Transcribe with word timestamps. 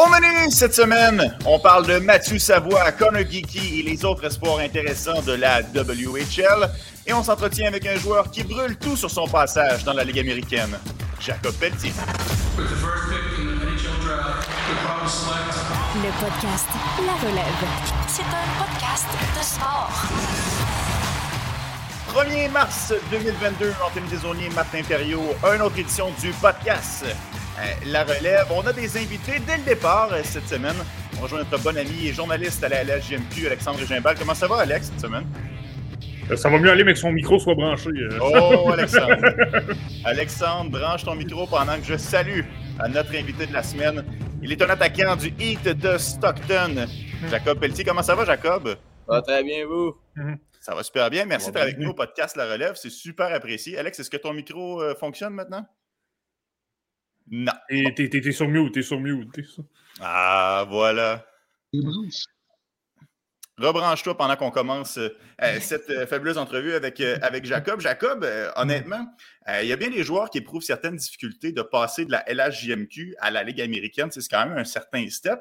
Au 0.00 0.08
menu 0.08 0.50
cette 0.50 0.74
semaine, 0.74 1.36
on 1.44 1.58
parle 1.58 1.86
de 1.86 1.98
Mathieu 1.98 2.38
Savoie, 2.38 2.90
Connor 2.92 3.20
Geeky 3.30 3.80
et 3.80 3.82
les 3.82 4.02
autres 4.02 4.24
espoirs 4.24 4.60
intéressants 4.60 5.20
de 5.20 5.32
la 5.32 5.60
WHL. 5.60 6.70
Et 7.06 7.12
on 7.12 7.22
s'entretient 7.22 7.68
avec 7.68 7.84
un 7.86 7.96
joueur 7.96 8.30
qui 8.30 8.42
brûle 8.42 8.78
tout 8.78 8.96
sur 8.96 9.10
son 9.10 9.26
passage 9.28 9.84
dans 9.84 9.92
la 9.92 10.02
Ligue 10.04 10.20
américaine, 10.20 10.78
Jacob 11.20 11.52
Pelletier. 11.56 11.92
Le 15.96 16.24
podcast 16.24 16.68
La 17.04 17.28
Relève. 17.28 17.68
C'est 18.08 18.22
un 18.22 18.64
podcast 18.64 19.06
de 19.36 19.44
sport. 19.44 20.59
1er 22.14 22.50
mars 22.50 22.92
2022, 23.10 23.72
Anthony 23.84 24.08
Desaulniers, 24.10 24.48
Martin 24.54 24.82
Perriot, 24.82 25.34
une 25.54 25.62
autre 25.62 25.78
édition 25.78 26.10
du 26.20 26.30
podcast 26.32 27.04
euh, 27.04 27.62
La 27.86 28.04
Relève. 28.04 28.46
On 28.50 28.66
a 28.66 28.72
des 28.72 28.96
invités 28.96 29.38
dès 29.46 29.58
le 29.58 29.62
départ 29.64 30.08
euh, 30.12 30.20
cette 30.24 30.48
semaine. 30.48 30.74
On 31.18 31.22
rejoint 31.22 31.38
notre 31.40 31.58
bon 31.62 31.76
ami 31.76 32.08
et 32.08 32.12
journaliste 32.12 32.64
à 32.64 32.68
la 32.68 32.82
LHJMQ, 32.84 33.46
Alexandre 33.46 33.78
Gimbal. 33.86 34.16
Comment 34.18 34.34
ça 34.34 34.46
va, 34.48 34.56
Alex, 34.58 34.86
cette 34.88 35.00
semaine? 35.00 35.24
Euh, 36.30 36.36
Ça 36.36 36.48
va 36.48 36.58
mieux 36.58 36.70
aller, 36.70 36.84
mais 36.84 36.94
que 36.94 36.98
son 36.98 37.12
micro 37.12 37.38
soit 37.38 37.54
branché. 37.54 37.90
euh. 37.90 38.18
Oh, 38.20 38.70
Alexandre. 38.72 39.16
Alexandre, 40.04 40.70
branche 40.70 41.04
ton 41.04 41.14
micro 41.14 41.46
pendant 41.46 41.76
que 41.76 41.84
je 41.84 41.96
salue 41.96 42.40
à 42.78 42.88
notre 42.88 43.14
invité 43.14 43.46
de 43.46 43.52
la 43.52 43.62
semaine. 43.62 44.04
Il 44.42 44.50
est 44.52 44.62
un 44.62 44.70
attaquant 44.70 45.14
du 45.16 45.32
Heat 45.38 45.64
de 45.68 45.96
Stockton. 45.98 46.86
Jacob 47.30 47.58
Pelletier, 47.60 47.84
comment 47.84 48.02
ça 48.02 48.14
va, 48.14 48.24
Jacob? 48.24 48.74
Très 49.26 49.44
bien, 49.44 49.66
vous? 49.66 49.94
Ça 50.60 50.74
va 50.74 50.82
super 50.82 51.08
bien. 51.10 51.24
Merci 51.24 51.50
d'être 51.50 51.62
avec 51.62 51.78
nous 51.78 51.90
au 51.90 51.94
podcast 51.94 52.36
La 52.36 52.46
Relève. 52.46 52.74
C'est 52.76 52.90
super 52.90 53.32
apprécié. 53.32 53.78
Alex, 53.78 53.98
est-ce 53.98 54.10
que 54.10 54.18
ton 54.18 54.34
micro 54.34 54.82
euh, 54.82 54.94
fonctionne 54.94 55.32
maintenant? 55.32 55.66
Non. 57.30 57.52
Et 57.70 57.94
T'es 57.94 58.08
t'es- 58.10 58.20
t'es 58.20 58.32
sur 58.32 58.46
mute, 58.48 58.74
t'es 58.74 58.82
sur 58.82 59.00
mute. 59.00 59.32
t'es 59.32 59.42
sur- 59.42 59.64
Ah, 60.00 60.66
voilà. 60.68 61.24
Rebranche-toi 63.58 64.16
pendant 64.16 64.36
qu'on 64.36 64.50
commence 64.50 64.96
euh, 64.98 65.08
euh, 65.42 65.60
cette 65.60 65.90
euh, 65.90 66.06
fabuleuse 66.06 66.38
entrevue 66.38 66.72
avec, 66.72 67.00
euh, 67.00 67.18
avec 67.20 67.44
Jacob. 67.44 67.80
Jacob, 67.80 68.24
euh, 68.24 68.50
honnêtement, 68.56 69.06
euh, 69.48 69.62
il 69.62 69.68
y 69.68 69.72
a 69.72 69.76
bien 69.76 69.90
des 69.90 70.02
joueurs 70.02 70.30
qui 70.30 70.38
éprouvent 70.38 70.62
certaines 70.62 70.96
difficultés 70.96 71.52
de 71.52 71.60
passer 71.60 72.06
de 72.06 72.10
la 72.10 72.24
LHJMQ 72.26 73.16
à 73.18 73.30
la 73.30 73.42
Ligue 73.44 73.60
américaine. 73.60 74.10
C'est 74.10 74.26
quand 74.30 74.46
même 74.46 74.56
un 74.56 74.64
certain 74.64 75.08
step. 75.10 75.40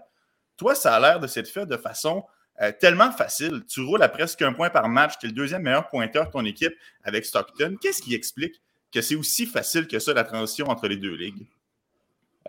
Toi, 0.57 0.75
ça 0.75 0.95
a 0.95 0.99
l'air 0.99 1.19
de 1.21 1.27
s'être 1.27 1.47
fait 1.49 1.65
de 1.65 1.77
façon 1.77 2.25
euh, 2.61 2.71
tellement 2.77 3.11
facile. 3.11 3.63
Tu 3.67 3.81
roules 3.81 4.03
à 4.03 4.09
presque 4.09 4.41
un 4.41 4.53
point 4.53 4.69
par 4.69 4.89
match. 4.89 5.13
Tu 5.19 5.27
es 5.27 5.29
le 5.29 5.35
deuxième 5.35 5.63
meilleur 5.63 5.89
pointeur 5.89 6.27
de 6.27 6.31
ton 6.31 6.45
équipe 6.45 6.73
avec 7.03 7.25
Stockton. 7.25 7.77
Qu'est-ce 7.79 8.01
qui 8.01 8.15
explique 8.15 8.61
que 8.91 9.01
c'est 9.01 9.15
aussi 9.15 9.45
facile 9.45 9.87
que 9.87 9.99
ça, 9.99 10.13
la 10.13 10.23
transition 10.23 10.67
entre 10.67 10.87
les 10.87 10.97
deux 10.97 11.15
ligues? 11.15 11.47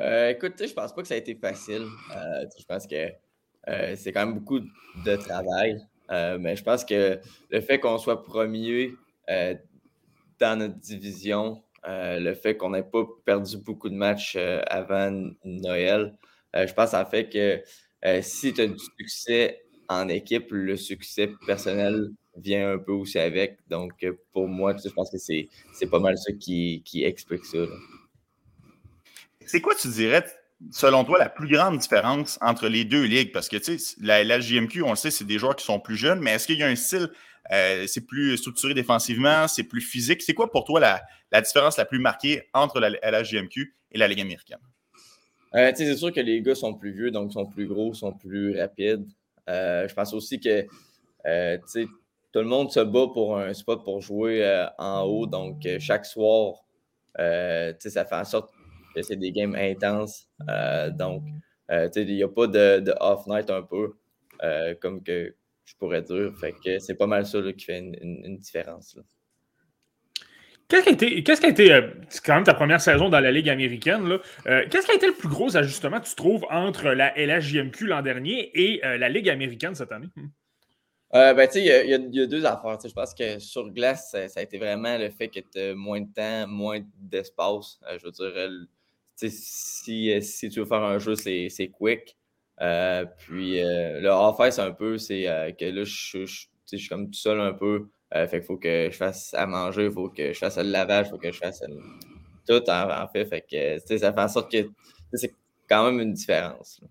Euh, 0.01 0.31
écoute, 0.31 0.55
je 0.59 0.73
pense 0.73 0.95
pas 0.95 1.03
que 1.03 1.09
ça 1.09 1.15
a 1.15 1.19
été 1.19 1.35
facile. 1.35 1.87
Euh, 2.17 2.45
je 2.59 2.65
pense 2.65 2.87
que 2.87 3.11
euh, 3.69 3.95
c'est 3.97 4.13
quand 4.13 4.27
même 4.27 4.35
beaucoup 4.35 4.61
de 4.61 5.17
travail. 5.17 5.79
Mais 6.11 6.57
je 6.57 6.65
pense 6.65 6.85
que 6.85 7.21
le 7.51 7.61
fait 7.61 7.79
qu'on 7.79 7.97
soit 7.97 8.25
premier 8.25 8.93
dans 9.29 10.59
notre 10.59 10.77
division, 10.77 11.63
le 11.87 12.35
fait 12.35 12.57
qu'on 12.57 12.71
n'ait 12.71 12.83
pas 12.83 13.05
perdu 13.25 13.59
beaucoup 13.59 13.89
de 13.89 13.95
matchs 13.95 14.37
avant 14.67 15.31
Noël, 15.45 16.13
je 16.53 16.73
pense 16.73 16.91
ça 16.91 17.05
fait 17.05 17.29
que 17.29 17.63
si 18.23 18.53
tu 18.53 18.61
as 18.61 18.67
du 18.67 18.79
succès 18.99 19.63
en 19.91 20.09
équipe, 20.09 20.53
le 20.53 20.77
succès 20.77 21.33
personnel 21.47 22.11
vient 22.37 22.75
un 22.75 22.79
peu 22.79 22.93
aussi 22.93 23.19
avec. 23.19 23.59
Donc, 23.69 24.07
pour 24.33 24.47
moi, 24.47 24.75
je 24.83 24.89
pense 24.89 25.11
que 25.11 25.19
c'est 25.19 25.49
c'est 25.75 25.91
pas 25.91 25.99
mal 25.99 26.17
ça 26.17 26.33
qui, 26.33 26.83
qui 26.85 27.03
explique 27.05 27.45
ça. 27.45 27.59
là. 27.59 27.77
C'est 29.45 29.61
quoi, 29.61 29.75
tu 29.75 29.89
dirais, 29.89 30.25
selon 30.71 31.03
toi, 31.03 31.19
la 31.19 31.29
plus 31.29 31.49
grande 31.49 31.79
différence 31.79 32.39
entre 32.41 32.69
les 32.69 32.85
deux 32.85 33.03
ligues? 33.03 33.33
Parce 33.33 33.49
que, 33.49 33.57
tu 33.57 33.79
sais, 33.81 33.97
la, 34.01 34.23
la 34.23 34.39
JMQ, 34.39 34.83
on 34.83 34.91
le 34.91 34.97
sait, 34.97 35.11
c'est 35.11 35.25
des 35.25 35.41
joueurs 35.41 35.57
qui 35.57 35.65
sont 35.65 35.81
plus 35.81 35.97
jeunes, 35.97 36.21
mais 36.21 36.35
est-ce 36.35 36.47
qu'il 36.47 36.59
y 36.59 36.63
a 36.63 36.69
un 36.69 36.77
style, 36.77 37.11
euh, 37.51 37.85
c'est 37.89 38.07
plus 38.07 38.37
structuré 38.37 38.75
défensivement, 38.75 39.49
c'est 39.49 39.65
plus 39.65 39.81
physique? 39.81 40.23
C'est 40.23 40.35
quoi 40.35 40.53
pour 40.53 40.65
toi 40.65 40.79
la, 40.79 41.03
la 41.33 41.41
différence 41.41 41.77
la 41.79 41.85
plus 41.85 41.99
marquée 41.99 42.43
entre 42.55 42.79
la 42.79 42.91
LHJMQ 42.91 43.75
et 43.91 43.99
la 43.99 44.07
Ligue 44.07 44.21
américaine? 44.21 44.61
Euh, 45.57 45.71
tu 45.71 45.79
sais, 45.79 45.87
c'est 45.87 45.97
sûr 45.97 46.13
que 46.13 46.21
les 46.21 46.43
gars 46.43 46.55
sont 46.55 46.75
plus 46.75 46.93
vieux, 46.93 47.11
donc 47.11 47.33
sont 47.33 47.47
plus 47.47 47.67
gros, 47.67 47.93
sont 47.93 48.13
plus 48.13 48.57
rapides. 48.57 49.05
Euh, 49.51 49.89
je 49.89 49.95
pense 49.95 50.15
aussi 50.15 50.41
que 50.41 50.67
euh, 51.27 51.59
tout 52.33 52.39
le 52.41 52.45
monde 52.47 52.71
se 52.73 52.81
bat 52.81 53.09
pour 53.13 53.37
un 53.39 53.53
spot 53.55 53.85
pour 53.85 54.01
jouer 54.01 54.45
euh, 54.45 54.67
en 54.79 55.03
haut. 55.03 55.27
Donc, 55.27 55.67
chaque 55.81 56.07
soir, 56.07 56.65
ça 57.17 58.05
fait 58.07 58.15
en 58.17 58.25
sorte 58.25 58.51
que 58.95 59.03
c'est 59.03 59.17
des 59.17 59.33
games 59.33 59.55
intenses. 59.57 60.29
Donc, 60.99 61.25
il 61.97 62.07
n'y 62.15 62.23
a 62.23 62.29
pas 62.29 62.47
de, 62.47 62.81
de 62.81 62.95
off-night 63.01 63.51
un 63.51 63.63
peu, 63.63 63.95
comme 64.81 65.03
que 65.03 65.35
je 65.65 65.75
pourrais 65.77 66.03
dire. 66.03 66.33
Fait 66.41 66.53
que 66.65 66.79
c'est 66.79 66.95
pas 66.97 67.07
mal 67.07 67.27
ça 67.27 67.41
là, 67.41 67.53
qui 67.53 67.65
fait 67.65 67.79
une, 67.79 67.97
une- 68.01 68.25
une 68.25 68.39
différence. 68.39 68.97
là. 68.97 69.03
Qu'est-ce 70.71 71.41
qui 71.41 71.47
a 71.47 71.51
été, 71.51 71.73
euh, 71.73 71.91
c'est 72.09 72.25
quand 72.25 72.37
même 72.37 72.45
ta 72.45 72.55
première 72.55 72.81
saison 72.81 73.09
dans 73.09 73.19
la 73.19 73.33
Ligue 73.33 73.49
américaine. 73.49 74.19
Euh, 74.47 74.65
qu'est-ce 74.71 74.87
qui 74.87 74.93
a 74.93 74.95
été 74.95 75.09
le 75.09 75.15
plus 75.15 75.29
gros 75.29 75.57
ajustement, 75.57 75.99
tu 76.01 76.15
trouves, 76.15 76.47
entre 76.49 76.91
la 76.91 77.13
LHJMQ 77.19 77.87
l'an 77.87 78.03
dernier 78.03 78.51
et 78.55 78.85
euh, 78.85 78.97
la 78.97 79.09
Ligue 79.09 79.29
américaine 79.29 79.75
cette 79.75 79.91
année? 79.91 80.09
Hmm. 80.15 80.29
Ben, 81.13 81.47
tu 81.49 81.55
sais, 81.55 81.85
il 81.85 82.15
y 82.15 82.21
a- 82.21 82.27
deux 82.27 82.47
affaires. 82.47 82.79
Je 82.85 82.93
pense 82.93 83.15
que 83.15 83.41
sur 83.41 83.69
glace, 83.71 84.11
ça, 84.13 84.39
a 84.39 84.43
été 84.43 84.59
vraiment 84.59 84.97
le 84.97 85.11
fait 85.11 85.27
que 85.27 85.41
tu 85.41 85.75
moins 85.75 86.01
de 86.03 86.13
temps, 86.15 86.47
moins 86.47 86.79
d'espace. 87.01 87.81
Je 87.99 88.05
veux 88.05 88.13
dire, 88.13 88.67
si, 89.17 90.49
tu 90.53 90.61
veux 90.61 90.67
faire 90.67 90.85
un 90.85 91.01
jeu, 91.01 91.17
c'est 91.17 91.69
quick. 91.73 92.17
Puis 92.59 93.61
le 93.61 94.09
off-ice, 94.09 94.61
un 94.61 94.71
peu, 94.71 94.99
c'est 94.99 95.25
que 95.59 95.65
là, 95.65 95.83
je 95.83 96.27
suis 96.27 96.89
comme 96.89 97.11
tout 97.11 97.19
seul 97.19 97.41
un 97.41 97.55
peu. 97.55 97.89
Euh, 98.15 98.27
fait 98.27 98.39
qu'il 98.41 98.47
faut 98.47 98.57
que 98.57 98.89
je 98.91 98.97
fasse 98.97 99.33
à 99.35 99.47
manger, 99.47 99.85
il 99.85 99.93
faut 99.93 100.09
que 100.09 100.33
je 100.33 100.39
fasse 100.39 100.57
le 100.59 100.65
lavage, 100.65 101.07
il 101.07 101.11
faut 101.11 101.19
que 101.19 101.31
je 101.31 101.39
fasse 101.39 101.63
le- 101.69 101.79
tout 102.49 102.69
en, 102.71 102.91
en 103.03 103.09
fait. 103.09 103.25
Fait 103.27 103.45
que 103.49 103.97
ça 103.99 104.13
fait 104.13 104.21
en 104.21 104.29
sorte 104.29 104.51
que 104.51 104.69
c'est 105.15 105.33
quand 105.69 105.85
même 105.85 106.01
une 106.01 106.13
différence. 106.13 106.81
là. 106.83 106.89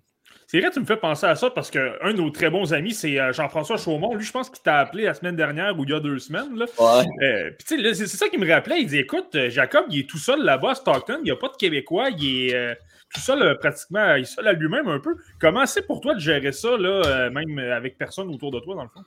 C'est 0.48 0.60
vrai, 0.62 0.72
tu 0.72 0.80
me 0.80 0.86
fais 0.86 0.98
penser 0.98 1.28
à 1.28 1.36
ça 1.36 1.52
parce 1.52 1.70
qu'un 1.70 2.12
de 2.12 2.14
nos 2.18 2.32
très 2.32 2.50
bons 2.50 2.74
amis, 2.74 2.94
c'est 2.96 3.20
euh, 3.20 3.32
Jean-François 3.34 3.78
Chaumont. 3.78 4.16
Lui, 4.16 4.26
je 4.26 4.32
pense 4.32 4.50
qu'il 4.50 4.64
t'a 4.64 4.80
appelé 4.80 5.04
la 5.04 5.14
semaine 5.14 5.36
dernière 5.36 5.78
ou 5.78 5.84
il 5.84 5.92
y 5.92 5.94
a 5.94 6.00
deux 6.00 6.18
semaines. 6.18 6.56
Là. 6.58 6.66
Ouais. 6.80 7.06
Euh, 7.28 7.52
puis 7.52 7.68
tu 7.68 7.76
sais, 7.76 7.82
là, 7.82 7.94
c'est 7.94 8.08
ça 8.08 8.30
qui 8.30 8.40
me 8.40 8.52
rappelait. 8.52 8.82
Il 8.82 8.88
dit 8.88 8.98
Écoute, 8.98 9.38
Jacob, 9.50 9.86
il 9.92 10.00
est 10.00 10.10
tout 10.10 10.18
seul 10.18 10.44
là-bas 10.44 10.72
à 10.72 10.76
Stockton, 10.76 11.18
il 11.20 11.26
n'y 11.26 11.32
a 11.32 11.36
pas 11.36 11.50
de 11.50 11.56
Québécois, 11.56 12.10
il 12.18 12.48
est 12.50 12.56
euh, 12.56 12.74
tout 13.14 13.20
seul 13.22 13.44
euh, 13.44 13.54
pratiquement, 13.56 14.16
il 14.16 14.22
est 14.22 14.26
seul 14.26 14.48
à 14.48 14.54
lui-même 14.54 14.88
un 14.88 15.00
peu. 15.00 15.18
Comment 15.40 15.68
c'est 15.68 15.86
pour 15.86 16.02
toi 16.02 16.16
de 16.16 16.20
gérer 16.20 16.52
ça, 16.52 16.76
là, 16.78 17.30
même 17.30 17.60
avec 17.60 18.00
personne 18.00 18.30
autour 18.34 18.50
de 18.50 18.60
toi, 18.60 18.74
dans 18.74 18.84
le 18.84 18.90
fond? 18.90 19.04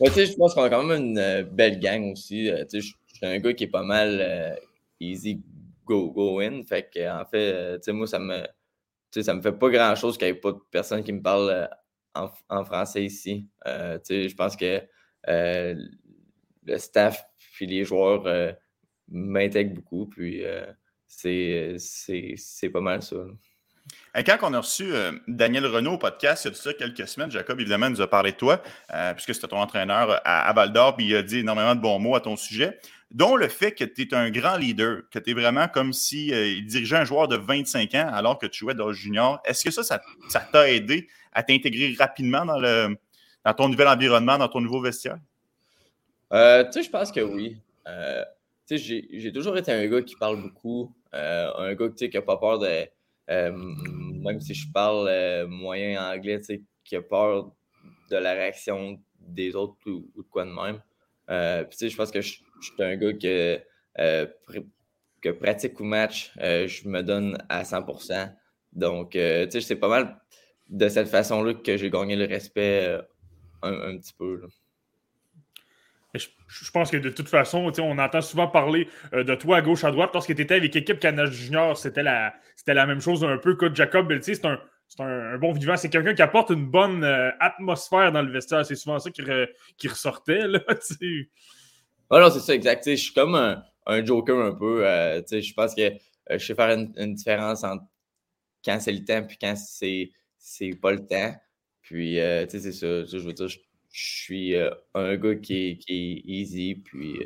Tu 0.00 0.10
sais, 0.10 0.26
je 0.26 0.34
pense 0.36 0.54
qu'on 0.54 0.62
a 0.62 0.70
quand 0.70 0.82
même 0.82 1.00
une 1.00 1.18
euh, 1.18 1.42
belle 1.44 1.78
gang 1.78 2.12
aussi. 2.12 2.50
Euh, 2.50 2.64
tu 2.64 2.80
sais, 2.80 2.88
je 3.06 3.14
suis 3.14 3.26
un 3.26 3.38
gars 3.38 3.52
qui 3.52 3.64
est 3.64 3.68
pas 3.68 3.82
mal 3.84 4.18
euh, 4.20 4.54
easy 5.00 5.40
go, 5.84 6.10
go 6.10 6.40
in. 6.40 6.62
Fait 6.64 6.88
que, 6.92 7.08
en 7.08 7.24
fait, 7.24 7.76
tu 7.78 7.84
sais, 7.84 7.92
moi, 7.92 8.06
ça 8.06 8.18
me, 8.18 8.42
ça 9.22 9.34
me 9.34 9.40
fait 9.42 9.52
pas 9.52 9.70
grand 9.70 9.94
chose 9.94 10.18
qu'il 10.18 10.28
n'y 10.28 10.32
ait 10.36 10.40
pas 10.40 10.52
de 10.52 10.60
personne 10.70 11.02
qui 11.04 11.12
me 11.12 11.22
parle 11.22 11.68
en, 12.14 12.30
en 12.48 12.64
français 12.64 13.04
ici. 13.04 13.48
Tu 13.64 13.70
sais, 14.04 14.28
je 14.28 14.34
pense 14.34 14.56
que 14.56 14.82
le 15.26 16.78
staff 16.78 17.24
puis 17.54 17.66
les 17.66 17.84
joueurs 17.84 18.56
m'intègrent 19.08 19.74
beaucoup. 19.74 20.06
Puis, 20.06 20.42
c'est 21.06 21.76
pas 22.72 22.80
mal 22.80 23.02
ça. 23.02 23.16
Euh, 24.16 24.22
Quand 24.24 24.38
on 24.42 24.54
a 24.54 24.60
reçu 24.60 24.92
euh, 24.92 25.12
Daniel 25.28 25.66
Renault 25.66 25.94
au 25.94 25.98
podcast, 25.98 26.44
il 26.44 26.48
y 26.48 26.50
a 26.50 26.54
ça 26.54 26.74
quelques 26.74 27.08
semaines, 27.08 27.30
Jacob, 27.30 27.60
évidemment, 27.60 27.90
nous 27.90 28.00
a 28.00 28.08
parlé 28.08 28.32
de 28.32 28.36
toi, 28.36 28.62
euh, 28.94 29.14
puisque 29.14 29.34
c'était 29.34 29.48
ton 29.48 29.58
entraîneur 29.58 30.20
à, 30.24 30.48
à 30.48 30.52
Val 30.52 30.72
d'Or, 30.72 30.96
puis 30.96 31.06
il 31.06 31.16
a 31.16 31.22
dit 31.22 31.38
énormément 31.38 31.74
de 31.74 31.80
bons 31.80 31.98
mots 31.98 32.14
à 32.14 32.20
ton 32.20 32.36
sujet, 32.36 32.78
dont 33.10 33.36
le 33.36 33.48
fait 33.48 33.72
que 33.72 33.84
tu 33.84 34.02
es 34.02 34.14
un 34.14 34.30
grand 34.30 34.56
leader, 34.56 35.02
que 35.10 35.18
tu 35.18 35.30
es 35.30 35.34
vraiment 35.34 35.68
comme 35.68 35.92
si 35.92 36.32
euh, 36.32 36.46
il 36.46 36.66
dirigeait 36.66 36.96
un 36.96 37.04
joueur 37.04 37.28
de 37.28 37.36
25 37.36 37.94
ans 37.94 38.10
alors 38.12 38.38
que 38.38 38.46
tu 38.46 38.60
jouais 38.60 38.74
dans 38.74 38.88
le 38.88 38.92
junior. 38.92 39.40
Est-ce 39.44 39.64
que 39.64 39.70
ça, 39.70 39.82
ça 39.82 40.40
t'a 40.40 40.70
aidé 40.70 41.08
à 41.32 41.42
t'intégrer 41.42 41.94
rapidement 41.98 42.44
dans, 42.44 42.58
le, 42.58 42.96
dans 43.44 43.54
ton 43.54 43.68
nouvel 43.68 43.88
environnement, 43.88 44.38
dans 44.38 44.48
ton 44.48 44.60
nouveau 44.60 44.80
vestiaire? 44.80 45.18
Euh, 46.32 46.64
tu 46.64 46.72
sais, 46.72 46.82
je 46.84 46.90
pense 46.90 47.12
que 47.12 47.20
oui. 47.20 47.58
Euh, 47.86 48.22
tu 48.66 48.78
sais, 48.78 49.06
j'ai 49.12 49.32
toujours 49.32 49.56
été 49.58 49.72
un 49.72 49.86
gars 49.86 50.02
qui 50.02 50.16
parle 50.16 50.40
beaucoup, 50.40 50.94
euh, 51.14 51.50
un 51.58 51.74
gars 51.74 51.88
qui 51.90 52.08
n'a 52.08 52.22
pas 52.22 52.36
peur 52.38 52.58
de. 52.58 52.86
Euh, 53.30 53.52
même 53.52 54.40
si 54.40 54.54
je 54.54 54.70
parle 54.72 55.08
euh, 55.08 55.46
moyen 55.46 56.12
anglais, 56.12 56.38
tu 56.40 56.46
sais, 56.46 56.62
qui 56.84 56.96
a 56.96 57.02
peur 57.02 57.52
de 58.10 58.16
la 58.16 58.32
réaction 58.32 59.00
des 59.20 59.54
autres 59.54 59.76
ou, 59.86 60.10
de 60.16 60.22
quoi 60.22 60.44
de 60.44 60.50
même. 60.50 60.82
Euh, 61.30 61.64
tu 61.64 61.76
sais, 61.76 61.88
je 61.88 61.96
pense 61.96 62.10
que 62.10 62.20
je, 62.20 62.40
suis 62.60 62.74
un 62.78 62.96
gars 62.96 63.12
que, 63.12 63.60
que 65.20 65.30
pratique 65.30 65.78
ou 65.80 65.84
match, 65.84 66.32
je 66.36 66.88
me 66.88 67.02
donne 67.02 67.38
à 67.48 67.62
100%. 67.62 68.34
Donc, 68.72 69.10
tu 69.12 69.18
sais, 69.18 69.60
c'est 69.60 69.76
pas 69.76 69.88
mal 69.88 70.20
de 70.68 70.88
cette 70.88 71.08
façon-là 71.08 71.54
que 71.54 71.76
j'ai 71.76 71.90
gagné 71.90 72.16
le 72.16 72.24
respect 72.24 72.98
un, 73.62 73.96
petit 73.98 74.12
peu. 74.14 74.42
Je, 76.14 76.70
pense 76.72 76.90
que 76.90 76.98
de 76.98 77.08
toute 77.08 77.28
façon, 77.28 77.72
on 77.78 77.98
entend 77.98 78.20
souvent 78.20 78.46
parler 78.46 78.86
euh, 79.14 79.24
de 79.24 79.34
toi 79.34 79.58
à 79.58 79.62
gauche, 79.62 79.82
à 79.84 79.90
droite. 79.90 80.10
Lorsque 80.12 80.34
tu 80.34 80.42
étais 80.42 80.56
avec 80.56 80.74
l'équipe 80.74 80.98
Canada 80.98 81.30
Junior, 81.30 81.76
c'était 81.76 82.02
la, 82.02 82.34
c'était 82.54 82.74
la 82.74 82.86
même 82.86 83.00
chose 83.00 83.24
un 83.24 83.38
peu. 83.38 83.54
Écoute, 83.54 83.74
Jacob 83.74 84.12
c'est 84.20 84.44
un, 84.44 84.60
c'est 84.88 85.00
un, 85.00 85.38
bon 85.38 85.52
vivant. 85.52 85.76
C'est 85.76 85.88
quelqu'un 85.88 86.12
qui 86.12 86.20
apporte 86.20 86.50
une 86.50 86.66
bonne 86.66 87.02
euh, 87.02 87.30
atmosphère 87.40 88.12
dans 88.12 88.20
le 88.20 88.30
vestiaire. 88.30 88.66
C'est 88.66 88.74
souvent 88.74 88.98
ça 88.98 89.10
qui, 89.10 89.88
ressortait. 89.88 90.46
Là, 90.46 90.60
ah 92.10 92.20
non, 92.20 92.30
c'est 92.30 92.40
ça, 92.40 92.54
exact. 92.54 92.84
Je 92.86 92.96
suis 92.96 93.14
comme 93.14 93.34
un, 93.34 93.62
un, 93.86 94.04
joker 94.04 94.38
un 94.38 94.54
peu. 94.54 94.86
Euh, 94.86 95.22
je 95.30 95.54
pense 95.54 95.74
que 95.74 95.92
je 96.30 96.38
sais 96.38 96.54
faire 96.54 96.78
une, 96.78 97.14
différence 97.14 97.64
entre 97.64 97.84
quand 98.62 98.78
c'est 98.80 98.92
le 98.92 99.02
temps 99.02 99.26
et 99.26 99.36
quand 99.40 99.54
c'est 99.56 100.74
pas 100.74 100.92
le 100.92 101.06
temps. 101.06 101.34
Puis, 101.80 102.16
c'est 102.50 102.72
ça. 102.72 103.04
Je 103.06 103.16
veux 103.16 103.32
dire, 103.32 103.48
suis 104.00 104.54
un 104.94 105.16
gars 105.16 105.34
qui 105.36 105.80
est, 105.86 105.90
easy. 106.24 106.76
Puis, 106.76 107.20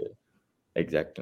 exact. 0.74 1.20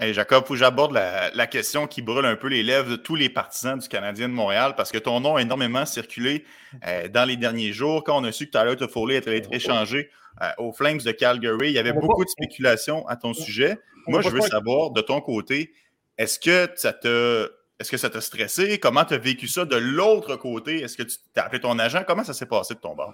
Jacob, 0.00 0.44
faut 0.44 0.54
que 0.54 0.58
j'aborde 0.58 0.92
la, 0.92 1.46
question 1.46 1.86
qui 1.86 2.02
brûle 2.02 2.24
un 2.24 2.36
peu 2.36 2.48
les 2.48 2.62
lèvres 2.62 2.90
de 2.90 2.96
tous 2.96 3.14
les 3.14 3.28
partisans 3.28 3.78
du 3.78 3.88
Canadien 3.88 4.28
de 4.28 4.34
Montréal 4.34 4.74
parce 4.76 4.92
que 4.92 4.98
ton 4.98 5.20
nom 5.20 5.36
a 5.36 5.42
énormément 5.42 5.86
circulé 5.86 6.44
euh, 6.86 7.08
dans 7.08 7.24
les 7.24 7.36
derniers 7.36 7.72
jours. 7.72 8.04
Quand 8.04 8.20
on 8.20 8.24
a 8.24 8.32
su 8.32 8.46
que 8.46 8.58
Tyler 8.58 8.76
Toffoli 8.76 9.16
allait 9.16 9.38
être 9.38 9.52
échangé 9.52 10.10
euh, 10.42 10.50
aux 10.58 10.72
Flames 10.72 10.98
de 10.98 11.12
Calgary, 11.12 11.68
il 11.68 11.72
y 11.72 11.78
avait 11.78 11.92
beaucoup 11.92 12.24
de 12.24 12.28
spéculations 12.28 13.06
à 13.08 13.16
ton 13.16 13.32
sujet. 13.32 13.78
Moi, 14.06 14.20
je 14.20 14.28
veux 14.28 14.40
savoir 14.40 14.90
de 14.90 15.00
ton 15.00 15.20
côté, 15.20 15.72
est-ce 16.18 16.38
que 16.38 16.70
ça 16.76 16.92
te. 16.92 17.50
Est-ce 17.78 17.90
que 17.90 17.98
ça 17.98 18.08
t'a 18.08 18.22
stressé? 18.22 18.78
Comment 18.78 19.04
tu 19.04 19.12
as 19.12 19.18
vécu 19.18 19.48
ça 19.48 19.66
de 19.66 19.76
l'autre 19.76 20.36
côté? 20.36 20.80
Est-ce 20.80 20.96
que 20.96 21.02
tu 21.02 21.18
t'as 21.34 21.42
appelé 21.42 21.60
ton 21.60 21.78
agent? 21.78 22.04
Comment 22.06 22.24
ça 22.24 22.32
s'est 22.32 22.46
passé 22.46 22.72
de 22.72 22.80
ton 22.80 22.94
bord? 22.94 23.12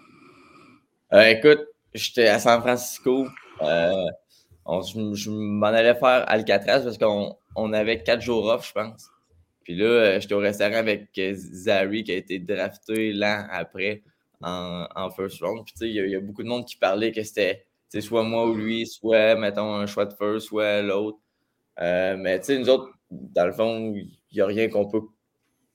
Euh, 1.13 1.29
écoute, 1.29 1.61
j'étais 1.95 2.29
à 2.29 2.39
San 2.39 2.61
Francisco 2.61 3.27
je, 4.67 5.31
m'en 5.31 5.67
allais 5.67 5.95
faire 5.95 6.25
Alcatraz 6.29 6.83
parce 6.83 6.99
qu'on 6.99 7.37
on 7.57 7.73
avait 7.73 8.03
quatre 8.03 8.23
jours 8.23 8.47
off, 8.47 8.69
je 8.69 8.73
pense. 8.73 9.09
Puis 9.65 9.77
là, 9.77 9.85
euh, 9.85 10.21
j'étais 10.21 10.35
au 10.35 10.39
restaurant 10.39 10.75
avec 10.75 11.09
euh, 11.19 11.33
Zary 11.35 12.05
qui 12.05 12.13
a 12.13 12.17
été 12.17 12.39
drafté 12.39 13.13
l'an 13.13 13.47
après 13.51 14.03
en, 14.43 15.11
first 15.11 15.41
round. 15.41 15.65
Puis 15.65 15.75
tu 15.75 15.79
sais, 15.81 15.89
il 15.91 16.11
y, 16.11 16.17
a 16.17 16.21
beaucoup 16.21 16.43
de 16.43 16.49
monde 16.49 16.67
qui 16.67 16.77
parlait 16.77 17.13
que 17.13 17.23
c'était 17.23 17.65
soit 18.01 18.25
moi 18.25 18.47
ou 18.47 18.55
lui, 18.55 18.87
soit, 18.87 19.37
mettons, 19.37 19.75
un 19.75 19.87
choix 19.87 20.07
de 20.07 20.15
first, 20.15 20.49
soit 20.49 20.83
l'autre. 20.83 21.19
Euh, 21.81 22.17
mais 22.17 22.41
tu 22.41 22.47
sais, 22.47 22.59
nous 22.59 22.69
autres, 22.69 22.91
dans 23.11 23.47
le 23.47 23.53
fond, 23.53 23.95
il 23.95 24.11
n'y 24.35 24.41
a 24.41 24.47
rien 24.47 24.69
qu'on 24.69 24.89
peut 24.89 25.03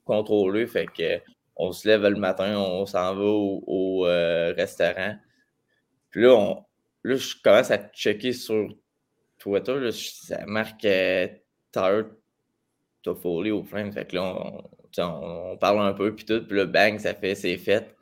contrôler. 0.04 0.68
Fait 0.68 0.88
que 0.88 1.22
on 1.56 1.72
se 1.72 1.88
lève 1.88 2.04
le 2.04 2.20
matin, 2.20 2.58
on 2.60 2.86
s'en 2.86 3.16
va 3.16 3.24
au, 3.24 4.02
restaurant. 4.56 5.16
Là, 6.18 6.34
on, 6.34 6.66
Là, 7.08 7.16
je 7.16 7.36
commence 7.42 7.72
à 7.72 7.78
checker 7.78 8.34
sur 8.34 8.68
Twitter. 9.40 9.80
Là, 9.80 9.92
ça 9.94 10.46
marque 10.46 10.84
euh, 10.84 11.28
au 13.06 13.64
frame. 13.64 13.94
Fait 13.94 14.06
que 14.06 14.16
là, 14.16 14.36
on, 14.98 15.58
parle 15.58 15.80
un 15.80 15.94
peu, 15.94 16.14
puis 16.14 16.26
tout. 16.26 16.44
Puis 16.46 16.58
là, 16.58 16.66
bang, 16.66 17.00
ça 17.00 17.14
fait, 17.14 17.34
c'est 17.34 17.58
fait. 17.58 17.96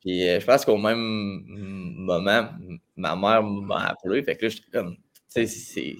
Puis 0.00 0.26
euh, 0.26 0.40
je 0.40 0.46
pense 0.46 0.64
qu'au 0.64 0.78
même 0.78 0.96
moment, 0.96 2.48
ma 2.96 3.16
mère 3.16 3.42
m'a 3.42 3.88
appelé. 3.88 4.22
Fait 4.22 4.36
que 4.36 4.46
là, 4.46 4.48
j'étais 4.48 4.70
comme, 4.70 4.96
tu 4.96 5.46
sais, 5.46 5.46
c'est 5.46 5.96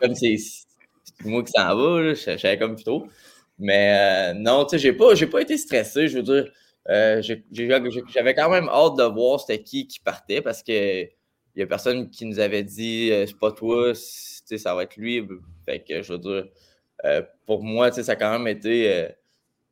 comme 0.00 0.14
c'est 0.14 0.36
moi 1.24 1.42
qui 1.42 1.50
s'en 1.50 1.76
va. 1.76 2.14
Je 2.14 2.14
savais 2.14 2.56
comme 2.56 2.76
plutôt. 2.76 3.08
Mais 3.58 4.32
euh, 4.32 4.34
non, 4.34 4.64
tu 4.64 4.70
sais, 4.70 4.78
j'ai 4.78 4.92
pas, 4.92 5.14
pas 5.26 5.42
été 5.42 5.56
stressé. 5.56 6.06
Je 6.06 6.18
veux 6.18 6.22
dire, 6.22 6.52
euh, 6.88 7.22
j'avais 7.22 8.34
quand 8.34 8.50
même 8.50 8.68
hâte 8.68 8.96
de 8.96 9.04
voir 9.04 9.40
c'était 9.40 9.62
qui 9.62 9.86
qui 9.86 10.00
partait 10.00 10.40
parce 10.40 10.62
que 10.62 11.02
il 11.02 11.56
n'y 11.56 11.62
a 11.62 11.66
personne 11.66 12.10
qui 12.10 12.24
nous 12.24 12.38
avait 12.40 12.62
dit 12.62 13.10
euh, 13.12 13.26
c'est 13.26 13.38
pas 13.38 13.52
toi, 13.52 13.92
ça 13.94 14.74
va 14.74 14.84
être 14.84 14.96
lui. 14.96 15.26
Je 15.68 16.14
dire, 16.14 16.48
euh, 17.04 17.22
pour 17.46 17.62
moi, 17.62 17.92
ça 17.92 18.12
a 18.12 18.16
quand 18.16 18.32
même 18.32 18.48
été 18.48 19.08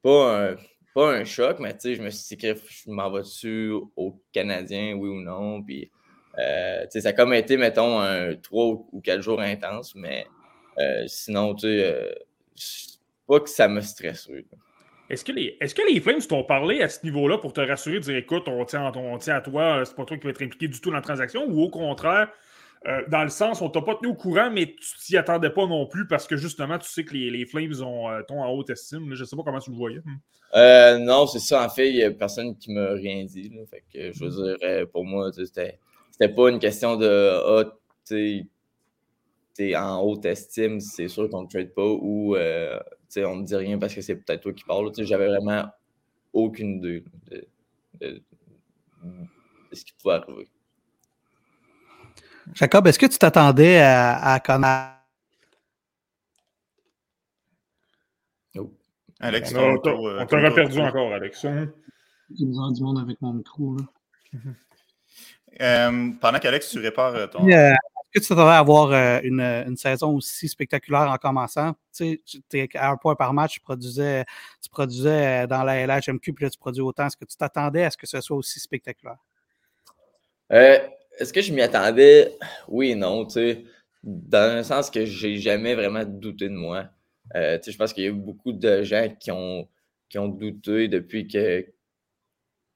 pas, 0.02 0.50
un, 0.50 0.56
pas 0.94 1.12
un 1.12 1.24
choc, 1.24 1.58
mais 1.60 1.76
je 1.82 2.00
me 2.02 2.10
suis 2.10 2.36
dit 2.36 2.42
que 2.42 2.54
je 2.68 2.90
m'en 2.90 3.10
vais-tu 3.10 3.72
au 3.96 4.20
Canadien, 4.32 4.94
oui 4.94 5.08
ou 5.08 5.20
non? 5.20 5.62
Puis, 5.62 5.90
ça 6.36 7.08
a 7.08 7.12
comme 7.12 7.34
été, 7.34 7.56
mettons, 7.56 8.00
un 8.00 8.36
3 8.36 8.64
ou 8.92 9.00
4 9.02 9.20
jours 9.20 9.40
intense, 9.40 9.94
mais 9.96 10.26
sinon, 11.06 11.54
tu 11.54 11.66
sais, 11.66 12.14
pas 13.26 13.40
que 13.40 13.50
ça 13.50 13.66
me 13.66 13.80
stresse. 13.80 14.28
Est-ce 15.10 15.24
que, 15.24 15.32
les, 15.32 15.56
est-ce 15.60 15.74
que 15.74 15.82
les 15.90 16.00
Flames 16.00 16.20
t'ont 16.20 16.44
parlé 16.44 16.82
à 16.82 16.88
ce 16.88 17.02
niveau-là 17.04 17.38
pour 17.38 17.54
te 17.54 17.60
rassurer, 17.62 17.98
dire 18.00 18.16
écoute, 18.16 18.46
on 18.46 18.64
tient, 18.66 18.92
on 18.94 19.16
tient 19.16 19.36
à 19.36 19.40
toi, 19.40 19.82
c'est 19.84 19.96
pas 19.96 20.04
toi 20.04 20.18
qui 20.18 20.24
va 20.24 20.30
être 20.30 20.42
impliqué 20.42 20.68
du 20.68 20.80
tout 20.80 20.90
dans 20.90 20.96
la 20.96 21.02
transaction, 21.02 21.46
ou 21.48 21.62
au 21.62 21.70
contraire, 21.70 22.28
euh, 22.86 23.02
dans 23.08 23.22
le 23.22 23.30
sens, 23.30 23.60
on 23.60 23.70
t'a 23.70 23.80
pas 23.80 23.96
tenu 23.96 24.08
au 24.08 24.14
courant, 24.14 24.50
mais 24.50 24.66
tu 24.66 24.98
t'y 25.04 25.16
attendais 25.16 25.50
pas 25.50 25.66
non 25.66 25.86
plus 25.86 26.06
parce 26.06 26.26
que 26.26 26.36
justement, 26.36 26.78
tu 26.78 26.88
sais 26.88 27.04
que 27.04 27.14
les, 27.14 27.30
les 27.30 27.44
Flames 27.44 27.82
ont, 27.82 28.10
euh, 28.10 28.22
en 28.28 28.50
haute 28.50 28.70
estime. 28.70 29.14
Je 29.14 29.24
sais 29.24 29.34
pas 29.34 29.42
comment 29.42 29.58
tu 29.58 29.70
le 29.70 29.76
voyais. 29.76 30.00
Euh, 30.54 30.98
non, 30.98 31.26
c'est 31.26 31.40
ça. 31.40 31.64
En 31.64 31.68
fait, 31.68 31.88
il 31.88 31.96
y 31.96 32.04
a 32.04 32.10
personne 32.10 32.56
qui 32.56 32.72
m'a 32.72 32.90
rien 32.92 33.24
dit. 33.24 33.50
Fait 33.68 33.82
que, 33.92 34.12
je 34.12 34.24
veux 34.24 34.56
dire, 34.56 34.88
pour 34.92 35.04
moi, 35.04 35.32
c'était, 35.32 35.78
c'était 36.12 36.32
pas 36.32 36.50
une 36.50 36.58
question 36.58 36.96
de 36.96 37.06
ah, 37.06 37.64
tu 38.06 38.48
sais, 39.54 39.76
en 39.76 40.00
haute 40.02 40.24
estime, 40.24 40.78
c'est 40.78 41.08
sûr 41.08 41.28
qu'on 41.28 41.42
ne 41.42 41.48
trade 41.48 41.74
pas 41.74 41.84
ou 41.84 42.36
on 43.16 43.36
ne 43.36 43.40
me 43.40 43.44
dit 43.44 43.56
rien 43.56 43.78
parce 43.78 43.94
que 43.94 44.00
c'est 44.00 44.16
peut-être 44.16 44.42
toi 44.42 44.52
qui 44.52 44.64
parles. 44.64 44.92
J'avais 44.98 45.26
vraiment 45.26 45.66
aucune 46.32 46.76
idée 46.76 47.04
de, 48.00 48.22
ce 49.72 49.84
qui 49.84 49.92
pouvait 49.94 50.14
arriver. 50.14 50.48
Jacob, 52.54 52.86
est-ce 52.86 52.98
que 52.98 53.06
tu 53.06 53.18
t'attendais 53.18 53.78
à, 53.80 54.32
à 54.32 54.40
connaître? 54.40 54.94
Oh. 58.56 58.72
Alex, 59.20 59.54
on 59.54 59.78
t'aurait 59.78 60.54
perdu 60.54 60.80
encore, 60.80 61.12
Alex. 61.12 61.44
Hein? 61.44 61.70
J'ai 62.36 62.46
besoin 62.46 62.72
du 62.72 62.82
monde 62.82 62.98
avec 62.98 63.20
mon 63.20 63.32
micro. 63.34 63.76
Là. 63.76 63.84
Euh, 65.60 66.10
pendant 66.20 66.38
qu'Alex, 66.38 66.70
tu 66.70 66.78
répares 66.78 67.14
euh, 67.14 67.26
ton. 67.26 67.46
Que 68.12 68.20
tu 68.20 68.28
t'attendais 68.28 68.52
à 68.52 68.58
avoir 68.58 68.92
euh, 68.92 69.20
une, 69.22 69.40
une, 69.40 69.76
saison 69.76 70.14
aussi 70.14 70.48
spectaculaire 70.48 71.10
en 71.10 71.16
commençant? 71.16 71.74
Tu 71.94 72.20
sais, 72.50 72.68
à 72.74 72.90
un 72.90 72.96
point 72.96 73.14
par 73.14 73.32
match, 73.34 73.54
tu 73.54 73.60
produisais, 73.60 74.24
tu 74.62 74.70
produisais 74.70 75.44
euh, 75.44 75.46
dans 75.46 75.62
la 75.62 75.86
LHMQ, 75.86 76.32
puis 76.32 76.44
là, 76.44 76.50
tu 76.50 76.58
produis 76.58 76.80
autant. 76.80 77.06
Est-ce 77.06 77.16
que 77.16 77.24
tu 77.24 77.36
t'attendais 77.36 77.84
à 77.84 77.90
ce 77.90 77.96
que 77.96 78.06
ce 78.06 78.20
soit 78.20 78.36
aussi 78.36 78.60
spectaculaire? 78.60 79.18
Euh, 80.52 80.78
est-ce 81.18 81.32
que 81.32 81.42
je 81.42 81.52
m'y 81.52 81.60
attendais? 81.60 82.36
Oui 82.68 82.90
et 82.90 82.94
non. 82.94 83.26
Tu 83.26 83.32
sais, 83.32 83.64
dans 84.02 84.56
le 84.56 84.62
sens 84.62 84.90
que 84.90 85.04
j'ai 85.04 85.36
jamais 85.36 85.74
vraiment 85.74 86.04
douté 86.04 86.48
de 86.48 86.54
moi. 86.54 86.84
tu 87.34 87.40
sais, 87.40 87.72
je 87.72 87.76
pense 87.76 87.92
qu'il 87.92 88.04
y 88.04 88.08
a 88.08 88.12
beaucoup 88.12 88.52
de 88.52 88.82
gens 88.82 89.08
qui 89.20 89.30
ont, 89.30 89.68
qui 90.08 90.18
ont 90.18 90.28
douté 90.28 90.88
depuis 90.88 91.28
que, 91.28 91.66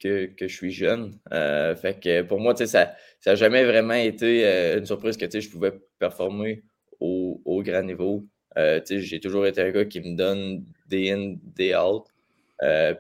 que, 0.03 0.35
je 0.41 0.55
suis 0.55 0.73
jeune. 0.73 1.19
Euh, 1.33 1.75
fait 1.77 2.01
que 2.01 2.23
pour 2.23 2.41
moi, 2.41 2.55
ça 2.57 2.95
n'a 3.27 3.35
jamais 3.35 3.65
vraiment 3.65 3.95
été 3.95 4.47
euh, 4.47 4.79
une 4.79 4.87
surprise 4.87 5.17
que 5.17 5.29
je 5.29 5.49
pouvais 5.49 5.73
performer 5.99 6.63
au, 7.01 7.63
grand 7.65 7.83
niveau. 7.83 8.27
Euh, 8.57 8.81
j'ai 8.87 9.21
toujours 9.21 9.47
été 9.47 9.61
un 9.63 9.71
gars 9.71 9.85
qui 9.85 10.01
me 10.01 10.17
donne 10.17 10.65
des 10.87 11.11
in, 11.11 11.37
des 11.43 11.75
out. 11.75 12.05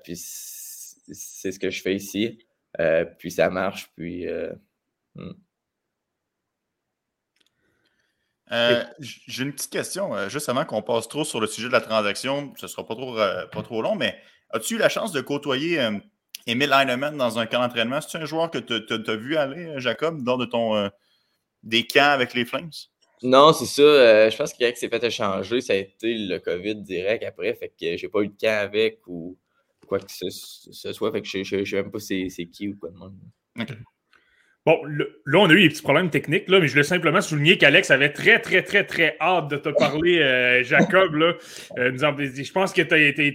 puis 0.03 0.17
c'est 0.17 1.53
ce 1.53 1.59
que 1.59 1.71
je 1.71 1.83
fais 1.83 1.95
ici. 1.95 2.39
puis 3.19 3.31
ça 3.31 3.51
marche. 3.51 3.91
Puis. 3.97 4.27
Hmm. 5.15 5.33
J'ai 9.01 9.45
une 9.45 9.53
petite 9.53 9.73
question, 9.73 10.29
juste 10.29 10.49
avant 10.49 10.65
qu'on 10.65 10.83
passe 10.83 11.09
trop 11.09 11.25
sur 11.25 11.41
le 11.41 11.47
sujet 11.47 11.69
de 11.69 11.73
la 11.73 11.81
transaction. 11.81 12.53
Ce 12.57 12.67
ne 12.67 12.69
sera 12.69 12.87
pas 12.87 12.95
trop, 12.95 13.15
pas 13.15 13.63
trop 13.63 13.83
long, 13.83 13.95
mais 13.95 14.17
as-tu 14.51 14.75
eu 14.75 14.79
la 14.79 14.89
chance 14.89 15.13
de 15.13 15.21
côtoyer 15.21 15.79
Emile 16.47 16.73
Heinemann 16.73 17.17
dans 17.17 17.39
un 17.39 17.47
camp 17.47 17.61
d'entraînement, 17.61 18.01
c'est 18.01 18.19
un 18.19 18.25
joueur 18.25 18.51
que 18.51 18.59
tu 18.59 19.11
as, 19.11 19.17
vu 19.17 19.37
aller, 19.37 19.67
euh, 19.67 19.81
Jacob, 19.81 20.25
lors 20.27 20.39
de 20.39 20.45
ton 20.45 20.75
euh, 20.77 20.89
des 21.63 21.87
camps 21.87 22.11
avec 22.11 22.35
les 22.35 22.45
Flames? 22.45 22.71
Non, 23.23 23.53
c'est 23.53 23.67
ça. 23.67 23.83
Euh, 23.83 24.31
je 24.31 24.37
pense 24.37 24.53
qu'il 24.53 24.77
s'est 24.77 24.89
fait 24.89 25.05
échanger. 25.05 25.61
Ça 25.61 25.75
a 25.75 25.77
été 25.77 26.15
le 26.15 26.39
COVID 26.39 26.77
direct 26.77 27.23
après. 27.23 27.55
Fait 27.55 27.69
que 27.69 27.97
j'ai 27.97 28.09
pas 28.09 28.23
eu 28.23 28.29
de 28.29 28.35
camp 28.41 28.61
avec 28.61 29.01
ou 29.07 29.39
quoi 29.87 30.01
que 30.01 30.11
ce, 30.11 30.93
soit. 30.93 31.13
Fait 31.13 31.23
que 31.23 31.29
je 31.29 31.57
ne 31.57 31.65
sais 31.65 31.77
même 31.77 31.91
pas 31.91 32.01
c'est 32.01 32.29
qui 32.51 32.69
ou 32.69 32.77
quoi 32.77 32.91
de 32.91 32.97
monde. 32.97 33.15
Bon, 34.64 34.81
là, 34.87 35.38
on 35.40 35.50
a 35.50 35.52
eu 35.54 35.62
des 35.62 35.69
petits 35.71 35.83
problèmes 35.83 36.09
techniques, 36.09 36.49
là, 36.49 36.61
mais 36.61 36.69
je 36.69 36.73
voulais 36.73 36.85
simplement 36.85 37.21
souligner 37.21 37.59
qu'Alex 37.59 37.90
avait 37.90 38.12
très, 38.12 38.38
très, 38.38 38.62
très, 38.62 38.85
très 38.85 39.16
hâte 39.21 39.49
de 39.49 39.57
te 39.57 39.71
parler, 39.71 40.21
euh, 40.21 40.62
Jacob. 40.62 41.16
Là, 41.16 41.33
euh, 41.78 41.90
je 41.97 42.52
pense 42.52 42.73
que 42.73 42.83
tu 42.83 43.07
été, 43.07 43.35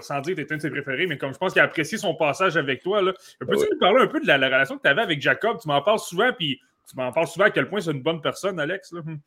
sans 0.00 0.20
dire 0.20 0.36
que 0.36 0.40
tu 0.40 0.42
étais 0.42 0.54
un 0.54 0.56
de 0.58 0.62
ses 0.62 0.70
préférés, 0.70 1.08
mais 1.08 1.18
comme 1.18 1.32
je 1.32 1.38
pense 1.38 1.54
qu'il 1.54 1.60
a 1.60 1.64
apprécié 1.64 1.98
son 1.98 2.14
passage 2.14 2.56
avec 2.56 2.84
toi. 2.84 3.02
Peux-tu 3.40 3.66
nous 3.72 3.78
parler 3.80 4.02
un 4.02 4.06
peu 4.06 4.20
de 4.20 4.28
la, 4.28 4.36
relation 4.36 4.76
que 4.76 4.82
tu 4.82 4.88
avais 4.88 5.02
avec 5.02 5.20
Jacob? 5.20 5.58
Tu 5.60 5.66
m'en 5.66 5.82
parles 5.82 5.98
souvent, 5.98 6.32
puis 6.32 6.60
tu 6.88 6.96
m'en 6.96 7.10
parles 7.10 7.26
souvent 7.26 7.46
à 7.46 7.50
quel 7.50 7.68
point 7.68 7.80
c'est 7.80 7.90
une 7.90 8.02
bonne 8.02 8.20
personne, 8.20 8.60
Alex. 8.60 8.92
Là. 8.92 9.00
Hmm. 9.04 9.18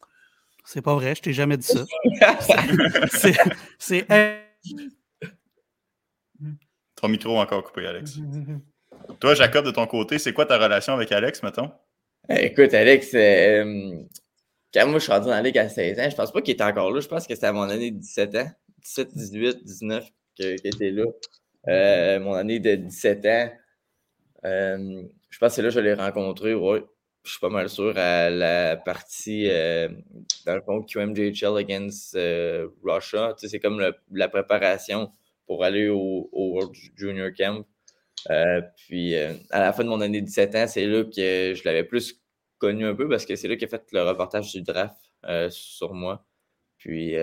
C'est 0.64 0.82
pas 0.82 0.96
vrai, 0.96 1.14
je 1.14 1.22
t'ai 1.22 1.34
jamais 1.34 1.58
dit 1.58 1.68
ça. 1.68 1.84
c'est. 3.78 4.08
Ton 6.96 7.10
micro 7.10 7.38
encore 7.38 7.64
coupé, 7.64 7.86
Alex. 7.86 8.18
Toi, 9.20 9.34
Jacob, 9.36 9.66
de 9.66 9.72
ton 9.72 9.88
côté, 9.88 10.20
c'est 10.20 10.34
quoi 10.34 10.46
ta 10.46 10.58
relation 10.58 10.94
avec 10.94 11.12
Alex, 11.12 11.44
mettons? 11.44 11.72
Eh, 12.30 12.46
écoute, 12.48 12.74
Alex, 12.74 13.14
euh, 13.14 13.94
quand 14.74 14.88
moi 14.88 15.00
je 15.00 15.04
suis 15.04 15.12
rentré 15.12 15.30
dans 15.30 15.36
la 15.36 15.42
Ligue 15.42 15.58
à 15.58 15.70
16 15.70 16.00
ans, 16.00 16.10
je 16.10 16.16
pense 16.16 16.32
pas 16.32 16.42
qu'il 16.42 16.54
était 16.54 16.64
encore 16.64 16.92
là. 16.92 17.00
Je 17.00 17.08
pense 17.08 17.26
que 17.26 17.34
c'était 17.34 17.48
à 17.48 17.54
mon 17.54 17.70
année 17.70 17.92
de 17.92 17.98
17 17.98 18.36
ans, 18.36 18.52
17, 18.84 19.16
18, 19.16 19.64
19 19.64 20.06
qu'il 20.36 20.56
était 20.64 20.92
là. 20.92 22.20
mon 22.20 22.34
année 22.34 22.60
de 22.60 22.76
17 22.76 23.26
ans, 23.26 23.52
je 24.44 25.38
pense 25.40 25.50
que 25.50 25.56
c'est 25.56 25.62
là 25.62 25.70
que 25.70 25.76
je 25.76 25.80
l'ai 25.80 25.94
rencontré, 25.94 26.54
ouais. 26.54 26.84
Je 27.24 27.32
suis 27.32 27.40
pas 27.42 27.50
mal 27.50 27.68
sûr 27.68 27.94
à 27.98 28.30
la 28.30 28.78
partie, 28.78 29.48
dans 30.46 30.56
le 30.56 30.62
fond, 30.62 30.82
QMJHL 30.84 31.58
against 31.58 32.18
Russia. 32.84 33.36
c'est 33.38 33.60
comme 33.60 33.82
la 34.12 34.30
préparation 34.30 35.12
pour 35.48 35.64
aller 35.64 35.88
au, 35.88 36.30
World 36.32 36.76
Junior 36.96 37.30
Camp. 37.36 37.66
Puis 38.88 39.16
à 39.16 39.60
la 39.60 39.74
fin 39.74 39.84
de 39.84 39.90
mon 39.90 40.02
année 40.02 40.22
de 40.22 40.26
17 40.26 40.56
ans, 40.56 40.68
c'est 40.68 40.86
là 40.86 41.04
que 41.04 41.54
je 41.56 41.62
l'avais 41.66 41.84
plus 41.84 42.22
connu 42.58 42.86
un 42.86 42.96
peu 42.96 43.08
parce 43.08 43.26
que 43.26 43.36
c'est 43.36 43.48
là 43.48 43.56
qu'il 43.56 43.66
a 43.66 43.70
fait 43.70 43.84
le 43.92 44.04
reportage 44.04 44.52
du 44.52 44.62
draft 44.62 44.98
sur 45.50 45.94
moi. 45.94 46.26
Puis 46.78 47.16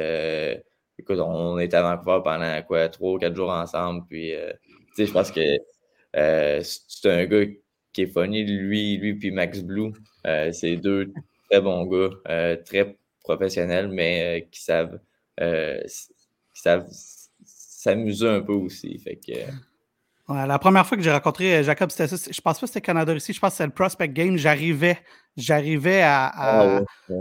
écoute, 0.99 1.19
on 1.19 1.59
était 1.59 1.77
à 1.77 1.83
Vancouver 1.83 2.21
pendant 2.25 2.63
quoi, 2.63 2.89
trois 2.89 3.13
ou 3.13 3.19
quatre 3.19 3.35
jours 3.35 3.51
ensemble. 3.51 4.07
Puis 4.09 4.33
je 4.99 5.11
pense 5.13 5.31
que 5.31 5.41
c'est 6.63 7.11
un 7.11 7.25
gars 7.27 7.45
qui 7.93 8.03
est 8.03 8.07
funny, 8.07 8.45
lui, 8.45 8.97
lui 8.97 9.15
puis 9.15 9.31
Max 9.31 9.61
Blue. 9.63 9.93
c'est 10.53 10.77
deux 10.77 11.13
très 11.51 11.61
bons 11.61 11.85
gars, 11.87 12.57
très 12.65 12.97
professionnels, 13.23 13.89
mais 13.89 14.49
qui 14.51 14.63
savent, 14.63 15.01
qui 15.39 16.61
savent 16.63 16.87
s'amuser 17.45 18.29
un 18.29 18.41
peu 18.41 18.55
aussi. 18.55 18.99
Fait 18.99 19.17
que, 19.17 19.33
la 20.29 20.59
première 20.59 20.87
fois 20.87 20.97
que 20.97 21.03
j'ai 21.03 21.13
rencontré 21.13 21.63
Jacob, 21.63 21.91
c'était 21.91 22.09
ça. 22.09 22.31
Je 22.31 22.41
pense 22.41 22.59
pas 22.59 22.67
que 22.67 22.67
c'était 22.67 22.81
Canada 22.81 23.15
ici. 23.15 23.33
Je 23.33 23.41
pense 23.41 23.51
que 23.51 23.57
c'était 23.57 23.67
le 23.67 23.73
Prospect 23.73 24.09
Game. 24.09 24.37
J'arrivais 24.37 24.99
J'arrivais 25.37 26.03
à, 26.03 26.31
ah 26.33 26.81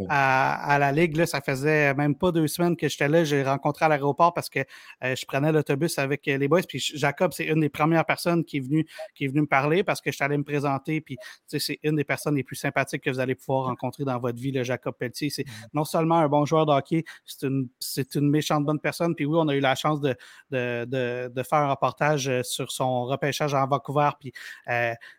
à, 0.10 0.74
à, 0.74 0.80
la 0.80 0.92
Ligue, 0.92 1.18
là, 1.18 1.26
ça 1.26 1.42
faisait 1.42 1.94
même 1.96 2.16
pas 2.16 2.32
deux 2.32 2.48
semaines 2.48 2.78
que 2.78 2.88
j'étais 2.88 3.08
là. 3.08 3.24
J'ai 3.24 3.42
rencontré 3.44 3.86
à 3.86 3.88
l'aéroport 3.88 4.34
parce 4.34 4.50
que 4.50 4.60
euh, 5.04 5.16
je 5.16 5.26
prenais 5.26 5.52
l'autobus 5.52 5.98
avec 5.98 6.28
euh, 6.28 6.38
les 6.38 6.48
boys. 6.48 6.62
Puis 6.68 6.80
Jacob, 6.80 7.34
c'est 7.34 7.46
une 7.46 7.62
des 7.62 7.70
premières 7.70 8.06
personnes 8.06 8.46
qui 8.46 8.58
est 8.58 8.60
venue, 8.60 8.86
qui 9.16 9.26
est 9.26 9.28
venue 9.30 9.42
me 9.42 9.48
parler 9.48 9.84
parce 9.84 10.00
que 10.00 10.12
je 10.12 10.24
allé 10.24 10.38
me 10.38 10.44
présenter. 10.44 11.02
Puis 11.02 11.18
c'est 11.48 11.80
une 11.82 11.96
des 11.96 12.04
personnes 12.04 12.36
les 12.36 12.44
plus 12.44 12.56
sympathiques 12.56 13.04
que 13.04 13.10
vous 13.10 13.20
allez 13.20 13.34
pouvoir 13.34 13.66
rencontrer 13.66 14.04
dans 14.04 14.20
votre 14.20 14.40
vie, 14.40 14.52
le 14.52 14.64
Jacob 14.64 14.96
Pelletier. 14.98 15.32
C'est 15.32 15.48
mmh. 15.48 15.68
non 15.74 15.84
seulement 15.84 16.18
un 16.18 16.28
bon 16.28 16.46
joueur 16.46 16.68
de 16.68 16.72
hockey, 16.72 17.04
c'est 17.26 17.48
une, 17.48 17.68
une 18.16 18.30
méchante 18.30 18.64
bonne 18.64 18.80
personne. 18.80 19.16
Puis 19.16 19.26
oui, 19.26 19.38
on 19.42 19.48
a 19.48 19.56
eu 19.56 19.60
la 19.60 19.74
chance 19.74 20.00
de, 20.02 20.16
de, 20.52 20.86
de, 20.86 21.32
de 21.34 21.44
faire 21.44 21.60
un 21.60 21.72
reportage 21.72 22.30
euh, 22.30 22.44
sur 22.44 22.72
son 22.72 23.06
repêchage 23.06 23.56
en 23.56 23.66
Vancouver. 23.68 24.10
Puis 24.20 24.32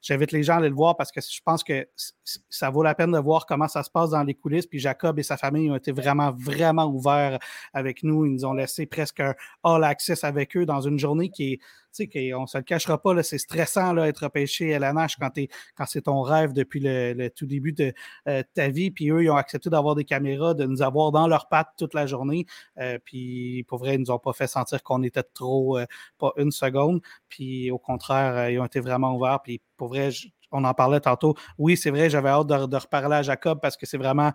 j'invite 0.00 0.30
les 0.30 0.44
gens 0.44 0.54
à 0.54 0.56
aller 0.58 0.68
le 0.68 0.74
voir 0.76 0.96
parce 0.96 1.10
que 1.10 1.20
je 1.20 1.40
pense 1.44 1.64
que 1.64 1.88
ça 2.48 2.70
vaut 2.70 2.83
la 2.84 2.94
peine 2.94 3.10
de 3.10 3.18
voir 3.18 3.46
comment 3.46 3.68
ça 3.68 3.82
se 3.82 3.90
passe 3.90 4.10
dans 4.10 4.22
les 4.22 4.34
coulisses. 4.34 4.66
Puis 4.66 4.78
Jacob 4.78 5.18
et 5.18 5.22
sa 5.22 5.36
famille 5.36 5.70
ont 5.70 5.76
été 5.76 5.92
vraiment, 5.92 6.32
vraiment 6.32 6.86
ouverts 6.86 7.38
avec 7.72 8.02
nous. 8.02 8.24
Ils 8.26 8.32
nous 8.32 8.44
ont 8.44 8.52
laissé 8.54 8.86
presque 8.86 9.20
un 9.20 9.34
all 9.64 9.82
access 9.82 10.22
avec 10.24 10.56
eux 10.56 10.66
dans 10.66 10.80
une 10.80 10.98
journée 10.98 11.30
qui 11.30 11.54
est 11.54 11.60
sais, 11.94 12.34
on 12.34 12.42
ne 12.42 12.46
se 12.46 12.58
le 12.58 12.64
cachera 12.64 13.00
pas, 13.00 13.22
c'est 13.22 13.38
stressant 13.38 13.92
là, 13.92 14.08
être 14.08 14.24
repêché 14.24 14.74
à 14.74 14.78
la 14.78 14.92
nage 14.92 15.16
quand, 15.16 15.30
quand 15.76 15.86
c'est 15.86 16.02
ton 16.02 16.22
rêve 16.22 16.52
depuis 16.52 16.80
le, 16.82 17.28
tout 17.28 17.46
début 17.46 17.72
de 17.72 17.92
euh, 18.28 18.42
ta 18.54 18.68
vie. 18.68 18.90
Puis 18.90 19.10
eux, 19.10 19.22
ils 19.22 19.30
ont 19.30 19.36
accepté 19.36 19.70
d'avoir 19.70 19.94
des 19.94 20.04
caméras, 20.04 20.54
de 20.54 20.64
nous 20.64 20.82
avoir 20.82 21.12
dans 21.12 21.26
leurs 21.28 21.48
pattes 21.48 21.70
toute 21.78 21.94
la 21.94 22.06
journée. 22.06 22.46
Euh, 22.78 22.98
puis 23.04 23.64
pour 23.68 23.78
vrai, 23.78 23.94
ils 23.94 24.00
ne 24.00 24.04
nous 24.04 24.10
ont 24.10 24.18
pas 24.18 24.32
fait 24.32 24.46
sentir 24.46 24.82
qu'on 24.82 25.02
était 25.02 25.22
trop, 25.22 25.78
euh, 25.78 25.86
pas 26.18 26.32
une 26.36 26.50
seconde. 26.50 27.00
Puis 27.28 27.70
au 27.70 27.78
contraire, 27.78 28.50
ils 28.50 28.58
ont 28.58 28.66
été 28.66 28.80
vraiment 28.80 29.14
ouverts. 29.14 29.40
Puis 29.42 29.60
pour 29.76 29.88
vrai, 29.88 30.10
on 30.50 30.64
en 30.64 30.74
parlait 30.74 31.00
tantôt. 31.00 31.34
Oui, 31.58 31.76
c'est 31.76 31.90
vrai, 31.90 32.10
j'avais 32.10 32.30
hâte 32.30 32.46
de, 32.46 32.76
reparler 32.76 33.16
à 33.16 33.22
Jacob 33.22 33.60
parce 33.60 33.76
que 33.76 33.86
c'est 33.86 33.98
vraiment, 33.98 34.32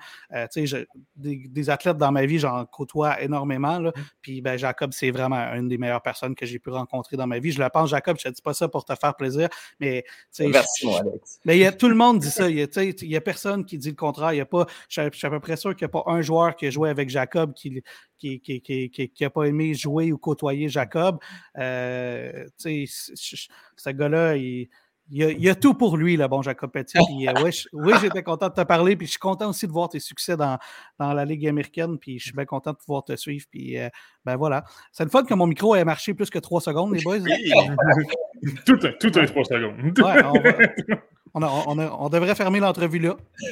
tu 0.51 0.67
sais, 0.67 0.87
des, 1.15 1.69
athlètes 1.69 1.97
dans 1.97 2.11
ma 2.11 2.25
vie, 2.25 2.39
j'en 2.39 2.65
côtoie 2.65 3.21
énormément. 3.21 3.79
Là. 3.79 3.89
Mmh. 3.89 4.01
Puis 4.21 4.41
ben, 4.41 4.57
Jacob, 4.57 4.91
c'est 4.93 5.11
vraiment 5.11 5.53
une 5.53 5.67
des 5.67 5.77
meilleures 5.77 6.01
personnes 6.01 6.35
que 6.35 6.45
j'ai 6.45 6.57
pu 6.57 6.69
rencontrer 6.69 7.17
dans 7.17 7.27
ma 7.27 7.37
vie 7.39 7.49
je 7.51 7.61
le 7.61 7.69
pense, 7.69 7.89
Jacob, 7.89 8.17
je 8.19 8.27
ne 8.27 8.31
te 8.31 8.35
dis 8.35 8.41
pas 8.41 8.53
ça 8.53 8.67
pour 8.67 8.85
te 8.85 8.93
faire 8.95 9.15
plaisir, 9.15 9.49
mais. 9.79 10.03
Merci, 10.39 10.85
moi, 10.85 10.99
Alex. 11.01 11.39
Mais 11.45 11.57
y 11.57 11.65
a, 11.65 11.71
tout 11.71 11.89
le 11.89 11.95
monde 11.95 12.19
dit 12.19 12.29
ça. 12.29 12.49
Il 12.49 12.55
n'y 12.55 13.15
a, 13.15 13.21
personne 13.21 13.65
qui 13.65 13.77
dit 13.77 13.89
le 13.89 13.95
contraire. 13.95 14.33
Y 14.33 14.41
a 14.41 14.45
pas, 14.45 14.65
je, 14.87 15.09
suis 15.11 15.27
à 15.27 15.29
peu 15.29 15.39
près 15.39 15.57
sûr 15.57 15.75
qu'il 15.75 15.85
n'y 15.85 15.91
a 15.91 16.03
pas 16.03 16.03
un 16.11 16.21
joueur 16.21 16.55
qui 16.55 16.67
a 16.67 16.69
joué 16.69 16.89
avec 16.89 17.09
Jacob 17.09 17.53
qui 17.53 17.83
qui, 18.17 18.41
qui, 18.41 19.29
pas 19.29 19.43
aimé 19.45 19.73
jouer 19.73 20.11
ou 20.11 20.17
côtoyer 20.17 20.67
Jacob. 20.67 21.19
Euh, 21.57 22.45
ce 22.57 23.89
gars-là, 23.89 24.35
il 24.35 24.69
il 25.11 25.41
y, 25.41 25.49
a, 25.49 25.55
tout 25.55 25.73
pour 25.73 25.97
lui, 25.97 26.17
le 26.17 26.27
bon 26.27 26.41
Jacob 26.41 26.71
Petit. 26.71 26.97
Euh, 27.29 27.51
oui, 27.73 27.93
j'étais 28.01 28.23
content 28.23 28.47
de 28.49 28.53
te 28.53 28.61
parler. 28.61 28.95
Puis 28.95 29.07
je 29.07 29.11
suis 29.11 29.19
content 29.19 29.49
aussi 29.49 29.67
de 29.67 29.71
voir 29.71 29.89
tes 29.89 29.99
succès 29.99 30.37
dans, 30.37 30.57
dans 30.99 31.13
la 31.13 31.25
Ligue 31.25 31.47
américaine. 31.47 31.97
Puis 31.97 32.19
je 32.19 32.25
suis 32.25 32.33
bien 32.33 32.45
content 32.45 32.71
de 32.71 32.77
pouvoir 32.77 33.03
te 33.03 33.15
suivre. 33.15 33.45
Puis 33.49 33.77
euh, 33.77 33.89
ben 34.25 34.35
voilà. 34.35 34.63
C'est 34.91 35.03
le 35.03 35.09
fun 35.09 35.23
que 35.23 35.33
mon 35.33 35.47
micro 35.47 35.75
ait 35.75 35.83
marché 35.83 36.13
plus 36.13 36.29
que 36.29 36.39
trois 36.39 36.61
secondes, 36.61 36.93
les 36.93 37.01
boys. 37.01 37.17
tout, 38.65 38.79
un, 38.83 38.91
tout 38.99 39.11
un 39.15 39.25
trois 39.25 39.43
secondes. 39.43 39.99
Ouais, 39.99 40.23
on 40.23 40.39
va, 40.39 40.97
on, 41.33 42.09
devrait 42.09 42.35
fermer 42.35 42.59
l'entrevue 42.59 42.99
là. 42.99 43.17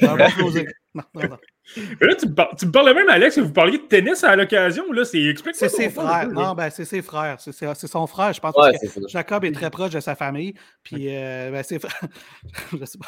là, 2.00 2.14
tu, 2.16 2.26
me 2.26 2.70
parlais 2.70 2.94
même, 2.94 3.08
Alex, 3.08 3.36
que 3.36 3.40
vous 3.40 3.52
parliez 3.52 3.78
de 3.78 3.84
tennis 3.84 4.24
à 4.24 4.36
l'occasion. 4.36 4.90
Là, 4.92 5.04
c'est 5.04 5.34
C'est 5.52 5.68
ses 5.68 5.90
frères. 5.90 6.28
Non, 6.28 6.54
ben, 6.54 6.70
c'est 6.70 6.84
ses 6.84 7.02
frères. 7.02 7.38
C'est 7.40 7.86
son 7.86 8.06
frère. 8.06 8.32
Je 8.32 8.40
pense 8.40 8.54
que 8.54 9.08
Jacob 9.08 9.44
est 9.44 9.52
très 9.52 9.70
proche 9.70 9.90
de 9.90 10.00
sa 10.00 10.14
famille. 10.14 10.54
Puis, 10.82 11.08
euh, 11.08 11.50
ben, 11.50 11.62
c'est 11.62 11.80
je 12.72 12.84
sais 12.84 12.98
pas 12.98 13.06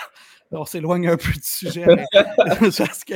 on 0.52 0.64
s'éloigne 0.64 1.08
un 1.08 1.16
peu 1.16 1.32
du 1.32 1.40
sujet, 1.42 1.86
mais 1.86 2.04
parce 2.78 3.04
que 3.04 3.14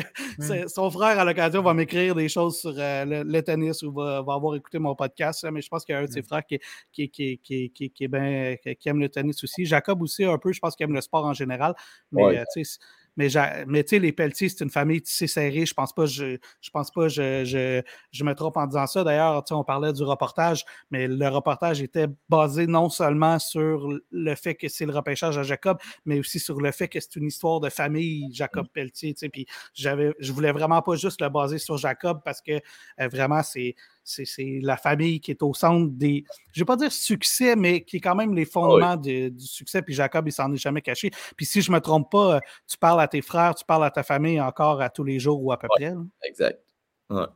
son 0.69 0.91
frère, 0.91 1.19
à 1.19 1.25
l'occasion, 1.25 1.63
va 1.63 1.75
m'écrire 1.75 2.15
des 2.15 2.29
choses 2.29 2.61
sur 2.61 2.75
euh, 2.77 3.25
le, 3.25 3.43
tennis 3.43 3.83
ou 3.83 3.93
va, 3.93 4.19
avoir 4.19 4.55
écouté 4.55 4.79
mon 4.79 4.95
podcast. 4.95 5.45
mais 5.51 5.61
je 5.61 5.69
pense 5.69 5.85
qu'il 5.85 5.95
y 5.95 5.97
a 5.97 6.01
un 6.01 6.05
de 6.05 6.11
ses 6.11 6.23
frères 6.23 6.45
qui, 6.47 6.61
qui, 6.93 7.11
qui, 7.11 7.39
qui, 7.43 7.71
qui 7.91 8.05
aime 8.05 9.01
le 9.01 9.09
tennis 9.09 9.43
aussi. 9.43 9.65
Jacob 9.65 10.01
aussi, 10.03 10.25
un 10.25 10.39
peu, 10.39 10.53
je 10.53 10.61
pense 10.61 10.77
qu'il 10.77 10.85
aime 10.85 10.95
le 10.95 11.01
sport 11.01 11.25
en 11.25 11.35
général. 11.35 11.75
Mais 12.13 12.39
euh, 12.39 12.45
tu 12.55 12.65
sais, 12.65 12.79
mais, 13.17 13.29
mais 13.67 13.85
tu 13.85 13.91
sais, 13.91 13.99
les 13.99 14.13
Pelletiers, 14.13 14.49
c'est 14.49 14.65
une 14.65 14.71
famille 14.71 15.03
tissée 15.03 15.27
serrée. 15.27 15.67
Je 15.67 15.75
pense 15.75 15.93
pas, 15.93 16.07
je, 16.07 16.37
je 16.61 16.71
pense 16.71 16.91
pas, 16.91 17.09
je, 17.09 17.45
je, 17.45 17.83
je, 18.11 18.25
me 18.25 18.35
trompe 18.35 18.57
en 18.57 18.67
disant 18.67 18.87
ça. 18.87 19.05
D'ailleurs, 19.05 19.45
on 19.51 19.65
parlait 19.65 19.93
du 19.93 20.03
reportage, 20.03 20.65
mais 20.91 21.07
le 21.07 21.29
reportage 21.29 21.81
était 21.83 22.07
basé 22.29 22.67
non 22.67 22.89
seulement 22.89 23.39
sur 23.39 23.89
le 24.11 24.35
fait 24.35 24.55
que 24.55 24.69
c'est 24.69 24.87
le 24.87 24.93
repêchage 24.93 25.39
à 25.39 25.43
Jacob, 25.43 25.79
mais 26.05 26.19
aussi 26.19 26.41
sur 26.41 26.61
le 26.61 26.73
fait 26.73 26.89
que 26.89 27.01
c'est 27.01 27.17
une 27.17 27.27
histoire 27.27 27.61
de 27.61 27.69
famille, 27.69 28.29
Jacob 28.33 28.67
Pelletier. 28.73 29.15
Puis 29.33 29.47
j'avais, 29.75 30.13
je 30.19 30.33
voulais 30.33 30.53
vraiment 30.53 30.83
pas 30.83 30.97
juste 30.97 31.21
le 31.21 31.29
baser 31.29 31.59
sur 31.59 31.77
Jacob 31.77 32.21
parce 32.25 32.41
que 32.41 32.53
euh, 33.01 33.09
vraiment, 33.09 33.43
c'est 33.43 33.75
c'est 34.05 34.61
la 34.63 34.77
famille 34.77 35.21
qui 35.21 35.31
est 35.31 35.43
au 35.43 35.55
centre 35.55 35.91
des, 35.93 36.25
je 36.53 36.61
ne 36.61 36.65
vais 36.65 36.67
pas 36.67 36.77
dire 36.77 36.93
succès, 36.93 37.57
mais 37.57 37.83
qui 37.83 37.97
est 37.97 38.01
quand 38.01 38.15
même 38.15 38.35
les 38.35 38.45
fondements 38.45 38.97
du 38.97 39.33
succès. 39.39 39.83
Puis 39.83 39.95
Jacob, 39.95 40.29
il 40.29 40.33
s'en 40.33 40.53
est 40.53 40.57
jamais 40.57 40.83
caché. 40.83 41.11
Puis 41.37 41.47
si 41.47 41.63
je 41.63 41.71
ne 41.71 41.77
me 41.77 41.81
trompe 41.81 42.11
pas, 42.11 42.41
tu 42.69 42.77
parles 42.77 43.01
à 43.01 43.09
tes 43.09 43.23
frères, 43.23 43.55
tu 43.55 43.65
parles 43.65 43.85
à 43.85 43.91
ta 43.91 44.03
famille 44.03 44.41
encore 44.41 44.81
à 44.81 44.91
tous 44.91 45.05
les 45.05 45.19
jours 45.19 45.43
ou 45.43 45.53
à 45.53 45.59
peu 45.59 45.69
près. 45.69 45.95
Exact. 46.23 46.61
Ouais. 47.11 47.27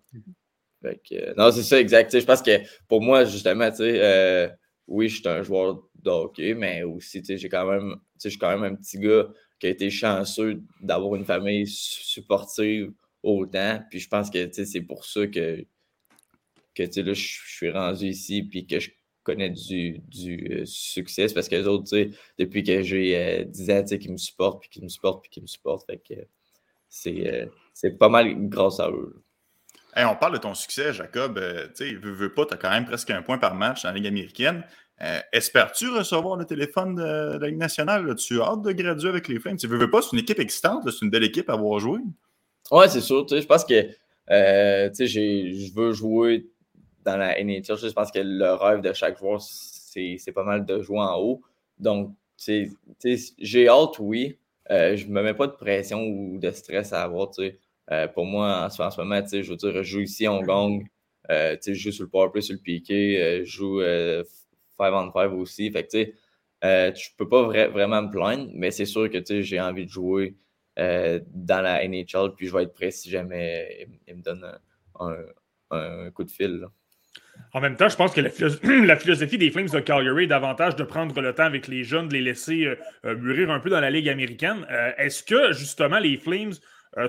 Euh, 0.84 1.34
non, 1.36 1.50
c'est 1.50 1.62
ça, 1.62 1.80
exact. 1.80 2.18
je 2.18 2.24
pense 2.24 2.42
que 2.42 2.58
pour 2.86 3.02
moi, 3.02 3.24
justement, 3.24 3.68
euh, 3.80 4.48
oui, 4.86 5.08
je 5.08 5.16
suis 5.16 5.28
un 5.28 5.42
joueur 5.42 5.82
de 6.02 6.10
hockey, 6.10 6.54
mais 6.54 6.82
aussi, 6.82 7.22
j'ai 7.24 7.48
quand 7.48 7.66
même, 7.66 7.96
je 8.22 8.28
suis 8.28 8.38
quand 8.38 8.56
même 8.56 8.72
un 8.72 8.76
petit 8.76 8.98
gars 8.98 9.26
qui 9.58 9.66
a 9.66 9.70
été 9.70 9.90
chanceux 9.90 10.62
d'avoir 10.80 11.16
une 11.16 11.24
famille 11.24 11.66
supportive 11.66 12.92
autant. 13.22 13.80
Puis 13.90 14.00
je 14.00 14.08
pense 14.08 14.30
que 14.30 14.50
c'est 14.52 14.82
pour 14.82 15.04
ça 15.04 15.26
que 15.26 15.64
que 16.84 17.00
là, 17.00 17.12
je 17.12 17.38
suis 17.46 17.70
rendu 17.70 18.06
ici 18.06 18.42
puis 18.42 18.66
que 18.66 18.78
je 18.80 18.90
connais 19.28 19.50
du, 19.50 19.98
du 20.08 20.60
euh, 20.60 20.64
succès. 20.64 21.26
parce 21.34 21.48
que 21.48 21.56
les 21.56 21.66
autres, 21.66 21.94
depuis 22.38 22.62
que 22.62 22.82
j'ai 22.82 23.44
10 23.44 23.70
euh, 23.70 23.80
ans, 23.80 23.84
qui 23.84 24.10
me 24.10 24.16
supportent, 24.16 24.60
puis 24.60 24.70
qui 24.70 24.82
me 24.82 24.88
supportent, 24.88 25.22
puis 25.22 25.30
qui 25.30 25.42
me 25.42 25.46
supportent. 25.46 25.84
Fait 25.86 25.98
que 25.98 26.14
c'est 26.88 27.50
euh, 27.84 27.90
pas 27.98 28.08
mal 28.08 28.48
grâce 28.48 28.80
à 28.80 28.90
eux. 28.90 29.22
on 29.96 30.16
parle 30.16 30.32
de 30.32 30.38
ton 30.38 30.54
succès, 30.54 30.94
Jacob. 30.94 31.38
tu 31.76 31.98
veux, 31.98 32.12
veux 32.12 32.32
pas, 32.32 32.46
tu 32.46 32.54
as 32.54 32.56
quand 32.56 32.70
même 32.70 32.86
presque 32.86 33.10
un 33.10 33.20
point 33.20 33.36
par 33.36 33.54
match 33.54 33.82
dans 33.82 33.90
la 33.90 33.96
Ligue 33.96 34.06
américaine. 34.06 34.64
Espères-tu 35.32 35.90
recevoir 35.90 36.36
le 36.36 36.46
téléphone 36.46 36.94
de, 36.96 37.38
la 37.38 37.48
Ligue 37.48 37.58
nationale? 37.58 38.14
Tu 38.16 38.40
as 38.40 38.46
hâte 38.46 38.62
de 38.62 38.72
graduer 38.72 39.10
avec 39.10 39.28
les 39.28 39.38
Flames? 39.38 39.58
Tu 39.58 39.66
veux, 39.66 39.76
veux 39.76 39.90
pas, 39.90 40.00
c'est 40.00 40.12
une 40.14 40.20
équipe 40.20 40.40
excitante, 40.40 40.90
c'est 40.90 41.04
une 41.04 41.10
belle 41.10 41.24
équipe 41.24 41.50
à 41.50 41.52
avoir 41.52 41.78
joué. 41.80 42.00
Ouais, 42.70 42.88
c'est 42.88 43.02
sûr. 43.02 43.26
Je 43.28 43.44
pense 43.44 43.66
que 43.66 43.90
je 44.28 45.74
veux 45.74 45.92
jouer 45.92 46.46
dans 47.08 47.16
la 47.16 47.42
NHL, 47.42 47.62
je 47.64 47.92
pense 47.92 48.10
que 48.10 48.18
le 48.22 48.52
rêve 48.52 48.80
de 48.82 48.92
chaque 48.92 49.18
joueur, 49.18 49.40
c'est 49.40 50.32
pas 50.34 50.44
mal 50.44 50.66
de 50.66 50.82
jouer 50.82 51.00
en 51.00 51.18
haut. 51.18 51.42
Donc, 51.78 52.14
j'ai 52.38 53.68
hâte, 53.68 53.98
oui. 53.98 54.38
Euh, 54.70 54.96
je 54.96 55.06
ne 55.06 55.12
me 55.12 55.22
mets 55.22 55.34
pas 55.34 55.46
de 55.46 55.52
pression 55.52 56.02
ou 56.04 56.38
de 56.38 56.50
stress 56.50 56.92
à 56.92 57.02
avoir. 57.02 57.30
Euh, 57.90 58.06
pour 58.08 58.26
moi, 58.26 58.66
en, 58.66 58.70
ce 58.70 59.00
moment, 59.00 59.22
je 59.24 59.48
veux 59.48 59.56
dire, 59.56 59.72
je 59.72 59.82
joue 59.82 60.00
ici, 60.00 60.28
on 60.28 60.42
gagne. 60.42 60.84
Euh, 61.30 61.56
je 61.64 61.72
joue 61.74 61.92
sur 61.92 62.04
le 62.04 62.10
powerplay, 62.10 62.42
sur 62.42 62.54
le 62.54 62.60
piqué. 62.60 63.42
je 63.44 63.50
joue 63.50 63.80
5 63.80 64.92
on 64.92 65.12
5 65.12 65.32
aussi. 65.32 65.70
Fait 65.70 65.86
que, 65.86 66.12
je 66.62 66.68
ne 66.68 67.16
peux 67.16 67.28
pas 67.28 67.44
vraiment 67.68 68.02
me 68.02 68.10
plaindre, 68.10 68.50
mais 68.52 68.70
c'est 68.70 68.86
sûr 68.86 69.10
que 69.10 69.22
j'ai 69.42 69.60
envie 69.60 69.86
de 69.86 69.90
jouer 69.90 70.36
dans 70.76 71.62
la 71.62 71.86
NHL. 71.88 72.34
Puis 72.36 72.48
je 72.48 72.52
vais 72.52 72.64
être 72.64 72.74
prêt 72.74 72.90
si 72.90 73.08
jamais 73.10 73.88
il, 74.06 74.16
me 74.16 74.22
donne 74.22 74.46
un, 75.00 76.10
coup 76.10 76.24
de 76.24 76.30
fil. 76.30 76.66
En 77.54 77.60
même 77.60 77.76
temps, 77.76 77.88
je 77.88 77.96
pense 77.96 78.12
que 78.12 78.20
la, 78.20 78.30
philosophie 78.96 79.38
des 79.38 79.50
Flames 79.50 79.68
de 79.68 79.80
Calgary 79.80 80.24
est 80.24 80.28
davantage 80.28 80.76
de 80.76 80.84
prendre 80.84 81.18
le 81.20 81.34
temps 81.34 81.44
avec 81.44 81.66
les 81.66 81.84
jeunes, 81.84 82.08
de 82.08 82.14
les 82.14 82.20
laisser 82.20 82.66
euh, 82.66 82.76
euh, 83.06 83.16
mûrir 83.16 83.50
un 83.50 83.60
peu 83.60 83.70
dans 83.70 83.80
la 83.80 83.90
Ligue 83.90 84.08
américaine. 84.08 84.66
Euh, 84.70 84.92
est-ce 84.98 85.22
que, 85.22 85.52
justement, 85.52 85.98
les 85.98 86.16
Flames 86.16 86.52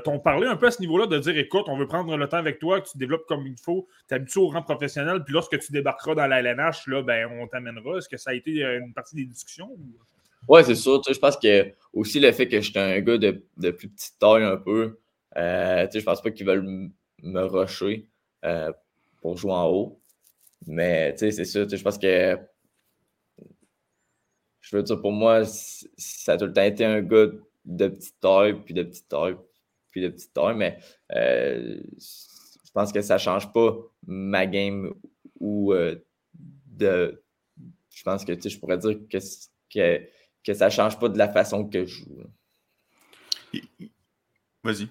t'ont 0.04 0.20
parlé 0.20 0.46
un 0.46 0.56
peu 0.56 0.68
à 0.68 0.72
ce 0.72 0.82
niveau-là 0.82 1.08
de 1.08 1.18
dire 1.18 1.36
écoute, 1.38 1.64
on 1.68 1.78
veut 1.78 1.88
prendre 1.88 2.16
le 2.16 2.28
temps 2.28 2.38
avec 2.38 2.60
toi, 2.60 2.80
que 2.80 2.90
tu 2.90 2.98
développes 2.98 3.26
comme 3.28 3.48
il 3.48 3.58
faut, 3.58 3.88
tu 4.08 4.14
habitué 4.14 4.40
au 4.40 4.50
rang 4.50 4.62
professionnel, 4.62 5.24
puis 5.24 5.34
lorsque 5.34 5.58
tu 5.58 5.72
débarqueras 5.72 6.16
dans 6.16 6.28
la 6.28 6.42
LNH, 6.42 6.86
là, 6.88 7.02
ben, 7.02 7.28
on 7.42 7.48
t'amènera. 7.48 7.98
Est-ce 7.98 8.10
que 8.10 8.18
ça 8.18 8.32
a 8.32 8.34
été 8.34 8.62
une 8.62 8.94
partie 8.94 9.16
des 9.16 9.26
discussions? 9.26 9.70
Oui, 10.48 10.62
c'est 10.64 10.76
sûr. 10.76 11.02
Je 11.10 11.18
pense 11.18 11.38
que 11.38 11.74
aussi 11.94 12.20
le 12.20 12.32
fait 12.34 12.48
que 12.48 12.60
j'étais 12.62 12.80
un 12.80 13.00
gars 13.00 13.18
de, 13.18 13.72
plus 13.72 13.90
petite 13.90 14.20
taille 14.20 14.44
un 14.44 14.58
peu, 14.58 15.00
je 15.36 16.04
pense 16.04 16.22
pas 16.22 16.30
qu'ils 16.30 16.46
veulent 16.46 16.92
me 17.24 17.42
rusher 17.42 18.06
pour 19.22 19.38
jouer 19.38 19.54
en 19.54 19.70
haut. 19.70 20.00
Mais 20.68 21.14
tu 21.14 21.20
sais, 21.20 21.32
c'est 21.32 21.46
ça. 21.46 21.68
Je 21.68 21.82
pense 21.82 21.98
que. 21.98 22.38
Je 24.62 24.76
veux 24.76 24.84
dire, 24.84 25.02
pour 25.02 25.12
moi, 25.12 25.44
ça 25.46 26.34
a 26.34 26.38
tout 26.38 26.46
le 26.46 26.54
temps 26.54 26.62
été 26.64 26.86
un 26.86 27.02
gars 27.02 27.28
de 27.66 27.88
petite 27.88 28.20
taille, 28.20 28.54
puis 28.64 28.74
de 28.74 28.84
petite 28.84 29.08
taille, 29.08 29.36
puis 29.92 30.02
de 30.02 30.10
petite 30.10 30.34
taille. 30.34 30.56
Mais 30.56 30.78
euh, 31.14 31.82
je 31.98 32.72
pense 32.74 32.92
que 32.92 33.02
ça 33.02 33.16
ne 33.16 33.20
change 33.20 33.52
pas 33.52 33.76
ma 34.06 34.46
game 34.46 34.94
ou 35.40 35.74
euh, 35.74 35.96
de. 36.34 37.24
Je 37.90 38.04
pense 38.04 38.24
que 38.24 38.34
je 38.40 38.60
pourrais 38.60 38.78
dire 38.78 38.98
que, 39.10 39.18
que, 39.74 40.08
que 40.44 40.54
ça 40.54 40.66
ne 40.66 40.72
change 40.72 41.00
pas 41.00 41.10
de 41.10 41.18
la 41.18 41.30
façon 41.30 41.68
que 41.68 41.86
je 41.86 42.04
joue. 42.04 42.24
Vas-y. 44.64 44.88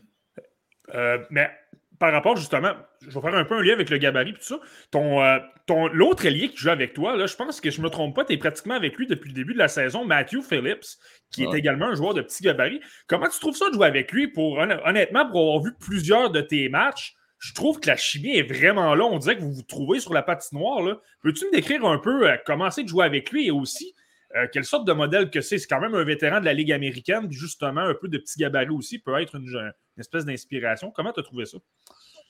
Euh, 0.94 1.24
mais 1.30 1.50
par 1.98 2.12
rapport 2.12 2.36
justement, 2.36 2.72
je 3.02 3.14
vais 3.14 3.20
faire 3.20 3.34
un 3.34 3.44
peu 3.44 3.56
un 3.56 3.62
lien 3.62 3.72
avec 3.72 3.90
le 3.90 3.98
gabarit 3.98 4.30
et 4.30 4.34
tout 4.34 4.42
ça. 4.42 4.60
Ton, 4.90 5.22
euh, 5.22 5.38
ton, 5.66 5.88
l'autre 5.88 6.26
allié 6.26 6.48
qui 6.48 6.56
joue 6.56 6.70
avec 6.70 6.94
toi, 6.94 7.16
là, 7.16 7.26
je 7.26 7.36
pense 7.36 7.60
que 7.60 7.70
je 7.70 7.78
ne 7.78 7.84
me 7.84 7.90
trompe 7.90 8.14
pas, 8.14 8.24
tu 8.24 8.32
es 8.32 8.36
pratiquement 8.36 8.74
avec 8.74 8.96
lui 8.96 9.06
depuis 9.06 9.28
le 9.28 9.34
début 9.34 9.52
de 9.52 9.58
la 9.58 9.68
saison, 9.68 10.04
Matthew 10.04 10.42
Phillips, 10.42 10.86
qui 11.30 11.44
est 11.44 11.54
également 11.54 11.86
un 11.86 11.94
joueur 11.94 12.14
de 12.14 12.22
petit 12.22 12.42
gabarit. 12.42 12.80
Comment 13.06 13.28
tu 13.28 13.38
trouves 13.40 13.56
ça 13.56 13.68
de 13.68 13.74
jouer 13.74 13.86
avec 13.86 14.12
lui? 14.12 14.28
Pour, 14.28 14.58
honnêtement, 14.58 15.26
pour 15.26 15.40
avoir 15.40 15.62
vu 15.62 15.72
plusieurs 15.78 16.30
de 16.30 16.40
tes 16.40 16.68
matchs, 16.68 17.14
je 17.38 17.54
trouve 17.54 17.78
que 17.78 17.86
la 17.86 17.96
chimie 17.96 18.36
est 18.36 18.42
vraiment 18.42 18.94
là. 18.94 19.04
On 19.04 19.18
dirait 19.18 19.36
que 19.36 19.42
vous 19.42 19.52
vous 19.52 19.62
trouvez 19.62 20.00
sur 20.00 20.12
la 20.12 20.22
patinoire. 20.22 20.98
Peux-tu 21.22 21.46
me 21.46 21.52
décrire 21.52 21.84
un 21.84 21.98
peu 21.98 22.28
euh, 22.28 22.36
comment 22.44 22.70
c'est 22.70 22.82
de 22.82 22.88
jouer 22.88 23.04
avec 23.04 23.30
lui 23.30 23.46
et 23.46 23.50
aussi 23.50 23.94
euh, 24.36 24.46
quelle 24.52 24.64
sorte 24.64 24.86
de 24.86 24.92
modèle 24.92 25.30
que 25.30 25.40
c'est? 25.40 25.58
C'est 25.58 25.66
quand 25.66 25.80
même 25.80 25.94
un 25.94 26.04
vétéran 26.04 26.40
de 26.40 26.44
la 26.44 26.52
Ligue 26.52 26.72
américaine, 26.72 27.30
justement, 27.30 27.80
un 27.80 27.94
peu 27.94 28.08
de 28.08 28.18
petit 28.18 28.38
gabarit 28.38 28.70
aussi, 28.70 28.98
peut 28.98 29.18
être 29.20 29.36
une, 29.36 29.72
espèce 29.98 30.24
d'inspiration. 30.24 30.90
Comment 30.90 31.12
tu 31.12 31.20
as 31.20 31.22
trouvé 31.22 31.46
ça? 31.46 31.58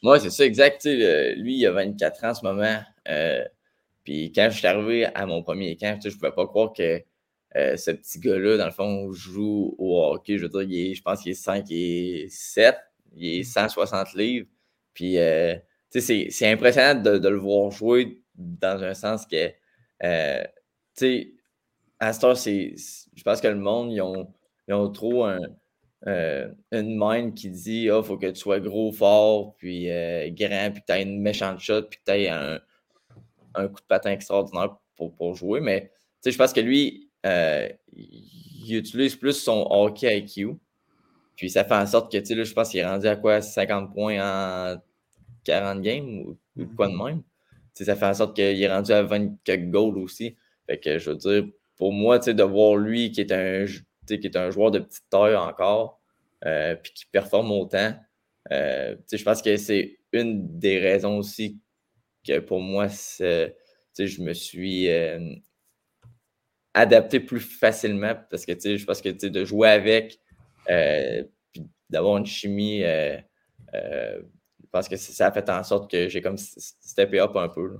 Moi, 0.02 0.20
c'est 0.20 0.30
ça, 0.30 0.44
exact. 0.44 0.84
lui, 0.84 1.56
il 1.56 1.66
a 1.66 1.72
24 1.72 2.24
ans 2.24 2.28
en 2.28 2.34
ce 2.34 2.44
moment. 2.44 2.80
Euh, 3.08 3.44
puis 4.04 4.32
quand 4.32 4.48
je 4.50 4.58
suis 4.58 4.66
arrivé 4.66 5.06
à 5.06 5.26
mon 5.26 5.42
premier 5.42 5.76
camp, 5.76 5.98
je 6.00 6.08
ne 6.08 6.14
pouvais 6.14 6.30
pas 6.30 6.46
croire 6.46 6.72
que 6.72 7.02
euh, 7.56 7.76
ce 7.76 7.90
petit 7.90 8.20
gars-là, 8.20 8.56
dans 8.58 8.66
le 8.66 8.72
fond, 8.72 9.12
joue 9.12 9.74
au 9.76 10.04
hockey. 10.04 10.38
Je 10.38 10.46
veux 10.46 10.66
dire, 10.66 10.94
je 10.94 11.02
pense 11.02 11.22
qu'il 11.22 11.32
est 11.32 11.34
5 11.34 11.66
et 11.70 12.28
7. 12.30 12.76
Il 13.16 13.40
est 13.40 13.42
160 13.42 14.14
livres. 14.14 14.46
Puis, 14.94 15.16
c'est 15.90 16.46
impressionnant 16.46 17.00
de, 17.00 17.18
de, 17.18 17.28
le 17.28 17.38
voir 17.38 17.72
jouer 17.72 18.22
dans 18.36 18.82
un 18.84 18.94
sens 18.94 19.26
que, 19.26 19.48
tu 19.48 19.54
sais, 20.94 21.32
à 22.00 22.12
ce 22.12 22.34
c'est, 22.34 22.74
je 23.14 23.22
pense 23.22 23.40
que 23.40 23.48
le 23.48 23.56
monde, 23.56 23.92
ils 23.92 24.00
ont, 24.00 24.32
ils 24.68 24.74
ont 24.74 24.90
trop 24.90 25.24
un, 25.24 25.40
euh, 26.06 26.48
une 26.70 26.96
mind 26.96 27.34
qui 27.34 27.50
dit 27.50 27.82
il 27.84 27.90
oh, 27.90 28.02
faut 28.02 28.16
que 28.16 28.26
tu 28.26 28.36
sois 28.36 28.60
gros, 28.60 28.92
fort, 28.92 29.56
puis 29.56 29.90
euh, 29.90 30.30
grand, 30.30 30.70
puis 30.72 30.82
que 30.82 30.86
tu 30.86 30.92
aies 30.92 31.02
une 31.02 31.20
méchante 31.20 31.58
shot, 31.58 31.82
puis 31.82 31.98
que 31.98 32.04
tu 32.04 32.12
aies 32.12 32.28
un, 32.28 32.60
un, 33.54 33.68
coup 33.68 33.80
de 33.80 33.86
patin 33.86 34.12
extraordinaire 34.12 34.76
pour, 34.96 35.14
pour 35.14 35.34
jouer. 35.34 35.60
Mais 35.60 35.90
je 36.24 36.36
pense 36.36 36.52
que 36.52 36.60
lui, 36.60 37.10
euh, 37.26 37.68
il 37.92 38.76
utilise 38.76 39.16
plus 39.16 39.32
son 39.32 39.66
hockey 39.70 40.18
IQ. 40.18 40.56
Puis 41.36 41.50
ça 41.50 41.64
fait 41.64 41.74
en 41.74 41.86
sorte 41.86 42.12
que, 42.12 42.18
tu 42.18 42.26
sais, 42.26 42.44
je 42.44 42.54
pense 42.54 42.70
qu'il 42.70 42.80
est 42.80 42.86
rendu 42.86 43.06
à 43.06 43.16
quoi 43.16 43.40
50 43.40 43.92
points 43.92 44.18
en 44.20 44.76
40 45.44 45.82
games 45.82 46.08
ou, 46.26 46.36
quoi 46.76 46.88
de 46.88 46.92
mm-hmm. 46.92 47.06
même. 47.06 47.22
ça 47.74 47.96
fait 47.96 48.06
en 48.06 48.14
sorte 48.14 48.36
qu'il 48.36 48.60
est 48.62 48.72
rendu 48.72 48.92
à 48.92 49.02
24 49.02 49.70
goals 49.70 49.98
aussi. 49.98 50.36
Fait 50.66 50.78
que 50.78 50.98
je 50.98 51.10
veux 51.10 51.16
dire, 51.16 51.44
pour 51.78 51.92
moi, 51.92 52.18
de 52.18 52.42
voir 52.42 52.76
lui 52.76 53.12
qui 53.12 53.20
est 53.20 53.32
un, 53.32 53.64
qui 54.06 54.14
est 54.14 54.36
un 54.36 54.50
joueur 54.50 54.70
de 54.70 54.80
petite 54.80 55.08
taille 55.08 55.36
encore, 55.36 56.00
euh, 56.44 56.74
puis 56.74 56.92
qui 56.92 57.06
performe 57.06 57.52
autant, 57.52 57.94
euh, 58.50 58.96
je 59.10 59.22
pense 59.22 59.40
que 59.40 59.56
c'est 59.56 59.98
une 60.12 60.58
des 60.58 60.78
raisons 60.78 61.18
aussi 61.18 61.60
que 62.26 62.40
pour 62.40 62.60
moi, 62.60 62.88
je 62.88 64.22
me 64.22 64.32
suis 64.34 64.90
euh, 64.90 65.34
adapté 66.74 67.20
plus 67.20 67.40
facilement 67.40 68.14
parce 68.28 68.44
que 68.44 68.52
je 68.58 68.84
pense 68.84 69.00
que 69.00 69.26
de 69.26 69.44
jouer 69.44 69.68
avec, 69.68 70.20
puis 70.66 71.64
d'avoir 71.88 72.18
une 72.18 72.26
chimie, 72.26 72.82
je 73.72 74.12
pense 74.72 74.88
que 74.88 74.96
ça 74.96 75.28
a 75.28 75.32
fait 75.32 75.48
en 75.48 75.62
sorte 75.62 75.90
que 75.90 76.08
j'ai 76.08 76.20
comme 76.20 76.38
steppé 76.38 77.20
up 77.20 77.36
un 77.36 77.48
peu. 77.48 77.78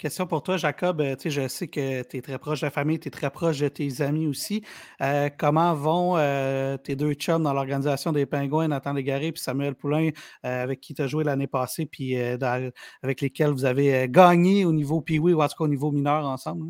Question 0.00 0.26
pour 0.26 0.42
toi, 0.42 0.56
Jacob. 0.56 1.02
Euh, 1.02 1.14
je 1.22 1.46
sais 1.46 1.68
que 1.68 2.02
tu 2.04 2.16
es 2.16 2.22
très 2.22 2.38
proche 2.38 2.62
de 2.62 2.66
la 2.66 2.70
famille, 2.70 2.98
tu 2.98 3.08
es 3.08 3.10
très 3.10 3.28
proche 3.28 3.58
de 3.58 3.68
tes 3.68 4.00
amis 4.00 4.26
aussi. 4.26 4.64
Euh, 5.02 5.28
comment 5.36 5.74
vont 5.74 6.16
euh, 6.16 6.78
tes 6.78 6.96
deux 6.96 7.12
chums 7.12 7.42
dans 7.42 7.52
l'organisation 7.52 8.10
des 8.10 8.24
Pingouins, 8.24 8.68
Nathan 8.68 8.94
Légaré 8.94 9.26
et 9.26 9.32
Samuel 9.36 9.74
Poulain, 9.74 10.08
avec 10.42 10.80
qui 10.80 10.94
tu 10.94 11.02
as 11.02 11.06
joué 11.06 11.22
l'année 11.22 11.48
passée, 11.48 11.84
puis 11.84 12.16
avec 12.16 13.20
lesquels 13.20 13.50
vous 13.50 13.66
avez 13.66 14.08
gagné 14.08 14.64
au 14.64 14.72
niveau 14.72 15.02
Pee-Wee 15.02 15.34
ou 15.34 15.42
en 15.42 15.48
tout 15.48 15.56
cas 15.58 15.64
au 15.64 15.68
niveau 15.68 15.90
mineur 15.92 16.24
ensemble? 16.24 16.68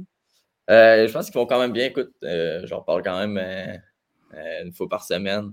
Hein? 0.67 1.07
je 1.07 1.13
pense 1.13 1.27
qu'ils 1.31 1.39
vont 1.39 1.47
quand 1.47 1.61
même 1.61 1.73
bien. 1.73 1.87
Écoute, 1.87 2.11
j'en 2.65 2.83
parle 2.83 3.05
quand 3.05 3.25
même 3.25 3.39
une 4.65 4.73
fois 4.73 4.89
par 4.89 5.05
semaine. 5.05 5.53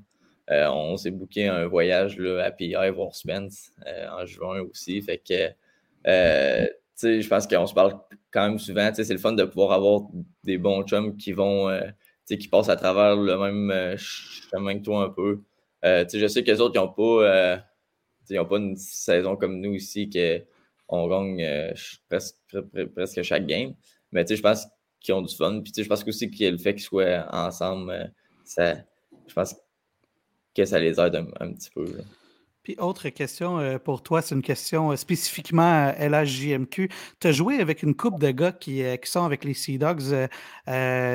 on 0.49 0.97
s'est 0.97 1.11
booké 1.11 1.47
un 1.47 1.67
voyage 1.67 2.19
à 2.43 2.49
PI 2.49 2.73
voir 2.95 3.13
Spence 3.13 3.71
en 3.85 4.25
juin 4.25 4.61
aussi. 4.61 4.99
Fait 5.03 5.19
que 5.19 6.67
je 7.01 7.27
pense 7.27 7.47
qu'on 7.47 7.67
se 7.67 7.73
parle 7.73 7.99
quand 8.31 8.47
même 8.47 8.59
souvent. 8.59 8.89
C'est 8.93 9.09
le 9.09 9.19
fun 9.19 9.33
de 9.33 9.43
pouvoir 9.43 9.71
avoir 9.71 10.01
des 10.43 10.57
bons 10.57 10.83
chums 10.83 11.17
qui 11.17 11.31
vont, 11.31 11.69
euh, 11.69 11.81
qui 12.25 12.47
passent 12.47 12.69
à 12.69 12.75
travers 12.75 13.15
le 13.15 13.37
même 13.37 13.71
euh, 13.71 13.95
chemin 13.97 14.77
que 14.77 14.83
toi 14.83 15.03
un 15.05 15.09
peu. 15.09 15.41
Euh, 15.85 16.05
je 16.11 16.27
sais 16.27 16.43
que 16.43 16.51
les 16.51 16.61
autres, 16.61 16.75
ils 16.75 16.79
n'ont 16.79 16.91
pas, 16.91 17.63
pas 18.45 18.57
une 18.57 18.75
saison 18.75 19.35
comme 19.35 19.59
nous 19.59 19.73
ici, 19.73 20.09
qu'on 20.89 21.07
gagne 21.07 21.73
presque, 22.09 22.37
presque 22.95 23.21
chaque 23.21 23.45
game. 23.45 23.73
Mais 24.11 24.25
je 24.27 24.41
pense 24.41 24.67
qu'ils 24.99 25.13
ont 25.13 25.21
du 25.21 25.35
fun. 25.35 25.61
Puis 25.61 25.73
je 25.77 25.87
pense 25.87 26.05
aussi 26.07 26.31
que 26.31 26.45
le 26.45 26.57
fait 26.57 26.73
qu'ils 26.73 26.83
soient 26.83 27.27
ensemble, 27.31 28.11
ça, 28.43 28.75
je 29.27 29.33
pense 29.33 29.55
que 30.55 30.65
ça 30.65 30.79
les 30.79 30.99
aide 30.99 31.15
un, 31.39 31.53
petit 31.53 31.69
peu. 31.69 31.85
Puis 32.67 32.75
autre 32.79 33.07
question 33.07 33.59
euh, 33.59 33.79
pour 33.79 34.03
toi, 34.03 34.21
c'est 34.21 34.35
une 34.35 34.41
question 34.41 34.91
euh, 34.91 34.97
spécifiquement 34.97 35.85
à 35.87 35.93
LHJMQ. 36.05 36.89
Tu 37.17 37.27
as 37.27 37.31
joué 37.31 37.61
avec 37.61 37.81
une 37.81 37.95
coupe 37.95 38.19
de 38.19 38.29
gars 38.31 38.51
qui, 38.51 38.83
euh, 38.83 38.97
sont 39.05 39.23
avec 39.23 39.45
les 39.45 39.53
Sea 39.53 39.77
Dogs 39.77 40.27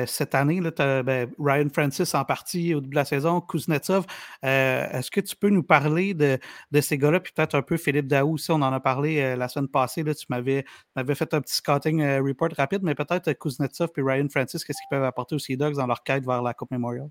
cette 0.07 0.33
année. 0.33 0.61
Ben, 0.61 1.29
Ryan 1.37 1.67
Francis 1.71 2.15
en 2.15 2.25
partie 2.25 2.73
au 2.73 2.81
début 2.81 2.93
de 2.93 2.95
la 2.95 3.05
saison, 3.05 3.39
Kuznetsov. 3.39 4.07
Est-ce 4.41 5.11
que 5.11 5.21
tu 5.21 5.35
peux 5.35 5.49
nous 5.49 5.61
parler 5.61 6.15
de, 6.15 6.39
ces 6.81 6.97
gars-là? 6.97 7.19
Puis 7.19 7.31
peut-être 7.35 7.53
un 7.53 7.61
peu 7.61 7.77
Philippe 7.77 8.07
Daou 8.07 8.33
aussi, 8.33 8.49
on 8.49 8.55
en 8.55 8.73
a 8.73 8.79
parlé 8.79 9.35
la 9.35 9.47
semaine 9.47 9.67
passée. 9.67 10.03
Tu 10.03 10.25
m'avais 10.29 10.65
fait 11.13 11.33
un 11.35 11.41
petit 11.41 11.53
scouting 11.53 12.01
report 12.17 12.49
rapide, 12.57 12.81
mais 12.81 12.95
peut-être 12.95 13.31
Kuznetsov 13.33 13.89
et 13.95 14.01
Ryan 14.01 14.27
Francis, 14.27 14.65
qu'est-ce 14.65 14.79
qu'ils 14.79 14.89
peuvent 14.97 15.03
apporter 15.03 15.35
aux 15.35 15.39
Sea 15.39 15.55
Dogs 15.55 15.75
dans 15.75 15.85
leur 15.85 16.01
quête 16.01 16.25
vers 16.25 16.41
la 16.41 16.55
Coupe 16.55 16.71
Memorial? 16.71 17.09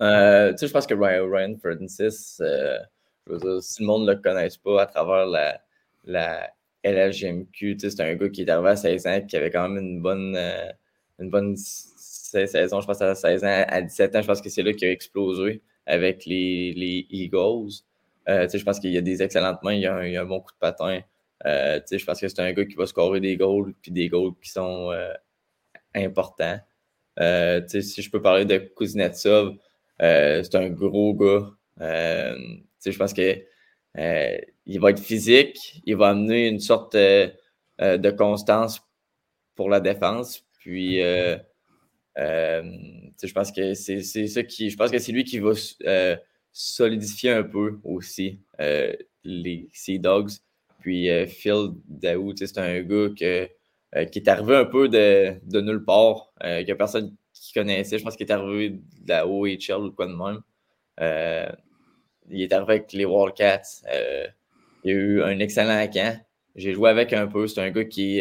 je 0.00 0.72
pense 0.72 0.86
que 0.86 0.94
Ryan, 0.94 1.58
Si 3.60 3.82
le 3.82 3.86
monde 3.86 4.06
ne 4.06 4.12
le 4.12 4.18
connaisse 4.20 4.56
pas 4.56 4.82
à 4.82 4.86
travers 4.86 5.26
la, 5.26 5.60
la 6.04 6.50
c'est 6.84 8.00
un 8.00 8.14
gars 8.14 8.28
qui 8.28 8.42
est 8.42 8.50
arrivé 8.50 8.70
à 8.70 8.76
16 8.76 9.06
ans 9.06 9.20
qui 9.26 9.36
avait 9.36 9.50
quand 9.50 9.68
même 9.68 9.84
une 9.84 10.00
bonne, 10.00 10.36
euh, 10.36 11.56
saison, 11.56 12.80
je 12.80 12.86
pense 12.86 13.02
à 13.02 13.14
16 13.14 13.44
ans, 13.44 13.64
à 13.68 13.82
17 13.82 14.16
ans, 14.16 14.22
je 14.22 14.26
pense 14.26 14.40
que 14.40 14.48
c'est 14.48 14.62
là 14.62 14.72
qu'il 14.72 14.88
a 14.88 14.90
explosé 14.90 15.62
avec 15.86 16.24
les, 16.26 16.72
les 16.72 17.06
Eagles. 17.10 17.82
Euh, 18.28 18.48
je 18.52 18.64
pense 18.64 18.80
qu'il 18.80 18.90
y 18.90 18.98
a 18.98 19.02
des 19.02 19.22
excellentes 19.22 19.62
mains, 19.62 19.74
il 19.74 19.82
y 19.82 19.86
a 19.86 19.94
un, 19.94 20.24
bon 20.24 20.40
coup 20.40 20.52
de 20.52 20.58
patin. 20.58 21.00
Euh, 21.44 21.80
je 21.90 22.04
pense 22.04 22.20
que 22.20 22.28
c'est 22.28 22.40
un 22.40 22.52
gars 22.52 22.64
qui 22.64 22.74
va 22.74 22.86
scorer 22.86 23.20
des 23.20 23.36
goals, 23.36 23.74
puis 23.82 23.92
des 23.92 24.08
goals 24.08 24.34
qui 24.42 24.50
sont 24.50 24.92
importants. 25.94 26.58
si 27.18 28.02
je 28.02 28.10
peux 28.10 28.22
parler 28.22 28.44
de 28.44 28.58
Kuznetsov, 28.58 29.56
c'est 30.00 30.54
un 30.54 30.70
gros 30.70 31.14
gars 31.14 31.50
je 32.90 32.98
pense 32.98 33.12
qu'il 33.12 33.44
euh, 33.98 34.38
va 34.80 34.90
être 34.90 35.00
physique, 35.00 35.80
il 35.86 35.96
va 35.96 36.08
amener 36.08 36.48
une 36.48 36.60
sorte 36.60 36.94
euh, 36.94 37.28
euh, 37.80 37.98
de 37.98 38.10
constance 38.10 38.80
pour 39.54 39.68
la 39.70 39.80
défense. 39.80 40.44
Puis, 40.58 40.96
je 40.96 41.40
pense 43.34 43.52
que 43.52 43.74
c'est 43.74 44.02
ça 44.02 44.42
qui. 44.42 44.70
Je 44.70 44.76
pense 44.76 44.90
que 44.90 44.98
c'est 44.98 45.12
lui 45.12 45.24
qui 45.24 45.38
va 45.38 45.52
solidifier 46.52 47.30
un 47.30 47.42
peu 47.42 47.78
aussi 47.84 48.40
les 49.24 49.68
Sea 49.72 49.98
Dogs. 49.98 50.32
Puis 50.80 51.08
Phil 51.26 51.70
Daou, 51.86 52.32
c'est 52.36 52.58
un 52.58 52.80
gars 52.82 53.08
que, 53.16 53.48
qui 54.06 54.18
est 54.18 54.28
arrivé 54.28 54.56
un 54.56 54.64
peu 54.64 54.88
de, 54.88 55.34
de 55.44 55.60
nulle 55.60 55.84
part, 55.84 56.32
qu'il 56.40 56.64
n'y 56.64 56.70
a 56.70 56.76
personne 56.76 57.14
qui 57.32 57.52
connaissait. 57.52 57.98
Je 57.98 58.04
pense 58.04 58.16
qu'il 58.16 58.26
est 58.26 58.32
arrivé 58.32 58.70
de 58.70 59.08
la 59.08 59.26
OHL 59.26 59.84
ou 59.84 59.92
quoi 59.92 60.06
de 60.06 60.14
même. 60.14 60.42
Il 62.32 62.42
est 62.42 62.52
arrivé 62.52 62.72
avec 62.72 62.92
les 62.92 63.04
Wildcats. 63.04 63.82
il 64.84 64.90
a 64.90 64.94
eu 64.94 65.22
un 65.22 65.38
excellent 65.38 65.86
camp. 65.88 66.20
J'ai 66.56 66.74
joué 66.74 66.90
avec 66.90 67.12
un 67.12 67.26
peu. 67.26 67.46
C'est 67.46 67.60
un 67.60 67.70
gars 67.70 67.84
qui, 67.84 68.20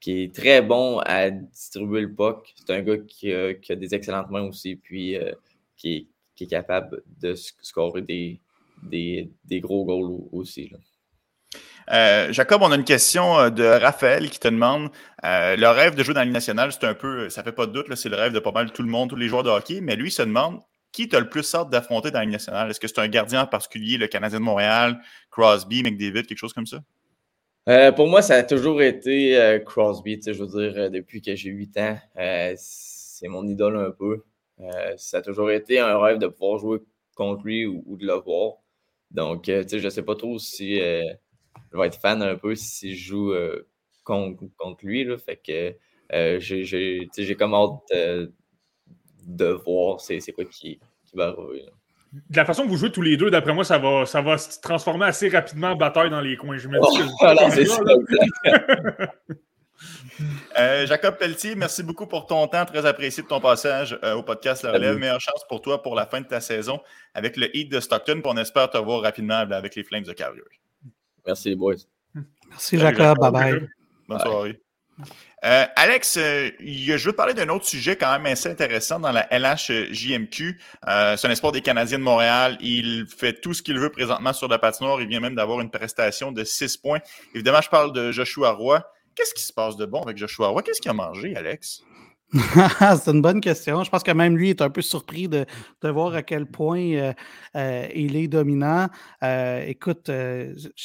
qui 0.00 0.22
est 0.22 0.34
très 0.34 0.62
bon 0.62 0.98
à 1.00 1.30
distribuer 1.30 2.00
le 2.00 2.14
puck. 2.14 2.54
C'est 2.56 2.74
un 2.74 2.82
gars 2.82 2.98
qui, 2.98 3.32
a 3.32 3.76
des 3.76 3.94
excellentes 3.94 4.30
mains 4.30 4.48
aussi, 4.48 4.76
puis 4.76 5.16
qui, 5.76 6.08
est 6.40 6.46
capable 6.46 7.02
de 7.20 7.34
scorer 7.34 8.02
des, 8.02 8.40
des, 8.82 9.60
gros 9.60 9.84
goals 9.84 10.28
aussi. 10.32 10.72
Euh, 11.90 12.32
Jacob, 12.32 12.60
on 12.62 12.70
a 12.70 12.76
une 12.76 12.84
question 12.84 13.38
euh, 13.38 13.50
de 13.50 13.64
Raphaël 13.64 14.28
qui 14.28 14.38
te 14.38 14.48
demande 14.48 14.90
euh, 15.24 15.56
le 15.56 15.68
rêve 15.68 15.94
de 15.94 16.02
jouer 16.02 16.14
dans 16.14 16.20
la 16.20 16.26
nationale, 16.26 16.70
c'est 16.70 16.84
un 16.84 16.94
peu, 16.94 17.30
ça 17.30 17.42
fait 17.42 17.52
pas 17.52 17.66
de 17.66 17.72
doute, 17.72 17.94
c'est 17.94 18.10
le 18.10 18.16
rêve 18.16 18.32
de 18.32 18.40
pas 18.40 18.52
mal 18.52 18.70
tout 18.72 18.82
le 18.82 18.90
monde, 18.90 19.08
tous 19.08 19.16
les 19.16 19.28
joueurs 19.28 19.42
de 19.42 19.48
hockey, 19.48 19.80
mais 19.80 19.96
lui 19.96 20.10
se 20.10 20.22
demande 20.22 20.60
qui 20.92 21.08
t'a 21.08 21.20
le 21.20 21.28
plus 21.28 21.54
hâte 21.54 21.70
d'affronter 21.70 22.10
dans 22.10 22.20
la 22.20 22.26
nationale? 22.26 22.70
Est-ce 22.70 22.80
que 22.80 22.88
c'est 22.88 22.98
un 22.98 23.08
gardien 23.08 23.42
en 23.42 23.46
particulier, 23.46 23.98
le 23.98 24.06
Canadien 24.06 24.38
de 24.38 24.44
Montréal, 24.44 25.00
Crosby, 25.30 25.82
McDavid, 25.82 26.26
quelque 26.26 26.38
chose 26.38 26.52
comme 26.52 26.66
ça? 26.66 26.82
Pour 27.96 28.06
moi, 28.06 28.22
ça 28.22 28.36
a 28.36 28.42
toujours 28.42 28.80
été 28.80 29.60
Crosby. 29.66 30.18
Je 30.24 30.32
veux 30.32 30.46
dire, 30.46 30.90
depuis 30.90 31.20
que 31.20 31.36
j'ai 31.36 31.50
8 31.50 31.76
ans, 31.76 31.98
c'est 32.56 33.28
mon 33.28 33.46
idole 33.46 33.76
un 33.76 33.90
peu. 33.90 34.24
ça 34.96 35.18
a 35.18 35.20
toujours 35.20 35.50
été 35.50 35.78
un 35.78 35.98
rêve 35.98 36.18
de 36.18 36.28
pouvoir 36.28 36.58
jouer 36.58 36.78
contre 37.14 37.44
lui 37.44 37.66
ou, 37.66 37.96
de 37.98 38.06
le 38.06 38.14
voir. 38.14 38.54
Donc, 39.10 39.44
je 39.46 39.84
ne 39.84 39.90
sais 39.90 40.02
pas 40.02 40.14
trop 40.14 40.38
si 40.38 40.80
je 41.72 41.78
vais 41.78 41.86
être 41.86 42.00
fan 42.00 42.22
un 42.22 42.36
peu 42.36 42.54
si 42.54 42.94
je 42.94 43.08
joue 43.08 43.32
euh, 43.32 43.66
contre, 44.04 44.44
lui. 44.82 45.04
Là, 45.04 45.18
fait 45.18 45.36
que 45.36 45.74
euh, 46.12 46.38
j'ai 46.40 47.36
comme 47.38 47.54
hâte 47.54 48.30
de, 49.28 49.52
voir 49.64 50.00
c'est 50.00 50.20
quoi 50.32 50.44
qui, 50.44 50.80
va 51.14 51.28
arriver. 51.28 51.66
De 52.12 52.36
la 52.36 52.44
façon 52.44 52.64
que 52.64 52.68
vous 52.68 52.76
jouez 52.76 52.90
tous 52.90 53.02
les 53.02 53.16
deux, 53.16 53.30
d'après 53.30 53.52
moi, 53.52 53.64
ça 53.64 53.78
va, 53.78 54.06
ça 54.06 54.22
va 54.22 54.38
se 54.38 54.58
transformer 54.60 55.06
assez 55.06 55.28
rapidement 55.28 55.68
en 55.68 55.76
bataille 55.76 56.10
dans 56.10 56.22
les 56.22 56.36
coins. 56.36 56.56
Je 56.56 56.68
me 56.68 56.78
euh, 60.58 60.86
Jacob 60.86 61.18
Pelletier, 61.18 61.54
merci 61.54 61.82
beaucoup 61.82 62.06
pour 62.06 62.26
ton 62.26 62.46
temps. 62.48 62.64
Très 62.64 62.86
apprécié 62.86 63.22
de 63.22 63.28
ton 63.28 63.40
passage 63.40 63.98
au 64.16 64.22
podcast 64.22 64.62
La 64.62 64.72
Relève. 64.72 64.96
Meilleure 64.96 65.20
chance 65.20 65.44
pour 65.48 65.60
toi 65.60 65.82
pour 65.82 65.94
la 65.94 66.06
fin 66.06 66.22
de 66.22 66.26
ta 66.26 66.40
saison 66.40 66.80
avec 67.14 67.36
le 67.36 67.54
Heat 67.54 67.70
de 67.70 67.78
Stockton. 67.78 68.22
on 68.24 68.38
espère 68.38 68.70
te 68.70 68.78
voir 68.78 69.02
rapidement 69.02 69.34
avec 69.34 69.76
les 69.76 69.84
Flames 69.84 70.04
de 70.04 70.12
Calgary. 70.12 70.60
Merci 71.26 71.50
les 71.50 71.56
boys. 71.56 71.74
Merci 72.48 72.78
Jacob. 72.78 73.18
Bye 73.18 73.30
bye. 73.30 73.68
Bonne 74.08 74.20
soirée. 74.20 74.62
Euh, 75.44 75.66
Alex, 75.76 76.16
euh, 76.16 76.50
je 76.60 77.04
veux 77.04 77.12
te 77.12 77.16
parler 77.16 77.34
d'un 77.34 77.48
autre 77.48 77.64
sujet 77.64 77.96
quand 77.96 78.10
même 78.10 78.26
assez 78.26 78.48
intéressant 78.48 78.98
dans 78.98 79.12
la 79.12 79.28
LHJMQ. 79.30 80.58
Euh, 80.88 81.16
c'est 81.16 81.28
un 81.28 81.30
espoir 81.30 81.52
des 81.52 81.60
Canadiens 81.60 81.98
de 81.98 82.02
Montréal. 82.02 82.56
Il 82.60 83.06
fait 83.06 83.40
tout 83.40 83.54
ce 83.54 83.62
qu'il 83.62 83.78
veut 83.78 83.90
présentement 83.90 84.32
sur 84.32 84.48
la 84.48 84.58
patinoire. 84.58 85.00
Il 85.00 85.08
vient 85.08 85.20
même 85.20 85.36
d'avoir 85.36 85.60
une 85.60 85.70
prestation 85.70 86.32
de 86.32 86.42
6 86.42 86.78
points. 86.78 86.98
Évidemment, 87.34 87.60
je 87.60 87.68
parle 87.68 87.92
de 87.92 88.10
Joshua 88.10 88.52
Roy. 88.52 88.82
Qu'est-ce 89.14 89.34
qui 89.34 89.42
se 89.42 89.52
passe 89.52 89.76
de 89.76 89.86
bon 89.86 90.02
avec 90.02 90.16
Joshua 90.16 90.48
Roy? 90.48 90.62
Qu'est-ce 90.62 90.80
qu'il 90.80 90.90
a 90.90 90.94
mangé, 90.94 91.36
Alex? 91.36 91.82
c'est 93.02 93.10
une 93.10 93.22
bonne 93.22 93.40
question. 93.40 93.82
Je 93.84 93.90
pense 93.90 94.02
que 94.02 94.10
même 94.10 94.36
lui 94.36 94.50
est 94.50 94.60
un 94.60 94.68
peu 94.68 94.82
surpris 94.82 95.28
de, 95.28 95.46
de 95.80 95.88
voir 95.88 96.14
à 96.14 96.22
quel 96.22 96.44
point 96.44 96.78
euh, 96.78 97.12
euh, 97.56 97.88
il 97.94 98.16
est 98.16 98.28
dominant. 98.28 98.88
Euh, 99.22 99.64
écoute, 99.66 100.10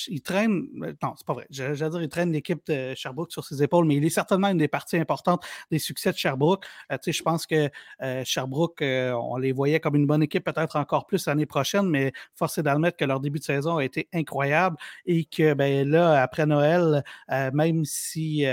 il 0.08 0.21
traîne, 0.21 0.67
non, 0.73 1.13
c'est 1.17 1.27
pas 1.27 1.34
vrai. 1.34 1.47
Je, 1.49 1.73
dire, 1.73 2.01
il 2.01 2.08
traîne 2.08 2.32
l'équipe 2.32 2.65
de 2.67 2.93
Sherbrooke 2.95 3.34
sur 3.34 3.43
ses 3.43 3.62
épaules, 3.62 3.86
mais 3.86 3.95
il 3.97 4.06
est 4.06 4.10
certainement 4.10 4.47
une 4.47 4.58
des 4.58 4.69
parties 4.69 4.97
importantes 4.97 5.43
des 5.69 5.79
succès 5.79 6.13
de 6.13 6.17
Sherbrooke. 6.17 6.65
je 7.06 7.21
pense 7.21 7.45
que 7.45 7.69
Sherbrooke, 8.23 8.82
on 8.82 9.36
les 9.36 9.51
voyait 9.51 9.82
comme 9.82 9.95
une 9.95 10.08
bonne 10.08 10.23
équipe, 10.23 10.45
peut-être 10.45 10.77
encore 10.77 11.06
plus 11.08 11.27
l'année 11.27 11.45
prochaine, 11.45 11.89
mais 11.89 12.13
force 12.36 12.58
est 12.58 12.63
d'admettre 12.63 12.95
que 12.95 13.06
leur 13.06 13.19
début 13.19 13.39
de 13.39 13.43
saison 13.43 13.77
a 13.77 13.84
été 13.84 14.08
incroyable 14.13 14.77
et 15.06 15.25
que 15.25 15.53
ben, 15.53 15.89
là, 15.89 16.21
après 16.21 16.45
Noël, 16.45 17.03
même 17.29 17.84
si 17.84 18.45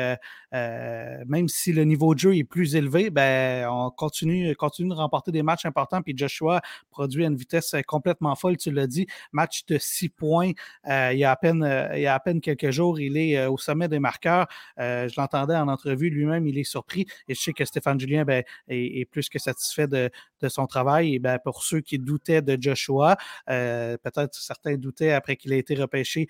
même 0.52 1.48
si 1.48 1.72
le 1.72 1.84
niveau 1.84 2.14
de 2.14 2.20
jeu 2.20 2.36
est 2.36 2.44
plus 2.44 2.76
élevé, 2.76 3.10
ben, 3.10 3.68
on 3.70 3.90
continue, 3.90 4.54
continue 4.56 4.90
de 4.90 4.94
remporter 4.94 5.32
des 5.32 5.42
matchs 5.42 5.64
importants. 5.66 6.02
Puis 6.02 6.14
Joshua 6.16 6.60
produit 6.90 7.24
à 7.24 7.28
une 7.28 7.36
vitesse 7.36 7.74
euh, 7.74 7.82
complètement 7.82 8.34
folle, 8.34 8.56
tu 8.56 8.70
l'as 8.70 8.86
dit. 8.86 9.06
Match 9.32 9.64
de 9.66 9.78
six 9.78 10.08
points 10.08 10.52
euh, 10.88 11.10
il, 11.12 11.18
y 11.18 11.24
a 11.24 11.30
à 11.30 11.36
peine, 11.36 11.62
euh, 11.62 11.96
il 11.96 12.02
y 12.02 12.06
a 12.06 12.14
à 12.14 12.20
peine 12.20 12.40
quelques 12.40 12.70
jours. 12.70 13.00
Il 13.00 13.16
est 13.16 13.46
au 13.46 13.58
sommet 13.58 13.88
des 13.88 13.98
marqueurs. 13.98 14.46
je 14.78 15.20
l'entendais 15.20 15.56
en 15.56 15.68
entrevue 15.68 16.10
lui-même, 16.10 16.46
il 16.46 16.58
est 16.58 16.64
surpris. 16.64 17.06
Et 17.28 17.34
je 17.34 17.40
sais 17.40 17.52
que 17.52 17.64
Stéphane 17.64 17.98
Julien 17.98 18.24
ben, 18.24 18.42
est, 18.68 19.08
plus 19.10 19.28
que 19.28 19.38
satisfait 19.38 19.86
de, 19.86 20.10
de 20.40 20.48
son 20.48 20.66
travail. 20.66 21.14
Et 21.14 21.18
ben, 21.18 21.38
pour 21.42 21.62
ceux 21.62 21.80
qui 21.80 21.98
doutaient 21.98 22.42
de 22.42 22.60
Joshua, 22.60 23.16
peut-être 23.46 24.34
certains 24.34 24.76
doutaient 24.76 25.12
après 25.12 25.36
qu'il 25.36 25.52
a 25.52 25.56
été 25.56 25.74
repêché 25.74 26.28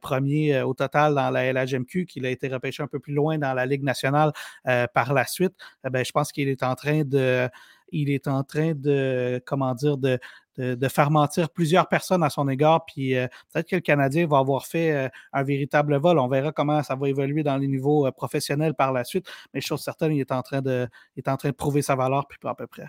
premier 0.00 0.62
au 0.62 0.74
total 0.74 1.14
dans 1.14 1.30
la 1.30 1.52
LHMQ, 1.52 2.06
qu'il 2.06 2.26
a 2.26 2.30
été 2.30 2.48
repêché 2.48 2.82
un 2.82 2.86
peu 2.86 2.98
plus 2.98 3.14
loin 3.14 3.38
dans 3.38 3.54
la 3.58 3.66
Ligue 3.66 3.82
nationale 3.82 4.32
par 4.94 5.12
la 5.12 5.26
suite. 5.26 5.52
Ben, 5.84 6.04
je 6.04 6.12
pense 6.12 6.32
qu'il 6.32 6.48
est 6.48 6.62
en 6.62 6.74
train 6.74 7.02
de, 7.04 7.48
il 7.92 8.20
de, 10.58 10.88
faire 10.88 11.10
mentir 11.10 11.50
plusieurs 11.50 11.88
personnes 11.88 12.22
à 12.22 12.30
son 12.30 12.48
égard. 12.48 12.84
Puis 12.86 13.16
euh, 13.16 13.26
peut-être 13.52 13.68
que 13.68 13.76
le 13.76 13.80
Canadien 13.80 14.26
va 14.26 14.38
avoir 14.38 14.66
fait 14.66 14.92
euh, 14.92 15.08
un 15.32 15.42
véritable 15.42 15.96
vol. 15.96 16.18
On 16.18 16.28
verra 16.28 16.52
comment 16.52 16.82
ça 16.82 16.96
va 16.96 17.08
évoluer 17.08 17.42
dans 17.42 17.56
les 17.56 17.68
niveaux 17.68 18.06
euh, 18.06 18.10
professionnels 18.10 18.74
par 18.74 18.92
la 18.92 19.04
suite. 19.04 19.26
Mais 19.54 19.60
chose 19.60 19.80
certaine, 19.80 20.12
il 20.12 20.20
est 20.20 20.32
en 20.32 20.42
train 20.42 20.60
de, 20.60 20.88
il 21.16 21.20
est 21.20 21.28
en 21.28 21.36
train 21.36 21.50
de 21.50 21.54
prouver 21.54 21.82
sa 21.82 21.94
valeur, 21.94 22.26
puis 22.26 22.38
à 22.44 22.54
peu 22.54 22.66
près. 22.66 22.86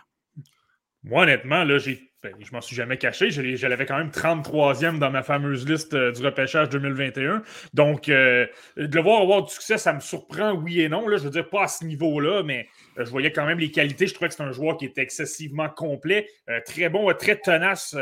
Moi, 1.04 1.24
honnêtement, 1.24 1.64
là, 1.64 1.78
j'ai 1.78 2.10
ben, 2.22 2.34
je 2.38 2.52
m'en 2.52 2.60
suis 2.60 2.76
jamais 2.76 2.98
caché. 2.98 3.32
Je, 3.32 3.68
l'avais 3.68 3.86
quand 3.86 3.98
même 3.98 4.10
33e 4.10 5.00
dans 5.00 5.10
ma 5.10 5.24
fameuse 5.24 5.66
liste 5.66 5.94
euh, 5.94 6.12
du 6.12 6.22
repêchage 6.22 6.68
2021. 6.68 7.44
Donc, 7.74 8.10
euh, 8.10 8.46
de 8.76 8.94
le 8.94 9.02
voir 9.02 9.22
avoir 9.22 9.44
du 9.44 9.54
succès, 9.54 9.78
ça 9.78 9.94
me 9.94 10.02
surprend, 10.02 10.52
oui 10.52 10.82
et 10.82 10.90
non. 10.90 11.08
Là, 11.08 11.16
je 11.16 11.24
veux 11.24 11.30
dire, 11.30 11.50
pas 11.50 11.64
à 11.64 11.68
ce 11.70 11.86
niveau-là, 11.86 12.44
mais 12.44 12.68
euh, 12.98 13.06
je 13.06 13.10
voyais 13.10 13.32
quand 13.32 13.46
même 13.46 13.60
les 13.60 13.72
qualités. 13.72 14.06
Je 14.06 14.14
trouvais 14.14 14.28
que 14.28 14.36
c'est 14.36 14.44
un 14.44 14.52
joueur 14.52 14.76
qui 14.76 14.84
était 14.84 15.02
excessivement 15.02 15.70
complet, 15.70 16.28
très 16.66 16.90
bon, 16.90 17.10
très 17.14 17.38
tenace 17.38 17.96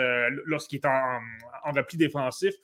lorsqu'il 0.46 0.80
est 0.80 0.86
en, 0.88 1.20
en, 1.66 1.72
repli 1.72 1.98
défensif. 1.98 2.56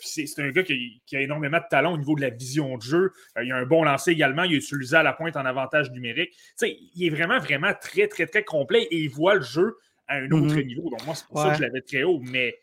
C'est 0.00 0.38
un 0.38 0.50
gars 0.50 0.62
qui, 0.62 1.02
qui, 1.06 1.16
a 1.16 1.20
énormément 1.20 1.58
de 1.58 1.68
talent 1.70 1.94
au 1.94 1.98
niveau 1.98 2.14
de 2.14 2.20
la 2.20 2.30
vision 2.30 2.76
de 2.76 2.82
jeu. 2.82 3.12
il 3.42 3.50
a 3.52 3.56
un 3.56 3.66
bon 3.66 3.84
lancer 3.84 4.12
également. 4.12 4.44
Il 4.44 4.54
est 4.54 4.58
utilisé 4.58 4.96
à 4.96 5.02
la 5.02 5.12
pointe 5.12 5.36
en 5.36 5.44
avantage 5.46 5.90
numérique. 5.92 6.36
il 6.62 7.06
est 7.06 7.10
vraiment, 7.10 7.38
vraiment 7.38 7.72
très, 7.80 8.06
très, 8.08 8.26
très 8.26 8.44
complet 8.44 8.82
et 8.90 8.98
il 8.98 9.10
voit 9.10 9.36
le 9.36 9.42
jeu 9.42 9.76
à 10.08 10.16
un 10.16 10.30
autre 10.30 10.54
mhm. 10.54 10.66
niveau. 10.66 10.90
Donc, 10.90 11.04
moi, 11.06 11.14
c'est 11.14 11.26
pour 11.26 11.38
ça 11.40 11.50
que 11.50 11.56
je 11.56 11.62
l'avais 11.62 11.82
très 11.82 12.02
haut. 12.02 12.20
Mais 12.20 12.58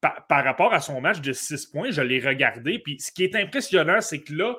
par, 0.00 0.44
rapport 0.44 0.72
à 0.72 0.80
son 0.80 1.00
match 1.00 1.20
de 1.20 1.32
6 1.32 1.66
points, 1.66 1.90
je 1.90 2.02
l'ai 2.02 2.20
regardé. 2.20 2.78
Puis 2.78 3.00
ce 3.00 3.12
qui 3.12 3.24
est 3.24 3.34
impressionnant, 3.36 4.00
c'est 4.00 4.20
que 4.20 4.32
là, 4.32 4.56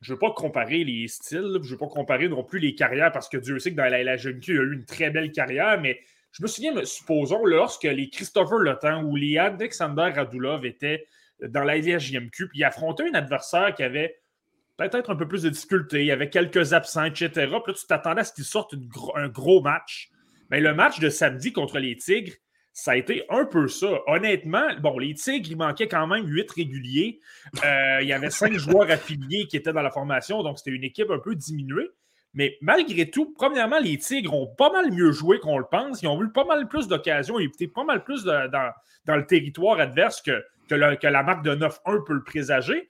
je 0.00 0.12
ne 0.12 0.14
veux 0.14 0.18
pas 0.20 0.32
comparer 0.32 0.84
les 0.84 1.08
styles, 1.08 1.58
je 1.62 1.66
ne 1.66 1.70
veux 1.70 1.76
pas 1.76 1.88
comparer 1.88 2.28
non 2.28 2.44
plus 2.44 2.60
les 2.60 2.74
carrières 2.74 3.10
parce 3.10 3.28
que 3.28 3.36
Dieu 3.36 3.58
sait 3.58 3.72
que 3.72 3.76
dans 3.76 3.90
la 3.90 4.02
LHNQ, 4.02 4.52
il 4.52 4.58
a 4.58 4.62
eu 4.62 4.74
une 4.74 4.84
très 4.84 5.10
belle 5.10 5.32
carrière, 5.32 5.80
mais 5.80 5.98
je 6.38 6.42
me 6.42 6.46
souviens, 6.46 6.84
supposons, 6.84 7.44
lorsque 7.44 7.82
les 7.82 8.08
Christopher 8.10 8.58
Lotan 8.58 9.02
ou 9.02 9.16
les 9.16 9.38
Alexander 9.38 10.12
Radulov 10.14 10.64
étaient 10.64 11.04
dans 11.42 11.64
la 11.64 11.76
LHJMQ, 11.76 12.48
puis 12.48 12.60
ils 12.60 12.64
affrontaient 12.64 13.08
un 13.10 13.14
adversaire 13.14 13.74
qui 13.74 13.82
avait 13.82 14.20
peut-être 14.76 15.10
un 15.10 15.16
peu 15.16 15.26
plus 15.26 15.42
de 15.42 15.48
difficultés, 15.48 16.00
il 16.00 16.06
y 16.06 16.12
avait 16.12 16.30
quelques 16.30 16.72
absents, 16.72 17.04
etc. 17.04 17.30
Puis 17.32 17.46
là, 17.48 17.72
tu 17.74 17.86
t'attendais 17.88 18.20
à 18.20 18.24
ce 18.24 18.32
qu'il 18.32 18.44
sorte 18.44 18.74
un 19.16 19.28
gros 19.28 19.60
match. 19.60 20.10
Mais 20.50 20.60
le 20.60 20.74
match 20.74 21.00
de 21.00 21.10
samedi 21.10 21.52
contre 21.52 21.80
les 21.80 21.96
Tigres, 21.96 22.34
ça 22.72 22.92
a 22.92 22.96
été 22.96 23.24
un 23.28 23.44
peu 23.44 23.66
ça. 23.66 23.88
Honnêtement, 24.06 24.68
bon, 24.80 24.96
les 24.98 25.14
Tigres, 25.14 25.48
il 25.50 25.56
manquait 25.56 25.88
quand 25.88 26.06
même 26.06 26.24
huit 26.28 26.48
réguliers. 26.52 27.18
Euh, 27.64 27.98
il 28.00 28.06
y 28.06 28.12
avait 28.12 28.30
cinq 28.30 28.52
joueurs 28.58 28.88
affiliés 28.88 29.48
qui 29.48 29.56
étaient 29.56 29.72
dans 29.72 29.82
la 29.82 29.90
formation, 29.90 30.44
donc 30.44 30.58
c'était 30.58 30.70
une 30.70 30.84
équipe 30.84 31.10
un 31.10 31.18
peu 31.18 31.34
diminuée. 31.34 31.90
Mais 32.34 32.56
malgré 32.60 33.10
tout, 33.10 33.32
premièrement, 33.32 33.78
les 33.78 33.98
Tigres 33.98 34.34
ont 34.34 34.46
pas 34.46 34.70
mal 34.70 34.92
mieux 34.92 35.12
joué 35.12 35.38
qu'on 35.40 35.58
le 35.58 35.64
pense. 35.70 36.02
Ils 36.02 36.08
ont 36.08 36.22
eu 36.22 36.30
pas 36.30 36.44
mal 36.44 36.68
plus 36.68 36.86
d'occasions. 36.86 37.38
Ils 37.38 37.46
étaient 37.46 37.68
pas 37.68 37.84
mal 37.84 38.04
plus 38.04 38.24
dans, 38.24 38.72
le 39.06 39.26
territoire 39.26 39.80
adverse 39.80 40.20
que, 40.20 40.44
que, 40.68 40.74
la 40.74 41.22
marque 41.22 41.44
de 41.44 41.54
9-1 41.54 42.04
peut 42.04 42.12
le 42.12 42.22
présager. 42.22 42.88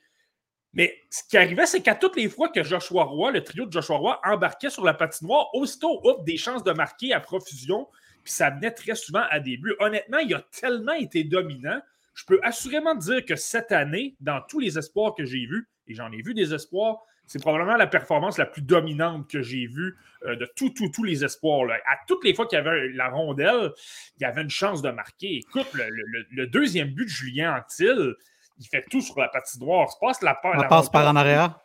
Mais 0.75 0.95
ce 1.11 1.23
qui 1.29 1.37
arrivait, 1.37 1.67
c'est 1.67 1.81
qu'à 1.81 1.95
toutes 1.95 2.17
les 2.17 2.29
fois 2.29 2.51
que 2.51 2.63
Joshua 2.63 3.05
Roy, 3.05 3.33
le 3.33 3.43
trio 3.43 3.67
de 3.67 3.73
Joshua 3.73 3.97
Roy, 3.97 4.21
embarquait 4.25 4.71
sur 4.71 4.85
la 4.85 4.95
patinoire, 4.95 5.49
aussitôt, 5.55 6.01
hop, 6.05 6.25
des 6.25 6.37
chances 6.37 6.63
de 6.63 6.73
marquer 6.73 7.13
à 7.13 7.21
profusion. 7.21 7.89
Puis 8.23 8.33
ça 8.33 8.51
venait 8.51 8.73
très 8.73 8.95
souvent 8.95 9.23
à 9.31 9.41
début. 9.41 9.75
Honnêtement, 9.79 10.19
il 10.19 10.35
a 10.35 10.45
tellement 10.53 10.93
été 10.93 11.25
dominant. 11.25 11.81
Je 12.15 12.25
peux 12.27 12.41
assurément 12.43 12.95
dire 12.97 13.25
que 13.25 13.37
cette 13.37 13.73
année, 13.73 14.17
dans 14.21 14.41
tous 14.49 14.59
les 14.59 14.77
espoirs 14.77 15.15
que 15.15 15.25
j'ai 15.25 15.47
vus, 15.47 15.69
et 15.87 15.95
j'en 15.95 16.13
ai 16.13 16.21
vu 16.21 16.35
des 16.35 16.53
espoirs, 16.53 16.99
c'est 17.29 17.41
probablement 17.41 17.77
la 17.77 17.87
performance 17.87 18.39
la 18.39 18.47
plus 18.47 18.63
dominante 18.63 19.31
que 19.31 19.43
j'ai 19.43 19.67
vue 19.67 19.97
euh, 20.25 20.35
de 20.35 20.51
tous 20.55 21.05
les 21.05 21.25
espoirs. 21.25 21.71
À 21.87 21.99
toutes 22.07 22.25
les 22.25 22.35
fois 22.35 22.47
qu'il 22.47 22.57
y 22.57 22.61
avait 22.61 22.89
la 22.89 23.11
rondelle, 23.11 23.73
il 24.19 24.23
y 24.23 24.25
avait 24.25 24.43
une 24.43 24.51
chance 24.51 24.81
de 24.81 24.91
marquer. 24.91 25.37
Écoute, 25.37 25.69
le, 25.75 26.47
deuxième 26.47 26.89
but 26.89 27.05
de 27.05 27.11
Julien 27.11 27.57
Antil, 27.59 28.15
il 28.59 28.67
fait 28.67 28.85
tout 28.91 29.03
sur 29.03 29.21
la 29.21 29.29
patinoire. 29.29 29.89
Il 29.95 30.07
passe 30.07 30.23
la, 30.23 30.41
la, 30.43 30.65
passe 30.65 30.89
par 30.89 31.07
en 31.07 31.17
arrière? 31.17 31.61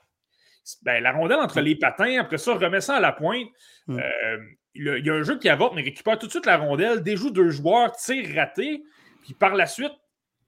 Ben, 0.83 1.01
la 1.01 1.13
rondelle 1.13 1.39
entre 1.39 1.61
les 1.61 1.75
patins, 1.75 2.19
après 2.19 2.37
ça, 2.37 2.55
remet 2.55 2.81
ça 2.81 2.97
à 2.97 2.99
la 2.99 3.13
pointe. 3.13 3.47
Hmm. 3.87 3.99
Euh, 3.99 4.37
il, 4.75 5.05
y 5.05 5.09
a 5.09 5.13
un 5.13 5.23
jeu 5.23 5.39
qui 5.39 5.47
avorte, 5.47 5.75
mais 5.75 5.81
récupère 5.81 6.19
tout 6.19 6.25
de 6.25 6.31
suite 6.31 6.45
la 6.45 6.57
rondelle, 6.57 7.03
déjoue 7.03 7.31
deux 7.31 7.51
joueurs, 7.51 7.91
tire 7.93 8.35
raté, 8.35 8.83
puis 9.23 9.33
par 9.33 9.55
la 9.55 9.67
suite, 9.67 9.93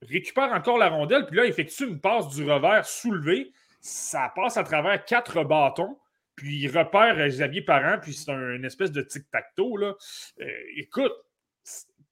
récupère 0.01 0.51
encore 0.51 0.77
la 0.77 0.89
rondelle, 0.89 1.25
puis 1.25 1.37
là, 1.37 1.45
effectue 1.45 1.87
une 1.87 2.01
passe 2.01 2.27
du 2.29 2.43
revers 2.49 2.85
soulevé. 2.85 3.51
Ça 3.87 4.33
passe 4.35 4.57
à 4.57 4.63
travers 4.63 5.05
quatre 5.05 5.43
bâtons, 5.43 5.95
puis 6.35 6.57
il 6.57 6.75
repère 6.75 7.17
Xavier 7.27 7.61
Parent, 7.61 7.99
puis 8.01 8.15
c'est 8.15 8.31
un, 8.31 8.55
une 8.55 8.65
espèce 8.65 8.91
de 8.91 9.03
tic-tac-toe. 9.03 9.95
Euh, 10.41 10.45
écoute, 10.75 11.13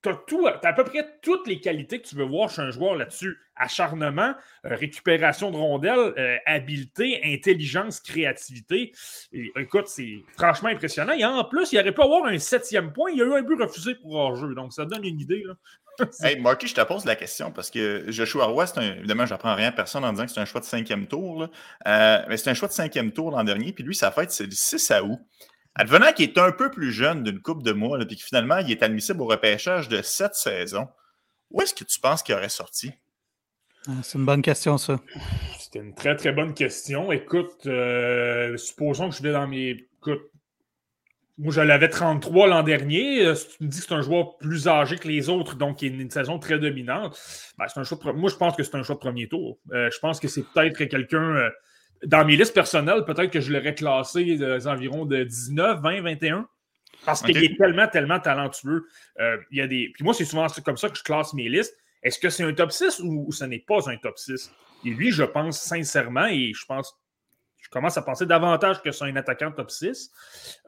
tu 0.04 0.48
as, 0.48 0.60
à 0.68 0.74
peu 0.74 0.84
près 0.84 1.18
toutes 1.24 1.48
les 1.48 1.60
qualités 1.60 2.00
que 2.00 2.08
tu 2.08 2.16
veux 2.16 2.26
voir 2.26 2.48
chez 2.52 2.62
un 2.62 2.70
joueur 2.70 2.94
là-dessus. 2.94 3.40
Acharnement, 3.56 4.36
euh, 4.66 4.76
récupération 4.76 5.50
de 5.50 5.58
rondelles, 5.58 6.14
euh, 6.16 6.38
habileté, 6.46 7.22
intelligence, 7.24 8.02
créativité. 8.02 8.92
écoute, 9.32 9.88
c'est 9.88 10.24
franchement 10.38 10.70
impressionnant. 10.70 11.14
Et 11.14 11.26
en 11.26 11.44
plus, 11.44 11.72
il 11.72 11.80
aurait 11.80 11.92
pu 11.92 12.04
avoir 12.04 12.26
un 12.26 12.38
septième 12.38 12.94
point. 12.94 13.10
Il 13.10 13.18
y 13.18 13.22
a 13.24 13.26
eu 13.26 13.34
un 13.34 13.42
but 13.42 13.60
refusé 13.60 13.96
pour 13.96 14.14
hors-jeu. 14.14 14.54
Donc, 14.54 14.74
ça 14.74 14.86
donne 14.86 15.06
une 15.06 15.20
idée. 15.20 15.44
Hey, 16.22 16.40
Marky, 16.40 16.68
je 16.68 16.76
te 16.76 16.82
pose 16.82 17.06
la 17.06 17.16
question 17.16 17.52
parce 17.52 17.70
que 17.70 18.06
Joshua 18.08 18.46
Roy, 18.46 18.66
un, 18.78 18.82
évidemment, 18.82 19.26
je 19.26 19.34
n'apprends 19.34 19.56
rien 19.56 19.70
à 19.70 19.72
personne 19.72 20.04
en 20.04 20.12
disant 20.12 20.26
que 20.26 20.32
c'est 20.32 20.40
un 20.40 20.46
choix 20.46 20.62
de 20.62 20.66
cinquième 20.66 21.08
tour. 21.08 21.48
Euh, 21.88 22.20
mais 22.28 22.38
c'est 22.38 22.50
un 22.50 22.54
choix 22.54 22.68
de 22.68 22.74
cinquième 22.74 23.12
tour 23.12 23.32
l'an 23.32 23.44
dernier. 23.44 23.74
Puis 23.74 23.84
lui, 23.84 23.96
sa 23.96 24.12
fête, 24.12 24.32
c'est 24.32 24.46
le 24.46 24.52
6 24.52 24.92
août. 25.04 25.20
Advenant 25.76 26.12
qui 26.14 26.24
est 26.24 26.38
un 26.38 26.52
peu 26.52 26.70
plus 26.70 26.92
jeune 26.92 27.24
d'une 27.24 27.42
coupe 27.42 27.64
de 27.64 27.72
mois, 27.72 27.98
puis 28.06 28.16
que 28.16 28.24
finalement, 28.24 28.58
il 28.58 28.70
est 28.70 28.84
admissible 28.84 29.22
au 29.22 29.26
repêchage 29.26 29.90
de 29.90 30.02
cette 30.04 30.36
saison, 30.36 30.88
où 31.50 31.62
est-ce 31.62 31.74
que 31.74 31.84
tu 31.84 32.00
penses 32.00 32.22
qu'il 32.22 32.36
aurait 32.36 32.50
sorti? 32.50 32.92
Ah, 33.88 33.92
c'est 34.02 34.18
une 34.18 34.26
bonne 34.26 34.42
question, 34.42 34.78
ça. 34.78 35.00
C'était 35.60 35.80
une 35.80 35.94
très, 35.94 36.16
très 36.16 36.32
bonne 36.32 36.54
question. 36.54 37.12
Écoute, 37.12 37.66
euh, 37.66 38.56
supposons 38.56 39.10
que 39.10 39.16
je 39.16 39.24
vais 39.24 39.34
dans 39.34 39.48
mes. 39.48 39.88
Écoute, 39.98 40.32
moi, 41.38 41.52
je 41.52 41.62
l'avais 41.62 41.89
33 41.89 42.48
l'an 42.48 42.63
dernier. 42.63 43.26
Euh, 43.26 43.34
tu 43.34 43.63
me 43.63 43.69
dis 43.69 43.80
que 43.80 43.86
c'est 43.86 43.93
un 43.93 44.02
joueur 44.02 44.38
plus 44.38 44.67
âgé 44.67 44.98
que 44.98 45.08
les 45.08 45.30
autres, 45.30 45.56
donc 45.56 45.82
il 45.82 45.93
a 45.93 46.02
une 46.02 46.10
saison 46.12 46.39
très 46.39 46.60
dominante. 46.60 47.19
Ben, 47.58 47.65
un 47.76 47.84
choix 47.84 47.98
Moi, 48.13 48.30
je 48.30 48.36
pense 48.36 48.56
que 48.56 48.63
c'est 48.63 48.76
un 48.76 48.84
choix 48.84 48.96
de 48.96 49.00
premier 49.00 49.28
tour. 49.28 49.58
Euh, 49.72 49.89
je 49.91 50.00
pense 50.00 50.19
que 50.19 50.28
c'est 50.28 50.43
peut-être 50.54 50.86
quelqu'un 50.86 51.50
dans 52.06 52.26
mes 52.26 52.36
listes 52.36 52.54
personnelles, 52.54 53.06
peut-être 53.06 53.32
que 53.32 53.39
je 53.39 53.52
l'aurais 53.52 53.76
classé 53.76 54.38
aux 54.41 54.67
environs 54.67 55.06
de 55.06 55.24
19, 55.24 55.82
20, 55.82 56.02
21. 56.02 56.48
Parce 57.06 57.22
qu'il 57.22 57.38
est 57.38 57.58
tellement, 57.58 57.88
tellement 57.88 58.19
talentueux. 58.19 58.86
Euh, 59.19 59.38
il 59.52 59.58
y 59.58 59.62
a 59.62 59.67
des... 59.67 59.91
Puis 59.93 60.04
moi, 60.04 60.13
c'est 60.13 60.26
souvent 60.26 60.48
comme 60.63 60.78
ça 60.78 60.89
que 60.89 60.98
je 60.98 61.04
classe 61.04 61.34
mes 61.34 61.50
listes. 61.50 61.76
Est-ce 62.02 62.19
que 62.19 62.30
c'est 62.30 62.43
un 62.43 62.54
top 62.54 62.72
6 62.72 63.02
ou, 63.04 63.32
ce 63.32 63.43
n'est 63.46 63.60
pas 63.60 63.89
un 63.89 63.98
top 63.98 64.17
6? 64.17 64.52
Et 64.86 64.89
lui, 64.89 65.12
je 65.12 65.24
pense 65.24 65.60
sincèrement, 65.60 66.28
et 66.28 66.54
je 66.54 66.65
pense, 66.65 66.98
commence 67.74 67.98
à 67.98 68.02
penser 68.02 68.26
davantage 68.26 68.82
que 68.82 68.92
c'est 68.92 69.06
un 69.06 69.16
attaquant 69.16 69.52
top 69.52 69.72
6. 69.72 70.12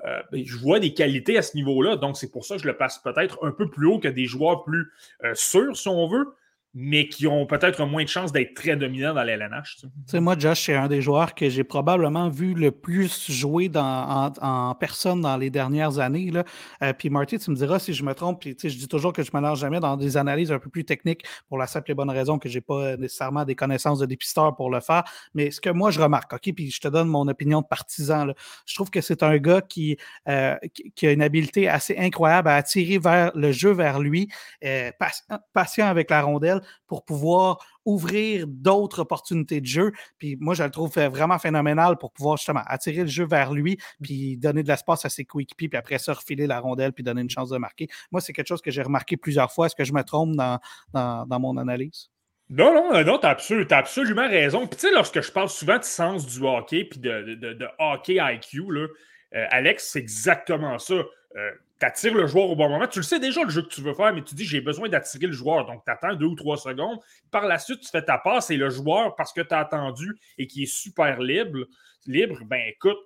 Euh, 0.06 0.22
ben, 0.32 0.44
je 0.46 0.58
vois 0.58 0.80
des 0.80 0.94
qualités 0.94 1.38
à 1.38 1.42
ce 1.42 1.56
niveau-là, 1.56 1.96
donc 1.96 2.18
c'est 2.18 2.32
pour 2.32 2.46
ça 2.46 2.56
que 2.56 2.62
je 2.62 2.68
le 2.68 2.76
passe 2.76 2.98
peut-être 2.98 3.40
un 3.46 3.52
peu 3.52 3.70
plus 3.70 3.88
haut 3.88 4.00
que 4.00 4.08
des 4.08 4.26
joueurs 4.26 4.64
plus 4.64 4.92
euh, 5.24 5.34
sûrs, 5.36 5.78
si 5.78 5.88
on 5.88 6.08
veut 6.08 6.34
mais 6.78 7.08
qui 7.08 7.26
ont 7.26 7.46
peut-être 7.46 7.86
moins 7.86 8.04
de 8.04 8.10
chances 8.10 8.34
d'être 8.34 8.54
très 8.54 8.76
dominants 8.76 9.14
dans 9.14 9.24
l'LNH. 9.24 9.78
Tu 9.80 9.88
sais, 10.08 10.20
moi, 10.20 10.36
Josh, 10.38 10.66
c'est 10.66 10.76
un 10.76 10.90
des 10.90 11.02
joueurs 11.02 11.34
que 11.34 11.48
j'ai 11.48 11.64
probablement 11.64 12.28
vu 12.28 12.54
le 12.54 12.70
plus 12.72 13.32
jouer 13.32 13.72
en, 13.76 14.76
personne 14.78 15.22
dans 15.22 15.38
les 15.38 15.50
dernières 15.50 16.00
années. 16.00 16.32
Là. 16.32 16.44
Euh, 16.84 16.92
puis 16.92 17.10
Marty, 17.10 17.40
tu 17.40 17.50
me 17.50 17.56
diras 17.56 17.80
si 17.80 17.94
je 17.94 18.04
me 18.04 18.14
trompe, 18.14 18.42
puis 18.42 18.58
je 18.62 18.68
dis 18.68 18.90
toujours 18.90 19.14
que 19.14 19.24
je 19.24 19.32
ne 19.34 19.40
me 19.40 19.48
lance 19.48 19.60
jamais 19.60 19.80
dans 19.80 19.96
des 19.96 20.18
analyses 20.18 20.52
un 20.52 20.60
peu 20.60 20.70
plus 20.70 20.84
techniques 20.84 21.24
pour 21.48 21.58
la 21.58 21.66
simple 21.66 21.92
et 21.92 21.94
bonne 21.94 22.10
raison 22.10 22.38
que 22.40 22.50
je 22.50 22.56
n'ai 22.56 22.62
pas 22.62 22.98
nécessairement 22.98 23.46
des 23.46 23.56
connaissances 23.56 24.00
de 24.00 24.06
dépisteur 24.06 24.54
pour 24.58 24.70
le 24.70 24.82
faire. 24.82 25.06
Mais 25.34 25.52
ce 25.52 25.62
que 25.62 25.70
moi, 25.70 25.92
je 25.92 26.02
remarque, 26.02 26.34
OK, 26.34 26.54
puis 26.54 26.72
je 26.72 26.82
te 26.82 26.90
donne 26.90 27.08
mon 27.08 27.26
opinion 27.30 27.62
de 27.62 27.68
partisan, 27.68 28.28
je 28.66 28.76
trouve 28.76 28.90
que 28.90 29.00
c'est 29.00 29.24
un 29.24 29.38
gars 29.38 29.62
qui, 29.62 29.96
euh, 30.28 30.58
qui, 30.94 31.08
a 31.08 31.14
une 31.14 31.22
habileté 31.22 31.70
assez 31.70 31.98
incroyable 31.98 32.50
à 32.50 32.56
attirer 32.56 32.98
vers 32.98 33.32
le 33.34 33.54
jeu 33.54 33.72
vers 33.72 34.00
lui, 34.00 34.28
euh, 34.66 34.92
patient 35.54 35.88
avec 35.88 36.10
la 36.10 36.22
rondelle 36.22 36.62
pour 36.88 37.06
pouvoir 37.06 37.58
ouvrir 37.86 38.46
d'autres 38.48 39.00
opportunités 39.00 39.62
de 39.62 39.66
jeu. 39.66 39.92
Puis 40.18 40.38
moi, 40.40 40.56
je 40.56 40.64
le 40.64 40.72
trouve 40.72 40.92
vraiment 40.92 41.38
phénoménal 41.38 41.98
pour 41.98 42.12
pouvoir 42.12 42.38
justement 42.38 42.64
attirer 42.66 43.02
le 43.02 43.08
jeu 43.08 43.26
vers 43.26 43.54
lui, 43.54 43.78
puis 44.02 44.38
donner 44.38 44.64
de 44.64 44.68
l'espace 44.68 45.06
à 45.06 45.10
ses 45.10 45.26
coéquipiers, 45.26 45.70
puis 45.70 45.78
après 45.78 46.00
ça, 46.00 46.14
refiler 46.14 46.48
la 46.48 46.60
rondelle, 46.60 46.94
puis 46.94 47.04
donner 47.04 47.22
une 47.22 47.30
chance 47.30 47.50
de 47.50 47.58
marquer. 47.58 47.88
Moi, 48.12 48.22
c'est 48.22 48.34
quelque 48.34 48.48
chose 48.48 48.62
que 48.62 48.72
j'ai 48.72 48.82
remarqué 48.82 49.18
plusieurs 49.18 49.52
fois. 49.52 49.68
Est-ce 49.68 49.76
que 49.76 49.84
je 49.84 49.94
me 49.94 50.04
trompe 50.04 50.36
dans, 50.36 50.60
dans, 50.94 51.40
mon 51.40 51.58
analyse? 51.58 52.10
Non, 52.50 52.74
non, 52.74 52.96
euh, 52.96 53.04
non, 53.04 53.18
tu 53.20 53.26
as, 53.26 53.78
absolument 53.78 54.28
raison. 54.28 54.68
Puis 54.68 54.78
tu 54.78 54.88
sais, 54.88 54.94
lorsque 54.94 55.22
je 55.22 55.32
parle 55.32 55.50
souvent 55.50 55.78
de 55.78 55.84
sens 55.84 56.28
du 56.28 56.46
hockey, 56.46 56.86
puis 56.86 57.00
de, 57.00 57.36
de, 57.36 57.68
hockey 57.80 58.18
IQ, 58.20 58.72
là, 58.72 58.88
euh, 59.36 59.46
Alex, 59.50 59.90
c'est 59.92 60.00
exactement 60.00 60.78
ça. 60.78 60.94
Euh, 60.94 61.52
tu 61.80 61.86
attires 61.86 62.14
le 62.14 62.28
joueur 62.28 62.50
au 62.50 62.56
bon 62.56 62.70
moment. 62.70 62.88
Tu 62.88 63.00
le 63.00 63.04
sais 63.04 63.20
déjà 63.20 63.44
le 63.44 63.50
jeu 63.50 63.62
que 63.62 63.68
tu 63.68 63.82
veux 63.82 63.94
faire, 63.94 64.14
mais 64.14 64.24
tu 64.24 64.36
dis 64.36 64.46
j'ai 64.46 64.62
besoin 64.62 64.88
d'attirer 64.88 65.28
le 65.28 65.34
joueur. 65.34 65.66
Donc, 65.66 65.84
tu 65.86 65.92
attends 65.92 66.16
deux 66.16 66.28
ou 66.28 66.36
trois 66.36 66.58
secondes. 66.58 67.00
Par 67.32 67.46
la 67.46 67.60
suite, 67.60 67.82
tu 67.82 67.90
fais 67.90 68.04
ta 68.04 68.18
passe 68.18 68.50
et 68.50 68.58
le 68.58 68.70
joueur, 68.70 69.16
parce 69.16 69.34
que 69.34 69.42
tu 69.42 69.54
as 69.54 69.60
attendu 69.60 70.18
et 70.38 70.48
qui 70.48 70.64
est 70.64 70.72
super 70.72 71.20
libre, 71.20 71.66
libre, 72.08 72.40
ben 72.46 72.62
écoute, 72.68 72.98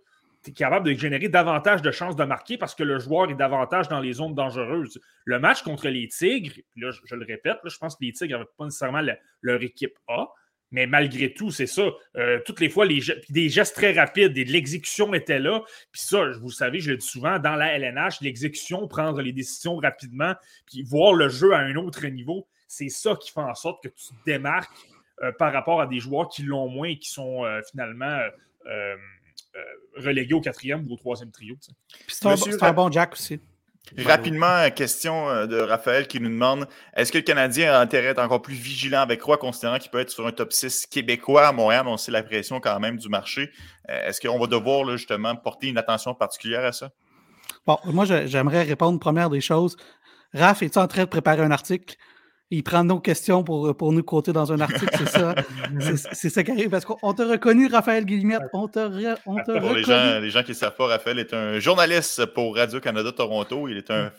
tu 0.44 0.52
es 0.52 0.54
capable 0.54 0.86
de 0.86 0.98
générer 0.98 1.30
davantage 1.30 1.82
de 1.82 1.92
chances 1.92 2.16
de 2.16 2.24
marquer 2.24 2.58
parce 2.58 2.76
que 2.76 2.84
le 2.84 3.00
joueur 3.00 3.30
est 3.30 3.36
davantage 3.36 3.90
dans 3.90 4.00
les 4.00 4.14
zones 4.14 4.36
dangereuses. 4.36 5.00
Le 5.26 5.40
match 5.40 5.64
contre 5.64 5.88
les 5.90 6.08
Tigres, 6.08 6.62
là, 6.78 6.92
je, 6.92 7.16
le 7.16 7.26
répète, 7.26 7.58
je 7.66 7.78
pense 7.78 7.96
que 7.96 8.06
les 8.06 8.14
Tigres 8.14 8.38
n'avaient 8.38 8.50
pas 8.58 8.66
nécessairement 8.66 9.02
leur 9.42 9.62
équipe 9.62 9.98
A, 10.08 10.28
mais 10.72 10.86
malgré 10.86 11.34
tout, 11.34 11.52
c'est 11.52 11.68
ça. 11.68 11.90
Euh, 12.16 12.40
toutes 12.46 12.60
les 12.60 12.70
fois, 12.70 12.86
les 12.86 13.02
des 13.30 13.50
gestes 13.50 13.76
très 13.76 13.92
rapides 13.92 14.38
et 14.38 14.46
de 14.46 14.52
l'exécution 14.52 15.14
étaient 15.14 15.40
là. 15.40 15.64
Puis 15.92 16.02
ça, 16.02 16.32
vous 16.42 16.52
savez, 16.52 16.80
je 16.80 16.92
le 16.92 16.98
dis 16.98 17.06
souvent, 17.06 17.40
dans 17.40 17.56
la 17.56 17.74
LNH, 17.78 18.22
l'exécution, 18.22 18.88
prendre 18.88 19.22
les 19.22 19.34
décisions 19.34 19.78
rapidement, 19.78 20.34
puis 20.68 20.84
voir 20.84 21.14
le 21.14 21.30
jeu 21.30 21.54
à 21.54 21.60
un 21.60 21.76
autre 21.76 22.06
niveau, 22.08 22.48
c'est 22.68 22.90
ça 22.90 23.16
qui 23.16 23.32
fait 23.32 23.40
en 23.40 23.56
sorte 23.56 23.82
que 23.84 23.90
tu 23.90 24.08
te 24.10 24.26
démarques 24.26 24.72
euh, 25.24 25.32
par 25.32 25.52
rapport 25.52 25.82
à 25.82 25.88
des 25.88 26.00
joueurs 26.00 26.30
qui 26.30 26.44
l'ont 26.44 26.70
moins 26.70 26.90
et 26.90 27.00
qui 27.00 27.10
sont 27.10 27.46
euh, 27.46 27.62
finalement 27.70 28.20
relégués 29.96 30.36
au 30.36 30.42
quatrième 30.42 30.86
ou 30.88 30.94
au 30.94 30.98
troisième 30.98 31.32
trio. 31.32 31.56
c'est 32.08 32.28
un, 32.64 32.74
bon 32.74 32.92
Jack 32.92 33.14
aussi. 33.14 33.40
Rapidement, 33.98 34.70
question 34.72 35.30
euh, 35.30 35.46
de 35.46 35.58
Raphaël 35.60 36.08
qui 36.08 36.20
nous 36.20 36.30
demande 36.30 36.68
est-ce 36.96 37.12
que 37.12 37.18
le 37.18 37.24
Canadien 37.24 37.74
a 37.74 37.80
intérêt 37.80 38.08
à 38.08 38.12
être 38.12 38.22
encore 38.22 38.42
plus 38.42 38.56
vigilant 38.56 39.02
avec 39.02 39.22
Roy, 39.22 39.38
considérant 39.38 39.78
qu'il 39.78 39.92
peut 39.92 40.00
être 40.00 40.10
sur 40.10 40.26
un 40.28 40.32
top 40.32 40.54
6 40.54 40.88
québécois 40.88 41.48
à 41.48 41.52
Montréal? 41.52 41.88
On 41.88 41.98
sait 41.98 42.12
la 42.12 42.24
pression 42.24 42.60
quand 42.60 42.80
même 42.80 42.98
du 42.98 43.10
marché. 43.10 43.52
Euh, 43.90 44.08
est-ce 44.08 44.22
qu'on 44.22 44.40
va 44.40 44.48
devoir 44.48 44.86
justement 44.98 45.36
porter 45.36 45.68
une 45.68 45.78
attention 45.78 46.14
particulière 46.14 46.66
à 46.66 46.72
ça? 46.72 46.92
Bon, 47.66 47.78
moi, 47.86 48.06
j'aimerais 48.06 48.64
répondre 48.64 49.00
première 49.00 49.30
des 49.30 49.42
choses. 49.42 49.76
Raph, 50.34 50.62
es-tu 50.62 50.78
en 50.78 50.88
train 50.88 51.04
de 51.04 51.10
préparer 51.10 51.42
un 51.42 51.52
article? 51.52 51.96
Il 52.52 52.64
prend 52.64 52.84
nos 52.84 53.00
questions 53.00 53.44
pour, 53.44 53.76
pour 53.78 53.92
nous 53.92 54.02
quoter 54.02 54.34
dans 54.34 54.52
un 54.52 54.60
article, 54.60 54.90
c'est 54.98 55.10
ça. 55.10 55.36
c'est 56.14 56.30
ça 56.30 56.44
qui 56.44 56.52
arrive. 56.52 56.70
Parce 56.70 56.84
qu'on 56.84 57.14
t'a 57.14 57.28
reconnu, 57.28 57.68
Raphaël 57.68 58.06
Guillemette. 58.06 58.42
On 58.54 58.68
t'a 58.68 58.90
on 59.26 59.36
reconnu. 59.36 59.76
Les 59.76 59.84
gens, 59.84 60.20
les 60.20 60.30
gens 60.32 60.42
qui 60.42 60.52
ne 60.52 60.56
savent 60.56 60.76
pas, 60.76 60.88
Raphaël 60.88 61.20
est 61.20 61.34
un 61.34 61.60
journaliste 61.60 62.26
pour 62.28 62.56
Radio-Canada 62.56 63.12
Toronto. 63.12 63.68
Il 63.68 63.78
est 63.78 63.92
un 63.92 64.12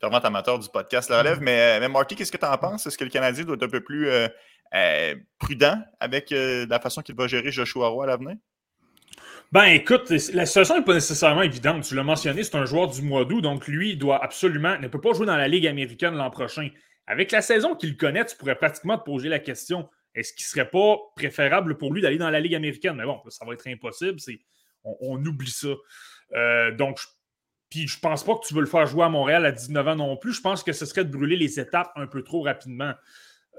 fervent 0.00 0.18
amateur 0.18 0.58
du 0.58 0.68
podcast 0.68 1.08
La 1.08 1.18
Relève. 1.18 1.38
Mais, 1.40 1.80
mais 1.80 1.88
Marty, 1.88 2.14
qu'est-ce 2.14 2.32
que 2.32 2.36
tu 2.36 2.44
en 2.44 2.58
penses? 2.58 2.86
Est-ce 2.86 2.98
que 2.98 3.04
le 3.04 3.10
Canadien 3.10 3.44
doit 3.44 3.56
être 3.56 3.62
un 3.62 3.68
peu 3.68 3.80
plus 3.80 4.08
euh, 4.08 4.28
euh, 4.74 5.14
prudent 5.38 5.78
avec 5.98 6.30
euh, 6.32 6.66
la 6.68 6.80
façon 6.80 7.00
qu'il 7.00 7.14
va 7.14 7.26
gérer 7.26 7.50
Joshua 7.50 7.88
Roy 7.88 8.04
à 8.04 8.08
l'avenir? 8.08 8.36
Ben 9.50 9.64
écoute, 9.64 10.10
la 10.34 10.44
situation 10.44 10.76
n'est 10.76 10.84
pas 10.84 10.92
nécessairement 10.92 11.40
évidente. 11.40 11.82
Tu 11.82 11.94
l'as 11.94 12.02
mentionné, 12.02 12.42
c'est 12.44 12.56
un 12.56 12.66
joueur 12.66 12.88
du 12.88 13.00
mois 13.00 13.24
d'août, 13.24 13.40
donc 13.40 13.66
lui, 13.66 13.92
il 13.92 13.98
doit 13.98 14.22
absolument, 14.22 14.78
ne 14.78 14.88
peut 14.88 15.00
pas 15.00 15.14
jouer 15.14 15.24
dans 15.24 15.38
la 15.38 15.48
Ligue 15.48 15.66
américaine 15.66 16.14
l'an 16.14 16.28
prochain. 16.28 16.68
Avec 17.08 17.32
la 17.32 17.42
saison 17.42 17.74
qu'il 17.74 17.96
connaît, 17.96 18.24
tu 18.24 18.36
pourrais 18.36 18.54
pratiquement 18.54 18.98
te 18.98 19.04
poser 19.04 19.28
la 19.28 19.40
question 19.40 19.88
est-ce 20.14 20.32
qu'il 20.32 20.44
ne 20.44 20.48
serait 20.48 20.70
pas 20.70 20.96
préférable 21.14 21.76
pour 21.76 21.92
lui 21.92 22.02
d'aller 22.02 22.18
dans 22.18 22.30
la 22.30 22.40
Ligue 22.40 22.54
américaine? 22.54 22.96
Mais 22.96 23.04
bon, 23.04 23.20
ça 23.28 23.44
va 23.44 23.52
être 23.52 23.66
impossible. 23.68 24.18
On, 24.84 25.24
oublie 25.24 25.50
ça. 25.50 25.68
Euh, 26.34 26.72
donc, 26.72 26.98
puis 27.70 27.86
je 27.86 28.00
pense 28.00 28.24
pas 28.24 28.34
que 28.34 28.46
tu 28.46 28.54
veux 28.54 28.60
le 28.60 28.66
faire 28.66 28.86
jouer 28.86 29.04
à 29.04 29.08
Montréal 29.08 29.44
à 29.46 29.52
19 29.52 29.88
ans 29.88 29.96
non 29.96 30.16
plus. 30.16 30.32
Je 30.32 30.40
pense 30.40 30.62
que 30.62 30.72
ce 30.72 30.86
serait 30.86 31.04
de 31.04 31.10
brûler 31.10 31.36
les 31.36 31.60
étapes 31.60 31.92
un 31.94 32.06
peu 32.06 32.22
trop 32.22 32.42
rapidement. 32.42 32.94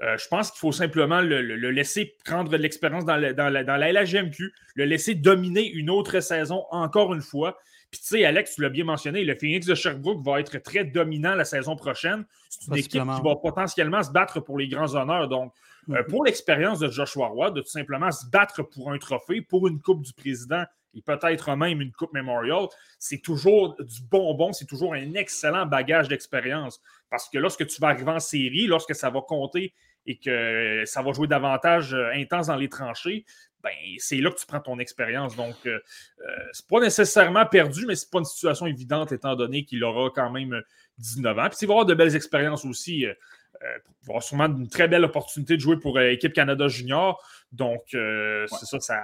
Euh, 0.02 0.16
je 0.18 0.28
pense 0.28 0.50
qu'il 0.50 0.58
faut 0.58 0.72
simplement 0.72 1.20
le, 1.20 1.40
laisser 1.70 2.16
prendre 2.24 2.50
de 2.50 2.56
l'expérience 2.56 3.04
dans, 3.04 3.16
la, 3.16 3.32
dans 3.32 3.76
la 3.76 3.92
LHGMQ, 3.92 4.52
le 4.74 4.84
laisser 4.84 5.14
dominer 5.14 5.66
une 5.66 5.90
autre 5.90 6.20
saison 6.20 6.64
encore 6.70 7.14
une 7.14 7.22
fois, 7.22 7.58
puis 7.90 8.00
tu 8.00 8.06
sais, 8.06 8.24
Alex, 8.24 8.54
tu 8.54 8.62
l'as 8.62 8.68
bien 8.68 8.84
mentionné, 8.84 9.24
le 9.24 9.34
Phoenix 9.34 9.66
de 9.66 9.74
Sherbrooke 9.74 10.24
va 10.24 10.38
être 10.38 10.58
très 10.58 10.84
dominant 10.84 11.34
la 11.34 11.44
saison 11.44 11.74
prochaine. 11.74 12.24
C'est 12.48 12.68
une 12.68 12.76
équipe 12.76 13.02
qui 13.02 13.22
va 13.22 13.36
potentiellement 13.36 14.02
se 14.02 14.10
battre 14.10 14.38
pour 14.40 14.58
les 14.58 14.68
grands 14.68 14.94
honneurs. 14.94 15.28
Donc, 15.28 15.52
euh, 15.88 15.94
mm-hmm. 15.94 16.06
pour 16.06 16.24
l'expérience 16.24 16.78
de 16.78 16.88
Joshua 16.88 17.26
Roy, 17.26 17.50
de 17.50 17.60
tout 17.60 17.68
simplement 17.68 18.12
se 18.12 18.26
battre 18.30 18.62
pour 18.62 18.92
un 18.92 18.98
trophée, 18.98 19.40
pour 19.40 19.66
une 19.66 19.80
Coupe 19.80 20.02
du 20.02 20.12
Président 20.12 20.64
et 20.94 21.02
peut-être 21.02 21.56
même 21.56 21.80
une 21.80 21.92
Coupe 21.92 22.12
Memorial, 22.12 22.66
c'est 22.98 23.18
toujours 23.18 23.76
du 23.78 24.02
bonbon, 24.10 24.52
c'est 24.52 24.66
toujours 24.66 24.94
un 24.94 25.14
excellent 25.14 25.66
bagage 25.66 26.08
d'expérience. 26.08 26.80
Parce 27.10 27.28
que 27.28 27.38
lorsque 27.38 27.66
tu 27.66 27.80
vas 27.80 27.88
arriver 27.88 28.10
en 28.10 28.20
série, 28.20 28.66
lorsque 28.66 28.94
ça 28.94 29.10
va 29.10 29.20
compter 29.20 29.72
et 30.06 30.18
que 30.18 30.82
ça 30.86 31.02
va 31.02 31.12
jouer 31.12 31.28
davantage 31.28 31.94
intense 32.14 32.48
dans 32.48 32.56
les 32.56 32.68
tranchées, 32.68 33.24
ben, 33.62 33.72
c'est 33.98 34.16
là 34.16 34.30
que 34.30 34.38
tu 34.38 34.46
prends 34.46 34.60
ton 34.60 34.78
expérience. 34.78 35.36
Donc, 35.36 35.54
euh, 35.66 35.78
euh, 36.20 36.48
c'est 36.52 36.66
pas 36.66 36.80
nécessairement 36.80 37.46
perdu, 37.46 37.86
mais 37.86 37.94
c'est 37.94 38.10
pas 38.10 38.18
une 38.18 38.24
situation 38.24 38.66
évidente 38.66 39.12
étant 39.12 39.36
donné 39.36 39.64
qu'il 39.64 39.84
aura 39.84 40.10
quand 40.14 40.30
même 40.30 40.62
19 40.98 41.38
ans. 41.38 41.48
Puis 41.48 41.58
il 41.62 41.66
va 41.66 41.74
avoir 41.74 41.86
de 41.86 41.94
belles 41.94 42.16
expériences 42.16 42.64
aussi. 42.64 43.06
Euh, 43.06 43.14
il 43.62 44.06
va 44.06 44.12
avoir 44.12 44.22
sûrement 44.22 44.46
une 44.46 44.68
très 44.68 44.88
belle 44.88 45.04
opportunité 45.04 45.56
de 45.56 45.60
jouer 45.60 45.76
pour 45.76 45.98
l'équipe 45.98 46.32
Canada 46.32 46.68
Junior. 46.68 47.22
Donc, 47.52 47.82
c'est 47.90 48.66
ça, 48.66 48.80
ça. 48.80 49.02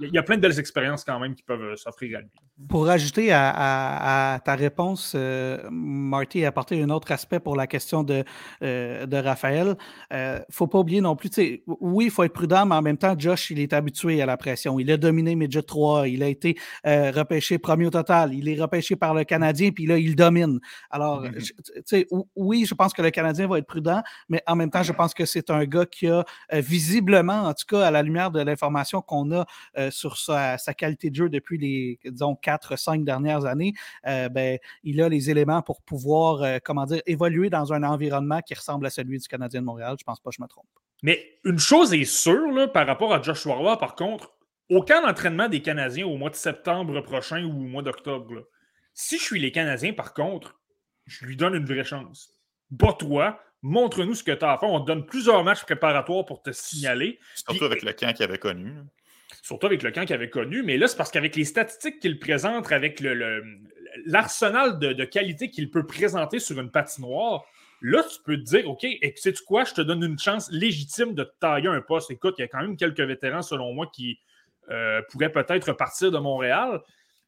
Il 0.00 0.12
y 0.12 0.18
a 0.18 0.22
plein 0.22 0.36
de 0.36 0.42
belles 0.42 0.58
expériences 0.58 1.04
quand 1.04 1.18
même 1.18 1.34
qui 1.34 1.42
peuvent 1.42 1.76
s'offrir 1.76 2.18
à 2.18 2.20
lui. 2.20 2.30
Pour 2.68 2.88
ajouter 2.88 3.30
à, 3.32 4.40
ta 4.44 4.56
réponse, 4.56 5.12
euh, 5.14 5.58
Marty 5.70 6.44
a 6.44 6.48
apporté 6.48 6.82
un 6.82 6.90
autre 6.90 7.12
aspect 7.12 7.38
pour 7.38 7.54
la 7.54 7.68
question 7.68 8.02
de, 8.02 8.24
euh, 8.64 9.06
de 9.06 9.16
Raphaël. 9.16 9.76
Il 10.10 10.16
euh, 10.16 10.38
ne 10.38 10.44
faut 10.50 10.66
pas 10.66 10.80
oublier 10.80 11.00
non 11.00 11.14
plus, 11.14 11.30
oui, 11.66 12.06
il 12.06 12.10
faut 12.10 12.24
être 12.24 12.32
prudent, 12.32 12.66
mais 12.66 12.74
en 12.74 12.82
même 12.82 12.98
temps, 12.98 13.14
Josh, 13.16 13.52
il 13.52 13.60
est 13.60 13.72
habitué 13.72 14.20
à 14.22 14.26
la 14.26 14.36
pression. 14.36 14.80
Il 14.80 14.90
a 14.90 14.96
dominé 14.96 15.36
Midget 15.36 15.62
3, 15.62 16.08
il 16.08 16.24
a 16.24 16.26
été 16.26 16.56
repêché 16.84 17.58
premier 17.58 17.86
au 17.86 17.90
total, 17.90 18.34
il 18.34 18.48
est 18.48 18.60
repêché 18.60 18.96
par 18.96 19.14
le 19.14 19.22
Canadien, 19.22 19.70
puis 19.70 19.86
là, 19.86 19.96
il 19.96 20.16
domine. 20.16 20.58
Alors, 20.90 21.22
mm-hmm. 21.22 22.24
oui, 22.34 22.66
je 22.66 22.74
pense 22.74 22.92
que 22.92 23.02
le 23.02 23.10
Canadien 23.10 23.46
va 23.46 23.58
être 23.58 23.66
prudent, 23.66 24.02
mais 24.28 24.42
en 24.48 24.56
même 24.56 24.70
temps, 24.70 24.82
je 24.82 24.92
pense 24.92 25.14
que 25.14 25.26
c'est 25.26 25.50
un 25.50 25.64
gars 25.64 25.86
qui 25.86 26.08
a 26.08 26.24
visiblement, 26.50 27.47
en 27.48 27.54
tout 27.54 27.66
cas, 27.66 27.86
à 27.86 27.90
la 27.90 28.02
lumière 28.02 28.30
de 28.30 28.40
l'information 28.40 29.02
qu'on 29.02 29.32
a 29.32 29.46
sur 29.90 30.16
sa, 30.16 30.56
qualité 30.76 31.10
de 31.10 31.14
jeu 31.16 31.28
depuis 31.28 31.58
les, 31.58 31.98
disons, 32.04 32.36
quatre, 32.36 32.76
cinq 32.76 33.04
dernières 33.04 33.44
années, 33.44 33.74
euh, 34.06 34.28
ben, 34.28 34.58
il 34.84 35.00
a 35.02 35.08
les 35.08 35.30
éléments 35.30 35.62
pour 35.62 35.82
pouvoir, 35.82 36.42
euh, 36.42 36.58
comment 36.62 36.84
dire, 36.84 37.02
évoluer 37.06 37.50
dans 37.50 37.72
un 37.72 37.82
environnement 37.82 38.40
qui 38.40 38.54
ressemble 38.54 38.86
à 38.86 38.90
celui 38.90 39.18
du 39.18 39.28
Canadien 39.28 39.60
de 39.60 39.66
Montréal. 39.66 39.96
Je 39.98 40.04
pense 40.04 40.20
pas 40.20 40.30
que 40.30 40.36
je 40.36 40.42
me 40.42 40.48
trompe. 40.48 40.68
Mais 41.02 41.38
une 41.44 41.58
chose 41.58 41.94
est 41.94 42.04
sûre 42.04 42.72
par 42.72 42.86
rapport 42.86 43.12
à 43.12 43.22
Joshua 43.22 43.54
Roy, 43.54 43.78
par 43.78 43.94
contre, 43.94 44.32
aucun 44.70 45.08
entraînement 45.08 45.48
des 45.48 45.62
Canadiens 45.62 46.06
au 46.06 46.16
mois 46.16 46.30
de 46.30 46.34
septembre 46.34 47.00
prochain 47.00 47.44
ou 47.44 47.50
au 47.50 47.68
mois 47.68 47.82
d'octobre. 47.82 48.46
Si 48.94 49.18
je 49.18 49.22
suis 49.22 49.40
les 49.40 49.52
Canadiens, 49.52 49.92
par 49.92 50.12
contre, 50.12 50.58
je 51.06 51.24
lui 51.24 51.36
donne 51.36 51.54
une 51.54 51.64
vraie 51.64 51.84
chance. 51.84 52.30
Bats-toi, 52.70 53.40
montre-nous 53.62 54.14
ce 54.14 54.24
que 54.24 54.32
tu 54.32 54.44
as 54.44 54.52
à 54.52 54.58
faire. 54.58 54.68
On 54.68 54.80
te 54.80 54.86
donne 54.86 55.06
plusieurs 55.06 55.42
matchs 55.44 55.62
préparatoires 55.62 56.24
pour 56.24 56.42
te 56.42 56.52
signaler. 56.52 57.18
Surtout 57.34 57.64
avec 57.64 57.82
le 57.82 57.92
camp 57.92 58.12
qu'il 58.12 58.24
avait 58.24 58.38
connu 58.38 58.74
surtout 59.42 59.66
avec 59.66 59.82
le 59.82 59.90
camp 59.90 60.04
qu'il 60.04 60.14
avait 60.14 60.30
connu. 60.30 60.62
Mais 60.62 60.76
là, 60.76 60.88
c'est 60.88 60.96
parce 60.96 61.10
qu'avec 61.10 61.36
les 61.36 61.44
statistiques 61.44 62.00
qu'il 62.00 62.18
présente, 62.18 62.70
avec 62.72 63.02
l'arsenal 64.06 64.78
de, 64.78 65.04
qualité 65.04 65.50
qu'il 65.50 65.70
peut 65.70 65.86
présenter 65.86 66.38
sur 66.38 66.58
une 66.60 66.70
patinoire, 66.70 67.44
là, 67.80 68.02
tu 68.02 68.18
peux 68.24 68.36
te 68.36 68.42
dire, 68.42 68.68
OK, 68.68 68.84
et 68.84 69.14
sais-tu 69.16 69.42
quoi, 69.44 69.64
je 69.64 69.74
te 69.74 69.80
donne 69.80 70.02
une 70.02 70.18
chance 70.18 70.50
légitime 70.50 71.14
de 71.14 71.24
tailler 71.40 71.68
un 71.68 71.80
poste. 71.80 72.10
Écoute, 72.10 72.34
il 72.38 72.42
y 72.42 72.44
a 72.44 72.48
quand 72.48 72.60
même 72.60 72.76
quelques 72.76 73.00
vétérans, 73.00 73.42
selon 73.42 73.72
moi, 73.72 73.90
qui 73.92 74.18
euh, 74.70 75.00
pourraient 75.10 75.32
peut-être 75.32 75.72
partir 75.72 76.10
de 76.10 76.18
Montréal. 76.18 76.80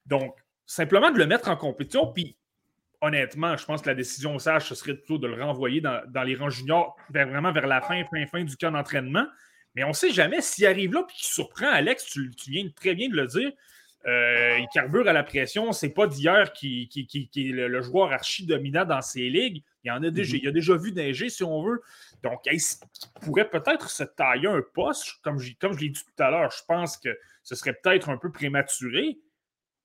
Donc, 0.06 0.36
simplement 0.66 1.10
de 1.10 1.18
le 1.18 1.26
mettre 1.26 1.48
en 1.48 1.56
compétition, 1.56 2.06
puis 2.12 2.36
honnêtement, 3.00 3.56
je 3.56 3.64
pense 3.64 3.82
que 3.82 3.88
la 3.88 3.94
décision 3.94 4.38
sage, 4.38 4.68
ce 4.68 4.74
serait 4.74 4.94
plutôt 4.94 5.18
de 5.18 5.26
le 5.26 5.42
renvoyer 5.42 5.80
dans, 5.80 6.22
les 6.24 6.36
rangs 6.36 6.50
juniors, 6.50 6.96
vraiment 7.10 7.52
vers 7.52 7.66
la 7.66 7.80
fin, 7.80 8.02
fin, 8.04 8.26
fin 8.26 8.44
du 8.44 8.56
camp 8.56 8.70
d'entraînement. 8.70 9.26
Mais 9.74 9.84
on 9.84 9.88
ne 9.88 9.94
sait 9.94 10.10
jamais 10.10 10.40
s'il 10.40 10.66
arrive 10.66 10.92
là 10.92 11.04
et 11.08 11.12
qu'il 11.12 11.28
surprend 11.28 11.70
Alex, 11.70 12.04
tu, 12.06 12.30
viens 12.48 12.68
très 12.74 12.94
bien 12.94 13.08
de 13.08 13.16
le 13.16 13.26
dire. 13.26 13.52
Euh, 14.06 14.58
il 14.58 14.66
carbure 14.72 15.06
à 15.08 15.12
la 15.12 15.22
pression. 15.22 15.72
C'est 15.72 15.90
pas 15.90 16.06
d'hier 16.06 16.52
qui, 16.52 16.88
qui, 16.88 17.30
est 17.36 17.52
le, 17.52 17.82
joueur 17.82 18.12
archi 18.12 18.46
dominant 18.46 18.84
dans 18.84 19.02
ces 19.02 19.28
ligues. 19.28 19.62
Il 19.84 19.88
y 19.88 19.90
en 19.90 20.02
a 20.02 20.10
déjà, 20.10 20.34
mhm. 20.34 20.40
il 20.42 20.48
a 20.48 20.52
déjà 20.52 20.76
vu 20.76 20.92
neiger, 20.92 21.28
si 21.28 21.44
on 21.44 21.62
veut. 21.62 21.80
Donc, 22.22 22.40
il 22.46 22.60
pourrait 23.22 23.48
peut-être 23.48 23.90
se 23.90 24.04
tailler 24.04 24.48
un 24.48 24.62
poste. 24.74 25.20
Comme 25.22 25.38
je, 25.38 25.52
comme 25.58 25.72
je 25.74 25.80
l'ai 25.80 25.90
dit 25.90 26.02
tout 26.02 26.22
à 26.22 26.30
l'heure, 26.30 26.50
je 26.50 26.64
pense 26.66 26.96
que 26.96 27.16
ce 27.42 27.54
serait 27.54 27.74
peut-être 27.74 28.08
un 28.08 28.16
peu 28.16 28.32
prématuré. 28.32 29.18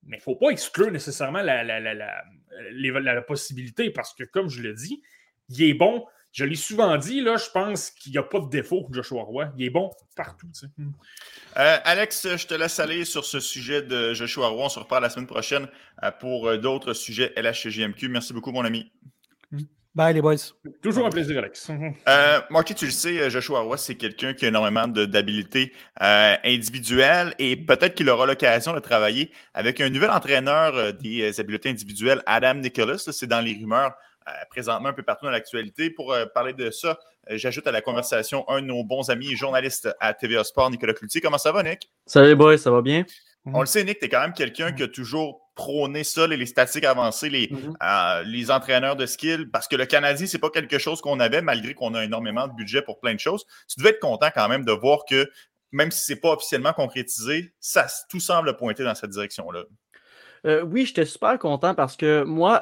Mais 0.03 0.17
il 0.17 0.19
ne 0.19 0.23
faut 0.23 0.35
pas 0.35 0.49
exclure 0.49 0.91
nécessairement 0.91 1.41
la, 1.41 1.63
la, 1.63 1.79
la, 1.79 2.23
possibilité 3.27 3.89
parce 3.89 4.13
que, 4.13 4.23
comme 4.23 4.49
je 4.49 4.61
l'ai 4.61 4.73
dit, 4.73 5.01
il 5.49 5.63
est 5.63 5.73
bon 5.73 6.05
je 6.35 6.43
l'ai 6.43 6.55
souvent 6.55 6.97
dit, 6.97 7.21
là, 7.21 7.37
je 7.37 7.49
pense 7.49 7.91
qu'il 7.91 8.11
n'y 8.11 8.17
a 8.17 8.23
pas 8.23 8.41
de 8.41 8.49
défaut 8.49 8.89
Joshua 8.91 9.23
Roy. 9.23 9.53
Il 9.57 9.67
est 9.67 9.69
bon 9.69 9.89
partout. 10.17 10.47
Hmm. 10.77 10.89
Euh, 11.55 11.77
Alex, 11.85 12.27
je 12.35 12.45
te 12.45 12.53
laisse 12.53 12.77
aller 12.81 13.05
sur 13.05 13.23
ce 13.23 13.39
sujet 13.39 13.81
de 13.81 14.13
Joshua 14.13 14.49
Roy. 14.49 14.65
On 14.65 14.69
se 14.69 14.79
reparle 14.79 15.03
la 15.03 15.09
semaine 15.09 15.27
prochaine 15.27 15.69
euh, 16.03 16.11
pour 16.11 16.49
euh, 16.49 16.57
d'autres 16.57 16.91
sujets 16.91 17.31
LHGMQ. 17.37 18.09
Merci 18.09 18.33
beaucoup, 18.33 18.51
mon 18.51 18.65
ami. 18.65 18.91
Bye, 19.95 20.13
les 20.13 20.21
boys. 20.21 20.35
Toujours 20.83 21.05
un 21.05 21.09
plaisir, 21.09 21.37
Alex. 21.37 21.71
Marty, 22.49 22.75
tu 22.75 22.85
le 22.85 22.91
sais, 22.91 23.29
Joshua 23.29 23.61
Roy, 23.61 23.77
c'est 23.77 23.95
quelqu'un 23.95 24.33
qui 24.33 24.45
a 24.45 24.49
énormément 24.49 24.87
d'habiletés 24.87 25.71
individuelles 25.99 27.33
et 27.39 27.55
peut-être 27.55 27.95
qu'il 27.95 28.09
aura 28.09 28.25
l'occasion 28.25 28.73
de 28.73 28.79
travailler 28.79 29.31
avec 29.53 29.79
un 29.79 29.89
nouvel 29.89 30.09
entraîneur 30.09 30.93
des 30.93 31.39
habiletés 31.39 31.69
individuelles, 31.69 32.21
Adam 32.25 32.55
Nicholas. 32.55 33.07
C'est 33.09 33.27
dans 33.27 33.39
les 33.39 33.53
rumeurs 33.53 33.93
euh, 34.27 34.31
présentement 34.49 34.89
un 34.89 34.93
peu 34.93 35.03
partout 35.03 35.25
dans 35.25 35.31
l'actualité. 35.31 35.91
Pour 35.91 36.11
euh, 36.11 36.25
parler 36.25 36.53
de 36.53 36.71
ça, 36.71 36.97
euh, 37.29 37.37
j'ajoute 37.37 37.67
à 37.67 37.71
la 37.71 37.81
conversation 37.81 38.43
un 38.49 38.59
de 38.59 38.65
nos 38.65 38.83
bons 38.83 39.11
amis 39.11 39.31
et 39.31 39.35
journalistes 39.35 39.87
à 39.99 40.15
TVA 40.15 40.43
Sport, 40.43 40.71
Nicolas 40.71 40.93
Cloutier. 40.93 41.21
Comment 41.21 41.37
ça 41.37 41.51
va, 41.51 41.61
Nick? 41.61 41.91
Salut, 42.07 42.35
boy, 42.35 42.57
ça 42.57 42.71
va 42.71 42.81
bien? 42.81 43.05
On 43.45 43.59
le 43.59 43.67
sait, 43.67 43.83
Nick, 43.83 43.99
tu 43.99 44.05
es 44.05 44.09
quand 44.09 44.21
même 44.21 44.33
quelqu'un 44.33 44.71
qui 44.71 44.81
a 44.81 44.87
toujours 44.87 45.44
prôné 45.55 46.03
ça, 46.03 46.27
les, 46.27 46.45
statistiques 46.45 46.83
avancées, 46.83 47.29
les, 47.29 47.47
mm-hmm. 47.47 48.23
les 48.25 48.51
entraîneurs 48.51 48.95
de 48.95 49.05
skill, 49.05 49.49
parce 49.51 49.67
que 49.67 49.75
le 49.75 49.85
Canadien, 49.85 50.27
c'est 50.27 50.39
pas 50.39 50.49
quelque 50.49 50.77
chose 50.77 51.01
qu'on 51.01 51.19
avait, 51.19 51.41
malgré 51.41 51.73
qu'on 51.73 51.93
a 51.93 52.03
énormément 52.03 52.47
de 52.47 52.53
budget 52.53 52.81
pour 52.81 52.99
plein 52.99 53.13
de 53.13 53.19
choses. 53.19 53.45
Tu 53.67 53.79
devais 53.79 53.91
être 53.91 53.99
content 53.99 54.29
quand 54.33 54.47
même 54.49 54.65
de 54.65 54.71
voir 54.71 55.05
que, 55.09 55.29
même 55.71 55.91
si 55.91 56.03
c'est 56.05 56.17
pas 56.17 56.33
officiellement 56.33 56.73
concrétisé, 56.73 57.53
ça 57.59 57.87
tout 58.09 58.19
semble 58.19 58.55
pointer 58.57 58.83
dans 58.83 58.95
cette 58.95 59.11
direction-là. 59.11 59.63
oui, 60.63 60.85
j'étais 60.85 61.05
super 61.05 61.39
content 61.39 61.73
parce 61.73 61.95
que 61.95 62.23
moi, 62.23 62.61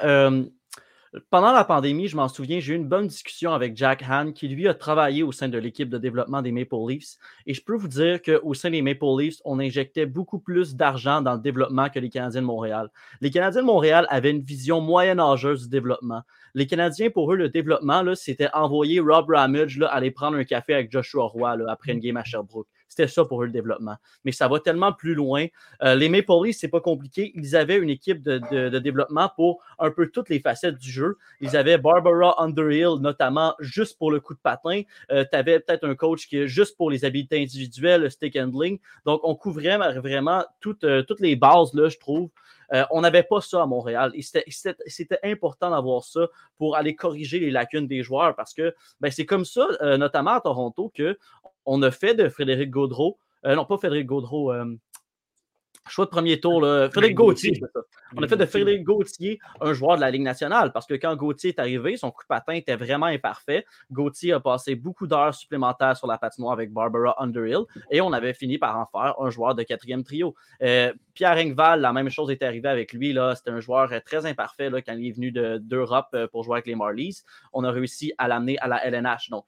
pendant 1.30 1.52
la 1.52 1.64
pandémie, 1.64 2.08
je 2.08 2.16
m'en 2.16 2.28
souviens, 2.28 2.58
j'ai 2.60 2.72
eu 2.72 2.76
une 2.76 2.88
bonne 2.88 3.06
discussion 3.06 3.52
avec 3.52 3.76
Jack 3.76 4.02
Hahn, 4.08 4.32
qui 4.32 4.48
lui 4.48 4.66
a 4.66 4.74
travaillé 4.74 5.22
au 5.22 5.30
sein 5.30 5.48
de 5.48 5.58
l'équipe 5.58 5.88
de 5.88 5.98
développement 5.98 6.42
des 6.42 6.50
Maple 6.50 6.74
Leafs. 6.88 7.16
Et 7.46 7.54
je 7.54 7.62
peux 7.62 7.76
vous 7.76 7.88
dire 7.88 8.20
qu'au 8.20 8.54
sein 8.54 8.70
des 8.70 8.82
Maple 8.82 9.04
Leafs, 9.18 9.40
on 9.44 9.60
injectait 9.60 10.06
beaucoup 10.06 10.40
plus 10.40 10.74
d'argent 10.74 11.22
dans 11.22 11.34
le 11.34 11.40
développement 11.40 11.88
que 11.88 12.00
les 12.00 12.10
Canadiens 12.10 12.40
de 12.40 12.46
Montréal. 12.46 12.90
Les 13.20 13.30
Canadiens 13.30 13.62
de 13.62 13.66
Montréal 13.66 14.06
avaient 14.10 14.32
une 14.32 14.42
vision 14.42 14.80
moyen-âgeuse 14.80 15.64
du 15.64 15.68
développement. 15.68 16.22
Les 16.54 16.66
Canadiens, 16.66 17.10
pour 17.10 17.32
eux, 17.32 17.36
le 17.36 17.48
développement, 17.48 18.02
c'était 18.14 18.48
envoyer 18.52 18.98
Rob 19.00 19.30
Ramage 19.30 19.78
là, 19.78 19.88
aller 19.88 20.10
prendre 20.10 20.36
un 20.36 20.44
café 20.44 20.74
avec 20.74 20.90
Joshua 20.90 21.24
Roy 21.26 21.56
après 21.68 21.92
une 21.92 22.00
game 22.00 22.16
à 22.16 22.24
Sherbrooke. 22.24 22.68
C'était 22.94 23.08
ça 23.08 23.24
pour 23.24 23.42
eux 23.42 23.46
le 23.46 23.50
développement. 23.50 23.96
Mais 24.24 24.30
ça 24.30 24.46
va 24.46 24.60
tellement 24.60 24.92
plus 24.92 25.14
loin. 25.14 25.46
Euh, 25.82 25.96
les 25.96 26.08
Maple 26.08 26.44
Leafs, 26.44 26.58
c'est 26.58 26.68
pas 26.68 26.80
compliqué. 26.80 27.32
Ils 27.34 27.56
avaient 27.56 27.76
une 27.76 27.90
équipe 27.90 28.22
de, 28.22 28.78
développement 28.78 29.28
pour 29.34 29.60
un 29.80 29.90
peu 29.90 30.10
toutes 30.10 30.28
les 30.28 30.38
facettes 30.38 30.78
du 30.78 30.92
jeu. 30.92 31.18
Ils 31.40 31.56
avaient 31.56 31.76
Barbara 31.76 32.40
Underhill, 32.40 33.00
notamment 33.00 33.56
juste 33.58 33.98
pour 33.98 34.12
le 34.12 34.20
coup 34.20 34.34
de 34.34 34.38
patin. 34.38 34.82
Euh, 35.10 35.24
tu 35.28 35.36
avais 35.36 35.58
peut-être 35.58 35.82
un 35.82 35.96
coach 35.96 36.28
qui 36.28 36.38
est 36.38 36.46
juste 36.46 36.76
pour 36.76 36.88
les 36.88 37.04
habiletés 37.04 37.42
individuelles, 37.42 38.02
le 38.02 38.10
stick 38.10 38.36
handling. 38.36 38.78
Donc, 39.04 39.22
on 39.24 39.34
couvrait 39.34 39.76
vraiment 39.98 40.44
toutes, 40.60 40.84
euh, 40.84 41.02
toutes 41.02 41.20
les 41.20 41.34
bases, 41.34 41.74
là, 41.74 41.88
je 41.88 41.98
trouve. 41.98 42.30
on 42.90 43.00
n'avait 43.00 43.24
pas 43.24 43.40
ça 43.40 43.62
à 43.62 43.66
Montréal. 43.66 44.12
C'était 44.86 45.18
important 45.24 45.70
d'avoir 45.70 46.04
ça 46.04 46.28
pour 46.58 46.76
aller 46.76 46.94
corriger 46.94 47.40
les 47.40 47.50
lacunes 47.50 47.88
des 47.88 48.02
joueurs 48.02 48.34
parce 48.34 48.54
que 48.54 48.74
ben, 49.00 49.10
c'est 49.10 49.26
comme 49.26 49.44
ça, 49.44 49.66
notamment 49.96 50.32
à 50.32 50.40
Toronto, 50.40 50.90
que 50.94 51.16
on 51.66 51.82
a 51.82 51.90
fait 51.90 52.14
de 52.14 52.28
Frédéric 52.28 52.70
Gaudreau, 52.70 53.18
euh, 53.46 53.54
non 53.54 53.64
pas 53.64 53.76
Frédéric 53.78 54.06
Gaudreau, 54.06 54.52
euh, 54.52 54.74
choix 55.90 56.04
de 56.06 56.10
premier 56.10 56.40
tour, 56.40 56.60
là, 56.60 56.88
Frédéric 56.90 57.16
Gauthier. 57.16 57.60
On 58.16 58.22
a 58.22 58.28
fait 58.28 58.36
de 58.36 58.46
Frédéric 58.46 58.84
Gauthier 58.84 59.38
un 59.60 59.72
joueur 59.72 59.96
de 59.96 60.00
la 60.00 60.10
Ligue 60.10 60.22
nationale 60.22 60.72
parce 60.72 60.86
que 60.86 60.94
quand 60.94 61.14
Gauthier 61.16 61.50
est 61.50 61.58
arrivé, 61.58 61.96
son 61.96 62.10
coup 62.10 62.22
de 62.22 62.28
patin 62.28 62.54
était 62.54 62.76
vraiment 62.76 63.06
imparfait. 63.06 63.66
Gauthier 63.90 64.32
a 64.32 64.40
passé 64.40 64.74
beaucoup 64.76 65.06
d'heures 65.06 65.34
supplémentaires 65.34 65.96
sur 65.96 66.06
la 66.06 66.16
patinoire 66.16 66.52
avec 66.52 66.72
Barbara 66.72 67.14
Underhill 67.22 67.64
et 67.90 68.00
on 68.00 68.12
avait 68.12 68.34
fini 68.34 68.58
par 68.58 68.78
en 68.78 68.86
faire 68.86 69.14
un 69.20 69.30
joueur 69.30 69.54
de 69.54 69.62
quatrième 69.62 70.04
trio. 70.04 70.34
Euh, 70.62 70.92
Pierre 71.12 71.36
Engval, 71.36 71.80
la 71.80 71.92
même 71.92 72.08
chose 72.08 72.30
est 72.30 72.42
arrivée 72.42 72.68
avec 72.68 72.92
lui. 72.92 73.16
C'était 73.36 73.50
un 73.50 73.60
joueur 73.60 73.90
très 74.04 74.26
imparfait 74.26 74.70
là, 74.70 74.80
quand 74.80 74.94
il 74.94 75.08
est 75.08 75.12
venu 75.12 75.32
d'Europe 75.32 76.16
pour 76.32 76.44
jouer 76.44 76.54
avec 76.54 76.66
les 76.66 76.74
Marlies. 76.74 77.22
On 77.52 77.64
a 77.64 77.70
réussi 77.70 78.12
à 78.18 78.28
l'amener 78.28 78.58
à 78.58 78.68
la 78.68 78.84
LNH. 78.84 79.30
Donc, 79.30 79.44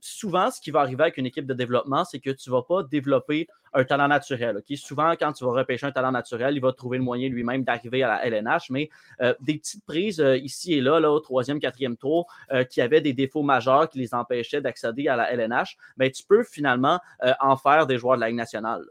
souvent, 0.00 0.50
ce 0.50 0.60
qui 0.60 0.70
va 0.70 0.80
arriver 0.80 1.02
avec 1.02 1.16
une 1.16 1.26
équipe 1.26 1.46
de 1.46 1.54
développement, 1.54 2.04
c'est 2.04 2.20
que 2.20 2.30
tu 2.30 2.50
ne 2.50 2.54
vas 2.54 2.62
pas 2.62 2.82
développer 2.82 3.48
un 3.74 3.84
talent 3.84 4.08
naturel. 4.08 4.62
Souvent, 4.76 5.12
quand 5.12 5.32
tu 5.32 5.44
vas 5.44 5.52
repêcher 5.52 5.86
un 5.86 5.92
talent 5.92 6.12
naturel, 6.12 6.54
il 6.54 6.60
va 6.60 6.72
trouver 6.72 6.98
le 6.98 7.04
moyen 7.04 7.28
lui-même 7.28 7.64
d'arriver 7.64 8.02
à 8.02 8.08
la 8.08 8.26
LNH, 8.26 8.70
mais 8.70 8.88
euh, 9.20 9.34
des 9.40 9.58
petites 9.58 9.84
prises 9.84 10.20
euh, 10.20 10.36
ici 10.36 10.74
et 10.74 10.80
là, 10.80 11.00
là, 11.00 11.10
au 11.10 11.20
troisième, 11.20 11.60
quatrième 11.60 11.96
tour, 11.96 12.26
euh, 12.52 12.64
qui 12.64 12.80
avaient 12.80 13.00
des 13.00 13.12
défauts 13.12 13.42
majeurs 13.42 13.88
qui 13.88 13.98
les 13.98 14.14
empêchaient 14.14 14.60
d'accéder 14.60 15.08
à 15.08 15.16
la 15.16 15.32
LNH, 15.32 15.76
ben, 15.96 16.10
tu 16.10 16.22
peux 16.22 16.44
finalement 16.44 17.00
en 17.40 17.56
faire 17.56 17.86
des 17.86 17.98
joueurs 17.98 18.16
de 18.16 18.20
la 18.20 18.28
Ligue 18.28 18.36
nationale. 18.36 18.84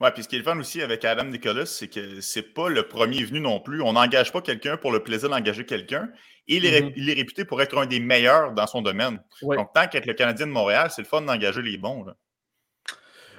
Ouais, 0.00 0.12
puis 0.12 0.22
ce 0.22 0.28
qui 0.28 0.36
est 0.36 0.38
le 0.38 0.44
fun 0.44 0.58
aussi 0.58 0.80
avec 0.80 1.04
Adam 1.04 1.24
Nicholas, 1.24 1.66
c'est 1.66 1.88
que 1.88 2.20
c'est 2.20 2.54
pas 2.54 2.68
le 2.68 2.86
premier 2.86 3.24
venu 3.24 3.40
non 3.40 3.58
plus. 3.58 3.82
On 3.82 3.94
n'engage 3.94 4.32
pas 4.32 4.40
quelqu'un 4.40 4.76
pour 4.76 4.92
le 4.92 5.02
plaisir 5.02 5.28
d'engager 5.28 5.64
quelqu'un. 5.66 6.08
Il, 6.46 6.64
est 6.64 6.82
Mhm. 6.82 6.92
il 6.96 7.10
est 7.10 7.14
réputé 7.14 7.44
pour 7.44 7.60
être 7.60 7.76
un 7.76 7.86
des 7.86 7.98
meilleurs 7.98 8.52
dans 8.52 8.66
son 8.66 8.80
domaine. 8.80 9.20
Ouais. 9.42 9.56
Donc, 9.56 9.72
tant 9.74 9.88
qu'être 9.88 10.06
le 10.06 10.14
Canadien 10.14 10.46
de 10.46 10.52
Montréal, 10.52 10.90
c'est 10.90 11.02
le 11.02 11.08
fun 11.08 11.22
d'engager 11.22 11.62
les 11.62 11.76
bons. 11.78 12.04
là. 12.04 12.14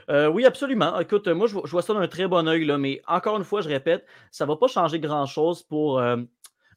Euh, 0.09 0.27
oui, 0.27 0.45
absolument. 0.45 0.99
Écoute, 0.99 1.27
moi, 1.27 1.47
je, 1.47 1.53
vois- 1.53 1.81
ça 1.81 1.93
d'un 1.93 2.07
très 2.07 2.27
bon 2.27 2.47
œil, 2.47 2.65
là, 2.65 2.77
mais 2.77 3.01
encore 3.07 3.37
une 3.37 3.43
fois, 3.43 3.61
je 3.61 3.69
répète, 3.69 4.05
ça 4.31 4.45
ne 4.45 4.49
va 4.49 4.55
pas 4.55 4.67
changer 4.67 4.99
grand-chose 4.99 5.61
pour 5.63 5.99
euh, 5.99 6.17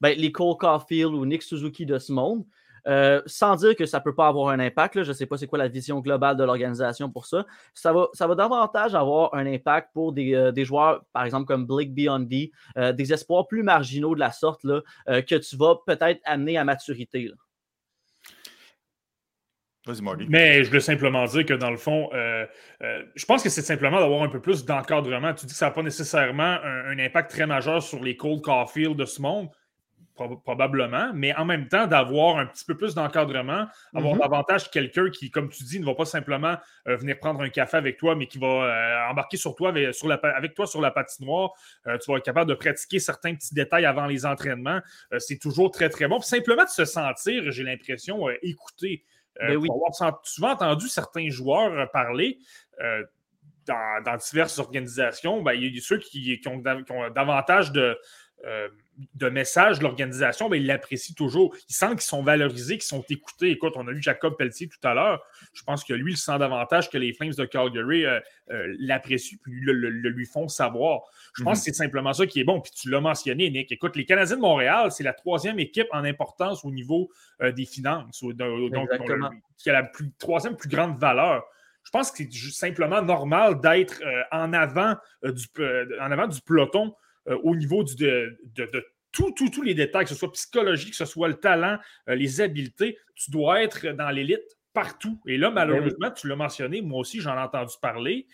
ben, 0.00 0.16
les 0.18 0.32
Cole 0.32 0.56
Caulfield 0.58 1.14
ou 1.14 1.24
Nick 1.24 1.42
Suzuki 1.42 1.86
de 1.86 1.98
ce 1.98 2.12
monde. 2.12 2.44
Euh, 2.88 3.22
sans 3.26 3.54
dire 3.54 3.76
que 3.76 3.86
ça 3.86 4.00
ne 4.00 4.02
peut 4.02 4.14
pas 4.14 4.26
avoir 4.26 4.48
un 4.48 4.58
impact, 4.58 4.96
là, 4.96 5.02
je 5.04 5.10
ne 5.10 5.14
sais 5.14 5.24
pas 5.24 5.38
c'est 5.38 5.46
quoi 5.46 5.56
la 5.56 5.68
vision 5.68 6.00
globale 6.00 6.36
de 6.36 6.42
l'organisation 6.42 7.08
pour 7.08 7.26
ça. 7.26 7.46
Ça 7.74 7.92
va, 7.92 8.08
ça 8.12 8.26
va 8.26 8.34
davantage 8.34 8.96
avoir 8.96 9.32
un 9.34 9.46
impact 9.46 9.90
pour 9.94 10.12
des, 10.12 10.50
des 10.52 10.64
joueurs, 10.64 11.04
par 11.12 11.24
exemple, 11.24 11.46
comme 11.46 11.64
Blake 11.64 11.94
Biondi, 11.94 12.50
euh, 12.76 12.92
des 12.92 13.12
espoirs 13.12 13.46
plus 13.46 13.62
marginaux 13.62 14.16
de 14.16 14.20
la 14.20 14.32
sorte 14.32 14.64
là, 14.64 14.82
que 15.06 15.36
tu 15.36 15.56
vas 15.56 15.76
peut-être 15.86 16.20
amener 16.24 16.58
à 16.58 16.64
maturité. 16.64 17.28
là. 17.28 17.34
Vas-y, 19.84 20.00
Marty. 20.02 20.26
Mais 20.28 20.62
je 20.62 20.70
veux 20.70 20.78
simplement 20.80 21.24
dire 21.24 21.44
que 21.44 21.54
dans 21.54 21.70
le 21.70 21.76
fond, 21.76 22.08
euh, 22.14 22.46
euh, 22.82 23.02
je 23.16 23.24
pense 23.24 23.42
que 23.42 23.48
c'est 23.48 23.62
simplement 23.62 23.98
d'avoir 23.98 24.22
un 24.22 24.28
peu 24.28 24.40
plus 24.40 24.64
d'encadrement. 24.64 25.34
Tu 25.34 25.46
dis 25.46 25.52
que 25.52 25.58
ça 25.58 25.66
n'a 25.66 25.72
pas 25.72 25.82
nécessairement 25.82 26.42
un, 26.62 26.90
un 26.90 26.98
impact 27.00 27.30
très 27.32 27.46
majeur 27.46 27.82
sur 27.82 28.00
les 28.02 28.16
Cold 28.16 28.42
Caulfield 28.42 28.94
de 28.96 29.04
ce 29.04 29.20
monde, 29.20 29.48
prob- 30.14 30.40
probablement, 30.44 31.10
mais 31.14 31.34
en 31.34 31.44
même 31.44 31.66
temps 31.66 31.88
d'avoir 31.88 32.36
un 32.38 32.46
petit 32.46 32.64
peu 32.64 32.76
plus 32.76 32.94
d'encadrement, 32.94 33.66
avoir 33.92 34.14
Mhm. 34.14 34.20
davantage 34.20 34.70
quelqu'un 34.70 35.10
qui, 35.10 35.32
comme 35.32 35.48
tu 35.48 35.64
dis, 35.64 35.80
ne 35.80 35.84
va 35.84 35.96
pas 35.96 36.04
simplement 36.04 36.56
euh, 36.86 36.94
venir 36.94 37.18
prendre 37.18 37.40
un 37.40 37.48
café 37.48 37.76
avec 37.78 37.96
toi, 37.96 38.14
mais 38.14 38.26
qui 38.28 38.38
va 38.38 38.46
euh, 38.46 39.10
embarquer 39.10 39.36
sur 39.36 39.56
toi, 39.56 39.70
avec, 39.70 39.92
sur 39.94 40.06
la, 40.06 40.14
avec 40.14 40.54
toi 40.54 40.68
sur 40.68 40.80
la 40.80 40.92
patinoire. 40.92 41.54
Euh, 41.88 41.98
tu 41.98 42.08
vas 42.12 42.18
être 42.18 42.24
capable 42.24 42.48
de 42.50 42.54
pratiquer 42.54 43.00
certains 43.00 43.34
petits 43.34 43.52
détails 43.52 43.86
avant 43.86 44.06
les 44.06 44.26
entraînements. 44.26 44.78
Euh, 45.12 45.18
c'est 45.18 45.38
toujours 45.38 45.72
très, 45.72 45.88
très 45.88 46.06
bon. 46.06 46.20
Puis 46.20 46.28
simplement 46.28 46.62
de 46.62 46.68
se 46.68 46.84
sentir, 46.84 47.50
j'ai 47.50 47.64
l'impression, 47.64 48.28
euh, 48.28 48.34
écouté. 48.42 49.02
Euh, 49.40 49.48
Ben 49.48 49.56
oui. 49.56 49.66
pour 49.68 49.76
avoir 49.76 50.20
souvent 50.24 50.50
entendu 50.50 50.88
certains 50.88 51.30
joueurs 51.30 51.72
euh, 51.72 51.86
parler 51.86 52.38
euh, 52.82 53.02
dans, 53.66 54.02
dans 54.04 54.16
diverses 54.16 54.58
organisations, 54.58 55.42
ben, 55.42 55.52
il 55.52 55.74
y 55.74 55.78
a 55.78 55.80
ceux 55.80 55.98
qui, 55.98 56.38
qui 56.40 56.48
ont, 56.48 56.58
dav- 56.58 56.84
qui 56.84 56.92
ont 56.92 57.08
davantage 57.10 57.72
de, 57.72 57.96
euh, 58.46 58.68
de 59.14 59.28
messages 59.28 59.78
de 59.78 59.84
l'organisation, 59.84 60.48
ben, 60.50 60.56
ils 60.56 60.66
l'apprécient 60.66 61.14
toujours. 61.14 61.54
Ils 61.68 61.74
sentent 61.74 61.92
qu'ils 61.92 62.00
sont 62.02 62.22
valorisés, 62.22 62.74
qu'ils 62.74 62.82
sont 62.82 63.04
écoutés. 63.08 63.50
Écoute, 63.50 63.72
on 63.76 63.86
a 63.88 63.92
vu 63.92 64.02
Jacob 64.02 64.36
Pelletier 64.36 64.68
tout 64.68 64.86
à 64.86 64.94
l'heure. 64.94 65.22
Je 65.54 65.62
pense 65.62 65.82
que 65.84 65.94
lui, 65.94 66.12
il 66.12 66.16
sent 66.18 66.38
davantage 66.38 66.90
que 66.90 66.98
les 66.98 67.12
Flames 67.14 67.32
de 67.32 67.44
Calgary 67.44 68.04
euh, 68.04 68.20
euh, 68.50 68.74
l'apprécient 68.78 69.38
puis 69.42 69.52
le, 69.62 69.72
le- 69.72 69.90
le 69.90 70.08
lui 70.10 70.26
font 70.26 70.48
savoir. 70.48 71.02
Je 71.36 71.42
pense 71.44 71.60
que 71.60 71.64
c'est 71.66 71.72
simplement 71.74 72.12
ça 72.12 72.26
qui 72.26 72.40
est 72.40 72.44
bon. 72.44 72.60
Puis 72.60 72.72
tu 72.72 72.90
l'as 72.90 73.00
mentionné, 73.00 73.48
Nick. 73.50 73.72
Écoute, 73.72 73.96
les 73.96 74.04
Canadiens 74.04 74.36
de 74.36 74.40
Montréal, 74.42 74.90
c'est 74.92 75.04
la 75.04 75.14
troisième 75.14 75.58
équipe 75.58 75.88
en 75.92 76.04
importance 76.04 76.64
au 76.64 76.70
niveau 76.70 77.10
des 77.40 77.64
finances. 77.64 78.22
Donc, 78.22 78.90
qui 79.56 79.70
a 79.70 79.72
la 79.72 79.82
plus- 79.84 80.12
troisième 80.18 80.56
plus 80.56 80.68
grande 80.68 80.98
valeur. 80.98 81.44
Je 81.84 81.90
pense 81.90 82.10
que 82.12 82.18
c'est 82.18 82.30
simplement 82.52 83.02
normal 83.02 83.60
d'être 83.60 84.00
euh, 84.02 84.22
euh, 84.32 85.32
euh, 85.58 85.86
en 86.00 86.10
avant 86.12 86.26
du 86.28 86.40
peloton 86.42 86.94
euh, 87.28 87.38
au 87.42 87.54
niveau 87.56 87.84
du, 87.84 87.94
de, 87.96 88.38
de- 88.56 88.66
de 88.72 88.84
tout- 89.12 89.32
tout- 89.32 89.50
tous 89.50 89.62
les 89.62 89.74
détails, 89.74 90.04
que 90.04 90.10
ce 90.10 90.16
soit 90.16 90.32
psychologique, 90.32 90.90
que 90.90 90.96
ce 90.96 91.04
soit 91.04 91.28
le 91.28 91.34
talent, 91.34 91.78
euh, 92.08 92.14
les 92.14 92.40
habiletés. 92.40 92.96
Tu 93.14 93.30
dois 93.30 93.62
être 93.62 93.86
dans 93.88 94.10
l'élite 94.10 94.56
partout. 94.72 95.20
Et 95.26 95.36
là, 95.36 95.50
malheureusement, 95.50 96.10
tu 96.10 96.28
l'as 96.28 96.36
mentionné, 96.36 96.80
moi 96.80 96.98
aussi, 97.00 97.20
j'en 97.20 97.34
ai 97.36 97.40
entendu 97.40 97.74
parler. 97.82 98.26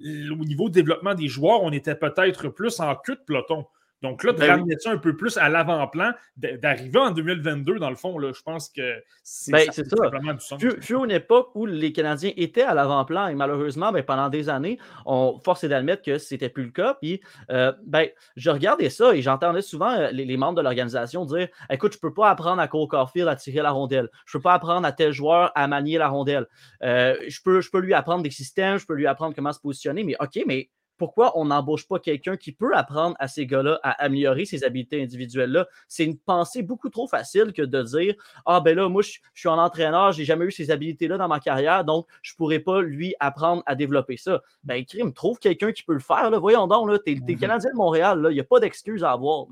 Au 0.00 0.44
niveau 0.44 0.68
développement 0.68 1.14
des 1.14 1.26
joueurs, 1.28 1.62
on 1.62 1.72
était 1.72 1.94
peut-être 1.94 2.48
plus 2.50 2.80
en 2.80 2.94
queue 2.96 3.16
de 3.16 3.22
peloton. 3.26 3.64
Donc 4.02 4.24
là, 4.24 4.32
de 4.32 4.38
Ben 4.38 4.44
oui. 4.44 4.50
ramener 4.50 4.76
ça 4.78 4.90
un 4.90 4.98
peu 4.98 5.16
plus 5.16 5.38
à 5.38 5.48
l'avant-plan, 5.48 6.12
d'arriver 6.36 6.98
en 6.98 7.10
2022, 7.10 7.78
dans 7.78 7.90
le 7.90 7.96
fond, 7.96 8.18
là, 8.18 8.32
je 8.34 8.42
pense 8.42 8.68
que 8.68 9.02
c'est 9.22 9.52
Ben, 9.52 9.72
ça 9.72 9.84
simplement 9.84 10.34
du 10.34 10.40
sens. 10.40 10.60
Fut, 10.60 10.80
fut 10.80 10.94
une 10.96 11.10
époque 11.10 11.50
où 11.54 11.64
les 11.66 11.92
Canadiens 11.92 12.32
étaient 12.36 12.62
à 12.62 12.74
l'avant-plan 12.74 13.28
et 13.28 13.34
malheureusement, 13.34 13.92
ben, 13.92 14.02
pendant 14.02 14.28
des 14.28 14.48
années, 14.48 14.78
on 15.06 15.40
forçait 15.42 15.68
d'admettre 15.68 16.02
que 16.02 16.18
c'était 16.18 16.50
plus 16.50 16.64
le 16.64 16.70
cas. 16.70 16.94
Puis, 17.00 17.20
euh, 17.50 17.72
ben, 17.84 18.08
je 18.36 18.50
regardais 18.50 18.90
ça 18.90 19.14
et 19.14 19.22
j'entendais 19.22 19.62
souvent 19.62 19.90
euh, 19.92 20.10
les, 20.10 20.24
les 20.24 20.36
membres 20.36 20.56
de 20.56 20.62
l'organisation 20.62 21.24
dire 21.24 21.48
Écoute, 21.70 21.94
je 21.94 21.98
peux 21.98 22.12
pas 22.12 22.30
apprendre 22.30 22.60
à 22.60 22.68
Cole 22.68 22.88
Caulfield 22.88 23.28
à 23.28 23.36
tirer 23.36 23.62
la 23.62 23.70
rondelle. 23.70 24.08
Je 24.26 24.36
peux 24.36 24.42
pas 24.42 24.54
apprendre 24.54 24.86
à 24.86 24.92
tel 24.92 25.12
joueur 25.12 25.52
à 25.54 25.66
manier 25.68 25.98
la 25.98 26.08
rondelle. 26.08 26.46
Euh, 26.82 27.16
je, 27.28 27.40
peux, 27.42 27.60
je 27.60 27.70
peux 27.70 27.80
lui 27.80 27.94
apprendre 27.94 28.22
des 28.22 28.30
systèmes, 28.30 28.78
je 28.78 28.86
peux 28.86 28.94
lui 28.94 29.06
apprendre 29.06 29.34
comment 29.34 29.52
se 29.52 29.60
positionner. 29.60 30.04
Mais 30.04 30.16
OK, 30.20 30.38
mais 30.46 30.68
pourquoi 30.96 31.38
on 31.38 31.46
n'embauche 31.46 31.86
pas 31.86 31.98
quelqu'un 31.98 32.36
qui 32.36 32.52
peut 32.52 32.74
apprendre 32.76 33.16
à 33.18 33.28
ces 33.28 33.46
gars-là 33.46 33.78
à 33.82 33.90
améliorer 34.04 34.44
ces 34.44 34.64
habiletés 34.64 35.02
individuelles-là? 35.02 35.66
C'est 35.88 36.04
une 36.04 36.18
pensée 36.18 36.62
beaucoup 36.62 36.88
trop 36.88 37.06
facile 37.06 37.52
que 37.52 37.62
de 37.62 37.82
dire 37.82 38.14
Ah, 38.44 38.60
ben 38.60 38.76
là, 38.76 38.88
moi, 38.88 39.02
je, 39.02 39.18
je 39.34 39.40
suis 39.40 39.48
un 39.48 39.58
entraîneur, 39.58 40.12
j'ai 40.12 40.24
jamais 40.24 40.46
eu 40.46 40.52
ces 40.52 40.70
habiletés-là 40.70 41.18
dans 41.18 41.28
ma 41.28 41.40
carrière, 41.40 41.84
donc 41.84 42.06
je 42.22 42.34
pourrais 42.34 42.60
pas 42.60 42.82
lui 42.82 43.14
apprendre 43.20 43.62
à 43.66 43.74
développer 43.74 44.16
ça. 44.16 44.42
Ben, 44.64 44.84
crime, 44.84 45.12
trouve 45.12 45.38
quelqu'un 45.38 45.72
qui 45.72 45.82
peut 45.82 45.94
le 45.94 46.00
faire. 46.00 46.30
Là. 46.30 46.38
Voyons 46.38 46.66
donc, 46.66 46.90
là, 46.90 46.98
t'es, 46.98 47.18
t'es 47.26 47.34
Mhm. 47.34 47.38
Canadien 47.40 47.70
de 47.70 47.76
Montréal, 47.76 48.20
là, 48.20 48.30
il 48.30 48.34
n'y 48.34 48.40
a 48.40 48.44
pas 48.44 48.60
d'excuse 48.60 49.04
à 49.04 49.12
avoir. 49.12 49.46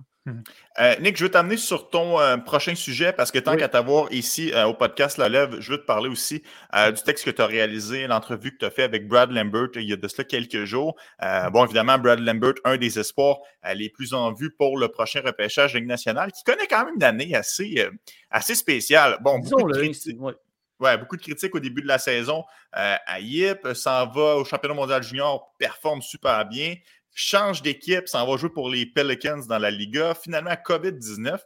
Euh, 0.80 0.96
Nick, 1.00 1.18
je 1.18 1.24
veux 1.24 1.30
t'amener 1.30 1.58
sur 1.58 1.90
ton 1.90 2.18
euh, 2.18 2.38
prochain 2.38 2.74
sujet 2.74 3.12
parce 3.12 3.30
que 3.30 3.38
tant 3.38 3.52
Oui. 3.52 3.58
qu'à 3.58 3.68
t'avoir 3.68 4.10
ici 4.10 4.52
euh, 4.54 4.64
au 4.64 4.72
podcast 4.74 5.18
La 5.18 5.28
Lève, 5.28 5.60
je 5.60 5.72
veux 5.72 5.78
te 5.78 5.84
parler 5.84 6.08
aussi 6.08 6.42
du 6.72 7.02
texte 7.04 7.26
que 7.26 7.30
tu 7.30 7.42
as 7.42 7.46
réalisé, 7.46 8.06
l'entrevue 8.06 8.52
que 8.52 8.58
tu 8.58 8.64
as 8.64 8.70
fait 8.70 8.84
avec 8.84 9.06
Brad 9.06 9.30
Lambert 9.30 9.68
il 9.74 9.82
y 9.82 9.92
a 9.92 9.96
de 9.96 10.08
cela 10.08 10.24
quelques 10.24 10.64
jours. 10.64 10.96
Euh, 11.22 11.50
bon, 11.50 11.64
évidemment, 11.64 11.98
Brad 11.98 12.20
Lambert, 12.20 12.54
un 12.64 12.78
des 12.78 12.98
espoirs 12.98 13.38
les 13.74 13.90
plus 13.90 14.14
en 14.14 14.32
vue 14.32 14.50
pour 14.50 14.78
le 14.78 14.88
prochain 14.88 15.20
repêchage 15.20 15.74
de 15.74 15.78
Ligue 15.78 15.88
nationale, 15.88 16.32
qui 16.32 16.42
connaît 16.42 16.66
quand 16.66 16.86
même 16.86 16.94
une 16.96 17.04
année 17.04 17.34
assez, 17.34 17.86
assez 18.30 18.54
spéciale. 18.54 19.18
Bon, 19.20 19.38
beaucoup 19.38 19.70
de, 19.70 19.78
critiques, 19.78 20.20
ouais. 20.20 20.32
ouais, 20.80 20.96
beaucoup 20.96 21.16
de 21.16 21.22
critiques 21.22 21.54
au 21.54 21.60
début 21.60 21.82
de 21.82 21.88
la 21.88 21.98
saison 21.98 22.44
à 22.72 23.20
Yip, 23.20 23.68
s'en 23.74 24.06
va 24.08 24.36
au 24.36 24.44
championnat 24.44 24.74
mondial 24.74 25.02
junior, 25.02 25.54
performe 25.58 26.00
super 26.00 26.46
bien 26.46 26.76
change 27.14 27.62
d'équipe, 27.62 28.08
s'en 28.08 28.26
va 28.26 28.36
jouer 28.36 28.50
pour 28.50 28.68
les 28.68 28.84
Pelicans 28.84 29.40
dans 29.48 29.58
la 29.58 29.70
Liga. 29.70 30.14
Finalement, 30.14 30.50
COVID-19, 30.50 31.32
euh, 31.32 31.38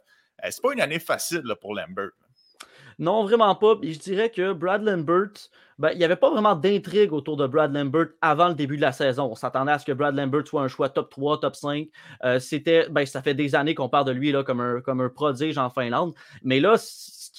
c'est 0.49 0.61
pas 0.61 0.73
une 0.73 0.81
année 0.81 0.99
facile 0.99 1.43
pour 1.61 1.75
Lambert. 1.75 2.09
Non, 2.97 3.23
vraiment 3.23 3.55
pas. 3.55 3.75
Je 3.81 3.97
dirais 3.97 4.29
que 4.29 4.51
Brad 4.51 4.83
Lambert, 4.83 5.31
ben, 5.77 5.91
il 5.93 5.97
n'y 5.97 6.03
avait 6.03 6.17
pas 6.17 6.29
vraiment 6.29 6.53
d'intrigue 6.53 7.13
autour 7.13 7.37
de 7.37 7.47
Brad 7.47 7.73
Lambert 7.73 8.07
avant 8.19 8.49
le 8.49 8.55
début 8.55 8.75
de 8.75 8.81
la 8.81 8.91
saison. 8.91 9.29
On 9.31 9.35
s'attendait 9.35 9.71
à 9.71 9.79
ce 9.79 9.85
que 9.85 9.93
Brad 9.93 10.17
Lambert 10.17 10.45
soit 10.45 10.63
un 10.63 10.67
choix 10.67 10.89
top 10.89 11.09
3, 11.09 11.39
top 11.39 11.55
5. 11.55 11.87
Euh, 12.25 12.39
c'était, 12.39 12.89
ben, 12.89 13.05
ça 13.05 13.21
fait 13.21 13.33
des 13.33 13.55
années 13.55 13.73
qu'on 13.73 13.87
parle 13.87 14.03
de 14.05 14.11
lui 14.11 14.33
comme, 14.45 14.59
un, 14.59 14.81
comme 14.81 14.99
un 14.99 15.07
prodige 15.07 15.57
en 15.57 15.69
Finlande. 15.69 16.13
Mais 16.43 16.59
là, 16.59 16.75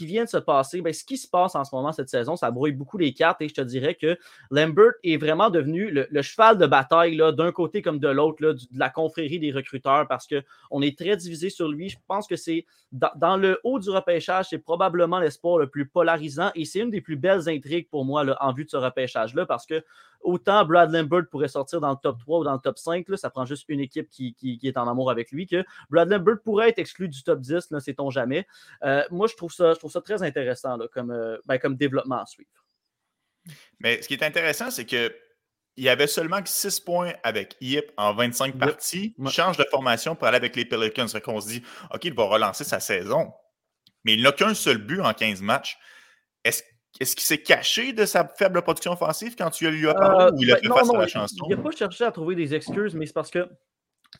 qui 0.01 0.07
vient 0.07 0.25
de 0.25 0.31
se 0.31 0.39
passer, 0.39 0.81
ben, 0.81 0.95
ce 0.95 1.05
qui 1.05 1.19
se 1.19 1.29
passe 1.29 1.55
en 1.55 1.63
ce 1.63 1.75
moment 1.75 1.93
cette 1.93 2.09
saison, 2.09 2.35
ça 2.35 2.51
brouille 2.51 2.73
beaucoup 2.73 2.97
les 2.97 3.13
cartes 3.13 3.43
et 3.43 3.49
je 3.51 3.55
te 3.55 3.61
dirais 3.61 3.95
que 3.95 4.17
Lambert 4.51 4.93
est 5.05 5.19
vraiment 5.19 5.51
devenu 5.51 5.91
le, 5.91 6.23
cheval 6.23 6.57
de 6.57 6.65
bataille 6.67 7.19
d'un 7.19 7.53
côté 7.53 7.83
comme 7.83 7.99
de 7.99 8.09
l'autre 8.09 8.41
de 8.41 8.57
la 8.75 8.89
confrérie 8.89 9.39
des 9.39 9.53
recruteurs 9.53 10.09
parce 10.09 10.27
qu'on 10.27 10.81
est 10.81 10.97
très 10.97 11.19
divisé 11.19 11.51
sur 11.51 11.69
lui. 11.69 11.91
Je 11.91 11.99
pense 12.09 12.27
que 12.27 12.37
c'est 12.37 12.65
dans, 12.93 13.37
le 13.37 13.61
haut 13.63 13.79
du 13.79 13.91
repêchage, 13.91 14.47
c'est 14.49 14.59
probablement 14.59 15.21
l'espoir 15.21 15.59
le 15.59 15.67
plus 15.67 15.87
polarisant 15.87 16.51
et 16.55 16.65
c'est 16.65 16.79
une 16.79 16.91
des 16.91 17.03
plus 17.03 17.17
belles 17.17 17.51
intrigues 17.51 17.91
pour 17.91 18.07
moi 18.07 18.25
en 18.41 18.53
vue 18.55 18.65
de 18.65 18.71
ce 18.71 18.79
repêchage-là 18.79 19.45
parce 19.45 19.67
que 19.67 19.85
autant 20.23 20.65
Brad 20.65 20.93
Lambert 20.93 21.23
pourrait 21.31 21.49
sortir 21.49 21.81
dans 21.81 21.91
le 21.91 21.97
top 22.03 22.19
3 22.21 22.41
ou 22.41 22.45
dans 22.45 22.53
le 22.55 22.59
top 22.61 22.79
5, 22.79 23.09
là, 23.09 23.17
ça 23.17 23.31
prend 23.31 23.45
juste 23.47 23.65
une 23.69 23.81
équipe 23.81 24.09
qui, 24.11 24.35
qui- 24.35 24.59
qui 24.59 24.69
est 24.69 24.77
en 24.77 24.87
amour 24.89 25.11
avec 25.11 25.31
lui, 25.33 25.47
que 25.47 25.65
Brad 25.89 26.09
Lambert 26.11 26.41
pourrait 26.45 26.69
être 26.71 26.79
exclu 26.79 27.09
du 27.09 27.23
top 27.23 27.41
10, 27.41 27.71
là, 27.71 27.81
sait-on 27.81 28.11
jamais. 28.11 28.47
Euh, 28.85 29.03
moi, 29.11 29.27
je 29.27 29.35
trouve 29.37 29.53
ça, 29.53 29.73
je 29.75 29.79
trouve 29.79 29.91
ça 29.93 30.01
très 30.01 30.23
intéressant 30.23 30.77
là, 30.77 30.87
comme, 30.89 31.11
euh, 31.11 31.39
ben, 31.47 31.59
comme 31.59 31.77
développement 31.77 32.21
à 32.23 32.27
suivre. 32.27 32.51
Mais 33.79 34.03
ce 34.03 34.09
qui 34.09 34.15
est 34.15 34.23
intéressant, 34.23 34.71
c'est 34.71 34.85
que 34.87 35.15
il 35.77 35.85
y 35.85 35.89
avait 35.89 36.09
seulement 36.09 36.43
que 36.43 36.49
6 36.49 36.81
points 36.81 37.13
avec 37.23 37.57
Yip 37.61 37.91
en 37.97 38.13
25 38.13 38.49
Yep. 38.55 38.59
parties. 38.59 39.15
Il 39.17 39.25
Ouais. 39.25 39.31
change 39.31 39.57
de 39.57 39.65
formation 39.71 40.15
pour 40.15 40.27
aller 40.27 40.37
avec 40.37 40.55
les 40.57 40.65
Pelicans. 40.67 41.09
Fait 41.09 41.21
qu'on 41.23 41.41
se 41.41 41.49
dit, 41.49 41.63
OK, 41.95 42.05
il 42.05 42.13
va 42.13 42.25
relancer 42.25 42.65
sa 42.65 42.81
saison. 42.81 43.33
Mais 44.05 44.15
il 44.15 44.23
n'a 44.23 44.33
qu'un 44.33 44.53
seul 44.53 44.79
but 44.79 45.01
en 45.01 45.15
15 45.15 45.41
matchs. 45.41 45.79
Est-ce 46.45 46.63
est-ce 46.99 47.15
qu'il 47.15 47.25
s'est 47.25 47.43
caché 47.43 47.93
de 47.93 48.05
sa 48.05 48.27
faible 48.27 48.63
production 48.63 48.93
offensive 48.93 49.35
quand 49.37 49.51
tu 49.51 49.71
lui 49.71 49.89
as 49.89 49.95
parlé 49.95 50.25
Euh, 50.25 50.31
ou 50.33 50.43
il 50.43 50.53
a 50.53 50.57
fait 50.57 50.69
non, 50.69 50.77
face 50.77 50.89
non, 50.89 50.95
à 50.95 51.01
la 51.03 51.07
chanson? 51.07 51.47
Il 51.49 51.57
n'a 51.57 51.63
pas 51.63 51.71
cherché 51.71 52.05
à 52.05 52.11
trouver 52.11 52.35
des 52.35 52.55
excuses, 52.55 52.95
mais 52.95 53.07
c'est 53.07 53.13
parce 53.13 53.31
que 53.31 53.49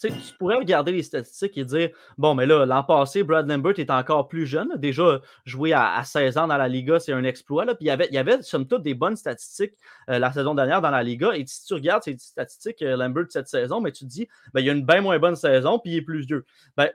tu 0.01 0.09
sais, 0.09 0.15
tu 0.15 0.35
pourrais 0.39 0.57
regarder 0.57 0.93
les 0.93 1.03
statistiques 1.03 1.59
et 1.59 1.65
dire 1.65 1.91
bon, 2.17 2.35
mais 2.35 2.47
là, 2.47 2.65
l'an 2.65 2.85
passé, 2.85 3.25
Brad 3.25 3.49
Lambert 3.49 3.79
est 3.79 3.91
encore 3.91 4.29
plus 4.29 4.47
jeune. 4.47 4.77
Déjà, 4.77 5.21
jouer 5.45 5.73
à, 5.73 5.95
à 5.97 6.05
16 6.05 6.39
ans 6.39 6.47
dans 6.47 6.57
la 6.57 6.69
Liga, 6.69 7.01
c'est 7.01 7.13
un 7.13 7.25
exploit. 7.25 7.65
Là. 7.65 7.75
Puis 7.75 7.87
il 7.87 7.89
y 7.89 7.91
avait, 7.91 8.07
il 8.09 8.15
y 8.15 8.19
avait, 8.19 8.41
somme 8.43 8.69
toute, 8.69 8.83
des 8.83 8.95
bonnes 8.95 9.17
statistiques 9.17 9.75
euh, 10.09 10.21
la 10.21 10.33
saison 10.33 10.55
dernière 10.55 10.81
dans 10.81 10.91
la 10.91 11.03
Liga. 11.03 11.33
Et 11.35 11.45
si 11.45 11.67
tu 11.67 11.75
regardes 11.75 12.05
ces 12.05 12.17
statistiques, 12.19 12.83
euh, 12.83 12.97
Lambert, 12.97 13.27
cette 13.31 13.49
saison, 13.49 13.81
mais 13.81 13.91
tu 13.91 14.05
te 14.05 14.11
dis 14.11 14.29
ben, 14.55 14.61
il 14.61 14.67
y 14.67 14.71
a 14.71 14.73
une 14.73 14.87
bien 14.87 15.01
moins 15.01 15.19
bonne 15.19 15.37
saison, 15.37 15.81
puis 15.81 15.93
il 15.93 15.97
est 15.97 16.03
plus 16.03 16.25
vieux. 16.25 16.45
Ben, 16.77 16.89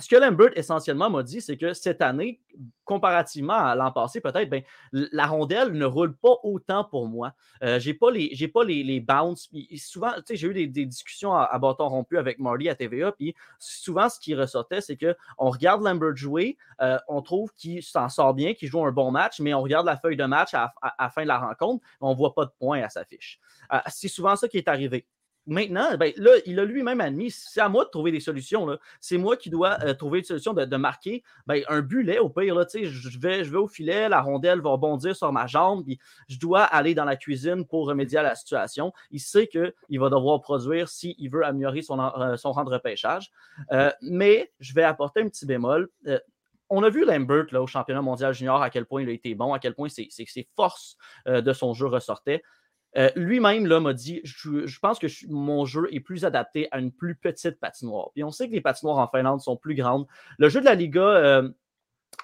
ce 0.00 0.08
que 0.08 0.16
Lambert 0.16 0.50
essentiellement 0.56 1.08
m'a 1.08 1.22
dit, 1.22 1.40
c'est 1.40 1.56
que 1.56 1.72
cette 1.72 2.02
année, 2.02 2.40
comparativement 2.84 3.54
à 3.54 3.76
l'an 3.76 3.92
passé, 3.92 4.20
peut-être, 4.20 4.50
ben, 4.50 4.62
la 4.92 5.26
rondelle 5.26 5.72
ne 5.72 5.84
roule 5.84 6.16
pas 6.16 6.36
autant 6.42 6.82
pour 6.82 7.06
moi. 7.06 7.32
Euh, 7.62 7.78
j'ai 7.78 7.94
pas 7.94 8.10
les, 8.10 8.34
les, 8.34 8.82
les 8.82 9.00
bounces. 9.00 9.48
souvent, 9.76 10.12
j'ai 10.28 10.48
eu 10.48 10.66
des, 10.66 10.86
discussions 10.86 11.34
à, 11.34 11.56
bâton 11.58 11.88
rompu 11.88 12.18
avec 12.18 12.40
Marty 12.40 12.68
à 12.68 12.74
TVA, 12.74 13.12
puis 13.12 13.34
souvent, 13.60 14.08
ce 14.08 14.18
qui 14.18 14.34
ressortait, 14.34 14.80
c'est 14.80 14.96
qu'on 14.96 15.50
regarde 15.50 15.82
Lambert 15.84 16.16
jouer, 16.16 16.56
euh, 16.80 16.98
on 17.06 17.22
trouve 17.22 17.52
qu'il 17.54 17.82
s'en 17.82 18.08
sort 18.08 18.34
bien, 18.34 18.54
qu'il 18.54 18.68
joue 18.68 18.84
un 18.84 18.92
bon 18.92 19.12
match, 19.12 19.38
mais 19.38 19.54
on 19.54 19.62
regarde 19.62 19.86
la 19.86 19.96
feuille 19.96 20.16
de 20.16 20.24
match 20.24 20.54
à, 20.54 20.74
la 20.98 21.08
fin 21.08 21.22
de 21.22 21.28
la 21.28 21.38
rencontre, 21.38 21.84
on 22.00 22.14
voit 22.14 22.34
pas 22.34 22.46
de 22.46 22.52
points 22.58 22.82
à 22.82 22.88
sa 22.88 23.04
fiche. 23.04 23.38
Euh, 23.72 23.78
c'est 23.86 24.08
souvent 24.08 24.34
ça 24.34 24.48
qui 24.48 24.58
est 24.58 24.68
arrivé. 24.68 25.06
Maintenant, 25.46 25.94
ben, 25.98 26.12
là, 26.16 26.30
il 26.46 26.58
a 26.58 26.64
lui-même 26.64 27.00
admis, 27.00 27.30
c'est 27.30 27.60
à 27.60 27.68
moi 27.68 27.84
de 27.84 27.90
trouver 27.90 28.10
des 28.10 28.20
solutions. 28.20 28.78
C'est 29.00 29.18
moi 29.18 29.36
qui 29.36 29.50
dois 29.50 29.76
euh, 29.82 29.92
trouver 29.92 30.20
une 30.20 30.24
solution 30.24 30.54
de, 30.54 30.76
marquer 30.76 31.22
ben, 31.46 31.62
un 31.68 31.82
bulet 31.82 32.18
au 32.18 32.30
pire. 32.30 32.54
Là, 32.54 32.66
je, 32.72 33.18
vais, 33.18 33.42
vais 33.42 33.56
au 33.58 33.68
filet, 33.68 34.08
la 34.08 34.22
rondelle 34.22 34.60
va 34.60 34.76
bondir 34.76 35.14
sur 35.14 35.30
ma 35.32 35.46
jambe, 35.46 35.84
puis 35.84 35.98
je 36.28 36.38
dois 36.38 36.62
aller 36.62 36.94
dans 36.94 37.04
la 37.04 37.16
cuisine 37.16 37.66
pour 37.66 37.86
remédier 37.86 38.18
à 38.18 38.22
la 38.22 38.34
situation. 38.34 38.92
Il 39.10 39.20
sait 39.20 39.46
qu'il 39.46 40.00
va 40.00 40.08
devoir 40.08 40.40
produire 40.40 40.88
s'il 40.88 41.28
veut 41.30 41.44
améliorer 41.44 41.82
son, 41.82 42.00
euh, 42.00 42.36
rang 42.42 42.64
de 42.64 42.70
repêchage. 42.70 43.30
Euh, 43.72 43.90
mais 44.00 44.50
je 44.60 44.72
vais 44.74 44.84
apporter 44.84 45.20
un 45.20 45.28
petit 45.28 45.46
bémol 45.46 45.88
on 46.70 46.82
a 46.82 46.88
vu 46.88 47.04
Lambert 47.04 47.44
là, 47.52 47.62
au 47.62 47.66
championnat 47.66 48.00
mondial 48.00 48.32
junior 48.32 48.62
à 48.62 48.70
quel 48.70 48.86
point 48.86 49.02
il 49.02 49.08
a 49.08 49.12
été 49.12 49.34
bon, 49.34 49.52
à 49.52 49.58
quel 49.58 49.74
point 49.74 49.88
ses 49.90 50.48
forces 50.56 50.96
de 51.26 51.52
son 51.52 51.74
jeu 51.74 51.86
ressortaient. 51.86 52.42
Euh, 52.96 53.10
lui-même 53.16 53.66
m'a 53.66 53.92
dit 53.92 54.20
je, 54.24 54.78
pense 54.78 54.98
que 54.98 55.06
mon 55.28 55.64
jeu 55.64 55.88
est 55.90 56.00
plus 56.00 56.24
adapté 56.24 56.68
à 56.70 56.78
une 56.78 56.92
plus 56.92 57.16
petite 57.16 57.58
patinoire. 57.58 58.10
Puis 58.14 58.22
on 58.22 58.30
sait 58.30 58.48
que 58.48 58.54
les 58.54 58.60
patinoires 58.60 58.98
en 58.98 59.08
Finlande 59.08 59.40
sont 59.40 59.56
plus 59.56 59.74
grandes. 59.74 60.06
Le 60.38 60.48
jeu 60.48 60.60
de 60.60 60.64
la 60.64 60.74
Liga, 60.74 61.02
euh, 61.02 61.48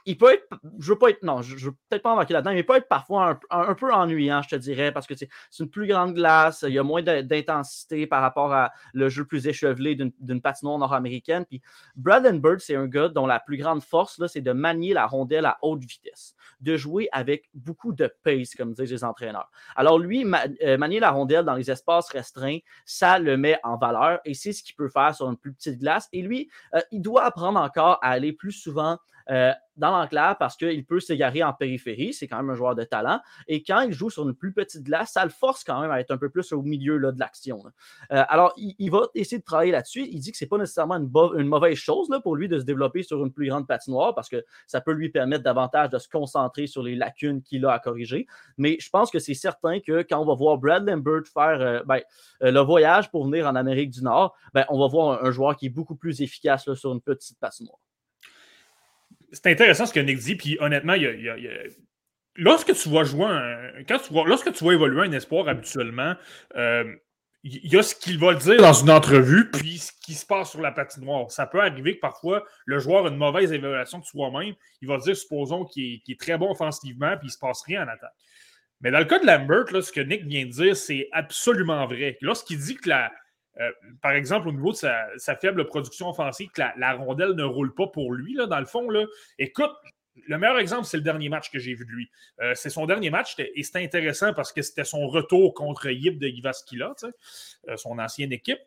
il 0.06 0.16
peut 0.16 0.32
être, 0.32 0.46
je 0.78 0.92
veux 0.92 0.98
pas 0.98 1.10
être, 1.10 1.22
non, 1.22 1.42
je, 1.42 1.56
veux 1.56 1.72
peut-être 1.88 2.02
pas 2.02 2.12
embarquer 2.12 2.34
là-dedans, 2.34 2.52
mais 2.52 2.60
il 2.60 2.66
peut 2.66 2.76
être 2.76 2.88
parfois 2.88 3.38
un, 3.50 3.74
peu 3.74 3.92
ennuyant, 3.92 4.42
je 4.42 4.48
te 4.48 4.56
dirais, 4.56 4.92
parce 4.92 5.06
que 5.06 5.14
c'est 5.14 5.28
une 5.58 5.68
plus 5.68 5.86
grande 5.86 6.14
glace, 6.14 6.64
il 6.66 6.74
y 6.74 6.78
a 6.78 6.82
moins 6.82 7.02
d'intensité 7.02 8.06
par 8.06 8.22
rapport 8.22 8.52
à 8.52 8.72
le 8.92 9.08
jeu 9.08 9.24
plus 9.24 9.46
échevelé 9.46 9.94
d'une 9.94 10.40
patinoire 10.40 10.78
nord-américaine. 10.78 11.44
Puis 11.44 11.60
Brad 11.96 12.26
Bird, 12.40 12.60
c'est 12.60 12.76
un 12.76 12.86
gars 12.86 13.08
dont 13.08 13.26
la 13.26 13.40
plus 13.40 13.56
grande 13.56 13.82
force, 13.82 14.20
c'est 14.26 14.40
de 14.40 14.52
manier 14.52 14.94
la 14.94 15.06
rondelle 15.06 15.46
à 15.46 15.58
haute 15.62 15.84
vitesse, 15.84 16.34
de 16.60 16.76
jouer 16.76 17.08
avec 17.12 17.48
beaucoup 17.54 17.92
de 17.92 18.12
pace, 18.22 18.54
comme 18.54 18.72
disent 18.72 18.90
les 18.90 19.04
entraîneurs. 19.04 19.50
Alors 19.76 19.98
lui, 19.98 20.24
euh, 20.64 20.78
manier 20.78 21.00
la 21.00 21.10
rondelle 21.10 21.44
dans 21.44 21.54
les 21.54 21.70
espaces 21.70 22.08
restreints, 22.10 22.58
ça 22.84 23.18
le 23.18 23.36
met 23.36 23.58
en 23.62 23.76
valeur 23.76 24.20
et 24.24 24.34
c'est 24.34 24.52
ce 24.52 24.62
qu'il 24.62 24.74
peut 24.74 24.88
faire 24.88 25.14
sur 25.14 25.28
une 25.28 25.36
plus 25.36 25.52
petite 25.52 25.78
glace. 25.78 26.08
Et 26.12 26.22
lui, 26.22 26.50
euh, 26.74 26.80
il 26.90 27.00
doit 27.00 27.24
apprendre 27.24 27.60
encore 27.60 27.98
à 28.02 28.10
aller 28.10 28.32
plus 28.32 28.52
souvent 28.52 28.98
euh, 29.30 29.52
dans 29.76 29.90
l'enclave 29.90 30.36
parce 30.38 30.56
qu'il 30.56 30.84
peut 30.84 31.00
s'égarer 31.00 31.42
en 31.42 31.52
périphérie. 31.52 32.12
C'est 32.12 32.28
quand 32.28 32.36
même 32.36 32.50
un 32.50 32.54
joueur 32.54 32.74
de 32.74 32.84
talent. 32.84 33.20
Et 33.48 33.62
quand 33.62 33.80
il 33.80 33.92
joue 33.92 34.10
sur 34.10 34.28
une 34.28 34.34
plus 34.34 34.52
petite 34.52 34.82
glace, 34.82 35.12
ça 35.12 35.24
le 35.24 35.30
force 35.30 35.64
quand 35.64 35.80
même 35.80 35.90
à 35.90 36.00
être 36.00 36.10
un 36.10 36.18
peu 36.18 36.28
plus 36.28 36.52
au 36.52 36.62
milieu 36.62 36.98
là, 36.98 37.12
de 37.12 37.18
l'action. 37.18 37.62
Euh, 38.12 38.24
alors, 38.28 38.52
il, 38.56 38.90
va 38.90 39.08
essayer 39.14 39.38
de 39.38 39.44
travailler 39.44 39.72
là-dessus. 39.72 40.06
Il 40.10 40.20
dit 40.20 40.32
que 40.32 40.38
ce 40.38 40.44
n'est 40.44 40.48
pas 40.48 40.58
nécessairement 40.58 40.96
une, 40.96 41.48
mauvaise 41.48 41.76
chose 41.76 42.10
là, 42.10 42.20
pour 42.20 42.36
lui 42.36 42.48
de 42.48 42.58
se 42.58 42.64
développer 42.64 43.02
sur 43.02 43.24
une 43.24 43.32
plus 43.32 43.48
grande 43.48 43.66
patinoire 43.66 44.14
parce 44.14 44.28
que 44.28 44.44
ça 44.66 44.80
peut 44.80 44.92
lui 44.92 45.08
permettre 45.08 45.44
davantage 45.44 45.90
de 45.90 45.98
se 45.98 46.08
concentrer 46.08 46.66
sur 46.66 46.82
les 46.82 46.94
lacunes 46.94 47.42
qu'il 47.42 47.64
a 47.64 47.72
à 47.72 47.78
corriger. 47.78 48.26
Mais 48.58 48.76
je 48.80 48.90
pense 48.90 49.10
que 49.10 49.18
c'est 49.18 49.34
certain 49.34 49.80
que 49.80 50.02
quand 50.02 50.20
on 50.20 50.26
va 50.26 50.34
voir 50.34 50.58
Brad 50.58 50.86
Lambert 50.86 51.22
faire 51.32 51.60
euh, 51.60 51.82
ben, 51.86 52.00
le 52.40 52.60
voyage 52.60 53.10
pour 53.10 53.24
venir 53.24 53.46
en 53.46 53.54
Amérique 53.54 53.90
du 53.90 54.02
Nord, 54.02 54.34
ben, 54.52 54.66
on 54.68 54.78
va 54.78 54.88
voir 54.88 55.24
un, 55.24 55.30
joueur 55.30 55.56
qui 55.56 55.66
est 55.66 55.70
beaucoup 55.70 55.96
plus 55.96 56.20
efficace 56.20 56.70
sur 56.74 56.92
une 56.92 57.00
petite 57.00 57.38
patinoire 57.38 57.78
c'est 59.32 59.46
intéressant 59.46 59.86
ce 59.86 59.92
que 59.92 60.00
Nick 60.00 60.18
dit, 60.18 60.36
puis 60.36 60.56
honnêtement, 60.60 60.94
lorsque 62.36 62.74
tu 62.74 62.88
vois 62.88 63.04
jouer 63.04 63.26
quand 63.88 63.98
tu 63.98 64.12
lorsque 64.12 64.52
tu 64.52 64.64
vois 64.64 64.74
évoluer 64.74 65.06
un 65.06 65.12
espoir 65.12 65.48
habituellement, 65.48 66.14
euh, 66.56 66.84
il 67.42 67.72
y 67.72 67.78
a 67.78 67.82
ce 67.82 67.94
qu'il 67.94 68.18
va 68.18 68.34
dire 68.34 68.58
dans 68.58 68.72
une 68.72 68.90
entrevue, 68.90 69.50
puis 69.50 69.78
ce 69.78 69.92
qui 70.04 70.12
se 70.12 70.26
passe 70.26 70.50
sur 70.50 70.60
la 70.60 70.72
patinoire. 70.72 71.30
Ça 71.30 71.46
peut 71.46 71.60
arriver 71.60 71.96
que 71.96 72.00
parfois 72.00 72.44
le 72.66 72.78
joueur 72.78 73.06
a 73.06 73.08
une 73.08 73.16
mauvaise 73.16 73.50
évaluation 73.52 73.98
de 73.98 74.04
soi-même. 74.04 74.54
Il 74.82 74.88
va 74.88 74.98
dire, 74.98 75.16
supposons, 75.16 75.64
qu'il 75.64 76.02
est, 76.06 76.20
très 76.20 76.36
bon 76.36 76.50
offensivement, 76.50 77.16
puis 77.16 77.28
il 77.28 77.30
ne 77.30 77.32
se 77.32 77.38
passe 77.38 77.62
rien 77.62 77.84
en 77.84 77.88
attaque. 77.88 78.12
Mais 78.82 78.90
dans 78.90 78.98
le 78.98 79.06
cas 79.06 79.18
de 79.18 79.26
Lambert, 79.26 79.82
ce 79.82 79.90
que 79.90 80.00
Nick 80.00 80.24
vient 80.24 80.44
de 80.44 80.50
dire, 80.50 80.76
c'est 80.76 81.08
absolument 81.12 81.86
vrai. 81.86 82.18
Lorsqu'il 82.20 82.58
dit 82.58 82.74
que 82.74 82.90
la, 82.90 83.10
euh, 83.58 83.70
par 84.00 84.12
exemple, 84.12 84.48
au 84.48 84.52
niveau 84.52 84.72
de 84.72 84.76
sa, 84.76 85.36
faible 85.40 85.66
production 85.66 86.08
offensive, 86.10 86.50
que 86.50 86.62
la, 86.76 86.92
rondelle 86.94 87.32
ne 87.32 87.42
roule 87.42 87.74
pas 87.74 87.88
pour 87.88 88.12
lui, 88.12 88.34
là, 88.34 88.46
dans 88.46 88.60
le 88.60 88.66
fond. 88.66 88.88
Là. 88.90 89.04
Écoute, 89.38 89.72
le 90.26 90.38
meilleur 90.38 90.58
exemple, 90.58 90.84
c'est 90.84 90.96
le 90.96 91.02
dernier 91.02 91.28
match 91.28 91.50
que 91.50 91.58
j'ai 91.58 91.74
vu 91.74 91.84
de 91.84 91.90
lui. 91.90 92.10
Euh, 92.40 92.52
c'est 92.54 92.70
son 92.70 92.86
dernier 92.86 93.10
match 93.10 93.34
et 93.38 93.62
c'était 93.62 93.82
intéressant 93.82 94.32
parce 94.32 94.52
que 94.52 94.62
c'était 94.62 94.84
son 94.84 95.06
retour 95.08 95.54
contre 95.54 95.90
Yip 95.90 96.18
de 96.18 96.28
Ivaskila, 96.28 96.94
euh, 97.68 97.76
son 97.76 97.98
ancienne 97.98 98.32
équipe. 98.32 98.60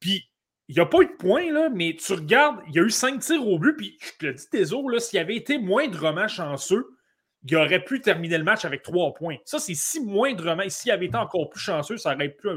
Puis, 0.00 0.30
il 0.68 0.74
n'y 0.74 0.80
a 0.80 0.86
pas 0.86 1.00
eu 1.00 1.06
de 1.06 1.12
points, 1.12 1.50
là, 1.50 1.70
mais 1.70 1.96
tu 1.96 2.12
regardes, 2.12 2.60
il 2.68 2.74
y 2.74 2.78
a 2.78 2.82
eu 2.82 2.90
cinq 2.90 3.20
tirs 3.20 3.46
au 3.46 3.58
but, 3.58 3.74
puis 3.74 3.98
je 4.00 4.18
te 4.18 4.26
le 4.26 4.34
dis, 4.34 4.48
Tézo, 4.50 4.98
s'il 4.98 5.18
avait 5.18 5.36
été 5.36 5.56
moindrement 5.56 6.28
chanceux, 6.28 6.86
il 7.44 7.56
aurait 7.56 7.82
pu 7.82 8.00
terminer 8.02 8.36
le 8.36 8.44
match 8.44 8.66
avec 8.66 8.82
trois 8.82 9.14
points. 9.14 9.36
Ça, 9.46 9.58
c'est 9.58 9.74
si 9.74 10.00
moindrement, 10.00 10.68
s'il 10.68 10.90
avait 10.90 11.06
été 11.06 11.16
encore 11.16 11.48
plus 11.48 11.60
chanceux, 11.60 11.96
ça 11.96 12.14
aurait 12.14 12.28
pu 12.28 12.48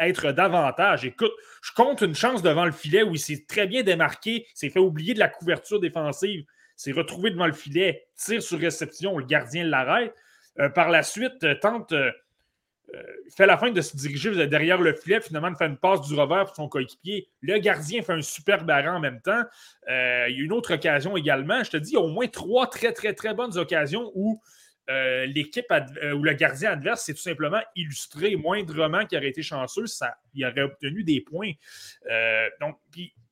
être 0.00 0.32
davantage. 0.32 1.04
Écoute, 1.04 1.32
je 1.62 1.72
compte 1.72 2.00
une 2.00 2.14
chance 2.14 2.42
devant 2.42 2.64
le 2.64 2.72
filet 2.72 3.02
où 3.02 3.14
il 3.14 3.18
s'est 3.18 3.44
très 3.48 3.66
bien 3.66 3.82
démarqué, 3.82 4.46
s'est 4.54 4.70
fait 4.70 4.80
oublier 4.80 5.14
de 5.14 5.18
la 5.18 5.28
couverture 5.28 5.80
défensive, 5.80 6.44
s'est 6.76 6.92
retrouvé 6.92 7.30
devant 7.30 7.46
le 7.46 7.52
filet, 7.52 8.06
tire 8.16 8.42
sur 8.42 8.58
réception, 8.58 9.18
le 9.18 9.24
gardien 9.24 9.64
l'arrête. 9.64 10.14
Euh, 10.58 10.68
par 10.68 10.90
la 10.90 11.02
suite, 11.02 11.44
euh, 11.44 11.54
tente, 11.54 11.92
euh, 11.92 12.10
fait 13.34 13.46
la 13.46 13.56
fin 13.56 13.70
de 13.70 13.80
se 13.80 13.96
diriger 13.96 14.46
derrière 14.46 14.78
le 14.78 14.92
filet, 14.92 15.20
finalement, 15.20 15.50
de 15.50 15.56
faire 15.56 15.68
une 15.68 15.78
passe 15.78 16.02
du 16.02 16.14
revers 16.14 16.44
pour 16.44 16.56
son 16.56 16.68
coéquipier. 16.68 17.28
Le 17.40 17.58
gardien 17.58 18.02
fait 18.02 18.12
un 18.12 18.20
super 18.20 18.64
barrant 18.64 18.96
en 18.96 19.00
même 19.00 19.20
temps. 19.22 19.44
il 19.88 20.36
y 20.36 20.40
a 20.40 20.44
une 20.44 20.52
autre 20.52 20.74
occasion 20.74 21.16
également. 21.16 21.64
Je 21.64 21.70
te 21.70 21.76
dis, 21.78 21.92
il 21.92 21.94
y 21.94 21.96
a 21.96 22.00
au 22.00 22.08
moins 22.08 22.26
trois 22.26 22.66
très, 22.66 22.92
très, 22.92 23.14
très 23.14 23.32
bonnes 23.32 23.56
occasions 23.56 24.12
où 24.14 24.42
euh, 24.90 25.26
l'équipe 25.26 25.66
euh, 25.70 26.12
ou 26.12 26.24
le 26.24 26.32
gardien 26.32 26.72
adverse 26.72 27.04
s'est 27.04 27.14
tout 27.14 27.20
simplement 27.20 27.60
illustré 27.76 28.34
moindrement 28.34 29.06
qu'il 29.06 29.16
aurait 29.16 29.28
été 29.28 29.42
chanceux, 29.42 29.86
ça, 29.86 30.16
il 30.34 30.44
aurait 30.44 30.62
obtenu 30.62 31.04
des 31.04 31.20
points. 31.20 31.52
Euh, 32.10 32.48
donc, 32.60 32.76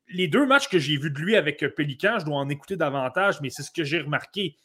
les 0.09 0.29
deux 0.29 0.47
matchs 0.47 0.69
que 0.69 0.79
j'ai 0.79 0.97
vus 0.97 1.11
de 1.11 1.19
lui 1.19 1.37
avec 1.37 1.67
Pélican, 1.75 2.19
je 2.21 2.25
dois 2.25 2.37
en 2.37 2.49
écouter 2.49 2.77
davantage, 2.77 3.41
mais 3.41 3.51
c'est 3.51 3.65
ce 3.65 3.71
que 3.73 3.83
j'ai 3.83 4.01
remarqué. 4.01 4.57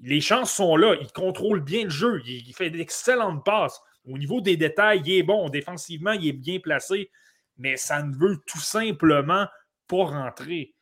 Les 0.00 0.20
chances 0.20 0.52
sont 0.52 0.76
là, 0.76 0.96
il 1.00 1.10
contrôle 1.10 1.60
bien 1.60 1.84
le 1.84 1.90
jeu, 1.90 2.22
il, 2.24 2.54
fait 2.54 2.70
d'excellentes 2.70 3.44
passes. 3.44 3.80
Au 4.04 4.16
niveau 4.16 4.40
des 4.40 4.56
détails, 4.56 5.02
il 5.04 5.18
est 5.18 5.22
bon. 5.24 5.48
Défensivement, 5.48 6.12
il 6.12 6.28
est 6.28 6.32
bien 6.32 6.60
placé, 6.60 7.10
mais 7.56 7.76
ça 7.76 8.02
ne 8.02 8.14
veut 8.14 8.38
tout 8.46 8.60
simplement 8.60 9.46
pas 9.88 10.04
rentrer. 10.04 10.72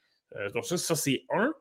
donc, 0.52 0.66
ça, 0.66 0.76
ça 0.76 0.94
c'est 0.94 1.24
un. 1.30 1.52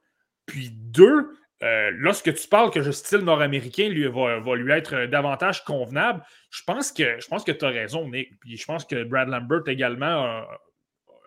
Puis 0.46 0.70
deux, 0.70 1.30
euh, 1.66 1.92
lorsque 1.96 2.34
tu 2.34 2.48
parles 2.48 2.70
que 2.70 2.80
le 2.80 2.92
style 2.92 3.20
nord-américain 3.20 3.90
lui, 3.90 4.08
va, 4.08 4.56
lui 4.56 4.72
être 4.72 5.08
davantage 5.08 5.64
convenable, 5.64 6.24
je 6.52 6.62
pense 6.66 6.92
que, 6.92 7.20
je 7.20 7.28
pense 7.28 7.44
que 7.44 7.52
tu 7.52 7.66
as 7.66 7.70
raison, 7.70 8.08
Nick. 8.08 8.40
Puis 8.40 8.58
je 8.58 8.66
pense 8.66 8.86
que 8.86 9.04
Brad 9.04 9.28
Lambert 9.28 9.68
également 9.68 10.06
a 10.06 10.48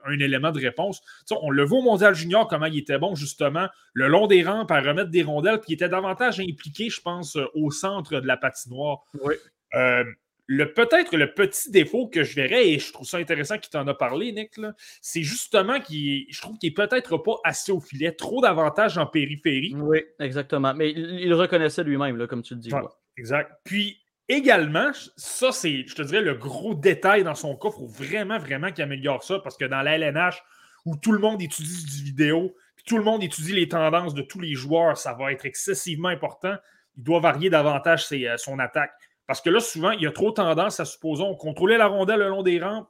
un 0.04 0.18
élément 0.20 0.52
de 0.52 0.60
réponse. 0.60 1.02
on 1.30 1.50
le 1.50 1.64
voit 1.64 1.80
au 1.80 1.82
Mondial 1.82 2.14
Junior, 2.14 2.46
comment 2.46 2.66
il 2.66 2.78
était 2.78 2.98
bon, 2.98 3.14
justement, 3.14 3.68
le 3.92 4.06
long 4.06 4.26
des 4.26 4.44
rangs, 4.44 4.64
à 4.64 4.80
remettre 4.80 5.10
des 5.10 5.22
rondelles, 5.22 5.58
puis 5.58 5.72
il 5.72 5.74
était 5.74 5.88
davantage 5.88 6.40
impliqué, 6.40 6.88
je 6.88 7.00
pense, 7.00 7.36
au 7.54 7.70
centre 7.70 8.20
de 8.20 8.26
la 8.26 8.36
patinoire. 8.36 9.02
Oui. 9.20 9.34
Euh, 9.74 10.04
le, 10.50 10.72
peut-être 10.72 11.14
le 11.14 11.34
petit 11.34 11.70
défaut 11.70 12.08
que 12.08 12.24
je 12.24 12.34
verrais, 12.34 12.70
et 12.70 12.78
je 12.78 12.90
trouve 12.90 13.06
ça 13.06 13.18
intéressant 13.18 13.58
qu'il 13.58 13.70
t'en 13.70 13.86
a 13.86 13.92
parlé, 13.94 14.32
Nick, 14.32 14.58
c'est 15.02 15.22
justement 15.22 15.78
qu'il 15.78 16.24
je 16.30 16.40
trouve 16.40 16.56
qu'il 16.56 16.70
est 16.70 16.74
peut-être 16.74 17.18
pas 17.18 17.36
assez 17.44 17.70
au 17.70 17.80
filet, 17.80 18.12
trop 18.12 18.40
d'avantages 18.40 18.96
en 18.96 19.06
périphérie. 19.06 19.74
Oui, 19.76 20.02
exactement. 20.18 20.72
Mais 20.72 20.90
il, 20.90 21.32
reconnaissait 21.34 21.84
lui-même, 21.84 22.26
comme 22.26 22.42
tu 22.42 22.54
le 22.54 22.60
dis. 22.60 22.70
Exact. 23.18 23.52
Puis 23.64 24.00
également, 24.26 24.90
ça, 25.16 25.52
c'est, 25.52 25.84
je 25.86 25.94
te 25.94 26.02
dirais, 26.02 26.22
le 26.22 26.34
gros 26.34 26.74
détail 26.74 27.24
dans 27.24 27.34
son 27.34 27.54
cas. 27.54 27.68
Il 27.68 27.80
faut 27.80 27.86
vraiment, 27.86 28.38
vraiment 28.38 28.72
qu'il 28.72 28.84
améliore 28.84 29.22
ça 29.22 29.40
parce 29.40 29.58
que 29.58 29.66
dans 29.66 29.82
la 29.82 29.98
LNH, 29.98 30.42
où 30.86 30.96
tout 30.96 31.12
le 31.12 31.18
monde 31.18 31.42
étudie 31.42 31.84
du 31.84 32.04
vidéo, 32.04 32.54
puis 32.74 32.84
tout 32.86 32.96
le 32.96 33.04
monde 33.04 33.22
étudie 33.22 33.52
les 33.52 33.68
tendances 33.68 34.14
de 34.14 34.22
tous 34.22 34.40
les 34.40 34.54
joueurs, 34.54 34.96
ça 34.96 35.12
va 35.12 35.30
être 35.30 35.44
excessivement 35.44 36.08
important. 36.08 36.56
Il 36.96 37.02
doit 37.02 37.20
varier 37.20 37.50
davantage 37.50 38.06
euh, 38.12 38.36
son 38.38 38.58
attaque. 38.58 38.92
Parce 39.28 39.42
que 39.42 39.50
là, 39.50 39.60
souvent, 39.60 39.90
il 39.90 40.00
y 40.00 40.06
a 40.06 40.10
trop 40.10 40.32
tendance 40.32 40.80
à, 40.80 40.86
supposons, 40.86 41.34
contrôler 41.34 41.76
la 41.76 41.86
rondelle 41.86 42.20
le 42.20 42.28
long 42.28 42.42
des 42.42 42.58
rampes, 42.58 42.88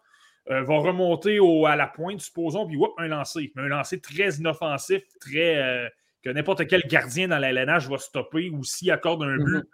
euh, 0.51 0.63
va 0.63 0.79
remonter 0.79 1.39
à 1.67 1.75
la 1.75 1.89
pointe, 1.89 2.21
supposons, 2.21 2.65
puis 2.65 2.77
whoop, 2.77 2.95
un 2.97 3.09
lancer. 3.09 3.53
un 3.57 3.67
lancer 3.67 4.01
très 4.01 4.37
inoffensif, 4.37 5.03
très. 5.21 5.59
Euh, 5.59 5.89
que 6.23 6.31
n'importe 6.31 6.67
quel 6.67 6.83
gardien 6.83 7.29
dans 7.29 7.39
la 7.39 7.51
LNH 7.51 7.89
va 7.89 7.99
stopper 7.99 8.51
ou 8.51 8.65
s'il 8.65 8.91
accorde 8.91 9.23
un 9.23 9.37
but, 9.37 9.57
mhm. 9.57 9.65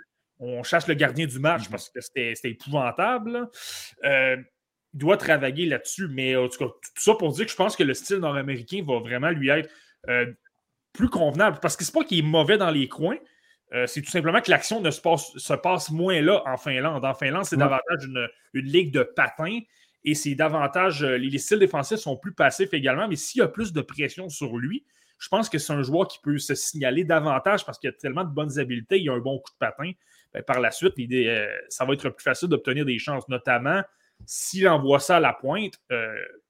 on 0.40 0.62
chasse 0.62 0.88
le 0.88 0.94
gardien 0.94 1.26
du 1.26 1.38
match 1.38 1.68
parce 1.70 1.88
que 1.90 2.00
c'était 2.00 2.34
épouvantable. 2.44 3.48
Euh, 4.04 4.36
il 4.92 4.98
doit 4.98 5.16
travailler 5.16 5.66
là-dessus, 5.66 6.08
mais 6.08 6.36
en 6.36 6.48
tout 6.48 6.58
cas, 6.58 6.66
tout 6.66 7.02
ça 7.02 7.14
pour 7.14 7.32
dire 7.32 7.44
que 7.46 7.50
je 7.50 7.56
pense 7.56 7.76
que 7.76 7.82
le 7.82 7.94
style 7.94 8.18
nord-américain 8.18 8.84
va 8.86 9.00
vraiment 9.00 9.30
lui 9.30 9.48
être 9.48 9.70
plus 10.92 11.08
convenable. 11.08 11.58
Parce 11.60 11.76
que 11.76 11.84
c'est 11.84 11.94
pas 11.94 12.04
qu'il 12.04 12.18
est 12.18 12.22
mauvais 12.22 12.58
dans 12.58 12.70
les 12.70 12.88
coins, 12.88 13.16
euh, 13.74 13.86
c'est 13.88 14.02
tout 14.02 14.10
simplement 14.10 14.40
que 14.40 14.50
l'action 14.50 14.80
ne 14.80 14.90
se 14.90 15.00
passe, 15.00 15.36
se 15.36 15.54
passe, 15.54 15.90
moins 15.90 16.20
là 16.20 16.42
en 16.46 16.56
Finlande. 16.56 17.04
En 17.04 17.14
Finlande, 17.14 17.44
c'est 17.44 17.56
davantage 17.56 18.04
une, 18.04 18.28
ligue 18.54 18.92
de 18.92 19.02
patins 19.02 19.58
et 20.04 20.14
c'est 20.14 20.36
davantage. 20.36 21.02
Euh, 21.02 21.16
les, 21.16 21.38
styles 21.38 21.58
défensifs 21.58 21.98
sont 21.98 22.16
plus 22.16 22.32
passifs 22.32 22.72
également, 22.72 23.08
mais 23.08 23.16
s'il 23.16 23.40
y 23.40 23.42
a 23.42 23.48
plus 23.48 23.72
de 23.72 23.80
pression 23.80 24.28
sur 24.28 24.56
lui, 24.56 24.84
je 25.18 25.28
pense 25.28 25.48
que 25.48 25.58
c'est 25.58 25.72
un 25.72 25.82
joueur 25.82 26.06
qui 26.06 26.20
peut 26.20 26.38
se 26.38 26.54
signaler 26.54 27.02
davantage 27.02 27.64
parce 27.66 27.78
qu'il 27.78 27.90
a 27.90 27.92
tellement 27.92 28.22
de 28.22 28.32
bonnes 28.32 28.58
habiletés, 28.60 29.00
il 29.00 29.10
a 29.10 29.12
un 29.12 29.18
bon 29.18 29.38
coup 29.38 29.50
de 29.50 29.58
patin. 29.58 29.90
Ben, 30.32 30.42
par 30.42 30.60
la 30.60 30.70
suite, 30.70 30.94
euh, 30.98 31.46
ça 31.68 31.84
va 31.84 31.94
être 31.94 32.10
plus 32.10 32.22
facile 32.22 32.48
d'obtenir 32.48 32.84
des 32.84 32.98
chances, 32.98 33.28
notamment 33.28 33.82
s'il 34.24 34.68
envoie 34.68 35.00
ça 35.00 35.16
à 35.16 35.20
la 35.20 35.32
pointe. 35.32 35.80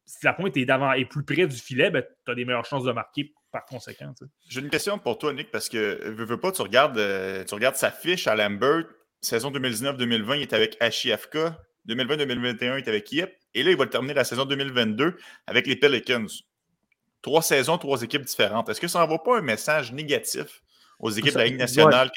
si 0.05 0.27
la 0.27 0.35
pointe 0.35 0.55
est, 0.59 0.69
est, 0.69 1.05
plus 1.07 1.25
près 1.25 1.47
du 1.47 1.57
filet, 1.57 1.91
ben, 1.91 2.05
tu 2.27 2.31
as 2.31 2.35
des 2.35 2.45
meilleures 2.45 2.67
chances 2.67 2.85
de 2.85 2.93
marquer 2.93 3.33
par 3.55 3.65
conséquent. 3.67 4.13
J'ai 4.49 4.61
une 4.61 4.69
question 4.69 4.99
pour 4.99 5.17
toi, 5.17 5.33
Nick, 5.33 5.53
parce 5.53 5.69
que 5.69 6.11
veux, 6.11 6.25
veux 6.25 6.41
pas, 6.41 6.51
tu 6.51 6.61
regardes, 6.61 6.99
euh, 6.99 7.45
tu 7.45 7.55
regardes 7.55 7.77
sa 7.77 7.93
fiche 7.93 8.27
à 8.27 8.35
Lambert, 8.35 8.83
saison 9.21 9.53
2019-2020, 9.53 10.37
il 10.39 10.43
est 10.43 10.53
avec 10.53 10.77
HIFK, 10.83 11.37
2020-2021, 11.89 12.59
il 12.59 12.85
est 12.85 12.89
avec 12.89 13.13
Yip, 13.13 13.31
et 13.55 13.63
là, 13.63 13.71
il 13.71 13.77
va 13.77 13.87
terminer 13.87 14.15
la 14.15 14.25
saison 14.25 14.45
2022 14.45 15.17
avec 15.47 15.69
les 15.69 15.77
Pelicans. 15.77 16.27
Trois 17.23 17.43
saisons, 17.43 17.79
trois 17.79 18.03
équipes 18.03 18.25
différentes. 18.25 18.69
Est-ce 18.69 18.81
que 18.81 18.89
ça 18.89 18.99
n'envoie 18.99 19.23
pas 19.23 19.39
un 19.39 19.43
message 19.43 19.93
négatif 19.93 20.63
aux 20.99 21.11
équipes 21.11 21.35
de 21.35 21.39
la 21.39 21.45
Ligue 21.45 21.59
nationale 21.59 22.11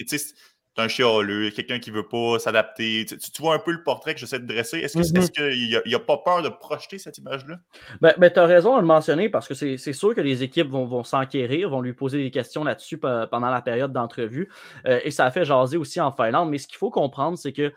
qui, 0.77 0.81
un 0.83 0.87
chialeux, 0.87 1.49
quelqu'un 1.51 1.79
qui 1.79 1.91
ne 1.91 1.95
veut 1.95 2.07
pas 2.07 2.39
s'adapter. 2.39 3.05
Tu, 3.05 3.41
vois 3.41 3.55
un 3.55 3.59
peu 3.59 3.71
le 3.71 3.83
portrait 3.83 4.13
que 4.13 4.19
j'essaie 4.19 4.39
de 4.39 4.45
dresser. 4.45 4.79
Est-ce 4.79 4.93
qu'il 5.29 5.81
n'y 5.85 5.95
a, 5.95 5.99
pas 5.99 6.17
peur 6.17 6.41
de 6.41 6.49
projeter 6.49 6.97
cette 6.99 7.17
image-là? 7.17 7.57
Ben, 8.01 8.13
ben 8.17 8.31
tu 8.31 8.39
as 8.39 8.45
raison 8.45 8.75
de 8.75 8.81
le 8.81 8.87
mentionner 8.87 9.29
parce 9.29 9.47
que 9.47 9.53
c'est 9.53 9.93
sûr 9.93 10.13
que 10.13 10.21
les 10.21 10.43
équipes 10.43 10.69
vont, 10.69 10.85
vont 10.85 11.03
s'enquérir, 11.03 11.69
vont 11.69 11.81
lui 11.81 11.93
poser 11.93 12.23
des 12.23 12.31
questions 12.31 12.63
là-dessus 12.63 12.97
pendant 12.97 13.49
la 13.49 13.61
période 13.61 13.91
d'entrevue. 13.91 14.49
Euh, 14.85 14.99
et 15.03 15.11
ça 15.11 15.25
a 15.25 15.31
fait 15.31 15.45
jaser 15.45 15.77
aussi 15.77 15.99
en 15.99 16.11
Finlande. 16.11 16.49
Mais 16.49 16.57
ce 16.57 16.67
qu'il 16.67 16.77
faut 16.77 16.91
comprendre, 16.91 17.37
c'est 17.37 17.53
que 17.53 17.73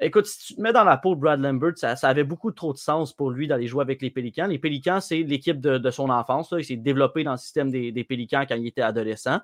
Écoute, 0.00 0.26
si 0.26 0.38
tu 0.38 0.54
te 0.54 0.60
mets 0.60 0.72
dans 0.72 0.84
la 0.84 0.96
peau 0.96 1.16
de 1.16 1.20
Brad 1.20 1.40
Lambert, 1.40 1.72
ça, 1.76 1.96
avait 2.02 2.22
beaucoup 2.22 2.52
trop 2.52 2.72
de 2.72 2.78
sens 2.78 3.12
pour 3.12 3.32
lui 3.32 3.48
d'aller 3.48 3.66
jouer 3.66 3.82
avec 3.82 4.00
les 4.00 4.10
Pélicans. 4.10 4.46
Les 4.46 4.60
Pélicans, 4.60 5.00
c'est 5.00 5.24
l'équipe 5.24 5.60
de, 5.60 5.90
son 5.90 6.08
enfance. 6.08 6.54
Il 6.56 6.64
s'est 6.64 6.76
développé 6.76 7.24
dans 7.24 7.32
le 7.32 7.38
système 7.38 7.72
des, 7.72 8.04
Pélicans 8.04 8.44
quand 8.48 8.54
il 8.54 8.68
était 8.68 8.82
adolescent. 8.82 9.40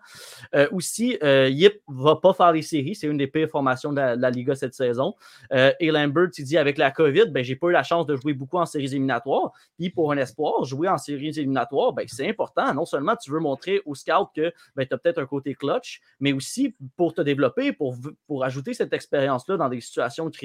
Euh, 0.54 0.68
aussi, 0.70 1.18
euh, 1.24 1.48
Yip 1.48 1.80
va 1.88 2.16
pas 2.16 2.32
faire 2.34 2.52
les 2.52 2.62
séries. 2.62 2.94
C'est 2.94 3.08
une 3.08 3.16
des 3.16 3.26
pires 3.26 3.48
formations 3.48 3.92
de 3.92 4.00
la, 4.00 4.30
Liga 4.30 4.54
cette 4.54 4.74
saison. 4.74 5.16
Euh, 5.52 5.72
et 5.80 5.90
Lambert, 5.90 6.28
il 6.38 6.44
dit 6.44 6.56
avec 6.56 6.78
la 6.78 6.92
COVID, 6.92 7.30
ben, 7.30 7.42
j'ai 7.42 7.56
pas 7.56 7.66
eu 7.66 7.72
la 7.72 7.82
chance 7.82 8.06
de 8.06 8.14
jouer 8.14 8.32
beaucoup 8.32 8.58
en 8.58 8.66
séries 8.66 8.86
éliminatoires. 8.86 9.50
Puis 9.76 9.90
pour 9.90 10.12
un 10.12 10.16
espoir, 10.18 10.64
jouer 10.64 10.88
en 10.88 10.98
séries 10.98 11.30
éliminatoires, 11.36 11.92
ben, 11.92 12.06
c'est 12.06 12.28
important. 12.28 12.72
Non 12.74 12.84
seulement 12.84 13.16
tu 13.16 13.32
veux 13.32 13.40
montrer 13.40 13.82
aux 13.86 13.96
scouts 13.96 14.30
que 14.36 14.52
ben, 14.76 14.86
tu 14.86 14.94
as 14.94 14.98
peut-être 14.98 15.18
un 15.18 15.26
côté 15.26 15.54
clutch, 15.54 16.00
mais 16.20 16.32
aussi 16.32 16.76
pour 16.96 17.12
te 17.12 17.22
développer, 17.22 17.72
pour, 17.72 17.96
pour 18.28 18.44
ajouter 18.44 18.72
cette 18.72 18.92
expérience-là 18.92 19.56
dans 19.56 19.68
des 19.68 19.80
situations 19.80 20.30
critiques 20.30 20.43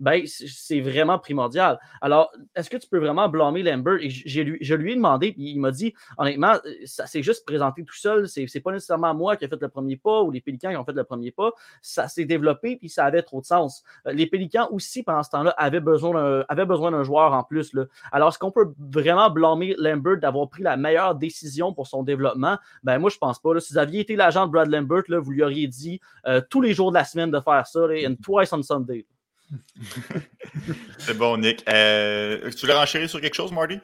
ben, 0.00 0.22
c'est 0.26 0.80
vraiment 0.80 1.18
primordial. 1.18 1.78
Alors, 2.00 2.32
est-ce 2.54 2.70
que 2.70 2.76
tu 2.76 2.88
peux 2.88 2.98
vraiment 2.98 3.28
blâmer 3.28 3.62
Lambert? 3.62 3.98
Et 4.00 4.10
je 4.10 4.74
lui 4.74 4.92
ai 4.92 4.96
demandé, 4.96 5.32
puis 5.32 5.50
il 5.50 5.60
m'a 5.60 5.70
dit, 5.70 5.94
honnêtement, 6.18 6.54
ça 6.84 7.06
s'est 7.06 7.22
juste 7.22 7.44
présenté 7.44 7.84
tout 7.84 7.94
seul. 7.94 8.28
C'est 8.28 8.60
pas 8.60 8.72
nécessairement 8.72 9.14
moi 9.14 9.36
qui 9.36 9.44
ai 9.44 9.48
fait 9.48 9.60
le 9.60 9.68
premier 9.68 9.96
pas 9.96 10.22
ou 10.22 10.30
les 10.30 10.40
Pélicans 10.40 10.70
qui 10.70 10.76
ont 10.76 10.84
fait 10.84 10.92
le 10.92 11.04
premier 11.04 11.30
pas. 11.30 11.52
Ça 11.82 12.08
s'est 12.08 12.24
développé, 12.24 12.76
puis 12.76 12.88
ça 12.88 13.04
avait 13.04 13.22
trop 13.22 13.40
de 13.40 13.46
sens. 13.46 13.84
Euh, 14.06 14.12
les 14.12 14.26
Pélicans 14.26 14.68
aussi, 14.70 15.02
pendant 15.02 15.22
ce 15.22 15.30
temps-là, 15.30 15.50
avaient 15.56 15.80
besoin 15.80 16.90
d'un 16.90 17.04
joueur 17.04 17.32
en 17.32 17.44
plus. 17.44 17.72
Là. 17.74 17.84
Alors, 18.12 18.28
est-ce 18.28 18.38
qu'on 18.38 18.50
peut 18.50 18.72
vraiment 18.78 19.30
blâmer 19.30 19.74
Lambert 19.78 20.18
d'avoir 20.18 20.48
pris 20.48 20.62
la 20.62 20.76
meilleure 20.76 21.14
décision 21.14 21.72
pour 21.72 21.86
son 21.86 22.02
développement? 22.02 22.58
Ben, 22.82 22.98
moi, 22.98 23.10
je 23.10 23.18
pense 23.18 23.38
pas. 23.38 23.58
Si 23.60 23.72
vous 23.72 23.78
aviez 23.78 24.00
été 24.00 24.16
l'agent 24.16 24.46
de 24.46 24.52
Brad 24.52 24.68
Lambert, 24.70 25.02
là, 25.08 25.18
vous 25.18 25.30
lui 25.30 25.42
auriez 25.42 25.66
dit 25.66 26.00
euh, 26.26 26.40
tous 26.48 26.60
les 26.60 26.74
jours 26.74 26.90
de 26.90 26.96
la 26.96 27.04
semaine 27.04 27.30
de 27.30 27.40
faire 27.40 27.66
ça, 27.66 27.80
et 27.94 28.06
and 28.06 28.16
twice 28.22 28.52
on 28.52 28.62
Sunday. 28.62 29.06
c'est 30.98 31.16
bon, 31.16 31.36
Nick. 31.38 31.62
Euh, 31.68 32.50
tu 32.50 32.60
voulais 32.62 32.78
renchérir 32.78 33.08
sur 33.08 33.20
quelque 33.20 33.34
chose, 33.34 33.52
Marty? 33.52 33.80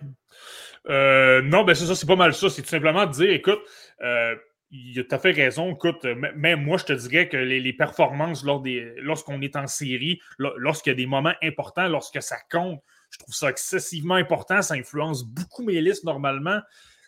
Euh, 0.89 1.43
non, 1.43 1.65
ben 1.65 1.75
c'est 1.75 1.87
ça, 1.87 1.95
c'est 1.95 2.07
pas 2.07 2.17
mal 2.17 2.35
ça. 2.35 2.49
C'est 2.49 2.63
tout 2.63 2.69
simplement 2.69 3.07
de 3.07 3.13
dire, 3.13 3.31
écoute, 3.31 3.61
euh, 4.03 4.35
il 4.71 4.99
a 4.99 5.05
tout 5.05 5.15
à 5.15 5.19
fait 5.19 5.33
raison. 5.33 5.73
Écoute, 5.73 6.05
même 6.05 6.65
moi, 6.65 6.79
je 6.79 6.85
te 6.85 6.93
dirais 6.93 7.29
que 7.29 7.37
les, 7.37 7.73
performances 7.73 8.45
lors 8.45 8.61
des, 8.61 8.95
lorsqu'on 8.99 9.41
est 9.43 9.57
en 9.57 9.67
série, 9.67 10.21
lorsqu'il 10.39 10.91
y 10.91 10.95
a 10.95 10.97
des 10.97 11.07
moments 11.07 11.35
importants, 11.43 11.89
lorsque 11.89 12.23
ça 12.23 12.37
compte, 12.51 12.81
je 13.11 13.19
trouve 13.19 13.35
ça 13.35 13.51
excessivement 13.51 14.15
important. 14.15 14.63
Ça 14.63 14.75
influence 14.75 15.25
beaucoup 15.25 15.65
mes 15.65 15.81
listes 15.81 16.05
normalement. 16.05 16.61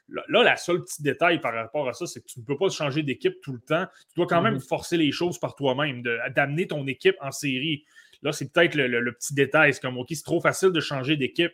Là, 0.08 0.42
la 0.42 0.56
seule 0.56 0.82
petit 0.82 1.02
détail 1.02 1.40
par 1.40 1.54
rapport 1.54 1.88
à 1.88 1.92
ça, 1.94 2.06
c'est 2.06 2.20
que 2.20 2.26
tu 2.26 2.40
ne 2.40 2.44
peux 2.44 2.56
pas 2.56 2.68
changer 2.68 3.02
d'équipe 3.02 3.40
tout 3.40 3.52
le 3.52 3.60
temps. 3.60 3.86
Tu 4.08 4.14
dois 4.16 4.26
quand 4.26 4.42
même 4.42 4.56
mm-hmm. 4.56 4.68
forcer 4.68 4.96
les 4.96 5.12
choses 5.12 5.38
par 5.38 5.54
toi-même, 5.54 6.02
d'amener 6.34 6.66
ton 6.66 6.86
équipe 6.86 7.16
en 7.20 7.30
série. 7.30 7.84
Là, 8.22 8.32
c'est 8.32 8.52
peut-être 8.52 8.74
le, 8.76 9.12
petit 9.12 9.34
détail. 9.34 9.74
C'est 9.74 9.80
comme, 9.80 9.98
OK, 9.98 10.08
c'est 10.10 10.24
trop 10.24 10.40
facile 10.40 10.70
de 10.70 10.80
changer 10.80 11.16
d'équipe. 11.16 11.52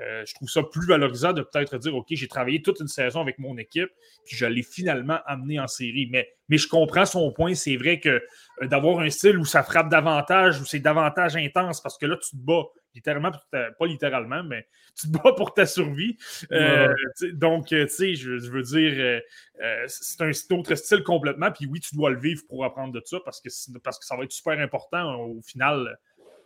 Euh, 0.00 0.22
je 0.24 0.34
trouve 0.34 0.48
ça 0.48 0.62
plus 0.62 0.86
valorisant 0.86 1.32
de 1.32 1.42
peut-être 1.42 1.76
dire 1.78 1.96
OK, 1.96 2.06
j'ai 2.10 2.28
travaillé 2.28 2.62
toute 2.62 2.78
une 2.78 2.86
saison 2.86 3.20
avec 3.20 3.40
mon 3.40 3.58
équipe, 3.58 3.90
puis 4.24 4.36
je 4.36 4.46
l'ai 4.46 4.62
finalement 4.62 5.18
amené 5.26 5.58
en 5.58 5.66
série. 5.66 6.08
Mais, 6.10 6.28
je 6.48 6.68
comprends 6.68 7.06
son 7.06 7.32
point. 7.32 7.54
C'est 7.54 7.76
vrai 7.76 7.98
que 7.98 8.08
euh, 8.62 8.66
d'avoir 8.66 9.00
un 9.00 9.10
style 9.10 9.38
où 9.38 9.44
ça 9.44 9.62
frappe 9.62 9.88
davantage, 9.88 10.60
où 10.60 10.64
c'est 10.64 10.78
davantage 10.78 11.36
intense, 11.36 11.80
parce 11.80 11.98
que 11.98 12.06
là, 12.06 12.16
tu 12.16 12.30
te 12.30 12.36
bats 12.36 12.66
littéralement, 12.94 13.30
pas 13.50 13.86
littéralement, 13.86 14.42
mais 14.42 14.66
tu 14.98 15.10
te 15.10 15.18
bats 15.18 15.32
pour 15.32 15.54
ta 15.54 15.66
survie. 15.66 16.16
Euh, 16.52 16.92
donc, 17.32 17.66
tu 17.66 17.88
sais, 17.88 18.14
je, 18.14 18.50
veux 18.50 18.62
dire, 18.62 19.22
c'est 19.86 20.22
un, 20.22 20.30
autre 20.58 20.74
style 20.74 21.02
complètement. 21.02 21.50
Puis 21.50 21.66
oui, 21.66 21.80
tu 21.80 21.94
dois 21.94 22.10
le 22.10 22.18
vivre 22.18 22.42
pour 22.48 22.64
apprendre 22.64 22.92
de 22.92 23.02
ça 23.04 23.18
parce 23.24 23.40
que, 23.40 23.48
parce 23.78 23.98
que 23.98 24.04
ça 24.04 24.16
va 24.16 24.24
être 24.24 24.32
super 24.32 24.58
important 24.58 25.14
au 25.20 25.40
final 25.42 25.98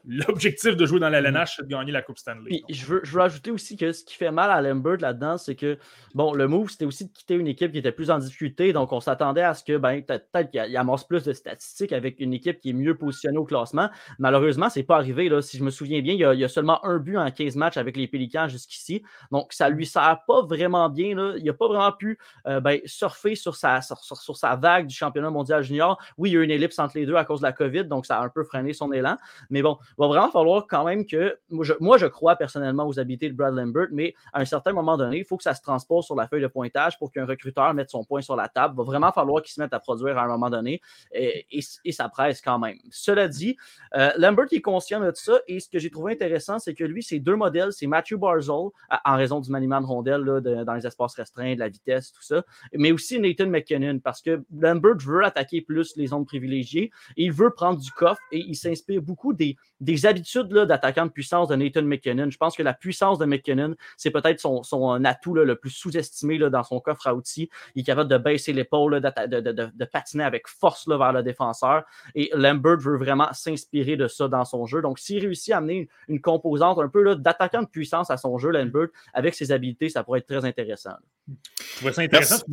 l'objectif 0.06 0.76
de 0.76 0.86
jouer 0.86 1.00
dans 1.00 1.08
la 1.08 1.18
LNH, 1.18 1.42
mm. 1.42 1.46
c'est 1.56 1.62
de 1.62 1.68
gagner 1.68 1.92
la 1.92 2.02
Coupe 2.02 2.18
Stanley. 2.18 2.62
je, 2.68 2.86
veux, 2.86 3.00
je 3.04 3.12
veux 3.12 3.22
ajouter 3.22 3.50
aussi 3.50 3.76
que 3.76 3.92
ce 3.92 4.04
qui 4.04 4.14
fait 4.14 4.30
mal 4.30 4.50
à 4.50 4.60
Lambert 4.60 4.98
là-dedans, 5.00 5.38
c'est 5.38 5.54
que, 5.54 5.78
bon, 6.14 6.32
le 6.34 6.46
move, 6.46 6.70
c'était 6.70 6.84
aussi 6.84 7.06
de 7.06 7.12
quitter 7.12 7.34
une 7.34 7.46
équipe 7.46 7.72
qui 7.72 7.78
était 7.78 7.92
plus 7.92 8.10
en 8.10 8.18
difficulté. 8.18 8.72
Donc, 8.72 8.92
on 8.92 9.00
s'attendait 9.00 9.42
à 9.42 9.54
ce 9.54 9.64
que, 9.64 9.76
ben, 9.76 10.02
peut-être 10.02 10.50
qu'il 10.50 10.76
amasse 10.76 11.04
plus 11.04 11.24
de 11.24 11.32
statistiques 11.32 11.92
avec 11.92 12.20
une 12.20 12.34
équipe 12.34 12.60
qui 12.60 12.70
est 12.70 12.74
mieux 12.74 12.96
positionnée 12.96 13.38
au 13.38 13.44
classement. 13.44 13.88
Malheureusement, 14.18 14.68
ce 14.68 14.78
n'est 14.78 14.84
pas 14.84 14.96
arrivé. 14.96 15.28
Là. 15.28 15.42
Si 15.42 15.56
je 15.56 15.64
me 15.64 15.70
souviens 15.70 16.00
bien, 16.02 16.14
il 16.14 16.20
y, 16.20 16.44
a, 16.44 16.48
seulement 16.48 16.84
un 16.84 16.98
but 16.98 17.16
en 17.16 17.30
15 17.30 17.56
matchs 17.56 17.76
avec 17.76 17.96
les 17.96 18.06
Pélicans 18.06 18.48
jusqu'ici. 18.48 19.02
Donc, 19.30 19.52
ça 19.52 19.70
ne 19.70 19.74
lui 19.74 19.86
sert 19.86 20.20
pas 20.26 20.42
vraiment 20.42 20.88
bien. 20.88 21.14
Là. 21.14 21.34
Il 21.36 21.44
n'a 21.44 21.52
pas 21.52 21.68
vraiment 21.68 21.92
pu 21.92 22.18
euh, 22.46 22.60
ben, 22.60 22.80
surfer 22.84 23.34
sur 23.34 23.56
sa, 23.56 23.80
sur, 23.80 23.98
sur, 24.02 24.36
sa 24.36 24.56
vague 24.56 24.86
du 24.86 24.94
championnat 24.94 25.30
mondial 25.30 25.62
junior. 25.62 26.00
Oui, 26.16 26.30
il 26.30 26.32
y 26.34 26.36
a 26.36 26.40
eu 26.40 26.44
une 26.44 26.50
ellipse 26.50 26.78
entre 26.78 26.98
les 26.98 27.06
deux 27.06 27.16
à 27.16 27.24
cause 27.24 27.40
de 27.40 27.46
la 27.46 27.52
COVID, 27.52 27.84
donc 27.84 28.06
ça 28.06 28.18
a 28.18 28.24
un 28.24 28.28
peu 28.28 28.44
freiné 28.44 28.72
son 28.72 28.92
élan. 28.92 29.16
Mais 29.50 29.62
bon, 29.62 29.78
va 29.98 30.08
vraiment 30.08 30.30
falloir 30.30 30.66
quand 30.66 30.84
même 30.84 31.06
que. 31.06 31.38
Moi 31.50 31.98
je, 31.98 32.06
crois 32.06 32.36
personnellement 32.36 32.86
aux 32.86 32.98
habiletés 32.98 33.28
de 33.28 33.34
Brad 33.34 33.54
Lambert, 33.54 33.88
mais 33.92 34.14
à 34.32 34.40
un 34.40 34.44
certain 34.44 34.72
moment 34.72 34.96
donné, 34.96 35.18
il 35.18 35.24
faut 35.24 35.36
que 35.36 35.42
ça 35.42 35.54
se 35.54 35.62
transpose 35.62 36.04
sur 36.04 36.14
la 36.14 36.28
feuille 36.28 36.42
de 36.42 36.46
pointage 36.46 36.98
pour 36.98 37.10
qu'un 37.10 37.26
recruteur 37.26 37.72
mette 37.74 37.90
son 37.90 38.04
point 38.04 38.20
sur 38.20 38.36
la 38.36 38.48
table. 38.48 38.74
Il 38.74 38.78
va 38.78 38.84
vraiment 38.84 39.12
falloir 39.12 39.42
qu'il 39.42 39.52
se 39.52 39.60
mette 39.60 39.72
à 39.72 39.80
produire 39.80 40.18
à 40.18 40.24
un 40.24 40.28
moment 40.28 40.50
donné 40.50 40.80
et, 41.12 41.62
ça 41.92 42.08
presse 42.08 42.40
quand 42.40 42.58
même. 42.58 42.76
Cela 42.90 43.28
dit, 43.28 43.56
euh, 43.94 44.10
Lambert 44.18 44.46
est 44.50 44.60
conscient 44.60 45.00
de 45.00 45.12
ça 45.14 45.38
et 45.46 45.60
ce 45.60 45.68
que 45.68 45.78
j'ai 45.78 45.90
trouvé 45.90 46.12
intéressant, 46.12 46.58
c'est 46.58 46.74
que 46.74 46.84
lui, 46.84 47.02
ses 47.02 47.20
deux 47.20 47.36
modèles, 47.36 47.72
c'est 47.72 47.86
Matthew 47.86 48.16
Barzell, 48.16 48.70
en 49.04 49.16
raison 49.16 49.40
du 49.40 49.50
maniement 49.50 49.80
de 49.80 50.64
dans 50.64 50.74
les 50.74 50.86
espaces 50.86 51.14
restreints, 51.14 51.54
de 51.54 51.60
la 51.60 51.68
vitesse, 51.68 52.12
tout 52.12 52.22
ça, 52.22 52.42
mais 52.72 52.92
aussi 52.92 53.18
Nathan 53.18 53.46
McKinnon 53.46 53.98
parce 53.98 54.22
que 54.22 54.42
Lambert 54.52 54.98
veut 54.98 55.24
attaquer 55.24 55.60
plus 55.60 55.96
les 55.96 56.08
zones 56.08 56.24
privilégiées 56.24 56.90
et 57.16 57.24
il 57.24 57.32
veut 57.32 57.50
prendre 57.50 57.80
du 57.80 57.90
coffre 57.90 58.20
et 58.32 58.38
il 58.38 58.54
s'inspire 58.54 59.02
beaucoup 59.02 59.32
des, 59.32 59.56
des 59.84 60.06
habitudes 60.06 60.48
d'attaquant 60.48 61.06
de 61.06 61.10
puissance 61.10 61.48
de 61.48 61.56
Nathan 61.56 61.82
McKinnon. 61.82 62.30
Je 62.30 62.36
pense 62.36 62.56
que 62.56 62.62
la 62.62 62.72
puissance 62.74 63.18
de 63.18 63.26
McKinnon, 63.26 63.74
c'est 63.96 64.10
peut-être 64.10 64.40
son, 64.40 64.62
son, 64.62 65.04
atout 65.04 65.34
le 65.34 65.56
plus 65.56 65.70
sous-estimé 65.70 66.38
dans 66.38 66.62
son 66.64 66.80
coffre 66.80 67.06
à 67.06 67.14
outils. 67.14 67.50
Il 67.74 67.80
est 67.80 67.84
capable 67.84 68.10
de 68.10 68.16
baisser 68.16 68.52
l'épaule, 68.52 69.00
de, 69.00 69.40
de, 69.40 69.52
de, 69.52 69.84
patiner 69.84 70.24
avec 70.24 70.48
force 70.48 70.88
vers 70.88 71.12
le 71.12 71.22
défenseur. 71.22 71.84
Et 72.14 72.30
Lambert 72.34 72.78
veut 72.78 72.96
vraiment 72.96 73.32
s'inspirer 73.32 73.96
de 73.96 74.08
ça 74.08 74.26
dans 74.28 74.44
son 74.44 74.64
jeu. 74.66 74.80
Donc, 74.80 74.98
s'il 74.98 75.20
réussit 75.20 75.52
à 75.52 75.58
amener 75.58 75.88
une, 76.08 76.20
composante 76.20 76.78
un 76.78 76.88
peu 76.88 77.16
d'attaquant 77.16 77.62
de 77.62 77.68
puissance 77.68 78.10
à 78.10 78.16
son 78.16 78.38
jeu, 78.38 78.50
Lambert, 78.50 78.88
avec 79.12 79.34
ses 79.34 79.52
habiletés, 79.52 79.90
ça 79.90 80.02
pourrait 80.02 80.20
être 80.20 80.26
très 80.26 80.44
intéressant. 80.44 80.94
Je 81.28 81.76
trouvais 81.76 81.92
ça 81.92 82.02
intéressant 82.02 82.44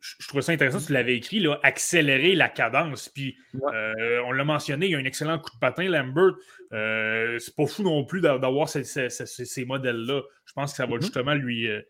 je 0.00 0.28
trouvais 0.28 0.42
ça 0.42 0.52
intéressant, 0.52 0.78
tu 0.84 0.92
l'avais 0.92 1.16
écrit, 1.16 1.40
là, 1.40 1.60
accélérer 1.62 2.34
la 2.34 2.48
cadence. 2.48 3.08
Puis, 3.08 3.36
euh, 3.54 4.22
on 4.26 4.32
l'a 4.32 4.44
mentionné, 4.44 4.86
il 4.86 4.92
y 4.92 4.94
a 4.94 4.98
un 4.98 5.04
excellent 5.04 5.38
coup 5.38 5.50
de 5.54 5.58
patin, 5.58 5.88
Lambert. 5.88 6.36
Euh, 6.72 7.38
c'est 7.38 7.54
pas 7.54 7.66
fou 7.66 7.82
non 7.82 8.04
plus 8.04 8.20
d'avoir 8.20 8.68
ces, 8.68 8.84
ces, 8.84 9.64
modèles-là. 9.64 10.22
Je 10.46 10.52
pense 10.52 10.72
que 10.72 10.76
ça 10.78 10.86
va 10.86 10.96
mm-hmm. 10.96 11.00
justement 11.02 11.34
lui. 11.34 11.68
Euh, 11.68 11.82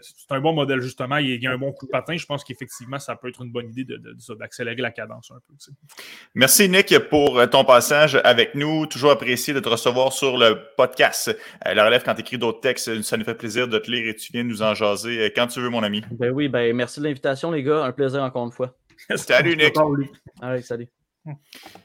c'est 0.00 0.34
un 0.34 0.40
bon 0.40 0.52
modèle, 0.52 0.80
justement. 0.80 1.16
Il 1.18 1.42
y 1.42 1.46
a 1.46 1.52
un 1.52 1.58
bon 1.58 1.72
coup 1.72 1.86
de 1.86 1.90
patin. 1.90 2.16
Je 2.16 2.26
pense 2.26 2.44
qu'effectivement, 2.44 2.98
ça 2.98 3.16
peut 3.16 3.28
être 3.28 3.42
une 3.42 3.52
bonne 3.52 3.70
idée 3.70 3.84
d'accélérer 4.38 4.76
de, 4.76 4.82
la 4.82 4.90
cadence 4.90 5.30
un 5.30 5.40
peu. 5.46 5.54
Merci, 6.34 6.68
Nick, 6.68 6.96
pour 7.10 7.48
ton 7.50 7.64
passage 7.64 8.20
avec 8.24 8.54
nous. 8.54 8.86
Toujours 8.86 9.10
apprécié 9.10 9.54
de 9.54 9.60
te 9.60 9.68
recevoir 9.68 10.12
sur 10.12 10.36
le 10.36 10.58
podcast. 10.76 11.36
la 11.64 11.84
relève, 11.84 12.02
quand 12.04 12.14
tu 12.14 12.20
écris 12.20 12.38
d'autres 12.38 12.60
textes, 12.60 13.02
ça 13.02 13.16
nous 13.16 13.24
fait 13.24 13.34
plaisir 13.34 13.68
de 13.68 13.78
te 13.78 13.90
lire 13.90 14.08
et 14.08 14.14
tu 14.14 14.32
viens 14.32 14.44
nous 14.44 14.62
en 14.62 14.74
jaser 14.74 15.32
quand 15.34 15.46
tu 15.46 15.60
veux, 15.60 15.70
mon 15.70 15.82
ami. 15.82 16.02
Ben 16.12 16.30
oui, 16.30 16.48
ben 16.48 16.74
merci 16.74 17.00
l'invitation, 17.00 17.50
les 17.50 17.62
gars. 17.62 17.84
Un 17.84 17.92
plaisir 17.92 18.22
encore 18.22 18.44
une 18.46 18.52
fois. 18.52 18.74
Salut, 19.16 19.56
Nick. 19.56 19.74
Allez, 20.40 20.62
salut. 20.62 20.88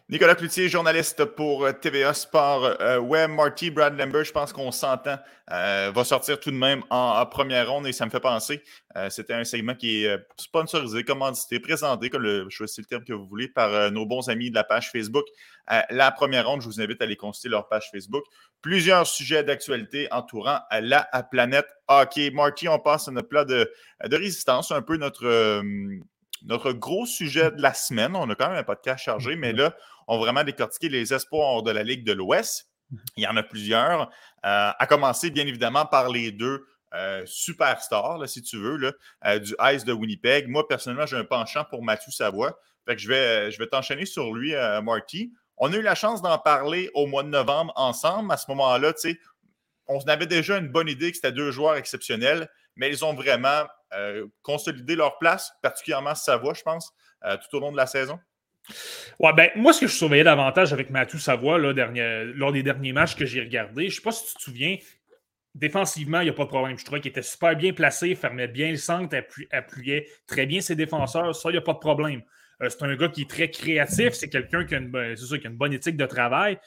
Nicolas 0.09 0.35
Cloutier, 0.35 0.69
journaliste 0.69 1.25
pour 1.25 1.65
euh, 1.65 1.71
TVA 1.71 2.13
Sport 2.13 2.77
euh, 2.81 2.99
Web. 2.99 3.31
Marty 3.31 3.71
Brad 3.71 3.97
Lambert, 3.97 4.23
je 4.23 4.31
pense 4.31 4.53
qu'on 4.53 4.71
s'entend, 4.71 5.17
euh, 5.51 5.91
va 5.93 6.03
sortir 6.03 6.39
tout 6.39 6.51
de 6.51 6.55
même 6.55 6.83
en, 6.89 7.25
première 7.25 7.69
ronde 7.69 7.87
et 7.87 7.93
ça 7.93 8.05
me 8.05 8.11
fait 8.11 8.19
penser. 8.19 8.63
C'était 9.09 9.33
un 9.33 9.43
segment 9.43 9.73
qui 9.73 10.05
est 10.05 10.19
sponsorisé, 10.37 11.03
commandité, 11.03 11.59
présenté, 11.59 12.11
comme 12.11 12.21
le, 12.21 12.47
choisissez 12.49 12.83
le 12.83 12.85
terme 12.85 13.03
que 13.03 13.13
vous 13.13 13.25
voulez, 13.25 13.47
par 13.47 13.91
nos 13.91 14.05
bons 14.05 14.29
amis 14.29 14.51
de 14.51 14.55
la 14.55 14.63
page 14.63 14.91
Facebook. 14.91 15.25
la 15.89 16.11
première 16.11 16.47
ronde, 16.47 16.61
je 16.61 16.67
vous 16.67 16.79
invite 16.79 17.01
à 17.01 17.05
aller 17.05 17.15
consulter 17.15 17.49
leur 17.49 17.67
page 17.67 17.89
Facebook. 17.91 18.23
Plusieurs 18.61 19.07
sujets 19.07 19.43
d'actualité 19.43 20.07
entourant 20.11 20.59
la 20.71 21.07
planète 21.31 21.65
hockey. 21.87 22.29
Marty, 22.29 22.67
on 22.67 22.77
passe 22.77 23.07
à 23.07 23.11
notre 23.11 23.29
plat 23.29 23.45
de 23.45 23.67
résistance, 24.11 24.71
un 24.71 24.83
peu 24.83 24.97
notre 24.97 25.63
notre 26.43 26.71
gros 26.71 27.05
sujet 27.05 27.51
de 27.51 27.61
la 27.61 27.73
semaine. 27.73 28.15
On 28.15 28.29
a 28.29 28.35
quand 28.35 28.49
même 28.49 28.57
un 28.57 28.63
podcast 28.63 29.03
chargé, 29.03 29.35
mais 29.35 29.53
là, 29.53 29.75
on 30.07 30.17
va 30.17 30.25
vraiment 30.25 30.43
décortiquer 30.43 30.89
les 30.89 31.13
espoirs 31.13 31.63
de 31.63 31.71
la 31.71 31.83
Ligue 31.83 32.05
de 32.05 32.13
l'Ouest. 32.13 32.69
Il 33.17 33.23
y 33.23 33.27
en 33.27 33.35
a 33.37 33.43
plusieurs, 33.43 34.09
euh, 34.45 34.71
à 34.77 34.87
commencer 34.87 35.31
bien 35.31 35.47
évidemment 35.47 35.85
par 35.85 36.09
les 36.09 36.31
deux 36.31 36.65
euh, 36.93 37.23
superstars, 37.25 38.27
si 38.27 38.41
tu 38.41 38.57
veux, 38.57 38.77
là, 38.77 38.91
euh, 39.25 39.39
du 39.39 39.55
Ice 39.73 39.83
de 39.83 39.93
Winnipeg. 39.93 40.47
Moi, 40.47 40.67
personnellement, 40.67 41.05
j'ai 41.07 41.17
un 41.17 41.25
penchant 41.25 41.65
pour 41.69 41.83
Mathieu 41.83 42.11
Savoie. 42.11 42.59
Fait 42.85 42.95
que 42.95 43.01
je 43.01 43.07
vais, 43.07 43.51
je 43.51 43.57
vais 43.57 43.67
t'enchaîner 43.67 44.05
sur 44.05 44.33
lui, 44.33 44.53
Marty. 44.83 45.31
On 45.57 45.71
a 45.71 45.77
eu 45.77 45.81
la 45.81 45.95
chance 45.95 46.21
d'en 46.21 46.37
parler 46.37 46.91
au 46.93 47.07
mois 47.07 47.23
de 47.23 47.29
novembre 47.29 47.71
ensemble. 47.77 48.31
À 48.31 48.37
ce 48.37 48.45
moment-là, 48.49 48.93
on 49.87 49.99
avait 50.01 50.25
déjà 50.25 50.57
une 50.57 50.67
bonne 50.67 50.89
idée 50.89 51.09
que 51.11 51.15
c'était 51.15 51.31
deux 51.31 51.51
joueurs 51.51 51.75
exceptionnels, 51.75 52.49
mais 52.75 52.89
ils 52.89 53.03
ont 53.05 53.13
vraiment 53.13 53.63
euh, 53.93 54.27
consolider 54.41 54.95
leur 54.95 55.17
place, 55.17 55.53
particulièrement 55.61 56.15
Savoie, 56.15 56.53
je 56.53 56.63
pense, 56.63 56.93
euh, 57.25 57.37
tout 57.37 57.57
au 57.57 57.59
long 57.59 57.71
de 57.71 57.77
la 57.77 57.85
saison? 57.85 58.19
Ouais, 59.19 59.33
ben, 59.33 59.49
moi, 59.55 59.73
ce 59.73 59.81
que 59.81 59.87
je 59.87 59.95
surveillais 59.95 60.23
davantage 60.23 60.73
avec 60.73 60.89
Mathieu 60.89 61.19
Savoie 61.19 61.59
là, 61.59 61.73
lors 62.35 62.51
des 62.51 62.63
derniers 62.63 62.93
matchs 62.93 63.15
que 63.15 63.25
j'ai 63.25 63.41
regardés, 63.41 63.83
je 63.83 63.87
ne 63.87 63.95
sais 63.95 64.01
pas 64.01 64.11
si 64.11 64.25
tu 64.25 64.33
te 64.35 64.41
souviens, 64.41 64.77
défensivement, 65.53 66.21
il 66.21 66.25
n'y 66.25 66.29
a 66.29 66.33
pas 66.33 66.45
de 66.45 66.49
problème. 66.49 66.77
Je 66.77 66.85
trouvais 66.85 67.01
qu'il 67.01 67.11
était 67.11 67.21
super 67.21 67.55
bien 67.55 67.73
placé, 67.73 68.15
fermait 68.15 68.47
bien 68.47 68.71
le 68.71 68.77
centre, 68.77 69.15
appuyait 69.51 70.07
très 70.27 70.45
bien 70.45 70.61
ses 70.61 70.75
défenseurs. 70.75 71.35
Ça, 71.35 71.49
il 71.49 71.53
n'y 71.53 71.57
a 71.57 71.61
pas 71.61 71.73
de 71.73 71.79
problème. 71.79 72.21
Euh, 72.61 72.69
c'est 72.69 72.83
un 72.83 72.95
gars 72.95 73.09
qui 73.09 73.23
est 73.23 73.29
très 73.29 73.49
créatif. 73.49 74.13
C'est 74.13 74.29
quelqu'un 74.29 74.65
qui, 74.65 74.75
a 74.75 74.77
une 74.77 75.57
bonne 75.57 75.73
éthique 75.73 75.97
de 75.97 76.05
travail. 76.05 76.57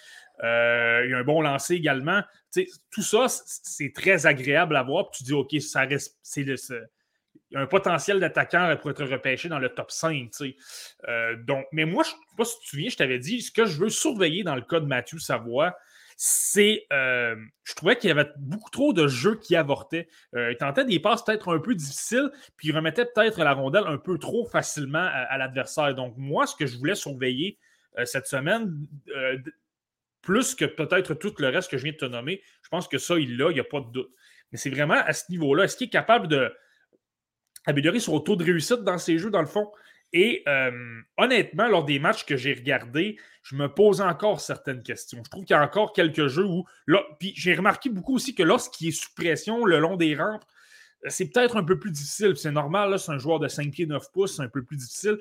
Il 0.43 1.15
a 1.15 1.19
un 1.19 1.25
bon 1.25 1.41
lancer 1.41 1.75
également. 1.75 2.23
tout 2.91 3.03
ça, 3.03 3.27
c'est 3.29 3.93
très 3.95 4.27
agréable 4.27 4.77
à 4.77 4.83
voir. 4.83 5.11
tu 5.11 5.25
dis, 5.25 5.33
OK, 5.33 5.55
ça 5.61 5.83
reste, 5.83 6.19
il 7.51 7.55
y 7.55 7.57
a 7.57 7.61
un 7.61 7.67
potentiel 7.67 8.19
d'attaquant 8.19 8.77
pour 8.81 8.91
être 8.91 9.05
repêché 9.05 9.49
dans 9.49 9.59
le 9.59 9.69
top 9.69 9.91
5. 9.91 10.31
Euh, 11.09 11.37
donc, 11.45 11.67
mais 11.73 11.85
moi, 11.85 12.03
je 12.03 12.11
ne 12.11 12.15
sais 12.15 12.37
pas 12.37 12.45
si 12.45 12.59
tu 12.59 12.65
te 12.65 12.69
souviens, 12.71 12.89
je 12.89 12.97
t'avais 12.97 13.19
dit, 13.19 13.41
ce 13.41 13.53
que 13.53 13.67
je 13.67 13.79
veux 13.79 13.89
surveiller 13.89 14.43
dans 14.43 14.57
le 14.57 14.63
cas 14.63 14.81
de 14.81 14.87
Mathieu 14.87 15.19
Savoie, 15.19 15.77
c'est. 16.17 16.87
Euh, 16.93 17.37
je 17.63 17.75
trouvais 17.75 17.97
qu'il 17.97 18.09
y 18.09 18.11
avait 18.11 18.31
beaucoup 18.39 18.71
trop 18.71 18.93
de 18.93 19.07
jeux 19.07 19.37
qui 19.37 19.55
avortaient. 19.55 20.09
Euh, 20.35 20.51
il 20.51 20.57
tentait 20.57 20.85
des 20.85 20.99
passes 20.99 21.25
peut-être 21.25 21.55
un 21.55 21.61
peu 21.61 21.75
difficiles, 21.75 22.31
puis 22.57 22.69
il 22.69 22.77
remettait 22.77 23.05
peut-être 23.05 23.39
la 23.39 23.53
rondelle 23.53 23.85
un 23.87 23.99
peu 23.99 24.19
trop 24.19 24.45
facilement 24.47 25.09
à, 25.13 25.39
l'adversaire. 25.39 25.95
Donc, 25.95 26.15
moi, 26.17 26.47
ce 26.47 26.57
que 26.57 26.67
je 26.67 26.77
voulais 26.79 26.95
surveiller 26.95 27.59
cette 28.05 28.27
semaine, 28.27 28.87
plus 30.27 30.57
que 30.57 30.65
peut-être 30.65 31.15
tout 31.15 31.33
le 31.39 31.49
reste 31.49 31.71
que 31.71 31.79
je 31.79 31.85
viens 31.85 31.93
de 31.93 31.97
te 31.97 32.05
nommer, 32.05 32.43
je 32.63 32.69
pense 32.69 32.89
que 32.89 32.99
ça, 32.99 33.17
il 33.17 33.39
l'a, 33.39 33.51
il 33.51 33.55
n'y 33.55 33.61
a 33.61 33.65
pas 33.65 33.81
de 33.81 33.91
doute. 33.93 34.11
Mais 34.51 34.59
c'est 34.59 34.71
vraiment 34.71 34.95
à 34.95 35.13
ce 35.13 35.31
niveau-là. 35.31 35.65
Est-ce 35.65 35.77
qu'il 35.77 35.87
est 35.87 35.91
capable 35.91 36.27
de 36.27 36.53
améliorer 37.65 38.01
son 38.01 38.19
taux 38.19 38.35
de 38.35 38.43
réussite 38.43 38.83
dans 38.83 38.99
ses 38.99 39.19
jeux, 39.19 39.31
dans 39.31 39.41
le 39.41 39.47
fond? 39.47 39.71
Et 40.13 40.43
euh, 40.49 41.01
honnêtement, 41.17 41.69
lors 41.69 41.85
des 41.85 42.01
matchs 42.01 42.27
que 42.27 42.37
j'ai 42.37 42.55
regardés, 42.55 43.19
je 43.45 43.55
me 43.55 43.69
pose 43.69 44.01
encore 44.01 44.41
certaines 44.41 44.83
questions. 44.83 45.23
Je 45.25 45.31
trouve 45.31 45.45
qu'il 45.45 45.55
y 45.55 45.59
a 45.59 45.63
encore 45.63 45.93
quelques 45.93 46.27
jeux 46.27 46.45
où. 46.45 46.65
Là, 46.89 47.05
puis 47.21 47.33
j'ai 47.37 47.55
remarqué 47.55 47.89
beaucoup 47.89 48.17
aussi 48.17 48.35
que 48.35 48.43
lorsqu'il 48.43 48.89
est 48.89 48.93
sous 48.93 49.15
pression 49.15 49.65
le 49.65 49.79
long 49.79 49.97
des 49.97 50.17
rampes, 50.17 50.45
c'est 51.07 51.31
peut-être 51.31 51.57
un 51.57 51.63
peu 51.63 51.79
plus 51.79 51.93
difficile. 51.93 52.37
C'est 52.37 52.51
normal, 52.51 52.99
c'est 52.99 53.13
un 53.13 53.19
joueur 53.19 53.39
de 53.39 53.47
5 53.47 53.71
pieds 53.71 53.87
9 53.87 54.11
pouces, 54.13 54.37
c'est 54.37 54.43
un 54.43 54.49
peu 54.49 54.65
plus 54.65 54.77
difficile. 54.77 55.19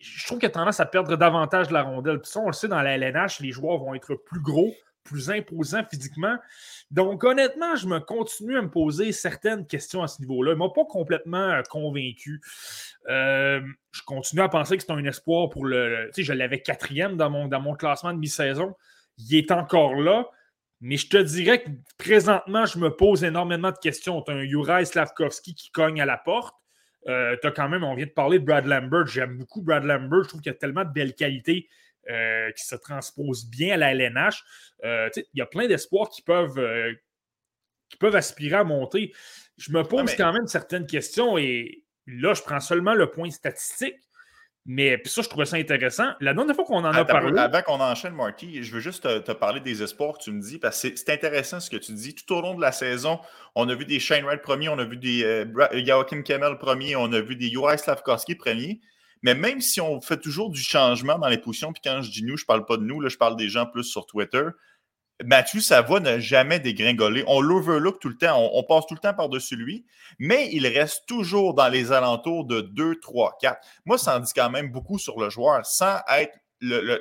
Je 0.00 0.26
trouve 0.26 0.38
qu'il 0.38 0.46
a 0.46 0.50
tendance 0.50 0.80
à 0.80 0.86
perdre 0.86 1.16
davantage 1.16 1.70
la 1.70 1.82
rondelle. 1.82 2.20
Puis 2.20 2.30
ça, 2.30 2.40
on 2.40 2.46
le 2.46 2.52
sait, 2.52 2.68
dans 2.68 2.82
la 2.82 2.96
LNH, 2.96 3.40
les 3.40 3.50
joueurs 3.50 3.78
vont 3.78 3.94
être 3.94 4.14
plus 4.14 4.40
gros, 4.40 4.72
plus 5.04 5.30
imposant 5.30 5.82
physiquement. 5.90 6.36
Donc, 6.90 7.24
honnêtement, 7.24 7.76
je 7.76 7.86
me 7.86 7.98
continue 7.98 8.56
à 8.56 8.62
me 8.62 8.70
poser 8.70 9.12
certaines 9.12 9.66
questions 9.66 10.02
à 10.02 10.08
ce 10.08 10.20
niveau-là. 10.20 10.52
Il 10.52 10.54
ne 10.54 10.58
m'a 10.58 10.70
pas 10.70 10.84
complètement 10.84 11.38
euh, 11.38 11.62
convaincu. 11.68 12.40
Euh, 13.08 13.60
je 13.92 14.02
continue 14.02 14.42
à 14.42 14.48
penser 14.48 14.76
que 14.76 14.82
c'est 14.82 14.92
un 14.92 15.04
espoir 15.04 15.48
pour 15.48 15.64
le. 15.64 16.10
Tu 16.14 16.22
sais, 16.22 16.22
je 16.22 16.32
l'avais 16.32 16.60
quatrième 16.60 17.16
dans 17.16 17.30
mon, 17.30 17.48
dans 17.48 17.60
mon 17.60 17.74
classement 17.74 18.12
de 18.12 18.18
mi-saison. 18.18 18.74
Il 19.18 19.34
est 19.34 19.50
encore 19.50 19.96
là. 19.96 20.28
Mais 20.80 20.96
je 20.96 21.08
te 21.08 21.16
dirais 21.16 21.62
que 21.62 21.70
présentement, 21.98 22.64
je 22.64 22.78
me 22.78 22.90
pose 22.90 23.24
énormément 23.24 23.72
de 23.72 23.78
questions. 23.78 24.22
Tu 24.22 24.30
as 24.30 24.34
un 24.34 24.44
Juraj 24.44 24.86
Slavkovski 24.86 25.54
qui 25.54 25.70
cogne 25.70 26.00
à 26.00 26.06
la 26.06 26.16
porte. 26.16 26.54
Euh, 27.06 27.36
tu 27.40 27.46
as 27.46 27.50
quand 27.52 27.68
même, 27.68 27.84
on 27.84 27.94
vient 27.94 28.06
de 28.06 28.10
parler 28.10 28.38
de 28.38 28.44
Brad 28.44 28.66
Lambert. 28.66 29.06
J'aime 29.06 29.38
beaucoup 29.38 29.62
Brad 29.62 29.84
Lambert. 29.84 30.24
Je 30.24 30.28
trouve 30.28 30.40
qu'il 30.40 30.50
a 30.50 30.54
tellement 30.54 30.84
de 30.84 30.92
belles 30.92 31.14
qualités. 31.14 31.68
Euh, 32.10 32.50
qui 32.52 32.64
se 32.64 32.74
transpose 32.74 33.44
bien 33.44 33.74
à 33.74 33.76
la 33.76 33.92
LNH. 33.92 34.42
Euh, 34.82 35.10
il 35.16 35.38
y 35.38 35.42
a 35.42 35.46
plein 35.46 35.66
d'espoirs 35.66 36.08
qui 36.08 36.22
peuvent, 36.22 36.58
euh, 36.58 36.94
qui 37.90 37.98
peuvent 37.98 38.16
aspirer 38.16 38.56
à 38.56 38.64
monter. 38.64 39.12
Je 39.58 39.72
me 39.72 39.82
pose 39.82 40.14
quand 40.14 40.32
même 40.32 40.46
certaines 40.46 40.86
questions 40.86 41.36
et 41.36 41.84
là, 42.06 42.32
je 42.32 42.40
prends 42.40 42.60
seulement 42.60 42.94
le 42.94 43.10
point 43.10 43.30
statistique. 43.30 43.96
Mais 44.66 44.98
puis 44.98 45.10
ça, 45.10 45.22
je 45.22 45.28
trouvais 45.28 45.46
ça 45.46 45.56
intéressant. 45.56 46.10
La 46.20 46.34
dernière 46.34 46.54
fois 46.54 46.64
qu'on 46.64 46.84
en 46.84 46.92
a 46.92 47.04
parlé. 47.04 47.38
Avant 47.38 47.62
qu'on 47.62 47.80
enchaîne, 47.80 48.14
Marty, 48.14 48.62
je 48.62 48.72
veux 48.72 48.80
juste 48.80 49.02
te, 49.24 49.32
parler 49.32 49.60
des 49.60 49.82
espoirs 49.82 50.18
que 50.18 50.24
tu 50.24 50.30
me 50.30 50.42
dis, 50.42 50.58
parce 50.58 50.82
que 50.82 50.88
c'est 50.94 51.10
intéressant 51.10 51.58
ce 51.58 51.70
que 51.70 51.76
tu 51.76 51.92
dis. 51.92 52.14
Tout 52.14 52.34
au 52.34 52.42
long 52.42 52.54
de 52.54 52.60
la 52.60 52.72
saison, 52.72 53.18
on 53.54 53.68
a 53.68 53.74
vu 53.74 53.86
des 53.86 53.98
Shane 53.98 54.24
Wright 54.24 54.42
premiers, 54.42 54.68
on 54.68 54.78
a 54.78 54.84
vu 54.84 54.96
des 54.98 55.46
Joachim 55.86 56.22
Kemmel 56.22 56.58
premiers, 56.58 56.96
on 56.96 57.12
a 57.12 57.20
vu 57.20 57.36
des 57.36 57.48
Juraj 57.48 57.80
Slavkovski 57.80 58.34
premiers. 58.34 58.80
Mais 59.22 59.34
même 59.34 59.60
si 59.60 59.80
on 59.80 60.00
fait 60.00 60.18
toujours 60.18 60.50
du 60.50 60.60
changement 60.60 61.18
dans 61.18 61.28
les 61.28 61.38
positions, 61.38 61.72
puis 61.72 61.82
quand 61.84 62.02
je 62.02 62.10
dis 62.10 62.22
nous, 62.22 62.36
je 62.36 62.44
ne 62.44 62.46
parle 62.46 62.64
pas 62.66 62.76
de 62.76 62.84
nous, 62.84 63.00
là, 63.00 63.08
je 63.08 63.16
parle 63.16 63.36
des 63.36 63.48
gens 63.48 63.66
plus 63.66 63.84
sur 63.84 64.06
Twitter. 64.06 64.44
Mathieu 65.24 65.60
Savoie 65.60 66.00
n'a 66.00 66.20
jamais 66.20 66.60
dégringolé. 66.60 67.24
On 67.26 67.40
l'overlook 67.40 67.98
tout 68.00 68.08
le 68.08 68.16
temps, 68.16 68.50
on, 68.52 68.62
passe 68.62 68.86
tout 68.86 68.94
le 68.94 69.00
temps 69.00 69.14
par-dessus 69.14 69.56
lui, 69.56 69.84
mais 70.18 70.48
il 70.52 70.66
reste 70.66 71.06
toujours 71.06 71.54
dans 71.54 71.68
les 71.68 71.90
alentours 71.90 72.44
de 72.44 72.60
2, 72.60 73.00
3, 73.00 73.36
4. 73.40 73.60
Moi, 73.84 73.98
ça 73.98 74.16
en 74.16 74.20
dit 74.20 74.32
quand 74.34 74.50
même 74.50 74.70
beaucoup 74.70 74.98
sur 74.98 75.18
le 75.18 75.28
joueur, 75.28 75.66
sans 75.66 75.98
être 76.16 76.38
le, 76.60 77.00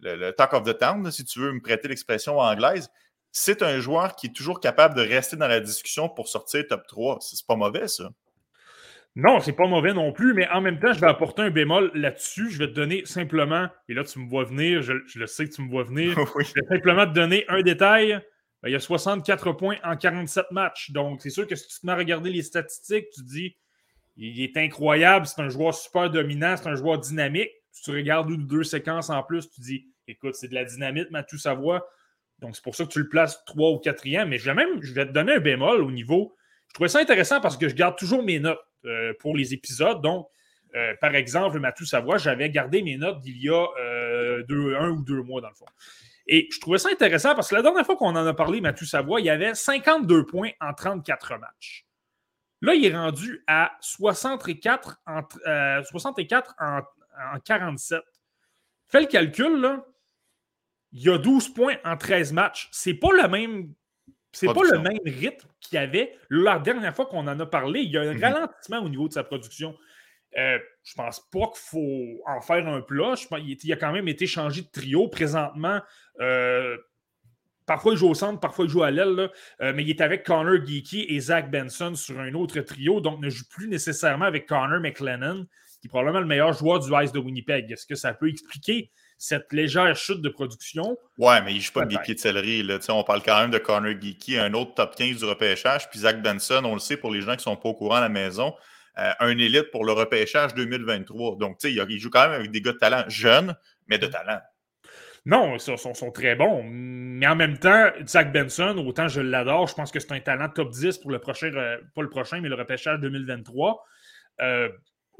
le, 0.00 0.30
talk 0.32 0.54
of 0.54 0.64
the 0.64 0.76
town, 0.76 1.10
si 1.12 1.24
tu 1.24 1.38
veux 1.38 1.52
me 1.52 1.60
prêter 1.60 1.86
l'expression 1.88 2.38
anglaise. 2.38 2.90
C'est 3.32 3.62
un 3.62 3.78
joueur 3.78 4.16
qui 4.16 4.26
est 4.26 4.34
toujours 4.34 4.58
capable 4.58 4.96
de 4.96 5.02
rester 5.02 5.36
dans 5.36 5.46
la 5.46 5.60
discussion 5.60 6.08
pour 6.08 6.26
sortir 6.26 6.64
top 6.68 6.84
3. 6.88 7.18
C'est 7.20 7.46
pas 7.46 7.54
mauvais, 7.54 7.86
ça. 7.86 8.10
Non, 9.16 9.40
c'est 9.40 9.52
pas 9.52 9.66
mauvais 9.66 9.92
non 9.92 10.12
plus, 10.12 10.34
mais 10.34 10.48
en 10.48 10.60
même 10.60 10.78
temps, 10.78 10.92
je 10.92 11.00
vais 11.00 11.08
apporter 11.08 11.42
un 11.42 11.50
bémol 11.50 11.90
là-dessus. 11.94 12.50
Je 12.50 12.58
vais 12.58 12.68
te 12.68 12.72
donner 12.72 13.04
simplement, 13.04 13.68
et 13.88 13.94
là, 13.94 14.04
tu 14.04 14.20
me 14.20 14.28
vois 14.28 14.44
venir, 14.44 14.82
je, 14.82 14.92
le 14.92 15.26
sais 15.26 15.48
que 15.48 15.54
tu 15.54 15.62
me 15.62 15.68
vois 15.68 15.82
venir. 15.82 16.14
Je 16.38 16.54
vais 16.54 16.66
simplement 16.68 17.06
te 17.06 17.12
donner 17.12 17.44
un 17.48 17.62
détail. 17.62 18.20
Ben, 18.62 18.68
il 18.68 18.72
y 18.72 18.76
a 18.76 18.80
64 18.80 19.52
points 19.52 19.78
en 19.82 19.96
47 19.96 20.52
matchs. 20.52 20.92
Donc, 20.92 21.22
c'est 21.22 21.30
sûr 21.30 21.46
que 21.46 21.56
si 21.56 21.66
tu 21.66 21.80
te 21.80 21.86
mets 21.86 21.92
à 21.92 21.96
regarder 21.96 22.30
les 22.30 22.42
statistiques, 22.42 23.06
tu 23.12 23.22
te 23.22 23.26
dis, 23.26 23.56
il 24.16 24.42
est 24.42 24.56
incroyable, 24.56 25.26
c'est 25.26 25.40
un 25.40 25.48
joueur 25.48 25.74
super 25.74 26.10
dominant, 26.10 26.56
c'est 26.56 26.68
un 26.68 26.74
joueur 26.74 26.98
dynamique. 26.98 27.50
Si 27.72 27.82
tu 27.82 27.90
regardes 27.90 28.30
une 28.30 28.42
ou 28.42 28.46
deux 28.46 28.64
séquences 28.64 29.10
en 29.10 29.22
plus, 29.22 29.50
tu 29.50 29.60
dis, 29.60 29.88
écoute, 30.06 30.34
c'est 30.34 30.48
de 30.48 30.54
la 30.54 30.64
dynamite, 30.64 31.08
tout 31.28 31.38
Savoie. 31.38 31.88
Donc, 32.38 32.54
c'est 32.54 32.62
pour 32.62 32.74
ça 32.74 32.84
que 32.84 32.90
tu 32.90 33.00
le 33.00 33.08
places 33.08 33.42
3 33.46 33.70
ou 33.70 33.76
4e. 33.76 34.26
Mais 34.26 34.38
je 34.38 34.44
vais 34.44 34.54
même, 34.54 34.80
je 34.82 34.92
vais 34.92 35.06
te 35.06 35.12
donner 35.12 35.34
un 35.34 35.40
bémol 35.40 35.82
au 35.82 35.90
niveau. 35.90 36.36
Je 36.68 36.74
trouvais 36.74 36.88
ça 36.88 37.00
intéressant 37.00 37.40
parce 37.40 37.56
que 37.56 37.68
je 37.68 37.74
garde 37.74 37.96
toujours 37.98 38.22
mes 38.22 38.38
notes. 38.38 38.60
Euh, 38.86 39.12
pour 39.20 39.36
les 39.36 39.52
épisodes. 39.52 40.00
Donc, 40.00 40.26
euh, 40.74 40.94
par 41.02 41.14
exemple, 41.14 41.60
Mathieu 41.60 41.84
Savoie, 41.84 42.16
j'avais 42.16 42.48
gardé 42.48 42.80
mes 42.80 42.96
notes 42.96 43.20
d'il 43.20 43.36
y 43.36 43.50
a 43.50 43.66
euh, 43.78 44.42
un 44.78 44.88
ou 44.88 45.02
deux 45.02 45.22
mois, 45.22 45.42
dans 45.42 45.50
le 45.50 45.54
fond. 45.54 45.66
Et 46.26 46.48
je 46.50 46.58
trouvais 46.60 46.78
ça 46.78 46.88
intéressant 46.90 47.34
parce 47.34 47.50
que 47.50 47.56
la 47.56 47.62
dernière 47.62 47.84
fois 47.84 47.96
qu'on 47.96 48.16
en 48.16 48.26
a 48.26 48.32
parlé, 48.32 48.62
Mathieu 48.62 48.86
Savoie, 48.86 49.20
il 49.20 49.26
y 49.26 49.30
avait 49.30 49.54
52 49.54 50.24
points 50.24 50.52
en 50.62 50.72
34 50.72 51.36
matchs. 51.36 51.84
Là, 52.62 52.74
il 52.74 52.86
est 52.86 52.96
rendu 52.96 53.44
à 53.46 53.76
64 53.82 55.02
en, 55.06 55.20
64 55.84 56.54
en, 56.58 56.80
47. 57.44 58.00
Fais 58.86 59.00
le 59.02 59.06
calcul, 59.08 59.60
là. 59.60 59.84
Il 60.92 61.02
y 61.02 61.10
a 61.10 61.18
12 61.18 61.52
points 61.52 61.76
en 61.84 61.98
13 61.98 62.32
matchs. 62.32 62.68
C'est 62.72 62.94
pas 62.94 63.10
le 63.12 63.28
même 63.28 63.74
c'est 64.32 64.46
pas 64.46 64.62
le 64.70 64.78
même 64.78 64.98
rythme 65.04 65.48
qu'il 65.60 65.76
y 65.76 65.78
avait 65.78 66.16
la 66.28 66.58
dernière 66.58 66.94
fois 66.94 67.06
qu'on 67.06 67.26
en 67.26 67.40
a 67.40 67.46
parlé. 67.46 67.80
Il 67.80 67.90
y 67.90 67.98
a 67.98 68.02
un 68.02 68.14
mhm. 68.14 68.22
ralentissement 68.22 68.78
au 68.78 68.88
niveau 68.88 69.08
de 69.08 69.12
sa 69.12 69.24
production. 69.24 69.76
Euh, 70.38 70.58
je 70.84 70.94
pense 70.94 71.20
pas 71.32 71.48
qu'il 71.48 71.62
faut 71.62 72.22
en 72.26 72.40
faire 72.40 72.66
un 72.68 72.80
plat. 72.80 73.14
il 73.38 73.72
a 73.72 73.76
quand 73.76 73.92
même 73.92 74.08
été 74.08 74.26
changé 74.26 74.62
de 74.62 74.68
trio. 74.68 75.08
Présentement, 75.08 75.80
euh, 76.20 76.76
parfois 77.66 77.92
il 77.92 77.98
joue 77.98 78.08
au 78.08 78.14
centre, 78.14 78.38
parfois 78.38 78.66
il 78.66 78.70
joue 78.70 78.84
à 78.84 78.90
l'aile, 78.90 79.30
euh, 79.60 79.72
mais 79.74 79.82
il 79.82 79.90
est 79.90 80.00
avec 80.00 80.24
Connor 80.24 80.64
Geeky 80.64 81.06
et 81.08 81.18
Zach 81.18 81.50
Benson 81.50 81.94
sur 81.96 82.20
un 82.20 82.32
autre 82.34 82.60
trio, 82.60 83.00
donc 83.00 83.20
ne 83.20 83.28
joue 83.28 83.44
plus 83.50 83.68
nécessairement 83.68 84.26
avec 84.26 84.46
Connor 84.46 84.80
McLennan, 84.80 85.46
qui 85.80 85.86
est 85.86 85.88
probablement 85.88 86.20
le 86.20 86.26
meilleur 86.26 86.52
joueur 86.52 86.78
du 86.78 86.90
Ice 87.02 87.10
de 87.10 87.18
Winnipeg. 87.18 87.70
Est-ce 87.72 87.86
que 87.86 87.96
ça 87.96 88.14
peut 88.14 88.28
expliquer 88.28 88.92
cette 89.20 89.52
légère 89.52 89.94
chute 89.96 90.22
de 90.22 90.30
production? 90.30 90.96
Ouais, 91.18 91.42
mais 91.42 91.52
il 91.52 91.58
ne 91.58 91.60
joue 91.60 91.72
pas 91.72 91.84
de 91.84 91.90
Geeky 91.90 92.14
de 92.14 92.18
céleri. 92.18 92.62
Là. 92.62 92.78
On 92.88 93.04
parle 93.04 93.22
quand 93.22 93.38
même 93.38 93.50
de 93.50 93.58
Connor 93.58 93.92
Geeky, 94.00 94.38
un 94.38 94.54
autre 94.54 94.72
top 94.74 94.96
15 94.96 95.18
du 95.18 95.24
repêchage, 95.26 95.90
puis 95.90 96.00
Zach 96.00 96.22
Benson, 96.22 96.62
on 96.64 96.72
le 96.72 96.80
sait 96.80 96.96
pour 96.96 97.12
les 97.12 97.20
gens 97.20 97.32
qui 97.32 97.38
ne 97.38 97.42
sont 97.42 97.56
pas 97.56 97.68
au 97.68 97.74
courant 97.74 97.96
à 97.96 98.00
la 98.00 98.08
maison. 98.08 98.54
Euh, 98.98 99.10
un 99.20 99.36
élite 99.36 99.70
pour 99.72 99.84
le 99.84 99.92
repêchage 99.92 100.54
2023. 100.54 101.36
Donc, 101.36 101.58
tu 101.58 101.68
sais, 101.68 101.74
il 101.74 101.98
joue 101.98 102.08
quand 102.08 102.22
même 102.22 102.32
avec 102.32 102.50
des 102.50 102.62
gars 102.62 102.72
de 102.72 102.78
talent 102.78 103.04
jeunes, 103.08 103.54
mais 103.88 103.98
de 103.98 104.06
talent. 104.06 104.40
Non, 105.26 105.54
ils 105.54 105.60
sont, 105.60 106.10
très 106.12 106.34
bons. 106.34 106.62
Mais 106.64 107.26
en 107.26 107.36
même 107.36 107.58
temps, 107.58 107.90
Zach 108.06 108.32
Benson, 108.32 108.74
autant 108.86 109.06
je 109.06 109.20
l'adore, 109.20 109.66
je 109.66 109.74
pense 109.74 109.92
que 109.92 110.00
c'est 110.00 110.12
un 110.12 110.20
talent 110.20 110.48
top 110.48 110.70
10 110.70 110.96
pour 110.96 111.10
le 111.10 111.18
prochain, 111.18 111.52
euh, 111.54 111.76
pas 111.94 112.00
le 112.00 112.08
prochain, 112.08 112.40
mais 112.40 112.48
le 112.48 112.54
repêchage 112.54 112.98
2023. 113.00 113.84
Euh, 114.40 114.70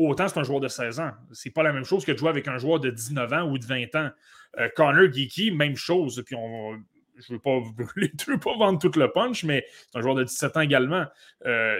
autant 0.08 0.28
c'est 0.28 0.38
un 0.38 0.44
joueur 0.44 0.60
de 0.60 0.68
16 0.68 1.00
ans. 1.00 1.12
C'est 1.32 1.50
pas 1.50 1.62
la 1.62 1.72
même 1.72 1.84
chose 1.84 2.04
que 2.04 2.12
de 2.12 2.18
jouer 2.18 2.30
avec 2.30 2.48
un 2.48 2.58
joueur 2.58 2.80
de 2.80 2.90
19 2.90 3.32
ans 3.32 3.50
ou 3.50 3.58
de 3.58 3.64
20 3.64 3.94
ans. 3.96 4.10
Euh, 4.58 4.68
Connor 4.74 5.12
Geeky, 5.12 5.50
même 5.50 5.76
chose. 5.76 6.22
Puis 6.24 6.34
on, 6.34 6.72
je 7.16 7.32
ne 7.32 7.36
veux 7.36 7.38
pas 7.38 7.60
veux 8.28 8.38
pas 8.38 8.56
vendre 8.56 8.78
tout 8.78 8.98
le 8.98 9.10
punch, 9.12 9.44
mais 9.44 9.66
c'est 9.90 9.98
un 9.98 10.02
joueur 10.02 10.14
de 10.14 10.24
17 10.24 10.56
ans 10.56 10.60
également. 10.60 11.06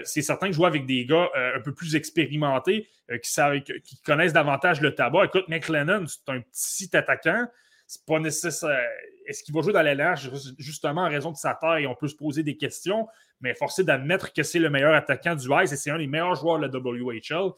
c'est 0.03 0.21
certain 0.21 0.47
que 0.47 0.53
jouer 0.53 0.67
avec 0.67 0.85
des 0.85 1.05
gars 1.05 1.29
un 1.55 1.61
peu 1.61 1.73
plus 1.73 1.95
expérimentés, 1.95 2.87
qui, 3.23 3.31
savent, 3.31 3.59
qui 3.61 4.01
connaissent 4.01 4.33
davantage 4.33 4.81
le 4.81 4.95
tabac. 4.95 5.25
Écoute, 5.25 5.47
McLennan, 5.49 6.05
c'est 6.07 6.29
un 6.31 6.41
petit 6.41 6.95
attaquant 6.95 7.47
c'est 7.91 8.05
pas 8.05 8.19
nécessaire. 8.19 8.87
Est-ce 9.27 9.43
qu'il 9.43 9.53
va 9.53 9.61
jouer 9.61 9.73
dans 9.73 9.81
l'LH 9.81 10.29
justement 10.57 11.01
en 11.01 11.09
raison 11.09 11.31
de 11.31 11.35
sa 11.35 11.55
taille? 11.55 11.85
On 11.87 11.95
peut 11.95 12.07
se 12.07 12.15
poser 12.15 12.41
des 12.41 12.55
questions, 12.55 13.05
mais 13.41 13.53
forcé 13.53 13.83
d'admettre 13.83 14.31
que 14.31 14.43
c'est 14.43 14.59
le 14.59 14.69
meilleur 14.69 14.93
attaquant 14.93 15.35
du 15.35 15.49
Ice 15.61 15.73
et 15.73 15.75
c'est 15.75 15.91
un 15.91 15.97
des 15.97 16.07
meilleurs 16.07 16.35
joueurs 16.35 16.57
de 16.57 16.67
la 16.67 16.79
WHL. 16.79 17.51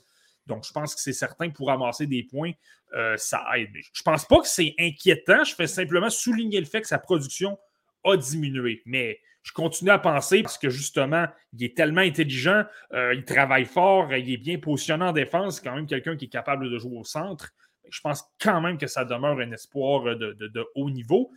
Donc, 0.47 0.65
je 0.65 0.71
pense 0.71 0.95
que 0.95 1.01
c'est 1.01 1.13
certain 1.13 1.49
que 1.49 1.55
pour 1.55 1.67
ramasser 1.67 2.07
des 2.07 2.23
points, 2.23 2.51
euh, 2.93 3.15
ça 3.17 3.45
aide. 3.55 3.71
Je 3.73 4.01
ne 4.01 4.03
pense 4.03 4.25
pas 4.25 4.41
que 4.41 4.47
c'est 4.47 4.75
inquiétant. 4.79 5.43
Je 5.43 5.55
fais 5.55 5.67
simplement 5.67 6.09
souligner 6.09 6.59
le 6.59 6.65
fait 6.65 6.81
que 6.81 6.87
sa 6.87 6.99
production 6.99 7.57
a 8.03 8.17
diminué. 8.17 8.81
Mais 8.85 9.19
je 9.41 9.51
continue 9.51 9.91
à 9.91 9.99
penser 9.99 10.43
parce 10.43 10.57
que 10.57 10.69
justement, 10.69 11.27
il 11.53 11.63
est 11.63 11.75
tellement 11.75 12.01
intelligent, 12.01 12.63
euh, 12.93 13.13
il 13.13 13.25
travaille 13.25 13.65
fort, 13.65 14.13
il 14.13 14.31
est 14.31 14.37
bien 14.37 14.57
positionné 14.57 15.05
en 15.05 15.11
défense. 15.11 15.57
C'est 15.57 15.63
quand 15.63 15.75
même 15.75 15.87
quelqu'un 15.87 16.15
qui 16.15 16.25
est 16.25 16.29
capable 16.29 16.69
de 16.69 16.77
jouer 16.77 16.97
au 16.97 17.03
centre 17.03 17.53
je 17.89 18.01
pense 18.01 18.23
quand 18.41 18.61
même 18.61 18.77
que 18.77 18.87
ça 18.87 19.05
demeure 19.05 19.39
un 19.39 19.51
espoir 19.51 20.15
de, 20.15 20.67
haut 20.75 20.89
niveau. 20.89 21.31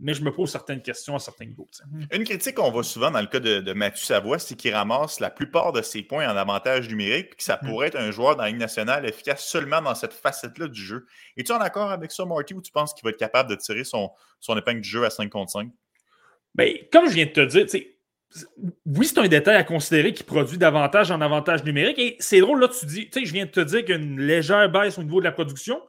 Mais 0.00 0.14
je 0.14 0.22
me 0.22 0.32
pose 0.32 0.50
certaines 0.50 0.82
questions 0.82 1.14
à 1.14 1.18
certains 1.18 1.44
niveaux. 1.44 1.68
Hmm. 1.90 2.04
Une 2.12 2.24
critique 2.24 2.56
qu'on 2.56 2.70
voit 2.70 2.82
souvent 2.82 3.10
dans 3.10 3.20
le 3.20 3.26
cas 3.26 3.40
de, 3.40 3.72
Mathieu 3.72 4.04
Savoie, 4.04 4.38
c'est 4.38 4.56
qu'il 4.56 4.74
ramasse 4.74 5.20
la 5.20 5.30
plupart 5.30 5.72
de 5.72 5.82
ses 5.82 6.02
points 6.02 6.26
en 6.26 6.36
avantage 6.36 6.88
numérique, 6.88 7.36
que 7.36 7.42
ça 7.42 7.58
hmm. 7.60 7.66
pourrait 7.66 7.88
être 7.88 7.98
un 7.98 8.10
joueur 8.10 8.36
dans 8.36 8.42
la 8.42 8.48
Ligue 8.48 8.58
nationale 8.58 9.06
efficace 9.06 9.44
seulement 9.44 9.82
dans 9.82 9.94
cette 9.94 10.14
facette-là 10.14 10.68
du 10.68 10.80
jeu. 10.80 11.06
Es-tu 11.36 11.52
en 11.52 11.60
accord 11.60 11.90
avec 11.90 12.12
ça, 12.12 12.24
Marty, 12.24 12.54
ou 12.54 12.62
tu 12.62 12.72
penses 12.72 12.94
qu'il 12.94 13.04
va 13.04 13.10
être 13.10 13.18
capable 13.18 13.50
de 13.50 13.56
tirer 13.56 13.84
son, 13.84 14.10
son 14.40 14.56
épingle 14.56 14.80
du 14.80 14.88
jeu 14.88 15.04
à 15.04 15.10
5 15.10 15.28
contre 15.30 15.52
5? 15.52 15.70
Bien, 16.54 16.74
comme 16.92 17.08
je 17.08 17.14
viens 17.14 17.26
de 17.26 17.30
te 17.30 17.40
dire, 17.40 17.66
oui, 18.86 19.06
c'est 19.06 19.18
un 19.18 19.28
détail 19.28 19.56
à 19.56 19.64
considérer 19.64 20.12
qui 20.12 20.22
produit 20.22 20.58
davantage 20.58 21.10
en 21.10 21.20
avantage 21.20 21.64
numérique. 21.64 21.98
Et 21.98 22.16
c'est 22.20 22.40
drôle, 22.40 22.60
là, 22.60 22.68
tu 22.68 22.86
dis, 22.86 23.10
tu 23.10 23.20
sais, 23.20 23.26
je 23.26 23.32
viens 23.32 23.46
de 23.46 23.50
te 23.50 23.60
dire 23.60 23.80
qu'il 23.80 23.90
y 23.90 23.98
a 23.98 24.00
une 24.00 24.20
légère 24.20 24.70
baisse 24.70 24.98
au 24.98 25.02
niveau 25.02 25.20
de 25.20 25.24
la 25.24 25.32
production, 25.32 25.80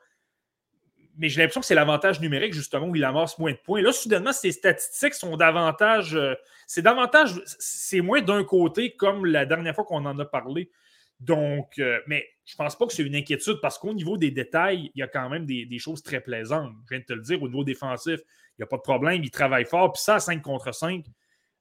mais 1.18 1.30
j'ai 1.30 1.42
l'impression 1.42 1.62
que 1.62 1.68
c'est 1.68 1.76
l'avantage 1.76 2.20
numérique, 2.20 2.54
justement, 2.54 2.88
où 2.88 2.96
il 2.96 3.04
amasse 3.04 3.38
moins 3.38 3.52
de 3.52 3.58
points. 3.58 3.82
Là, 3.82 3.92
soudainement, 3.92 4.34
ces 4.34 4.52
statistiques 4.52 5.14
sont 5.14 5.38
davantage. 5.38 6.16
Euh, 6.16 6.36
c'est 6.68 6.82
davantage. 6.82 7.42
C'est 7.46 8.02
moins 8.02 8.22
d'un 8.22 8.44
côté, 8.44 8.96
comme 8.96 9.26
la 9.26 9.46
dernière 9.46 9.76
fois 9.76 9.84
qu'on 9.84 10.06
en 10.06 10.18
a 10.20 10.26
parlé. 10.26 10.70
Donc, 11.20 11.78
euh, 11.78 12.00
mais 12.08 12.28
je 12.46 12.56
pense 12.56 12.76
pas 12.76 12.88
que 12.88 12.94
c'est 12.94 13.04
une 13.04 13.16
inquiétude 13.16 13.60
parce 13.62 13.78
qu'au 13.78 13.94
niveau 13.94 14.18
des 14.18 14.32
détails, 14.32 14.92
il 14.96 15.00
y 15.00 15.04
a 15.04 15.08
quand 15.08 15.30
même 15.30 15.46
des, 15.46 15.66
des, 15.66 15.78
choses 15.78 16.02
très 16.02 16.20
plaisantes. 16.20 16.74
Je 16.86 16.96
viens 16.96 17.00
de 17.00 17.06
te 17.06 17.14
le 17.14 17.22
dire, 17.22 17.42
au 17.44 17.48
niveau 17.48 17.64
défensif, 17.64 18.20
il 18.58 18.62
n'y 18.62 18.64
a 18.64 18.68
pas 18.68 18.78
de 18.78 18.82
problème, 18.82 19.24
il 19.24 19.30
travaille 19.30 19.66
fort. 19.66 19.94
Puis 19.94 20.02
ça, 20.02 20.20
5 20.20 20.42
contre 20.42 20.74
5, 20.74 21.06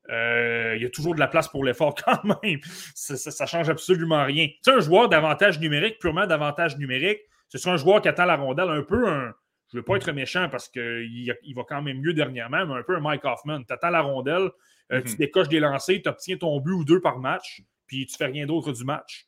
euh, 0.09 0.75
il 0.77 0.83
y 0.83 0.87
a 0.87 0.91
toujours 0.91 1.15
de 1.15 1.21
la 1.21 1.29
place 1.29 1.49
pour 1.49 1.65
l'effort 1.65 1.95
quand 2.05 2.25
même. 2.43 2.61
Ça, 2.95 3.15
ne 3.15 3.49
change 3.49 3.71
absolument 3.71 4.25
rien. 4.25 4.49
C'est 4.63 4.73
un 4.73 4.81
joueur 4.81 5.09
d'avantage 5.09 5.61
numérique, 5.61 5.99
purement 5.99 6.27
d'avantage 6.27 6.77
numérique. 6.79 7.21
C'est 7.59 7.69
un 7.69 7.77
joueur 7.77 8.01
qui 8.01 8.09
attend 8.09 8.25
la 8.25 8.37
rondelle 8.37 8.71
un 8.71 8.83
peu 8.83 9.09
un. 9.09 9.33
Je 9.71 9.77
ne 9.77 9.81
veux 9.81 9.85
pas 9.85 9.97
être 9.97 10.11
méchant 10.13 10.49
parce 10.49 10.69
qu'il 10.69 11.37
il 11.43 11.55
va 11.55 11.63
quand 11.69 11.83
même 11.83 12.01
mieux 12.01 12.13
dernièrement, 12.13 12.67
mais 12.67 12.75
un 12.75 12.83
peu 12.83 12.97
un 12.97 13.01
Mike 13.01 13.25
Hoffman. 13.25 13.63
Tu 13.63 13.73
attends 13.73 13.91
la 13.91 14.01
rondelle, 14.01 14.51
euh, 14.93 15.01
tu 15.01 15.13
mhm. 15.13 15.17
décoches 15.17 15.49
des 15.49 15.61
lancers, 15.61 16.01
tu 16.03 16.09
obtiens 16.09 16.37
ton 16.37 16.59
but 16.61 16.73
ou 16.73 16.85
deux 16.85 17.01
par 17.01 17.19
match, 17.19 17.63
puis 17.87 18.07
tu 18.07 18.17
fais 18.17 18.27
rien 18.27 18.47
d'autre 18.47 18.73
du 18.73 18.85
match. 18.85 19.27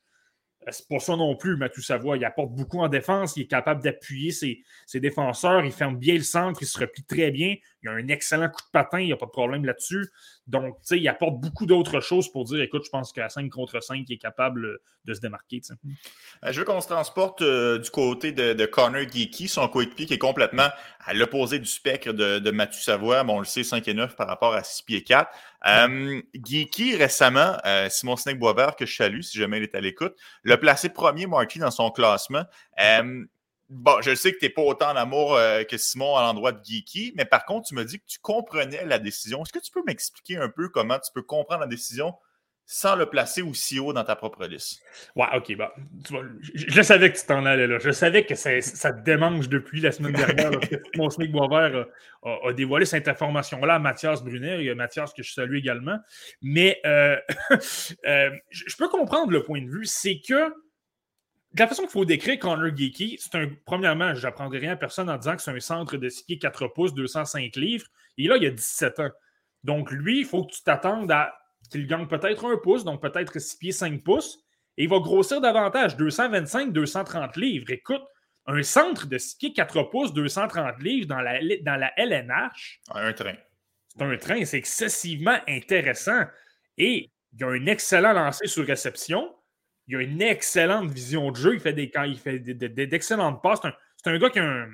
Euh, 0.67 0.71
c'est 0.71 0.87
pas 0.87 0.99
ça 0.99 1.15
non 1.15 1.35
plus, 1.35 1.55
Mathieu 1.55 1.81
Savoie. 1.81 2.17
Il 2.17 2.25
apporte 2.25 2.51
beaucoup 2.51 2.79
en 2.79 2.89
défense. 2.89 3.37
Il 3.37 3.43
est 3.43 3.47
capable 3.47 3.81
d'appuyer 3.81 4.31
ses, 4.31 4.99
défenseurs. 4.99 5.63
Il 5.63 5.71
ferme 5.71 5.97
bien 5.97 6.15
le 6.15 6.21
centre. 6.21 6.61
Il 6.61 6.65
se 6.65 6.79
replie 6.79 7.03
très 7.03 7.31
bien. 7.31 7.55
Il 7.83 7.89
a 7.89 7.91
un 7.91 8.07
excellent 8.07 8.49
coup 8.49 8.61
de 8.61 8.71
patin. 8.71 8.99
Il 8.99 9.07
n'y 9.07 9.13
a 9.13 9.17
pas 9.17 9.25
de 9.25 9.31
problème 9.31 9.65
là-dessus. 9.65 10.09
Donc, 10.47 10.75
tu 10.77 10.87
sais, 10.87 10.99
il 10.99 11.07
apporte 11.07 11.39
beaucoup 11.39 11.65
d'autres 11.65 11.99
choses 11.99 12.31
pour 12.31 12.45
dire 12.45 12.61
écoute, 12.61 12.83
je 12.85 12.89
pense 12.89 13.11
qu'à 13.11 13.29
5 13.29 13.49
contre 13.49 13.81
5, 13.81 14.05
il 14.07 14.13
est 14.13 14.17
capable 14.17 14.79
de 15.05 15.13
se 15.13 15.19
démarquer. 15.19 15.61
Euh, 15.71 16.51
je 16.51 16.59
veux 16.59 16.65
qu'on 16.65 16.81
se 16.81 16.87
transporte 16.87 17.41
euh, 17.41 17.77
du 17.77 17.89
côté 17.89 18.31
de, 18.31 18.65
Connor 18.65 19.03
Geeky, 19.09 19.47
son 19.47 19.67
coéquipier 19.67 20.05
qui 20.05 20.13
est 20.13 20.17
complètement 20.17 20.67
à 21.05 21.13
l'opposé 21.13 21.59
du 21.59 21.65
spectre 21.65 22.11
de, 22.11 22.51
Mathieu 22.51 22.81
Savoie. 22.81 23.23
Bon, 23.23 23.37
on 23.37 23.39
le 23.39 23.45
sait, 23.45 23.63
5 23.63 23.87
et 23.87 23.93
9 23.93 24.15
par 24.15 24.27
rapport 24.27 24.53
à 24.53 24.63
6 24.63 24.83
pieds 24.83 25.03
4. 25.03 25.29
Euh, 25.65 26.21
Geeky, 26.33 26.95
récemment, 26.95 27.57
Simon 27.89 28.15
Snake 28.15 28.39
Boisvert, 28.39 28.75
que 28.75 28.85
je 28.85 28.95
salue 28.95 29.21
si 29.21 29.37
jamais 29.37 29.57
il 29.57 29.63
est 29.63 29.75
à 29.75 29.81
l'écoute, 29.81 30.15
l'a 30.43 30.57
placé 30.57 30.89
premier 30.89 31.27
Marquis 31.27 31.59
dans 31.59 31.71
son 31.71 31.89
classement. 31.91 32.43
Bon, 33.69 34.01
je 34.01 34.13
sais 34.13 34.33
que 34.33 34.39
tu 34.39 34.45
n'es 34.45 34.49
pas 34.49 34.61
autant 34.61 34.91
en 34.91 34.95
amour 34.95 35.35
euh, 35.35 35.63
que 35.63 35.77
Simon 35.77 36.15
à 36.15 36.21
l'endroit 36.21 36.51
de 36.51 36.63
Geeky, 36.63 37.13
mais 37.15 37.25
par 37.25 37.45
contre, 37.45 37.67
tu 37.67 37.75
me 37.75 37.83
dis 37.83 37.99
que 37.99 38.05
tu 38.05 38.19
comprenais 38.19 38.85
la 38.85 38.99
décision. 38.99 39.41
Est-ce 39.41 39.53
que 39.53 39.59
tu 39.59 39.71
peux 39.71 39.83
m'expliquer 39.85 40.37
un 40.37 40.49
peu 40.49 40.69
comment 40.69 40.99
tu 40.99 41.11
peux 41.13 41.23
comprendre 41.23 41.61
la 41.61 41.67
décision 41.67 42.13
sans 42.65 42.95
le 42.95 43.05
placer 43.05 43.41
aussi 43.41 43.79
haut 43.79 43.93
dans 43.93 44.03
ta 44.03 44.15
propre 44.15 44.45
liste? 44.45 44.81
Ouais, 45.15 45.25
ok. 45.35 45.55
Bah, 45.55 45.73
je, 46.53 46.81
savais 46.81 47.11
que 47.11 47.17
tu 47.17 47.25
t'en 47.25 47.45
allais 47.45 47.67
là. 47.67 47.79
Je 47.79 47.91
savais 47.91 48.25
que 48.25 48.35
ça, 48.35 48.61
ça 48.61 48.93
te 48.93 49.01
démange 49.01 49.49
depuis 49.49 49.81
la 49.81 49.91
semaine 49.91 50.13
dernière 50.13 50.51
que 50.59 50.75
mon 50.95 51.09
Smith 51.09 51.31
Boisvert 51.31 51.85
a, 52.23 52.53
dévoilé 52.53 52.85
cette 52.85 53.07
information-là 53.07 53.75
à 53.75 53.79
Mathias 53.79 54.23
Brunet 54.23 54.63
et 54.63 54.75
Mathias 54.75 55.13
que 55.13 55.23
je 55.23 55.33
salue 55.33 55.55
également. 55.55 55.97
Mais 56.41 56.79
euh, 56.85 57.17
euh, 58.05 58.29
je 58.49 58.75
peux 58.77 58.89
comprendre 58.89 59.31
le 59.31 59.43
point 59.43 59.61
de 59.61 59.69
vue. 59.69 59.85
C'est 59.85 60.19
que 60.19 60.53
de 61.53 61.59
la 61.59 61.67
façon 61.67 61.83
qu'il 61.83 61.91
faut 61.91 62.05
décrire 62.05 62.39
Connor 62.39 62.75
Geeky, 62.75 63.17
c'est 63.19 63.35
un. 63.35 63.49
Premièrement, 63.65 64.15
je 64.15 64.23
n'apprendrai 64.23 64.59
rien 64.59 64.73
à 64.73 64.75
personne 64.75 65.09
en 65.09 65.17
disant 65.17 65.35
que 65.35 65.41
c'est 65.41 65.51
un 65.51 65.59
centre 65.59 65.97
de 65.97 66.09
ski 66.09 66.39
4 66.39 66.67
pouces, 66.69 66.93
205 66.93 67.55
livres. 67.55 67.85
Et 68.17 68.27
là, 68.27 68.37
il 68.37 68.43
y 68.43 68.47
a 68.47 68.51
17 68.51 68.99
ans. 68.99 69.11
Donc, 69.63 69.91
lui, 69.91 70.19
il 70.19 70.25
faut 70.25 70.45
que 70.45 70.53
tu 70.53 70.63
t'attendes 70.63 71.11
à 71.11 71.33
qu'il 71.69 71.87
gagne 71.87 72.07
peut-être 72.07 72.45
un 72.45 72.57
pouce, 72.57 72.83
donc 72.83 73.01
peut-être 73.01 73.37
6 73.39 73.57
pieds 73.57 73.71
5 73.71 74.03
pouces. 74.03 74.39
Et 74.77 74.83
il 74.83 74.89
va 74.89 74.99
grossir 74.99 75.39
davantage, 75.41 75.95
225, 75.95 76.73
230 76.73 77.37
livres. 77.37 77.69
Écoute, 77.69 78.01
un 78.47 78.63
centre 78.63 79.05
de 79.05 79.17
ski 79.19 79.53
4 79.53 79.83
pouces, 79.83 80.13
230 80.13 80.81
livres 80.81 81.07
dans 81.07 81.21
la, 81.21 81.39
dans 81.61 81.75
la 81.75 81.93
LNH. 81.97 82.81
Un 82.89 83.13
train. 83.13 83.35
C'est 83.87 84.01
un 84.01 84.17
train, 84.17 84.43
c'est 84.43 84.57
excessivement 84.57 85.37
intéressant. 85.47 86.23
Et 86.79 87.11
il 87.33 87.39
y 87.39 87.43
a 87.43 87.47
un 87.47 87.65
excellent 87.67 88.13
lancer 88.13 88.47
sur 88.47 88.65
réception 88.65 89.33
il 89.87 89.95
a 89.95 90.01
une 90.01 90.21
excellente 90.21 90.89
vision 90.89 91.31
de 91.31 91.35
jeu. 91.35 91.53
Il 91.55 91.59
fait 91.59 91.73
des, 91.73 91.91
il 92.05 92.17
fait 92.17 92.39
d'excellentes 92.39 93.41
passes. 93.41 93.59
C'est 93.97 94.09
un, 94.09 94.17
gars 94.17 94.29
qui 94.29 94.39
a 94.39 94.45
un. 94.45 94.69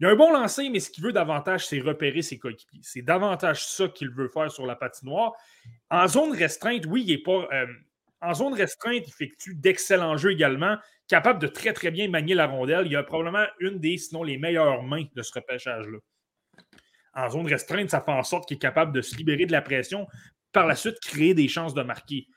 Il 0.00 0.06
a 0.06 0.10
un 0.10 0.16
bon 0.16 0.32
lancer, 0.32 0.68
mais 0.68 0.80
ce 0.80 0.90
qu'il 0.90 1.04
veut 1.04 1.12
davantage, 1.12 1.66
c'est 1.66 1.80
repérer 1.80 2.22
ses 2.22 2.38
coéquipiers. 2.38 2.80
C'est 2.82 3.02
davantage 3.02 3.64
ça 3.64 3.88
qu'il 3.88 4.10
veut 4.10 4.28
faire 4.28 4.50
sur 4.50 4.66
la 4.66 4.76
patinoire. 4.76 5.32
En 5.90 6.06
zone 6.08 6.32
restreinte, 6.32 6.86
oui, 6.86 7.04
il 7.06 7.12
est 7.12 7.22
pas. 7.22 7.48
Euh, 7.52 7.66
en 8.20 8.34
zone 8.34 8.54
restreinte, 8.54 9.02
il 9.06 9.08
effectue 9.08 9.54
d'excellents 9.54 10.16
jeux 10.16 10.30
également, 10.30 10.76
capable 11.08 11.40
de 11.40 11.48
très, 11.48 11.72
très 11.72 11.90
bien 11.90 12.08
manier 12.08 12.34
la 12.34 12.46
rondelle. 12.46 12.86
Il 12.86 12.94
a 12.96 13.02
probablement 13.02 13.46
une 13.58 13.78
des, 13.80 13.98
sinon 13.98 14.22
les 14.22 14.38
meilleures 14.38 14.82
mains 14.84 15.04
de 15.14 15.22
ce 15.22 15.32
repêchage-là. 15.34 15.98
En 17.14 17.28
zone 17.28 17.46
restreinte, 17.46 17.90
ça 17.90 18.00
fait 18.00 18.12
en 18.12 18.22
sorte 18.22 18.46
qu'il 18.46 18.56
est 18.56 18.60
capable 18.60 18.92
de 18.92 19.02
se 19.02 19.16
libérer 19.16 19.44
de 19.44 19.52
la 19.52 19.60
pression, 19.60 20.06
par 20.52 20.66
la 20.66 20.76
suite 20.76 21.00
créer 21.00 21.34
des 21.34 21.48
chances 21.48 21.74
de 21.74 21.82
marquer. 21.82 22.28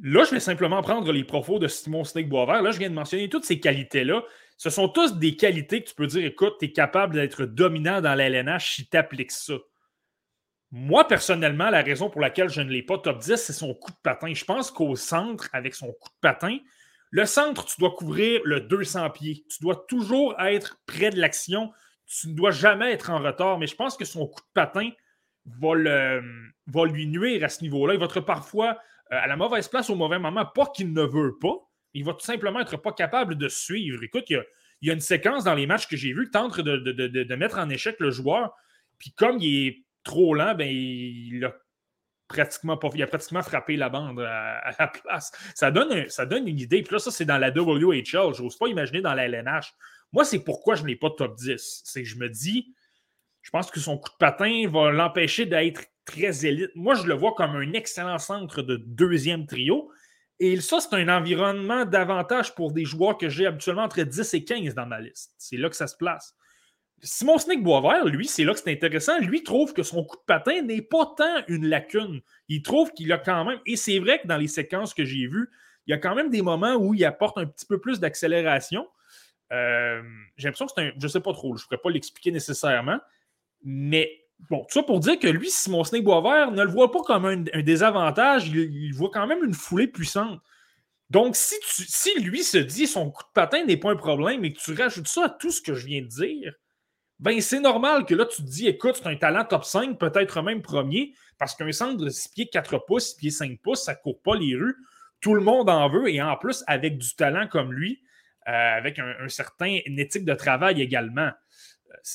Là, 0.00 0.24
je 0.24 0.30
vais 0.30 0.40
simplement 0.40 0.80
prendre 0.82 1.12
les 1.12 1.24
profos 1.24 1.58
de 1.58 1.68
Simon 1.68 2.04
Snake 2.04 2.28
Boisvert. 2.28 2.62
Là, 2.62 2.70
je 2.70 2.78
viens 2.78 2.88
de 2.88 2.94
mentionner 2.94 3.28
toutes 3.28 3.44
ces 3.44 3.60
qualités-là. 3.60 4.22
Ce 4.56 4.70
sont 4.70 4.88
tous 4.88 5.18
des 5.18 5.36
qualités 5.36 5.82
que 5.82 5.88
tu 5.88 5.94
peux 5.94 6.06
dire 6.06 6.24
écoute, 6.24 6.54
tu 6.58 6.66
es 6.66 6.72
capable 6.72 7.14
d'être 7.14 7.44
dominant 7.44 8.00
dans 8.00 8.14
la 8.14 8.28
LNH 8.28 8.76
si 8.76 8.88
tu 8.88 8.96
appliques 8.96 9.32
ça. 9.32 9.54
Moi, 10.70 11.06
personnellement, 11.06 11.68
la 11.68 11.82
raison 11.82 12.08
pour 12.08 12.22
laquelle 12.22 12.48
je 12.48 12.62
ne 12.62 12.70
l'ai 12.70 12.82
pas 12.82 12.96
top 12.96 13.18
10, 13.18 13.36
c'est 13.36 13.52
son 13.52 13.74
coup 13.74 13.90
de 13.90 13.96
patin. 14.02 14.32
Je 14.32 14.44
pense 14.44 14.70
qu'au 14.70 14.96
centre, 14.96 15.50
avec 15.52 15.74
son 15.74 15.92
coup 15.92 16.08
de 16.08 16.20
patin, 16.22 16.58
le 17.10 17.26
centre, 17.26 17.66
tu 17.66 17.78
dois 17.78 17.90
couvrir 17.90 18.40
le 18.44 18.60
200 18.60 19.10
pieds. 19.10 19.44
Tu 19.50 19.62
dois 19.62 19.84
toujours 19.86 20.40
être 20.40 20.80
près 20.86 21.10
de 21.10 21.20
l'action. 21.20 21.70
tu 22.06 22.28
ne 22.28 22.34
dois 22.34 22.52
jamais 22.52 22.92
être 22.92 23.10
en 23.10 23.18
retard, 23.18 23.58
mais 23.58 23.66
je 23.66 23.76
pense 23.76 23.98
que 23.98 24.06
son 24.06 24.26
coup 24.26 24.40
de 24.40 24.52
patin 24.54 24.90
va, 25.44 25.74
va 26.66 26.86
lui 26.86 27.06
nuire 27.06 27.44
à 27.44 27.50
ce 27.50 27.60
niveau-là. 27.62 27.92
Il 27.92 28.00
va 28.00 28.06
être 28.06 28.20
parfois 28.20 28.78
à 29.12 29.26
la 29.26 29.36
mauvaise 29.36 29.68
place 29.68 29.90
au 29.90 29.94
mauvais 29.94 30.18
moment. 30.18 30.44
Pas 30.46 30.66
qu'il 30.66 30.92
ne 30.92 31.02
veut 31.02 31.36
pas, 31.38 31.56
il 31.94 32.04
va 32.04 32.14
tout 32.14 32.24
simplement 32.24 32.60
être 32.60 32.76
pas 32.76 32.92
capable 32.92 33.36
de 33.36 33.48
suivre. 33.48 34.02
Écoute, 34.02 34.24
il 34.30 34.42
y 34.82 34.90
a, 34.90 34.94
une 34.94 35.00
séquence 35.00 35.44
dans 35.44 35.54
les 35.54 35.66
matchs 35.66 35.86
que 35.86 35.96
j'ai 35.96 36.12
vu 36.12 36.30
tente 36.30 36.60
de, 36.60 37.34
mettre 37.34 37.58
en 37.58 37.68
échec 37.68 37.96
le 38.00 38.10
joueur. 38.10 38.54
Puis 38.98 39.12
comme 39.12 39.38
il 39.38 39.68
est 39.68 39.84
trop 40.02 40.34
lent, 40.34 40.54
ben, 40.54 40.68
il 40.68 41.44
a 41.44 41.54
pratiquement 42.28 42.78
pas, 42.78 42.88
il 42.94 43.02
a 43.02 43.42
frappé 43.42 43.76
la 43.76 43.90
bande 43.90 44.20
à, 44.20 44.70
la 44.78 44.88
place. 44.88 45.30
Ça 45.54 45.70
donne, 45.70 46.08
ça 46.08 46.24
donne 46.24 46.48
une 46.48 46.58
idée. 46.58 46.82
Puis 46.82 46.94
là, 46.94 46.98
ça, 46.98 47.10
c'est 47.10 47.26
dans 47.26 47.38
la 47.38 47.50
WHL. 47.50 48.34
Je 48.34 48.42
n'ose 48.42 48.56
pas 48.56 48.68
imaginer 48.68 49.02
dans 49.02 49.14
la 49.14 49.26
LNH. 49.28 49.74
Moi, 50.12 50.24
c'est 50.24 50.42
pourquoi 50.42 50.74
je 50.74 50.84
n'ai 50.84 50.96
pas 50.96 51.10
de 51.10 51.14
top 51.14 51.36
10. 51.36 51.82
C'est 51.84 52.02
que 52.02 52.08
je 52.08 52.16
me 52.16 52.28
dis, 52.28 52.74
je 53.42 53.50
pense 53.50 53.70
que 53.70 53.80
son 53.80 53.98
coup 53.98 54.10
de 54.10 54.16
patin 54.18 54.68
va 54.68 54.90
l'empêcher 54.90 55.46
d'être 55.46 55.82
très 56.04 56.46
élite. 56.46 56.70
Moi, 56.74 56.94
je 56.94 57.04
le 57.04 57.14
vois 57.14 57.34
comme 57.34 57.56
un 57.56 57.72
excellent 57.72 58.18
centre 58.18 58.62
de 58.62 58.76
deuxième 58.76 59.46
trio. 59.46 59.90
Et 60.38 60.60
ça, 60.60 60.80
c'est 60.80 60.94
un 60.96 61.08
environnement 61.08 61.84
d'avantage 61.84 62.54
pour 62.54 62.72
des 62.72 62.84
joueurs 62.84 63.16
que 63.16 63.28
j'ai 63.28 63.46
habituellement 63.46 63.84
entre 63.84 64.02
10 64.02 64.34
et 64.34 64.44
15 64.44 64.74
dans 64.74 64.86
ma 64.86 65.00
liste. 65.00 65.34
C'est 65.38 65.56
là 65.56 65.68
que 65.68 65.76
ça 65.76 65.86
se 65.86 65.96
place. 65.96 66.34
Simon 67.04 67.38
Snake 67.38 67.62
Boisvert, 67.62 68.04
lui, 68.06 68.26
c'est 68.26 68.44
là 68.44 68.52
que 68.52 68.60
c'est 68.60 68.72
intéressant. 68.72 69.18
Lui 69.18 69.42
trouve 69.42 69.72
que 69.72 69.82
son 69.82 70.04
coup 70.04 70.16
de 70.16 70.22
patin 70.26 70.62
n'est 70.62 70.82
pas 70.82 71.12
tant 71.16 71.42
une 71.48 71.66
lacune. 71.66 72.20
Il 72.48 72.62
trouve 72.62 72.92
qu'il 72.92 73.12
a 73.12 73.18
quand 73.18 73.44
même, 73.44 73.58
et 73.66 73.76
c'est 73.76 73.98
vrai 73.98 74.20
que 74.20 74.28
dans 74.28 74.36
les 74.36 74.46
séquences 74.46 74.94
que 74.94 75.04
j'ai 75.04 75.26
vues, 75.26 75.50
il 75.86 75.90
y 75.90 75.94
a 75.94 75.98
quand 75.98 76.14
même 76.14 76.30
des 76.30 76.42
moments 76.42 76.74
où 76.74 76.94
il 76.94 77.04
apporte 77.04 77.38
un 77.38 77.46
petit 77.46 77.66
peu 77.66 77.80
plus 77.80 77.98
d'accélération. 77.98 78.86
Euh, 79.52 80.00
j'ai 80.36 80.46
l'impression 80.46 80.66
que 80.66 80.72
c'est 80.76 80.82
un. 80.82 80.92
Je 80.96 81.06
ne 81.06 81.08
sais 81.08 81.20
pas 81.20 81.32
trop, 81.32 81.56
je 81.56 81.64
ne 81.64 81.68
pourrais 81.68 81.82
pas 81.82 81.90
l'expliquer 81.90 82.30
nécessairement. 82.30 83.00
Mais 83.64 84.21
bon, 84.50 84.60
tout 84.60 84.78
ça 84.78 84.82
pour 84.82 85.00
dire 85.00 85.18
que 85.18 85.28
lui, 85.28 85.50
Simon 85.50 85.84
Snake 85.84 86.04
Boisvert 86.04 86.50
ne 86.50 86.62
le 86.62 86.70
voit 86.70 86.90
pas 86.90 87.02
comme 87.02 87.24
un, 87.26 87.62
désavantage, 87.62 88.48
il, 88.48 88.92
voit 88.94 89.10
quand 89.12 89.26
même 89.26 89.44
une 89.44 89.54
foulée 89.54 89.88
puissante. 89.88 90.40
Donc, 91.10 91.36
si, 91.36 92.20
lui 92.20 92.42
se 92.42 92.58
dit 92.58 92.86
son 92.86 93.10
coup 93.10 93.22
de 93.22 93.32
patin 93.34 93.64
n'est 93.64 93.76
pas 93.76 93.90
un 93.90 93.96
problème 93.96 94.44
et 94.44 94.52
que 94.52 94.58
tu 94.58 94.72
rajoutes 94.72 95.08
ça 95.08 95.26
à 95.26 95.28
tout 95.28 95.50
ce 95.50 95.60
que 95.60 95.74
je 95.74 95.86
viens 95.86 96.00
de 96.00 96.06
dire, 96.06 96.54
ben 97.18 97.40
c'est 97.40 97.60
normal 97.60 98.04
que 98.04 98.14
là, 98.14 98.24
tu 98.24 98.42
te 98.42 98.48
dis, 98.48 98.66
écoute, 98.66 98.96
c'est 98.96 99.06
un 99.06 99.16
talent 99.16 99.44
top 99.44 99.64
5, 99.64 99.98
peut-être 99.98 100.42
même 100.42 100.62
premier, 100.62 101.14
parce 101.38 101.54
qu'un 101.54 101.70
centre 101.70 102.02
de 102.02 102.08
6 102.08 102.28
pieds 102.30 102.46
4 102.46 102.78
pouces, 102.86 103.10
6 103.10 103.16
pieds 103.16 103.30
5 103.30 103.60
pouces, 103.60 103.84
ça 103.84 103.92
ne 103.92 103.98
court 103.98 104.20
pas 104.22 104.34
les 104.34 104.56
rues. 104.56 104.74
Tout 105.20 105.34
le 105.34 105.40
monde 105.40 105.68
en 105.70 105.88
veut, 105.88 106.08
et 106.08 106.20
en 106.20 106.36
plus, 106.36 106.64
avec 106.66 106.98
du 106.98 107.14
talent 107.14 107.46
comme 107.46 107.72
lui, 107.72 108.02
euh, 108.48 108.76
avec 108.76 108.98
un, 108.98 109.28
certain 109.28 109.78
éthique 109.84 110.24
de 110.24 110.34
travail 110.34 110.82
également. 110.82 111.30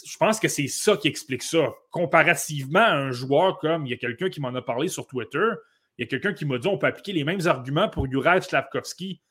Je 0.06 0.18
pense 0.18 0.40
que 0.40 0.48
c'est 0.48 0.68
ça 0.68 0.98
qui 0.98 1.08
explique 1.08 1.44
ça. 1.44 1.74
Comparativement 1.92 2.80
à 2.80 2.94
un 2.94 3.12
joueur 3.12 3.60
comme, 3.60 3.86
il 3.86 3.90
y 3.90 3.94
a 3.94 3.98
quelqu'un 3.98 4.30
qui 4.30 4.42
m'en 4.42 4.54
a 4.56 4.62
parlé 4.62 4.88
sur 4.88 5.08
Twitter, 5.08 5.50
il 5.98 6.04
y 6.04 6.06
a 6.06 6.08
quelqu'un 6.08 6.34
qui 6.34 6.46
m'a 6.46 6.58
dit 6.58 6.68
on 6.68 6.78
peut 6.78 6.88
appliquer 6.88 7.14
les 7.14 7.24
mêmes 7.24 7.46
arguments 7.48 7.90
pour 7.90 8.10
Juraj 8.10 8.44
Slavkovski. 8.44 9.22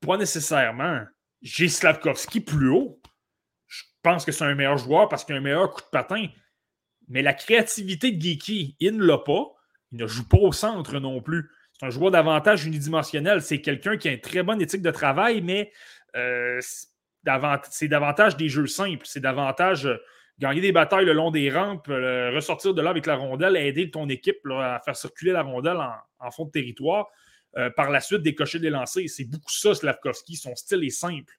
Pas 0.00 0.16
nécessairement. 0.16 1.02
J'ai 1.42 1.68
Slavkovski 1.68 2.40
plus 2.40 2.70
haut 2.70 3.00
pense 4.06 4.24
que 4.24 4.30
c'est 4.30 4.44
un 4.44 4.54
meilleur 4.54 4.78
joueur 4.78 5.08
parce 5.08 5.24
qu'il 5.24 5.34
a 5.34 5.38
un 5.38 5.40
meilleur 5.40 5.72
coup 5.72 5.80
de 5.80 5.88
patin. 5.90 6.28
Mais 7.08 7.22
la 7.22 7.34
créativité 7.34 8.12
de 8.12 8.20
Geeky, 8.20 8.76
il 8.78 8.96
ne 8.96 9.04
l'a 9.04 9.18
pas. 9.18 9.52
Il 9.90 9.98
ne 9.98 10.06
joue 10.06 10.26
pas 10.28 10.38
au 10.38 10.52
centre 10.52 11.00
non 11.00 11.20
plus. 11.20 11.50
C'est 11.72 11.86
un 11.86 11.90
joueur 11.90 12.12
d'avantage 12.12 12.66
unidimensionnel. 12.66 13.42
C'est 13.42 13.60
quelqu'un 13.60 13.96
qui 13.96 14.08
a 14.08 14.12
une 14.12 14.20
très 14.20 14.44
bonne 14.44 14.62
éthique 14.62 14.82
de 14.82 14.92
travail, 14.92 15.40
mais 15.42 15.72
euh, 16.14 16.60
c'est 17.70 17.88
davantage 17.88 18.36
des 18.36 18.48
jeux 18.48 18.66
simples. 18.66 19.06
C'est 19.06 19.20
davantage 19.20 19.86
euh, 19.86 19.96
gagner 20.38 20.60
des 20.60 20.72
batailles 20.72 21.04
le 21.04 21.12
long 21.12 21.30
des 21.30 21.50
rampes, 21.50 21.88
euh, 21.88 22.30
ressortir 22.34 22.74
de 22.74 22.82
là 22.82 22.90
avec 22.90 23.06
la 23.06 23.16
rondelle, 23.16 23.56
aider 23.56 23.90
ton 23.90 24.08
équipe 24.08 24.38
à 24.50 24.80
faire 24.84 24.96
circuler 24.96 25.32
la 25.32 25.42
rondelle 25.42 25.78
en, 26.20 26.30
fond 26.30 26.44
de 26.44 26.50
territoire. 26.50 27.08
par 27.74 27.90
la 27.90 28.00
suite, 28.00 28.22
décocher 28.22 28.58
des 28.58 28.70
lancers. 28.70 29.08
C'est 29.08 29.24
beaucoup 29.24 29.50
ça, 29.50 29.74
Slavkovski. 29.74 30.36
Son 30.36 30.54
style 30.54 30.84
est 30.84 30.90
simple. 30.90 31.34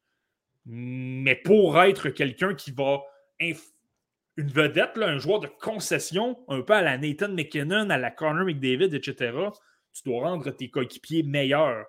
Mais 0.66 1.36
pour 1.36 1.82
être 1.82 2.10
quelqu'un 2.10 2.54
qui 2.54 2.72
va. 2.72 3.02
Une 3.40 4.52
vedette, 4.52 4.98
un 4.98 5.18
joueur 5.18 5.40
de 5.40 5.48
concession, 5.48 6.38
un 6.48 6.62
peu 6.62 6.74
à 6.74 6.84
la 6.84 6.98
Nathan 6.98 7.30
McKinnon, 7.30 7.90
à 7.90 7.98
la 7.98 8.12
Connor 8.12 8.46
McDavid, 8.46 8.94
etc., 8.94 9.32
tu 9.94 10.04
dois 10.06 10.30
rendre 10.30 10.52
tes 10.52 10.70
coéquipiers 10.70 11.24
meilleurs. 11.24 11.86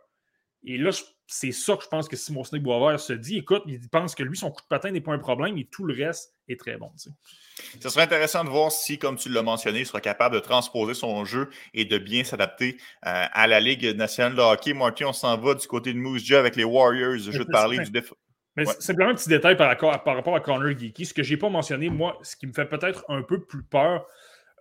Et 0.65 0.79
là, 0.79 0.91
c'est 1.31 1.53
ça 1.53 1.77
que 1.77 1.85
je 1.85 1.89
pense 1.89 2.09
que 2.09 2.17
Simon 2.17 2.43
Snake 2.43 2.63
Boisvert 2.63 2.99
se 2.99 3.13
dit. 3.13 3.37
Écoute, 3.37 3.63
il 3.67 3.87
pense 3.91 4.15
que 4.15 4.23
lui, 4.23 4.35
son 4.35 4.51
coup 4.51 4.63
de 4.63 4.67
patin 4.67 4.91
n'est 4.91 5.03
pas 5.03 5.13
un 5.13 5.19
problème 5.19 5.59
et 5.59 5.67
tout 5.67 5.85
le 5.85 5.95
reste 5.95 6.35
est 6.49 6.59
très 6.59 6.79
bon. 6.79 6.91
Ce 6.97 7.89
serait 7.91 8.05
intéressant 8.05 8.45
de 8.45 8.49
voir 8.49 8.73
si, 8.73 8.99
comme 8.99 9.17
tu 9.17 9.29
l'as 9.29 9.43
mentionné, 9.43 9.81
il 9.81 9.87
sera 9.87 10.01
capable 10.01 10.37
de 10.37 10.41
transposer 10.41 10.95
son 10.95 11.27
jeu 11.27 11.51
et 11.75 11.85
de 11.85 11.99
bien 11.99 12.25
s'adapter 12.25 12.79
euh, 13.07 13.27
à 13.31 13.47
la 13.47 13.61
Ligue 13.61 13.95
nationale 13.95 14.35
de 14.37 14.41
hockey. 14.41 14.73
Marty, 14.73 15.05
on 15.05 15.13
s'en 15.13 15.37
va 15.37 15.55
du 15.55 15.67
côté 15.67 15.93
de 15.93 15.99
Moose 15.99 16.25
Jaw 16.25 16.39
avec 16.39 16.57
les 16.57 16.65
Warriors. 16.65 17.19
Je 17.19 17.31
vais 17.31 17.45
te 17.45 17.51
parler 17.51 17.79
du 17.79 17.91
défaut. 17.91 18.17
Mais 18.57 18.65
simplement 18.65 19.11
un 19.11 19.15
petit 19.15 19.29
détail 19.29 19.57
par, 19.57 19.77
par 19.77 20.17
rapport 20.17 20.35
à 20.35 20.41
Connor 20.41 20.77
Geeky. 20.79 21.05
Ce 21.05 21.13
que 21.13 21.23
je 21.23 21.35
n'ai 21.35 21.37
pas 21.37 21.51
mentionné, 21.51 21.91
moi, 21.91 22.19
ce 22.23 22.37
qui 22.37 22.47
me 22.47 22.55
fait 22.55 22.65
peut-être 22.65 23.05
un 23.11 23.23
peu 23.23 23.45
plus 23.45 23.63
peur. 23.63 24.07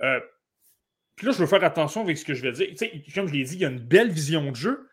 Euh, 0.01 0.19
puis 1.15 1.27
là, 1.27 1.31
je 1.31 1.37
veux 1.37 1.47
faire 1.47 1.63
attention 1.63 2.01
avec 2.01 2.17
ce 2.17 2.25
que 2.25 2.33
je 2.33 2.41
vais 2.41 2.51
dire. 2.51 2.67
comme 3.15 3.27
je 3.27 3.33
l'ai 3.33 3.43
dit, 3.45 3.55
il 3.55 3.61
y 3.61 3.65
a 3.65 3.69
une 3.69 3.79
belle 3.79 4.11
vision 4.11 4.51
de 4.51 4.55
jeu. 4.55 4.87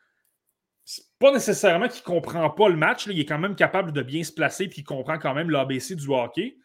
Pas 1.19 1.33
nécessairement 1.33 1.89
qu'il 1.89 2.01
ne 2.01 2.21
comprend 2.21 2.51
pas 2.51 2.69
le 2.69 2.77
match. 2.77 3.07
Il 3.07 3.19
est 3.19 3.25
quand 3.25 3.39
même 3.39 3.57
capable 3.57 3.93
de 3.93 4.03
bien 4.03 4.23
se 4.23 4.33
placer 4.33 4.69
puis 4.69 4.81
il 4.81 4.85
comprend 4.85 5.19
quand 5.19 5.35
même 5.35 5.51
l'ABC 5.51 5.95
du 5.95 6.09
hockey. 6.09 6.59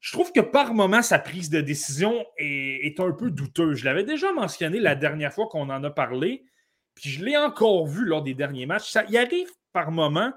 Je 0.00 0.12
trouve 0.12 0.32
que 0.32 0.40
par 0.40 0.74
moment, 0.74 1.02
sa 1.02 1.18
prise 1.18 1.50
de 1.50 1.60
décision 1.60 2.24
est, 2.36 3.00
un 3.00 3.12
peu 3.12 3.30
douteuse. 3.30 3.78
Je 3.78 3.84
l'avais 3.84 4.04
déjà 4.04 4.32
mentionné 4.32 4.78
la 4.78 4.94
dernière 4.94 5.32
fois 5.32 5.48
qu'on 5.48 5.70
en 5.70 5.82
a 5.82 5.90
parlé. 5.90 6.44
Puis 6.94 7.10
je 7.10 7.24
l'ai 7.24 7.36
encore 7.36 7.86
vu 7.86 8.04
lors 8.04 8.22
des 8.22 8.34
derniers 8.34 8.66
matchs. 8.66 8.96
Il 9.08 9.16
arrive 9.16 9.48
par 9.72 9.90
moment 9.90 10.32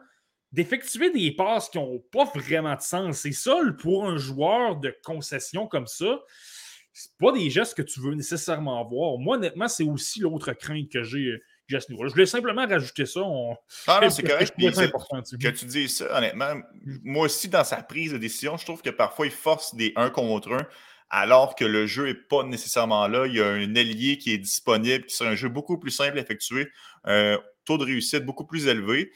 d'effectuer 0.51 1.11
des 1.11 1.31
passes 1.31 1.69
qui 1.69 1.77
n'ont 1.77 2.03
pas 2.11 2.25
vraiment 2.35 2.75
de 2.75 2.81
sens. 2.81 3.19
C'est 3.19 3.31
ça, 3.31 3.55
pour 3.79 4.05
un 4.05 4.17
joueur 4.17 4.77
de 4.77 4.95
concession 5.03 5.67
comme 5.67 5.87
ça, 5.87 6.19
c'est 6.93 7.15
pas 7.19 7.31
des 7.31 7.49
gestes 7.49 7.75
que 7.75 7.81
tu 7.81 8.01
veux 8.01 8.15
nécessairement 8.15 8.83
voir. 8.85 9.17
Moi, 9.17 9.37
honnêtement, 9.37 9.67
c'est 9.67 9.83
aussi 9.83 10.19
l'autre 10.19 10.53
crainte 10.53 10.91
que 10.91 11.03
j'ai 11.03 11.41
à 11.75 11.81
ce 11.81 11.91
niveau-là. 11.91 12.09
Je 12.09 12.13
voulais 12.13 12.25
simplement 12.25 12.67
rajouter 12.67 13.05
ça. 13.05 13.21
Ah 13.87 13.99
non, 14.01 14.09
c'est 14.09 14.23
correct. 14.23 14.53
que 14.57 15.47
tu 15.49 15.65
dis 15.65 15.89
ça, 15.89 16.17
honnêtement, 16.17 16.53
moi 17.03 17.25
aussi, 17.25 17.47
dans 17.47 17.63
sa 17.63 17.83
prise 17.83 18.13
de 18.13 18.17
décision, 18.17 18.57
je 18.57 18.65
trouve 18.65 18.81
que 18.81 18.89
parfois, 18.89 19.25
il 19.25 19.31
force 19.31 19.75
des 19.75 19.93
1 19.95 20.09
contre 20.09 20.53
1 20.53 20.67
alors 21.13 21.55
que 21.55 21.65
le 21.65 21.87
jeu 21.87 22.05
n'est 22.05 22.13
pas 22.13 22.43
nécessairement 22.43 23.05
là. 23.07 23.25
Il 23.27 23.35
y 23.35 23.41
a 23.41 23.47
un 23.47 23.75
ailier 23.75 24.17
qui 24.17 24.33
est 24.33 24.37
disponible, 24.37 25.05
qui 25.05 25.15
sera 25.15 25.29
un 25.29 25.35
jeu 25.35 25.49
beaucoup 25.49 25.77
plus 25.77 25.91
simple 25.91 26.17
à 26.17 26.21
effectuer, 26.21 26.69
un 27.03 27.37
taux 27.65 27.77
de 27.77 27.83
réussite 27.83 28.23
beaucoup 28.23 28.45
plus 28.45 28.67
élevé 28.67 29.11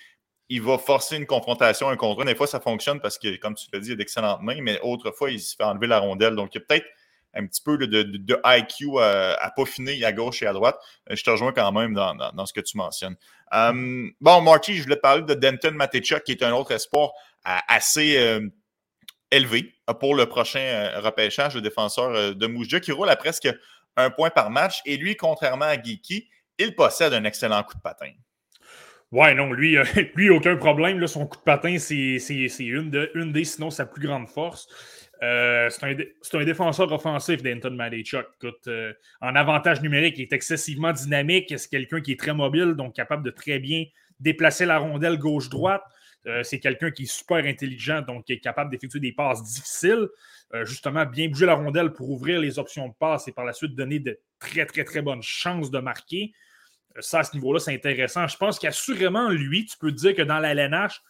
il 0.50 0.62
va 0.62 0.78
forcer 0.78 1.18
une 1.18 1.26
confrontation 1.26 1.90
un 1.90 1.96
contre 1.96 2.22
un. 2.22 2.26
Des 2.26 2.36
fois, 2.36 2.48
ça 2.48 2.60
fonctionne 2.60 3.00
parce 3.00 3.18
que, 3.18 3.36
comme 3.38 3.56
tu 3.56 3.68
l'as 3.74 3.80
dit, 3.80 3.90
il 3.90 3.94
a 3.94 3.96
d'excellentes 3.96 4.42
mains, 4.42 4.62
mais 4.62 4.80
autrefois, 4.82 5.32
il 5.32 5.40
se 5.40 5.56
fait 5.56 5.64
enlever 5.64 5.88
la 5.88 6.00
rondelle. 6.00 6.36
Donc, 6.36 6.54
il 6.54 6.60
y 6.60 6.62
a 6.62 6.66
peut-être 6.66 6.86
un 7.36 7.46
petit 7.46 7.62
peu 7.62 7.78
de, 7.78 8.42
IQ 8.46 9.00
à, 9.00 9.52
peaufiner 9.56 10.04
à 10.04 10.12
gauche 10.12 10.42
et 10.42 10.48
à 10.48 10.54
droite. 10.54 10.78
Euh, 11.10 11.16
je 11.16 11.24
te 11.24 11.30
rejoins 11.30 11.52
quand 11.52 11.72
même 11.72 11.94
dans, 11.94 12.46
ce 12.46 12.54
que 12.54 12.62
tu 12.62 12.78
mentionnes. 12.78 13.16
Hum, 13.52 14.12
bon, 14.22 14.42
Marty, 14.42 14.76
je 14.76 14.84
voulais 14.84 14.96
parler 14.96 15.24
de 15.24 15.34
Denton 15.34 15.72
Matechuk, 15.72 16.24
qui 16.24 16.32
est 16.32 16.44
un 16.44 16.54
autre 16.54 16.72
espoir 16.72 17.12
euh, 17.48 17.52
assez 17.68 18.18
euh, 18.18 18.42
élevé 19.32 19.74
pour 20.00 20.16
le 20.16 20.26
prochain 20.26 20.92
repêchage 20.98 21.54
de 21.54 21.60
défenseur 21.60 22.36
de 22.36 22.48
Moujja, 22.48 22.80
qui 22.80 22.92
roule 22.92 23.10
à 23.10 23.16
presque 23.16 23.50
un 23.98 24.10
point 24.10 24.30
par 24.30 24.50
match. 24.50 24.82
Et 24.86 24.98
lui, 24.98 25.16
contrairement 25.16 25.66
à 25.66 25.82
Geeky, 25.82 26.30
il 26.58 26.76
possède 26.76 27.14
un 27.14 27.24
excellent 27.24 27.64
coup 27.64 27.76
de 27.76 27.82
patin. 27.82 28.12
Ouais, 29.12 29.34
non, 29.34 29.54
lui, 29.54 29.78
euh, 29.78 29.84
lui 30.16 30.30
aucun 30.30 30.58
problème. 30.58 31.06
son 31.08 31.28
coup 31.28 31.38
de 31.38 31.44
patin, 31.44 31.78
c'est 31.80 32.18
une, 32.60 32.90
de, 32.90 33.12
une 33.16 33.32
des, 33.32 33.46
sinon 33.46 33.70
sa 33.70 33.86
plus 33.86 34.06
grande 34.06 34.28
force. 34.28 34.68
Euh, 35.24 35.70
c'est 35.70 36.36
un, 36.38 36.44
défenseur 36.44 36.92
offensif 36.92 37.42
d'Anton 37.42 37.72
Madechuk. 37.72 38.26
Euh, 38.68 38.94
en 39.22 39.36
avantage 39.36 39.82
numérique, 39.82 40.18
il 40.18 40.24
est 40.24 40.34
excessivement 40.34 40.92
dynamique. 40.92 41.54
C'est 41.58 41.70
quelqu'un 41.70 42.02
qui 42.02 42.14
est 42.14 42.20
très 42.20 42.34
mobile, 42.34 42.74
donc 42.74 42.96
capable 42.96 43.24
de 43.24 43.32
très 43.32 43.60
bien 43.60 43.86
déplacer 44.20 44.66
la 44.66 44.78
rondelle 44.78 45.18
gauche-droite. 45.18 45.84
c'est 46.44 46.60
quelqu'un 46.60 46.90
qui 46.90 47.04
est 47.04 47.12
super 47.12 47.46
intelligent, 47.46 48.02
donc 48.02 48.26
qui 48.26 48.34
est 48.34 48.40
capable 48.40 48.72
d'effectuer 48.72 49.00
des 49.00 49.12
passes 49.12 49.44
difficiles. 49.44 50.08
justement, 50.64 51.06
bien 51.06 51.28
bouger 51.28 51.46
la 51.46 51.54
rondelle 51.54 51.92
pour 51.92 52.10
ouvrir 52.10 52.40
les 52.40 52.58
options 52.58 52.88
de 52.88 52.94
passe 52.98 53.28
et 53.28 53.32
par 53.32 53.46
la 53.46 53.54
suite 53.54 53.76
donner 53.76 54.00
de 54.00 54.18
très, 54.40 54.66
très, 54.66 54.84
très 54.84 55.02
bonnes 55.02 55.22
chances 55.22 55.70
de 55.70 55.80
marquer 55.80 56.34
ça, 57.00 57.20
à 57.20 57.24
ce 57.24 57.36
niveau-là, 57.36 57.60
c'est 57.60 57.74
intéressant. 57.74 58.28
Je 58.28 58.38
pense 58.38 58.60
qu'assurément, 58.60 59.30
lui, 59.30 59.66
tu 59.66 59.78
peux 59.78 59.92
dire 59.92 60.16
que 60.16 60.22
dans 60.22 60.40
la 60.40 60.52
LNH, 60.52 61.02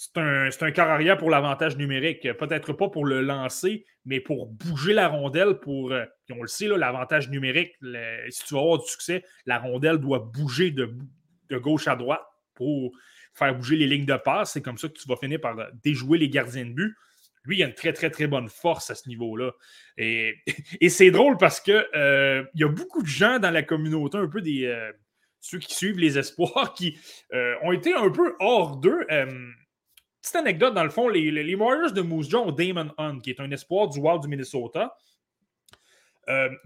c'est 0.00 0.16
un, 0.16 0.48
un 0.62 0.88
arrière 0.88 1.18
pour 1.18 1.28
l'avantage 1.28 1.76
numérique. 1.76 2.26
Peut-être 2.38 2.72
pas 2.72 2.88
pour 2.88 3.04
le 3.04 3.20
lancer, 3.20 3.84
mais 4.06 4.18
pour 4.18 4.46
bouger 4.46 4.94
la 4.94 5.08
rondelle. 5.08 5.60
Pour, 5.60 5.92
euh, 5.92 6.06
on 6.30 6.40
le 6.40 6.48
sait, 6.48 6.68
l'avantage 6.68 7.28
numérique, 7.28 7.72
si 8.30 8.44
tu 8.44 8.54
veux 8.54 8.60
avoir 8.60 8.78
du 8.78 8.88
succès, 8.88 9.22
la 9.44 9.58
rondelle 9.58 9.98
doit 9.98 10.20
bouger 10.20 10.70
de, 10.70 10.90
gauche 11.50 11.86
à 11.86 11.96
droite 11.96 12.22
pour 12.54 12.92
faire 13.34 13.54
bouger 13.54 13.76
les 13.76 13.86
lignes 13.86 14.06
de 14.06 14.16
passe. 14.16 14.54
C'est 14.54 14.62
comme 14.62 14.78
ça 14.78 14.88
que 14.88 14.94
tu 14.94 15.06
vas 15.06 15.16
finir 15.16 15.38
par 15.38 15.54
déjouer 15.84 16.16
les 16.16 16.30
gardiens 16.30 16.64
de 16.64 16.72
but. 16.72 16.96
lui, 17.44 17.58
il 17.58 17.62
a 17.62 17.66
une 17.66 17.74
très, 17.74 17.92
très, 17.92 18.08
très 18.08 18.26
bonne 18.26 18.48
force 18.48 18.88
à 18.88 18.94
ce 18.94 19.06
niveau-là. 19.06 19.52
Et, 19.98 20.88
c'est 20.88 21.10
drôle 21.10 21.36
parce 21.36 21.60
que 21.60 21.86
euh, 21.94 22.42
il 22.54 22.62
y 22.62 22.64
a 22.64 22.68
beaucoup 22.68 23.02
de 23.02 23.06
gens 23.06 23.38
dans 23.38 23.50
la 23.50 23.62
communauté, 23.62 24.16
un 24.16 24.28
peu 24.28 24.40
des 24.40 24.64
euh, 24.64 24.92
ceux 25.40 25.58
qui 25.58 25.74
suivent 25.74 25.98
les 25.98 26.18
espoirs, 26.18 26.72
qui 26.76 26.98
euh, 27.34 27.54
ont 27.62 27.72
été 27.72 27.92
un 27.92 28.10
peu 28.10 28.34
hors 28.40 28.78
d'eux. 28.78 29.04
Petite 30.22 30.36
anecdote, 30.36 30.74
dans 30.74 30.84
le 30.84 30.90
fond, 30.90 31.08
les, 31.08 31.54
Warriors 31.54 31.92
de 31.92 32.00
Moose 32.00 32.28
Jaw 32.28 32.48
ont 32.48 32.52
Damon 32.52 32.90
Hunt, 32.98 33.20
qui 33.20 33.30
est 33.30 33.40
un 33.40 33.50
espoir 33.50 33.88
du 33.88 33.98
Wild 33.98 34.22
du 34.22 34.28
Minnesota. 34.28 34.94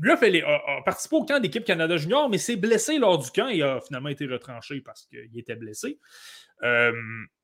lui 0.00 0.10
a, 0.10 0.16
fait 0.16 0.42
a, 0.42 0.82
participé 0.84 1.16
au 1.16 1.24
camp 1.24 1.40
d'équipe 1.40 1.64
Canada 1.64 1.96
Junior, 1.96 2.28
mais 2.28 2.38
s'est 2.38 2.56
blessé 2.56 2.98
lors 2.98 3.18
du 3.18 3.30
camp 3.30 3.48
et 3.48 3.62
a 3.62 3.80
finalement 3.80 4.10
été 4.10 4.26
retranché 4.26 4.80
parce 4.80 5.06
qu'il 5.06 5.38
était 5.38 5.56
blessé. 5.56 5.98
Euh, 6.62 6.92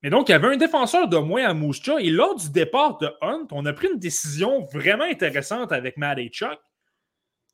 mais 0.03 0.11
donc, 0.11 0.29
il 0.29 0.33
y 0.33 0.35
avait 0.35 0.49
un 0.49 0.57
défenseur 0.57 1.09
de 1.09 1.19
moins 1.19 1.45
à 1.45 1.55
Mouscha. 1.55 2.01
Et 2.01 2.11
lors 2.11 2.37
du 2.37 2.51
départ 2.51 2.99
de 2.99 3.11
Hunt, 3.21 3.47
on 3.53 3.67
a 3.67 3.73
pris 3.73 3.89
une 3.93 3.99
décision 3.99 4.65
vraiment 4.73 5.05
intéressante 5.05 5.73
avec 5.73 5.97
Matt 5.97 6.19
Chuck. 6.29 6.59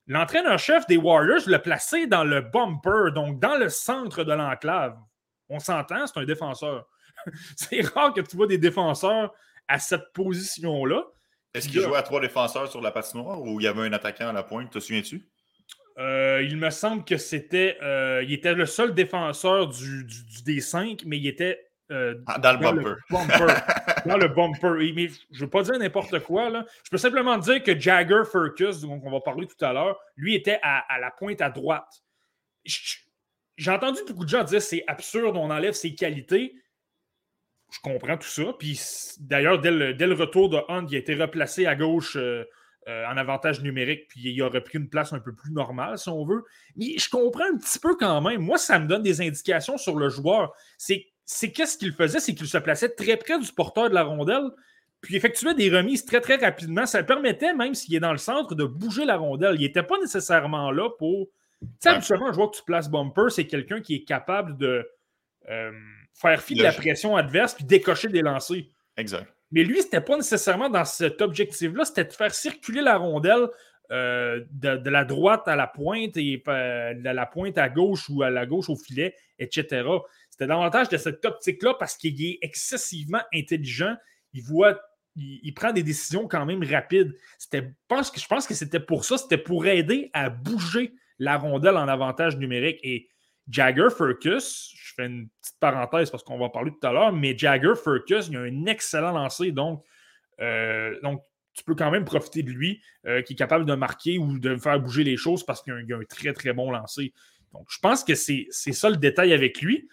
L'entraîneur-chef 0.07 0.87
des 0.87 0.97
Warriors 0.97 1.49
l'a 1.49 1.59
placé 1.59 2.07
dans 2.07 2.23
le 2.23 2.41
bumper, 2.41 3.11
donc 3.13 3.41
dans 3.41 3.57
le 3.57 3.69
centre 3.69 4.23
de 4.23 4.33
l'enclave. 4.33 4.97
On 5.49 5.59
s'entend, 5.59 6.07
c'est 6.07 6.19
un 6.21 6.25
défenseur. 6.25 6.87
c'est 7.57 7.81
rare 7.81 8.13
que 8.15 8.21
tu 8.21 8.37
vois 8.37 8.47
des 8.47 8.59
défenseurs 8.59 9.33
à 9.69 9.79
cette 9.79 10.13
position-là. 10.13 11.05
Est-ce 11.55 11.69
qu'il 11.69 11.81
jouait 11.81 11.97
à 11.97 12.03
trois 12.03 12.21
défenseurs 12.21 12.71
sur 12.71 12.81
la 12.81 12.91
patinoire 12.91 13.41
ou 13.41 13.61
il 13.61 13.65
y 13.65 13.67
avait 13.67 13.81
un 13.81 13.93
attaquant 13.93 14.29
à 14.29 14.33
la 14.33 14.43
pointe, 14.43 14.71
te 14.71 14.79
souviens-tu? 14.79 15.27
Euh, 15.99 16.43
il 16.43 16.57
me 16.59 16.71
semble 16.71 17.05
que 17.05 17.17
c'était. 17.17 17.79
Euh, 17.83 18.23
il 18.23 18.33
était 18.33 18.55
le 18.55 18.67
seul 18.67 18.93
défenseur 18.93 19.69
du, 19.69 20.05
du, 20.05 20.43
D5, 20.45 21.03
mais 21.07 21.19
il 21.19 21.27
était. 21.27 21.63
Euh, 21.93 22.17
ah, 22.27 22.39
dans, 22.39 22.53
le 22.53 22.59
bumper. 22.59 22.95
dans 24.05 24.17
le 24.17 24.29
bumper. 24.29 24.93
Mais 24.95 25.09
je 25.31 25.39
ne 25.39 25.45
veux 25.45 25.49
pas 25.49 25.63
dire 25.63 25.79
n'importe 25.79 26.19
quoi. 26.19 26.51
Là. 26.51 26.67
Je 26.83 26.91
peux 26.91 26.99
simplement 26.99 27.39
dire 27.39 27.63
que 27.63 27.79
Jagger 27.79 28.23
Furcus, 28.31 28.81
dont 28.81 29.01
on 29.05 29.11
va 29.11 29.21
parler 29.21 29.47
tout 29.47 29.65
à 29.65 29.73
l'heure, 29.73 29.97
lui 30.17 30.35
était 30.35 30.59
à, 30.63 30.81
à, 30.93 30.99
la 30.99 31.13
pointe 31.13 31.41
à 31.41 31.49
droite. 31.49 32.03
J'ai 32.65 33.71
entendu 33.71 34.01
beaucoup 34.09 34.25
de 34.25 34.29
gens 34.29 34.43
dire 34.43 34.61
c'est 34.61 34.83
absurde, 34.89 35.37
on 35.37 35.49
enlève 35.49 35.75
ses 35.75 35.95
qualités. 35.95 36.57
Je 37.71 37.81
comprends 37.83 38.17
tout 38.17 38.29
ça. 38.29 38.55
Puis 38.59 38.81
d'ailleurs, 39.21 39.61
dès 39.61 39.71
le, 39.71 39.95
dès 39.95 40.07
le, 40.07 40.15
retour 40.15 40.49
de 40.49 40.59
Hunt, 40.69 40.87
il 40.89 40.97
a 40.97 40.99
été 40.99 41.15
replacé 41.15 41.67
à 41.67 41.75
gauche 41.75 42.17
euh, 42.17 42.45
en 42.87 43.17
avantage 43.17 43.63
numérique, 43.63 44.07
puis 44.09 44.21
il 44.31 44.43
aurait 44.43 44.63
pris 44.63 44.79
une 44.79 44.89
place 44.89 45.13
un 45.13 45.19
peu 45.19 45.35
plus 45.35 45.51
normale, 45.51 45.99
si 45.99 46.09
on 46.09 46.25
veut. 46.25 46.45
Mais 46.77 46.97
je 46.97 47.11
comprends 47.11 47.43
un 47.53 47.57
petit 47.57 47.81
peu 47.81 47.97
quand 47.97 48.21
même. 48.21 48.41
Moi, 48.41 48.59
ça 48.59 48.79
me 48.79 48.87
donne 48.87 49.03
des 49.03 49.21
indications 49.21 49.77
sur 49.77 49.97
le 49.97 50.09
joueur. 50.09 50.55
C'est 50.79 51.51
qu'est-ce 51.51 51.77
qu'il 51.77 51.93
faisait, 51.93 52.21
c'est 52.21 52.35
qu'il 52.35 52.47
se 52.47 52.59
plaçait 52.59 52.91
très 52.91 53.17
près 53.17 53.41
du 53.41 53.53
porteur 53.53 53.89
de 53.89 53.95
la 53.95 54.05
rondelle, 54.05 54.51
puis 55.01 55.17
effectuait 55.17 55.55
des 55.55 55.69
remises 55.69 56.05
très, 56.05 56.21
très 56.21 56.37
rapidement. 56.37 56.87
Ça 56.87 57.03
permettait, 57.03 57.55
même 57.55 57.75
s'il 57.75 57.93
est 57.97 58.01
dans 58.01 58.13
le 58.13 58.19
centre, 58.19 58.55
de 58.55 58.65
bouger 58.65 59.05
la 59.05 59.17
rondelle. 59.17 59.57
Il 59.57 59.63
n'était 59.63 59.83
pas 59.83 59.99
nécessairement 59.99 60.71
là 60.71 60.89
pour. 60.97 61.27
Tu 61.61 61.69
sais, 61.81 61.89
habituellement, 61.89 62.31
je 62.31 62.37
vois 62.37 62.49
que 62.49 62.57
tu 62.57 62.63
places 62.63 62.89
bumper, 62.89 63.31
c'est 63.31 63.49
quelqu'un 63.49 63.81
qui 63.81 63.97
est 63.97 64.05
capable 64.05 64.57
de 64.59 64.89
euh, 65.49 65.73
faire 66.17 66.43
fi 66.43 66.55
de 66.55 66.63
la 66.63 66.73
pression 66.73 67.17
adverse 67.17 67.55
puis 67.55 67.65
décocher 67.65 68.09
des 68.09 68.23
lancers. 68.23 68.65
Exact. 68.97 69.27
Mais 69.53 69.63
lui, 69.63 69.81
c'était 69.81 70.01
pas 70.01 70.17
nécessairement 70.17 70.69
dans 70.69 70.85
cet 70.85 71.23
objectif-là, 71.23 71.85
c'était 71.85 72.05
de 72.05 72.13
faire 72.13 72.35
circuler 72.35 72.81
la 72.81 72.97
rondelle 72.97 73.49
euh, 73.93 74.45
de, 74.51 74.91
la 74.91 75.05
droite 75.05 75.47
à 75.47 75.55
la 75.55 75.69
pointe 75.69 76.17
et 76.17 76.43
euh, 76.49 76.95
de 76.95 77.09
la 77.09 77.27
pointe 77.27 77.57
à 77.57 77.69
gauche 77.69 78.09
ou 78.09 78.23
à 78.23 78.31
la 78.31 78.45
gauche 78.45 78.69
au 78.69 78.75
filet, 78.75 79.15
etc. 79.39 79.87
C'était 80.31 80.49
davantage 80.49 80.89
de 80.89 80.97
cette 80.97 81.25
optique-là 81.25 81.75
parce 81.79 81.97
qu'il 81.97 82.21
est 82.25 82.39
excessivement 82.43 83.23
intelligent. 83.33 83.95
Il 84.33 84.43
voit, 84.43 84.81
il, 85.15 85.53
prend 85.55 85.73
des 85.73 85.85
décisions 85.85 86.27
quand 86.27 86.45
même 86.45 86.65
rapides. 86.65 87.15
C'était, 87.39 87.63
je 87.63 87.87
pense 87.87 88.11
que, 88.11 88.19
je 88.19 88.27
pense 88.27 88.47
que 88.49 88.55
c'était 88.55 88.81
pour 88.81 89.05
ça, 89.05 89.19
c'était 89.19 89.39
pour 89.39 89.67
aider 89.67 90.11
à 90.13 90.31
bouger 90.31 90.93
la 91.21 91.37
rondelle 91.37 91.77
en 91.77 91.87
avantage 91.87 92.37
numérique. 92.39 92.81
Et 92.83 93.09
Jagger 93.49 93.89
Furcus, 93.97 94.75
fais 94.97 95.07
une 95.07 95.29
petite 95.29 95.59
parenthèse 95.61 96.11
parce 96.11 96.23
qu'on 96.23 96.39
va 96.39 96.47
en 96.47 96.51
parler 96.51 96.73
tout 96.73 96.87
à 96.87 96.93
l'heure, 96.93 97.13
mais 97.13 97.37
Jagger 97.37 97.75
Furcus, 97.83 98.29
il 98.29 98.37
a 98.37 98.41
un 98.41 98.67
excellent 98.67 99.13
lancer, 99.13 99.53
donc, 99.53 99.85
euh, 100.41 100.99
donc 101.03 101.23
tu 101.55 101.65
peux 101.65 101.75
quand 101.75 101.91
même 101.91 102.05
profiter 102.05 102.43
de 102.43 102.51
lui, 102.51 102.83
euh, 103.07 103.23
qui 103.23 103.33
est 103.33 103.37
capable 103.37 103.65
de 103.65 103.75
marquer 103.75 104.19
ou 104.19 104.39
de 104.39 104.57
faire 104.57 104.79
bouger 104.79 105.05
les 105.05 105.17
choses 105.17 105.45
parce 105.45 105.63
qu'il 105.63 105.73
a, 105.73 105.97
un 105.97 106.05
très 106.09 106.33
très 106.33 106.53
bon 106.53 106.71
lancer. 106.71 107.13
Donc 107.53 107.67
je 107.71 107.79
pense 107.79 108.05
que 108.05 108.15
c'est 108.15 108.49
ça 108.51 108.91
le 108.91 108.97
détail 108.97 109.33
avec 109.33 109.63
lui. 109.63 109.89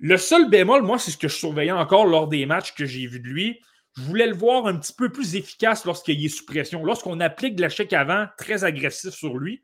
Le 0.00 0.16
seul 0.16 0.48
bémol, 0.48 0.82
moi, 0.82 0.98
c'est 0.98 1.10
ce 1.10 1.18
que 1.18 1.28
je 1.28 1.34
surveillais 1.34 1.72
encore 1.72 2.06
lors 2.06 2.28
des 2.28 2.46
matchs 2.46 2.74
que 2.74 2.86
j'ai 2.86 3.06
vus 3.06 3.20
de 3.20 3.26
lui. 3.26 3.60
Je 3.96 4.02
voulais 4.02 4.26
le 4.26 4.34
voir 4.34 4.66
un 4.66 4.76
petit 4.76 4.92
peu 4.92 5.10
plus 5.10 5.34
efficace 5.34 5.84
lorsqu'il 5.84 6.24
est 6.24 6.28
sous 6.28 6.44
pression. 6.44 6.84
Lorsqu'on 6.84 7.18
applique 7.18 7.56
de 7.56 7.62
l'échec 7.62 7.92
avant, 7.92 8.26
très 8.36 8.62
agressif 8.62 9.10
sur 9.10 9.36
lui, 9.36 9.62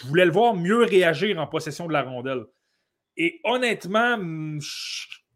je 0.00 0.06
voulais 0.06 0.26
le 0.26 0.32
voir 0.32 0.54
mieux 0.54 0.84
réagir 0.84 1.38
en 1.38 1.46
possession 1.46 1.86
de 1.86 1.92
la 1.92 2.02
rondelle. 2.02 2.44
Et 3.22 3.38
honnêtement, 3.44 4.16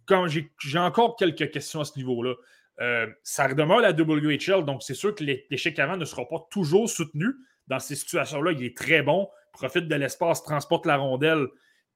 quand 0.07 0.26
j'ai 0.26 0.78
encore 0.78 1.16
quelques 1.16 1.51
questions 1.51 1.80
à 1.80 1.85
ce 1.85 1.99
niveau-là. 1.99 2.35
Euh, 2.80 3.07
ça 3.22 3.47
demeure 3.53 3.80
la 3.80 3.93
WHL, 3.93 4.64
donc 4.64 4.82
c'est 4.82 4.95
sûr 4.95 5.14
que 5.14 5.22
l'échec 5.22 5.78
avant 5.78 5.99
ne 5.99 6.05
sera 6.07 6.26
pas 6.26 6.47
toujours 6.51 6.89
soutenu. 6.89 7.26
Dans 7.68 7.78
ces 7.78 7.95
situations-là, 7.95 8.53
il 8.53 8.64
est 8.64 8.74
très 8.74 9.03
bon, 9.03 9.28
profite 9.53 9.87
de 9.87 9.95
l'espace, 9.95 10.43
transporte 10.43 10.87
la 10.87 10.97
rondelle, 10.97 11.47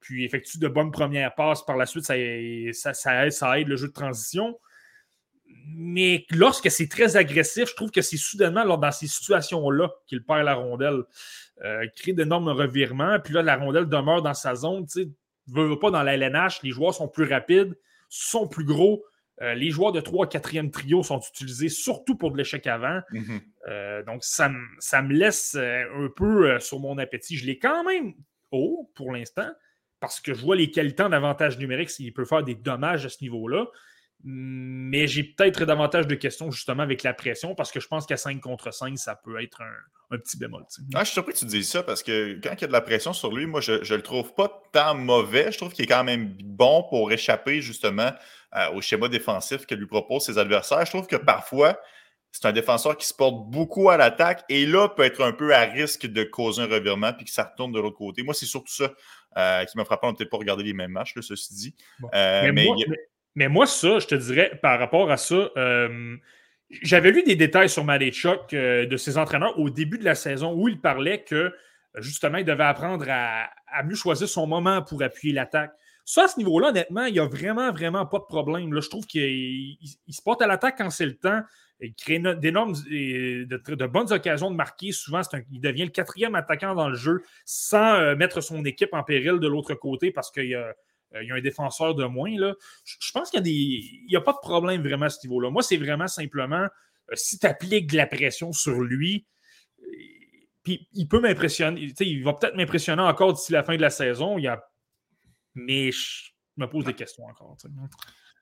puis 0.00 0.26
effectue 0.26 0.58
de 0.58 0.68
bonnes 0.68 0.92
premières 0.92 1.34
passes. 1.34 1.64
Par 1.64 1.78
la 1.78 1.86
suite, 1.86 2.04
ça, 2.04 2.94
ça, 2.94 3.26
aide, 3.58 3.68
le 3.68 3.76
jeu 3.76 3.88
de 3.88 3.92
transition. 3.92 4.58
Mais 5.70 6.26
lorsque 6.30 6.70
c'est 6.70 6.88
très 6.88 7.16
agressif, 7.16 7.70
je 7.70 7.74
trouve 7.74 7.90
que 7.90 8.02
c'est 8.02 8.18
soudainement 8.18 8.76
dans 8.76 8.92
ces 8.92 9.06
situations-là 9.06 9.90
qu'il 10.06 10.22
perd 10.22 10.44
la 10.44 10.54
rondelle. 10.54 11.02
Euh, 11.64 11.86
crée 11.96 12.12
d'énormes 12.12 12.50
revirements. 12.50 13.18
Puis 13.18 13.32
là, 13.32 13.42
la 13.42 13.56
rondelle 13.56 13.86
demeure 13.86 14.20
dans 14.20 14.34
sa 14.34 14.54
zone. 14.54 14.86
Veux, 15.52 15.78
pas 15.78 15.90
dans 15.90 16.02
la 16.02 16.14
LNH, 16.14 16.62
les 16.62 16.70
joueurs 16.70 16.94
sont 16.94 17.08
plus 17.08 17.24
rapides, 17.24 17.76
sont 18.08 18.48
plus 18.48 18.64
gros. 18.64 19.04
Euh, 19.40 19.54
les 19.54 19.70
joueurs 19.70 19.92
de 19.92 20.00
3 20.00 20.26
4e 20.26 20.70
trio 20.70 21.02
sont 21.02 21.20
utilisés 21.20 21.68
surtout 21.68 22.16
pour 22.16 22.32
de 22.32 22.36
l'échec 22.36 22.66
avant. 22.66 23.00
Mm-hmm. 23.12 23.40
Euh, 23.68 24.02
donc, 24.02 24.24
ça, 24.24 24.50
ça, 24.80 25.00
me 25.02 25.12
laisse 25.12 25.54
un 25.56 26.08
peu 26.16 26.58
sur 26.60 26.80
mon 26.80 26.98
appétit. 26.98 27.36
Je 27.36 27.46
l'ai 27.46 27.58
quand 27.58 27.84
même 27.84 28.14
haut 28.50 28.90
pour 28.94 29.12
l'instant 29.12 29.48
parce 30.00 30.20
que 30.20 30.34
je 30.34 30.44
vois 30.44 30.56
les 30.56 30.70
qualités 30.70 31.02
en 31.02 31.12
avantage 31.12 31.58
numérique 31.58 31.90
s'il 31.90 32.12
peut 32.12 32.24
faire 32.24 32.42
des 32.42 32.54
dommages 32.54 33.06
à 33.06 33.08
ce 33.08 33.22
niveau-là. 33.22 33.66
Mais 34.24 35.06
j'ai 35.06 35.22
peut-être 35.22 35.64
davantage 35.64 36.08
de 36.08 36.14
questions 36.16 36.50
justement 36.50 36.82
avec 36.82 37.04
la 37.04 37.14
pression 37.14 37.54
parce 37.54 37.70
que 37.70 37.78
je 37.78 37.86
pense 37.86 38.04
qu'à 38.04 38.16
5 38.16 38.40
contre 38.40 38.72
5, 38.72 38.98
ça 38.98 39.14
peut 39.14 39.40
être 39.40 39.62
un, 39.62 40.18
petit 40.18 40.36
bémol. 40.36 40.64
Ah, 40.94 41.00
je 41.00 41.04
suis 41.04 41.12
surpris 41.14 41.34
que 41.34 41.38
tu 41.38 41.44
dises 41.44 41.68
ça 41.68 41.82
parce 41.82 42.02
que 42.02 42.40
quand 42.42 42.52
il 42.52 42.60
y 42.62 42.64
a 42.64 42.66
de 42.66 42.72
la 42.72 42.80
pression 42.80 43.12
sur 43.12 43.32
lui, 43.32 43.46
moi, 43.46 43.60
je 43.60 43.72
ne 43.72 43.96
le 43.96 44.02
trouve 44.02 44.34
pas 44.34 44.62
tant 44.72 44.94
mauvais. 44.94 45.52
Je 45.52 45.58
trouve 45.58 45.72
qu'il 45.72 45.84
est 45.84 45.88
quand 45.88 46.02
même 46.02 46.34
bon 46.42 46.84
pour 46.88 47.12
échapper 47.12 47.60
justement 47.60 48.10
euh, 48.56 48.70
au 48.72 48.80
schéma 48.80 49.08
défensif 49.08 49.66
que 49.66 49.74
lui 49.74 49.86
proposent 49.86 50.24
ses 50.24 50.38
adversaires. 50.38 50.84
Je 50.84 50.90
trouve 50.90 51.06
que 51.06 51.16
parfois, 51.16 51.78
c'est 52.32 52.46
un 52.46 52.52
défenseur 52.52 52.96
qui 52.96 53.06
se 53.06 53.14
porte 53.14 53.48
beaucoup 53.50 53.88
à 53.88 53.96
l'attaque 53.96 54.44
et 54.48 54.66
là 54.66 54.88
peut 54.88 55.04
être 55.04 55.22
un 55.22 55.32
peu 55.32 55.54
à 55.54 55.60
risque 55.60 56.06
de 56.06 56.24
causer 56.24 56.62
un 56.62 56.66
revirement 56.66 57.12
puis 57.12 57.24
que 57.24 57.30
ça 57.30 57.44
retourne 57.44 57.72
de 57.72 57.78
l'autre 57.78 57.96
côté. 57.96 58.22
Moi, 58.22 58.34
c'est 58.34 58.46
surtout 58.46 58.72
ça 58.72 58.92
euh, 59.36 59.64
qui 59.64 59.76
m'a 59.76 59.84
frappé. 59.84 60.06
On 60.06 60.10
n'a 60.10 60.16
peut-être 60.16 60.30
pas 60.30 60.38
regardé 60.38 60.64
les 60.64 60.72
mêmes 60.72 60.90
matchs, 60.90 61.14
ceci 61.20 61.54
dit. 61.54 61.74
Euh, 62.14 62.42
mais, 62.44 62.52
mais 62.52 62.64
moi, 62.64 62.76
ça, 63.66 63.98
je 63.98 64.06
te 64.06 64.14
dirais, 64.14 64.58
par 64.62 64.78
rapport 64.78 65.10
à 65.10 65.16
ça, 65.16 65.50
euh, 65.56 66.16
j'avais 66.70 67.10
lu 67.10 67.22
des 67.22 67.36
détails 67.36 67.68
sur 67.68 67.84
Malechuk 67.84 68.52
euh, 68.52 68.86
de 68.86 68.96
ses 68.96 69.16
entraîneurs 69.18 69.58
au 69.58 69.70
début 69.70 69.98
de 69.98 70.04
la 70.04 70.14
saison 70.14 70.54
où 70.54 70.68
il 70.68 70.80
parlait 70.80 71.22
que 71.22 71.52
justement, 71.96 72.38
il 72.38 72.44
devait 72.44 72.64
apprendre 72.64 73.06
à, 73.08 73.48
mieux 73.84 73.94
choisir 73.94 74.28
son 74.28 74.46
moment 74.46 74.82
pour 74.82 75.02
appuyer 75.02 75.34
l'attaque. 75.34 75.72
Ça, 76.04 76.24
à 76.24 76.28
ce 76.28 76.38
niveau-là, 76.38 76.68
honnêtement, 76.68 77.04
il 77.04 77.14
n'y 77.14 77.20
a 77.20 77.26
vraiment, 77.26 77.70
vraiment 77.70 78.06
pas 78.06 78.18
de 78.18 78.24
problème. 78.24 78.72
Là, 78.72 78.80
je 78.80 78.88
trouve 78.88 79.06
qu'il 79.06 79.76
se 80.08 80.22
porte 80.22 80.40
à 80.40 80.46
l'attaque 80.46 80.76
quand 80.78 80.90
c'est 80.90 81.06
le 81.06 81.16
temps. 81.16 81.42
Il 81.80 81.94
crée 81.94 82.18
d'énormes, 82.36 82.72
de, 82.72 83.44
de, 83.74 83.86
bonnes 83.86 84.12
occasions 84.12 84.50
de 84.50 84.56
marquer. 84.56 84.90
Souvent, 84.90 85.20
il 85.52 85.60
devient 85.60 85.84
le 85.84 85.90
quatrième 85.90 86.34
attaquant 86.34 86.74
dans 86.74 86.88
le 86.88 86.96
jeu 86.96 87.22
sans 87.44 87.94
euh, 87.94 88.16
mettre 88.16 88.40
son 88.40 88.64
équipe 88.64 88.94
en 88.94 89.04
péril 89.04 89.38
de 89.38 89.46
l'autre 89.46 89.74
côté 89.74 90.10
parce 90.10 90.30
qu'il 90.30 90.48
y 90.48 90.54
a 90.54 90.74
il 91.14 91.28
y 91.28 91.32
a 91.32 91.34
un 91.34 91.40
défenseur 91.40 91.94
de 91.94 92.04
moins. 92.04 92.36
Là. 92.38 92.54
Je, 92.84 93.12
pense 93.12 93.30
qu'il 93.30 93.42
n'y 93.42 94.16
a, 94.16 94.18
a, 94.18 94.22
pas 94.22 94.32
de 94.32 94.38
problème 94.38 94.82
vraiment 94.82 95.06
à 95.06 95.10
ce 95.10 95.26
niveau-là. 95.26 95.50
Moi, 95.50 95.62
c'est 95.62 95.76
vraiment 95.76 96.06
simplement 96.06 96.66
euh, 97.10 97.14
si 97.14 97.38
tu 97.38 97.46
appliques 97.46 97.90
de 97.90 97.96
la 97.96 98.06
pression 98.06 98.52
sur 98.52 98.80
lui, 98.80 99.26
euh, 99.80 99.86
puis 100.62 100.88
il 100.92 101.08
peut 101.08 101.20
m'impressionner. 101.20 101.92
Il 102.00 102.24
va 102.24 102.34
peut-être 102.34 102.56
m'impressionner 102.56 103.02
encore 103.02 103.32
d'ici 103.32 103.52
la 103.52 103.62
fin 103.62 103.76
de 103.76 103.82
la 103.82 103.90
saison. 103.90 104.38
Il 104.38 104.46
a... 104.48 104.62
Mais 105.54 105.90
je 105.92 106.30
me 106.56 106.66
pose 106.66 106.84
des 106.84 106.94
questions 106.94 107.24
encore. 107.24 107.56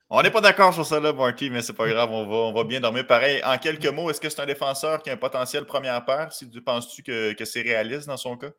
On 0.09 0.21
n'est 0.21 0.31
pas 0.31 0.41
d'accord 0.41 0.73
sur 0.73 0.85
ça, 0.85 0.99
là, 0.99 1.11
Marty, 1.11 1.49
mais 1.49 1.61
c'est 1.61 1.73
pas 1.73 1.87
grave, 1.89 2.09
on 2.11 2.25
va, 2.25 2.35
on 2.35 2.53
va 2.53 2.63
bien 2.63 2.79
dormir. 2.79 3.05
Pareil, 3.05 3.41
en 3.43 3.57
quelques 3.57 3.87
mots, 3.87 4.09
est-ce 4.09 4.21
que 4.21 4.29
c'est 4.29 4.39
un 4.39 4.45
défenseur 4.45 5.01
qui 5.03 5.09
a 5.09 5.13
un 5.13 5.17
potentiel 5.17 5.65
première 5.65 6.03
paire? 6.05 6.31
Si, 6.31 6.47
penses-tu 6.61 7.03
que, 7.03 7.33
que 7.33 7.43
c'est 7.43 7.61
réaliste 7.61 8.07
dans 8.07 8.15
son 8.15 8.37
cas? 8.37 8.51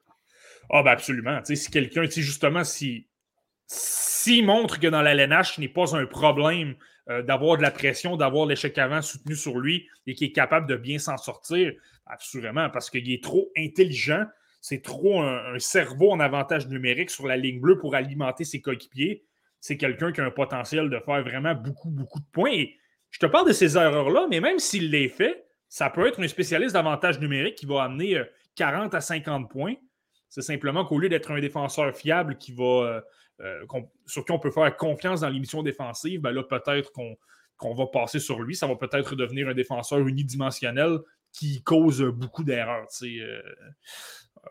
Ah, 0.71 0.83
ben 0.83 0.91
absolument. 0.91 1.41
si 1.45 1.71
quelqu'un, 1.71 2.05
justement, 2.05 2.65
si 2.65 3.08
s'il 3.69 4.47
montre 4.47 4.81
que 4.81 4.87
dans 4.87 5.03
la 5.03 5.15
LNH, 5.15 5.57
ce 5.57 5.61
n'est 5.61 5.69
pas 5.69 5.95
un 5.95 6.07
problème 6.07 6.75
euh, 7.11 7.23
d'avoir 7.23 7.59
de 7.59 7.63
la 7.63 7.71
pression, 7.71 8.17
d'avoir 8.17 8.47
l'échec 8.47 8.77
avant 8.79 9.03
soutenu 9.03 9.37
sur 9.37 9.59
lui 9.59 9.87
et 10.07 10.15
qui 10.15 10.25
est 10.25 10.33
capable 10.33 10.67
de 10.67 10.77
bien 10.77 10.99
s'en 10.99 11.19
sortir. 11.19 11.73
Assurément, 12.07 12.71
parce 12.71 12.89
qu'il 12.89 13.11
est 13.13 13.23
trop 13.23 13.53
intelligent. 13.57 14.25
C'est 14.63 14.83
trop 14.83 15.21
un, 15.21 15.59
cerveau 15.59 16.11
en 16.11 16.19
avantage 16.19 16.67
numérique 16.69 17.11
sur 17.11 17.27
la 17.27 17.37
ligne 17.37 17.61
bleue 17.61 17.79
pour 17.79 17.95
alimenter 17.95 18.45
ses 18.45 18.63
coéquipiers. 18.63 19.25
C'est 19.61 19.77
quelqu'un 19.77 20.13
qui 20.13 20.23
a 20.23 20.25
un 20.25 20.31
potentiel 20.31 20.89
de 20.89 20.99
faire 20.99 21.23
vraiment 21.23 21.55
beaucoup, 21.55 21.91
beaucoup 21.91 22.21
de 22.21 22.27
points. 22.33 22.51
Et 22.51 22.77
je 23.11 23.19
te 23.19 23.27
parle 23.27 23.47
de 23.47 23.53
ces 23.53 23.77
erreurs-là, 23.77 24.27
mais 24.31 24.41
même 24.41 24.59
s'il 24.59 24.91
les 24.91 25.09
fait, 25.09 25.47
ça 25.69 25.91
peut 25.91 26.07
être 26.07 26.21
un 26.23 26.29
spécialiste 26.29 26.73
d'avantage 26.75 27.21
numérique 27.21 27.57
qui 27.57 27.67
va 27.67 27.83
amener 27.83 28.17
euh, 28.17 28.25
40 28.57 28.95
à 28.95 29.03
50 29.03 29.51
points. 29.51 29.75
C'est 30.31 30.43
simplement 30.43 30.85
qu'au 30.85 30.99
lieu 30.99 31.09
d'être 31.09 31.31
un 31.31 31.41
défenseur 31.41 31.95
fiable 31.95 32.37
qui 32.39 32.53
va, 32.53 33.03
euh, 33.41 33.65
sur 34.07 34.25
qui 34.25 34.33
on 34.33 34.39
peut 34.39 34.51
faire 34.51 34.77
confiance 34.77 35.21
dans 35.21 35.29
l'émission 35.29 35.63
défensive, 35.63 36.21
ben 36.21 36.33
là, 36.33 36.43
peut-être 36.43 36.93
qu'on 36.93 37.75
va 37.75 37.87
passer 37.87 38.19
sur 38.19 38.41
lui. 38.41 38.57
Ça 38.57 38.67
va 38.67 38.77
peut-être 38.77 39.15
devenir 39.15 39.49
un 39.49 39.55
défenseur 39.55 40.01
unidimensionnel 40.07 40.99
qui 41.33 41.63
cause 41.63 42.03
beaucoup 42.03 42.45
d'erreurs. 42.45 42.87
euh, 43.03 43.41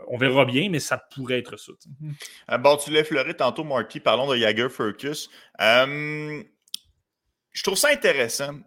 on 0.08 0.18
verra 0.18 0.46
bien, 0.46 0.70
mais 0.70 0.80
ça 0.80 0.98
pourrait 0.98 1.40
être 1.40 1.58
ça. 1.58 1.72
sais. 1.80 1.90
Euh, 2.52 2.58
Bon, 2.58 2.78
tu 2.78 2.92
l'as 2.92 3.02
effleuré 3.02 3.36
tantôt, 3.36 3.64
Marty. 3.64 4.00
Parlons 4.00 4.30
de 4.32 4.38
Jagger 4.38 4.70
Furcus. 4.70 5.30
Je 5.60 6.44
trouve 7.64 7.76
ça 7.78 7.90
intéressant 7.90 8.60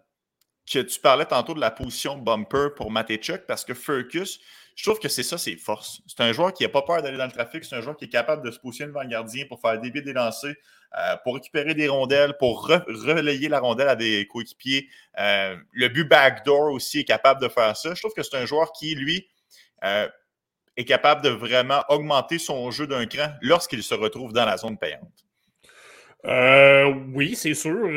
que 0.71 0.79
tu 0.79 0.99
parlais 0.99 1.25
tantôt 1.25 1.53
de 1.53 1.59
la 1.59 1.71
position 1.71 2.17
bumper 2.17 2.69
pour 2.75 2.91
Matechuk 2.91 3.45
parce 3.47 3.65
que 3.65 3.73
Furcus, 3.73 4.39
je 4.81 4.89
trouve 4.89 4.99
que 4.99 5.09
c'est 5.09 5.21
ça 5.21 5.37
ses 5.37 5.57
forces. 5.57 6.01
C'est 6.07 6.21
un 6.21 6.33
joueur 6.33 6.51
qui 6.51 6.63
n'a 6.63 6.69
pas 6.69 6.81
peur 6.81 7.03
d'aller 7.03 7.15
dans 7.15 7.27
le 7.27 7.31
trafic. 7.31 7.63
C'est 7.63 7.75
un 7.75 7.81
joueur 7.81 7.95
qui 7.95 8.05
est 8.05 8.09
capable 8.09 8.43
de 8.43 8.49
se 8.49 8.57
positionner 8.57 8.89
devant 8.89 9.03
le 9.03 9.09
gardien 9.09 9.45
pour 9.47 9.61
faire 9.61 9.79
des 9.79 9.91
biais 9.91 10.01
des 10.01 10.11
lancers, 10.11 10.55
euh, 10.97 11.15
pour 11.23 11.35
récupérer 11.35 11.75
des 11.75 11.87
rondelles, 11.87 12.33
pour 12.39 12.67
re- 12.67 12.83
relayer 12.87 13.47
la 13.47 13.59
rondelle 13.59 13.89
à 13.89 13.95
des 13.95 14.25
coéquipiers. 14.25 14.89
Euh, 15.19 15.55
le 15.71 15.87
but 15.89 16.05
backdoor 16.05 16.71
aussi 16.73 17.01
est 17.01 17.03
capable 17.03 17.39
de 17.39 17.47
faire 17.47 17.77
ça. 17.77 17.93
Je 17.93 18.01
trouve 18.01 18.13
que 18.15 18.23
c'est 18.23 18.35
un 18.37 18.47
joueur 18.47 18.71
qui, 18.71 18.95
lui, 18.95 19.29
euh, 19.83 20.09
est 20.75 20.85
capable 20.85 21.21
de 21.21 21.29
vraiment 21.29 21.83
augmenter 21.89 22.39
son 22.39 22.71
jeu 22.71 22.87
d'un 22.87 23.05
cran 23.05 23.27
lorsqu'il 23.41 23.83
se 23.83 23.93
retrouve 23.93 24.33
dans 24.33 24.45
la 24.45 24.57
zone 24.57 24.79
payante. 24.79 25.25
Euh, 26.25 26.91
oui, 27.13 27.35
c'est 27.35 27.53
sûr. 27.53 27.87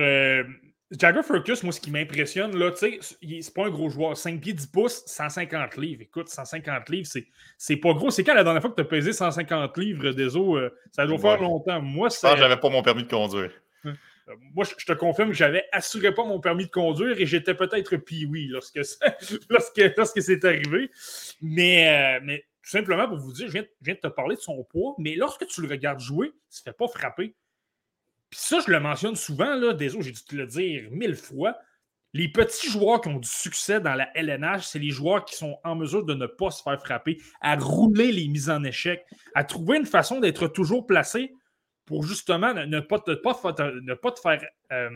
Jagger 0.99 1.23
Furcus, 1.23 1.63
moi, 1.63 1.73
ce 1.73 1.81
qui 1.81 1.91
m'impressionne, 1.91 2.57
là, 2.59 2.71
tu 2.73 2.79
sais, 2.79 2.99
c'est 3.41 3.55
pas 3.55 3.67
un 3.67 3.71
gros 3.71 3.89
joueur. 3.89 4.17
5 4.17 4.41
pieds 4.41 4.53
10 4.53 4.67
pouces, 4.67 5.03
150 5.07 5.77
livres. 5.77 6.03
Écoute, 6.03 6.29
150 6.29 6.89
livres, 6.91 7.07
c'est, 7.11 7.27
c'est 7.59 7.77
pas 7.77 7.93
gros. 7.95 8.11
C'est 8.11 8.23
quand 8.25 8.35
la 8.35 8.45
dernière 8.45 8.61
fois 8.63 8.71
que 8.71 8.77
tu 8.77 8.83
as 8.83 8.85
pesé 8.85 9.13
150 9.13 9.77
livres 9.79 10.11
des 10.13 10.37
os? 10.37 10.57
euh, 10.59 10.71
ça 10.93 11.07
doit 11.07 11.19
faire 11.19 11.41
longtemps. 11.43 11.81
Moi, 11.83 12.09
que 12.09 12.39
j'avais 12.39 12.57
pas 12.59 12.69
mon 12.71 12.83
permis 12.83 13.05
de 13.05 13.09
conduire. 13.11 13.51
euh, 13.87 13.93
moi, 14.55 14.65
je 14.65 14.85
te 14.87 14.93
confirme 14.93 15.29
que 15.31 15.35
j'avais 15.37 15.65
assuré 15.73 16.13
pas 16.15 16.25
mon 16.25 16.41
permis 16.41 16.67
de 16.67 16.71
conduire 16.71 17.21
et 17.21 17.27
j'étais 17.27 17.55
peut-être 17.55 17.97
pee 17.97 18.27
lorsque, 18.49 18.85
ça- 18.85 19.17
lorsque, 19.51 19.83
lorsque 19.97 20.23
c'est 20.23 20.45
arrivé. 20.45 20.91
Mais, 21.43 22.17
euh, 22.19 22.21
mais 22.25 22.45
tout 22.63 22.71
simplement 22.71 23.07
pour 23.09 23.19
vous 23.19 23.33
dire, 23.33 23.47
je 23.49 23.53
viens, 23.53 23.63
je 23.63 23.85
viens 23.85 23.95
de 23.95 24.01
te 24.01 24.09
parler 24.09 24.37
de 24.37 24.41
son 24.41 24.65
poids, 24.65 24.95
mais 24.99 25.15
lorsque 25.17 25.47
tu 25.47 25.61
le 25.61 25.69
regardes 25.69 26.01
jouer, 26.01 26.29
il 26.29 26.57
se 26.57 26.63
fait 26.63 26.73
pas 26.73 26.89
frapper. 26.89 27.35
Puis 28.35 28.43
ça, 28.43 28.59
je 28.67 28.73
le 28.73 28.81
mentionne 28.81 29.15
souvent, 29.15 29.55
là, 29.55 29.75
désolé, 29.75 30.03
j'ai 30.03 30.11
dû 30.11 30.25
te 30.25 30.35
le 30.35 30.49
dire 30.49 30.89
mille 30.91 31.15
fois. 31.15 31.57
Les 32.15 32.27
petits 32.27 32.69
joueurs 32.69 33.01
qui 33.01 33.07
ont 33.07 33.21
du 33.21 33.29
succès 33.29 33.81
dans 33.81 33.95
la 33.95 34.09
LNH, 34.19 34.67
c'est 34.67 34.81
les 34.81 34.91
joueurs 34.91 35.25
qui 35.25 35.37
sont 35.37 35.57
en 35.63 35.77
mesure 35.77 36.05
de 36.05 36.15
ne 36.15 36.27
pas 36.27 36.51
se 36.51 36.61
faire 36.61 36.81
frapper, 36.81 37.23
à 37.41 37.55
rouler 37.55 38.11
les 38.11 38.27
mises 38.27 38.51
en 38.51 38.65
échec, 38.65 39.07
à 39.37 39.45
trouver 39.45 39.77
une 39.77 39.87
façon 39.87 40.19
d'être 40.19 40.49
toujours 40.49 40.85
placé 40.85 41.33
pour 41.85 42.03
justement 42.03 42.53
ne, 42.53 42.81
pas 42.81 42.99
te 42.99 44.21
faire 44.21 44.45
euh, 44.73 44.91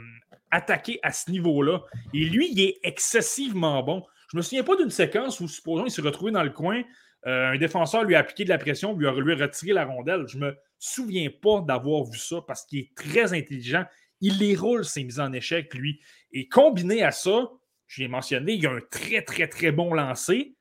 attaquer 0.51 0.99
à 1.05 1.13
ce 1.13 1.31
niveau-là. 1.31 1.79
Et 2.15 2.25
lui, 2.25 2.49
il 2.51 2.61
est 2.61 2.81
excessivement 2.83 3.85
bon. 3.85 4.03
Je 4.33 4.37
me 4.37 4.43
souviens 4.43 4.65
pas 4.65 4.75
d'une 4.75 4.91
séquence 4.91 5.39
où, 5.39 5.47
supposons, 5.47 5.87
il 5.87 5.93
s'est 5.93 6.03
retrouvé 6.03 6.33
dans 6.33 6.43
le 6.43 6.51
coin, 6.51 6.83
euh, 7.27 7.53
un 7.53 7.59
défenseur 7.59 8.05
lui 8.05 8.15
a 8.15 8.21
appliqué 8.21 8.45
de 8.45 8.49
la 8.49 8.59
pression, 8.59 8.97
lui 8.97 9.07
a, 9.07 9.13
lui 9.13 9.35
retiré 9.35 9.73
la 9.73 9.85
rondelle. 9.85 10.27
Je 10.29 10.39
me 10.39 10.57
souviens 10.79 11.29
pas 11.31 11.61
d'avoir 11.61 12.05
vu 12.05 12.19
ça 12.19 12.43
parce 12.47 12.65
qu'il 12.65 12.81
est 12.81 12.95
très 12.95 13.33
intelligent. 13.33 13.85
Il 14.21 14.39
les 14.39 14.55
roule, 14.55 14.85
ses 14.85 15.05
mises 15.05 15.21
en 15.21 15.33
échec, 15.33 15.75
lui. 15.75 16.01
Et 16.33 16.49
combiné 16.49 17.03
à 17.03 17.11
ça, 17.11 17.51
je 17.87 18.03
l'ai 18.03 18.09
mentionné, 18.09 18.55
il 18.55 18.67
a 18.67 18.71
un 18.71 18.81
très, 18.91 19.23
très, 19.23 19.49
très 19.49 19.73
bon 19.73 19.95
lancer. 19.95 20.55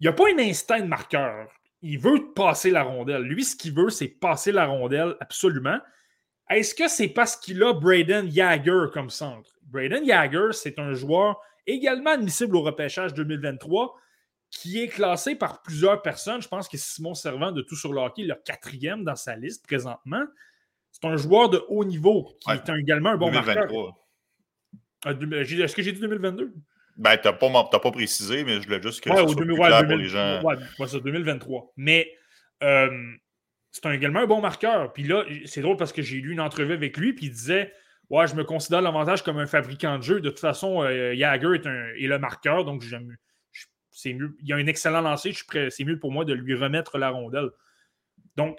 Il 0.00 0.04
n'y 0.04 0.08
a 0.08 0.12
pas 0.12 0.24
un 0.30 0.38
instinct 0.38 0.80
de 0.80 0.86
marqueur. 0.86 1.48
Il 1.80 1.98
veut 1.98 2.32
passer 2.34 2.70
la 2.70 2.82
rondelle. 2.82 3.22
Lui, 3.22 3.44
ce 3.44 3.56
qu'il 3.56 3.74
veut, 3.74 3.90
c'est 3.90 4.08
passer 4.08 4.52
la 4.52 4.66
rondelle, 4.66 5.16
absolument. 5.20 5.78
Est-ce 6.50 6.74
que 6.74 6.88
c'est 6.88 7.08
parce 7.08 7.36
qu'il 7.36 7.62
a 7.62 7.72
Braden 7.72 8.30
Jagger 8.30 8.86
comme 8.92 9.10
centre? 9.10 9.58
Braden 9.62 10.04
Jagger, 10.06 10.48
c'est 10.52 10.78
un 10.78 10.94
joueur 10.94 11.40
également 11.66 12.10
admissible 12.10 12.56
au 12.56 12.62
repêchage 12.62 13.14
2023 13.14 13.94
qui 14.50 14.80
est 14.82 14.88
classé 14.88 15.34
par 15.34 15.62
plusieurs 15.62 16.00
personnes. 16.02 16.40
Je 16.42 16.48
pense 16.48 16.68
que 16.68 16.76
Simon 16.78 17.14
Servant 17.14 17.52
de 17.52 17.62
Tout 17.62 17.76
sur 17.76 17.92
le 17.92 18.00
hockey, 18.00 18.22
le 18.22 18.34
quatrième 18.34 19.04
dans 19.04 19.16
sa 19.16 19.36
liste 19.36 19.66
présentement. 19.66 20.24
C'est 20.90 21.04
un 21.06 21.16
joueur 21.16 21.50
de 21.50 21.62
haut 21.68 21.84
niveau 21.84 22.34
qui 22.40 22.50
Ouais. 22.50 22.56
est 22.56 22.78
également 22.80 23.10
un 23.10 23.16
bon 23.16 23.30
marqueur. 23.30 23.66
2023. 23.66 24.08
Ah, 25.04 25.14
deux- 25.14 25.44
j'ai- 25.44 25.60
Est-ce 25.60 25.76
que 25.76 25.82
j'ai 25.82 25.92
dit 25.92 26.00
2022? 26.00 26.52
Ben, 26.96 27.16
t'as 27.16 27.32
pas, 27.32 27.48
pas 27.70 27.90
précisé, 27.92 28.42
mais 28.42 28.60
je 28.60 28.66
voulais 28.66 28.82
juste 28.82 29.00
que 29.02 29.10
Ouais, 29.10 29.16
soit 29.18 29.26
2000 29.34 29.44
plus 29.44 29.52
ouais, 29.62 29.68
clair 29.68 29.80
2000 29.82 29.96
pour 29.96 30.02
les 30.02 30.08
gens. 30.08 30.42
ouais, 30.42 30.56
ouais, 30.80 30.86
ça, 30.88 30.98
2023. 30.98 31.72
Mais 31.76 32.10
euh, 32.64 32.90
c'est 33.70 33.86
un- 33.86 33.92
également 33.92 34.20
un 34.20 34.26
bon 34.26 34.40
marqueur. 34.40 34.92
Puis 34.92 35.04
là, 35.04 35.24
c'est 35.44 35.60
drôle 35.60 35.76
parce 35.76 35.92
que 35.92 36.02
j'ai 36.02 36.16
lu 36.16 36.32
une 36.32 36.40
entrevue 36.40 36.72
avec 36.72 36.96
lui, 36.96 37.12
puis 37.12 37.26
il 37.26 37.30
disait 37.32 37.72
Ouais, 38.10 38.26
je 38.26 38.34
me 38.34 38.42
considère 38.42 38.80
davantage 38.80 39.22
comme 39.22 39.36
un 39.38 39.46
fabricant 39.46 39.98
de 39.98 40.02
jeu. 40.02 40.20
De 40.22 40.30
toute 40.30 40.40
façon, 40.40 40.82
euh, 40.82 41.14
Jagger 41.14 41.50
est, 41.56 41.66
un- 41.66 41.88
est 41.94 42.06
le 42.06 42.18
marqueur, 42.18 42.64
donc 42.64 42.80
j'aime. 42.80 43.14
Il 44.04 44.52
a 44.52 44.56
un 44.56 44.66
excellent 44.66 45.00
lancer, 45.00 45.32
c'est 45.70 45.84
mieux 45.84 45.98
pour 45.98 46.12
moi 46.12 46.24
de 46.24 46.32
lui 46.32 46.54
remettre 46.54 46.98
la 46.98 47.10
rondelle. 47.10 47.50
Donc, 48.36 48.58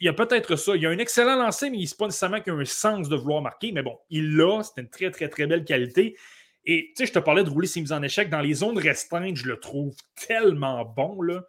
il 0.00 0.04
y 0.04 0.08
a 0.08 0.12
peut-être 0.12 0.54
ça. 0.54 0.76
Il 0.76 0.82
y 0.82 0.86
a 0.86 0.90
un 0.90 0.98
excellent 0.98 1.36
lancer, 1.36 1.70
mais 1.70 1.78
il 1.78 1.84
n'est 1.84 1.96
pas 1.98 2.06
nécessairement 2.06 2.40
qu'il 2.40 2.52
a 2.52 2.56
un 2.56 2.64
sens 2.64 3.08
de 3.08 3.16
vouloir 3.16 3.42
marquer. 3.42 3.72
Mais 3.72 3.82
bon, 3.82 3.98
il 4.10 4.36
l'a. 4.36 4.62
C'est 4.62 4.80
une 4.80 4.88
très, 4.88 5.10
très, 5.10 5.28
très 5.28 5.48
belle 5.48 5.64
qualité. 5.64 6.16
Et 6.64 6.92
tu 6.94 7.02
sais, 7.02 7.06
je 7.06 7.12
te 7.12 7.18
parlais 7.18 7.42
de 7.42 7.50
rouler 7.50 7.66
ses 7.66 7.80
mises 7.80 7.92
en 7.92 8.02
échec. 8.02 8.30
Dans 8.30 8.40
les 8.40 8.54
zones 8.54 8.78
restreintes, 8.78 9.36
je 9.36 9.48
le 9.48 9.58
trouve 9.58 9.96
tellement 10.14 10.84
bon. 10.84 11.20
Là. 11.20 11.42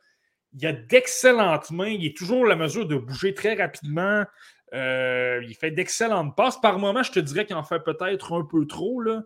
Il 0.54 0.66
a 0.66 0.74
d'excellentes 0.74 1.70
mains. 1.70 1.90
Il 1.90 2.06
est 2.08 2.18
toujours 2.18 2.46
à 2.46 2.50
la 2.50 2.56
mesure 2.56 2.88
de 2.88 2.96
bouger 2.96 3.36
très 3.36 3.54
rapidement. 3.54 4.26
Euh, 4.74 5.44
il 5.48 5.54
fait 5.54 5.70
d'excellentes 5.70 6.36
passes. 6.36 6.60
Par 6.60 6.80
moment, 6.80 7.04
je 7.04 7.12
te 7.12 7.20
dirais 7.20 7.46
qu'il 7.46 7.56
en 7.56 7.64
fait 7.64 7.82
peut-être 7.82 8.34
un 8.34 8.46
peu 8.46 8.66
trop. 8.66 9.00
Là. 9.00 9.22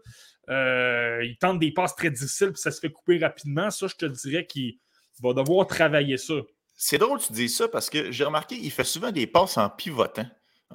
Euh, 0.50 1.24
il 1.24 1.38
tente 1.38 1.60
des 1.60 1.72
passes 1.72 1.96
très 1.96 2.10
difficiles, 2.10 2.52
puis 2.52 2.62
ça 2.62 2.72
se 2.72 2.80
fait 2.80 2.90
couper 2.90 3.18
rapidement. 3.18 3.72
Ça, 3.72 3.88
je 3.88 3.96
te 3.96 4.06
dirais 4.06 4.46
qu'il 4.46 4.78
va 5.22 5.34
devoir 5.34 5.68
travailler 5.68 6.18
ça. 6.18 6.34
C'est 6.76 6.98
drôle 6.98 7.20
que 7.20 7.26
tu 7.26 7.34
dis 7.34 7.50
ça 7.50 7.68
parce 7.68 7.90
que 7.90 8.12
j'ai 8.12 8.24
remarqué 8.24 8.60
qu'il 8.60 8.72
fait 8.72 8.84
souvent 8.84 9.12
des 9.12 9.28
passes 9.28 9.58
en 9.58 9.70
pivotant. 9.70 10.26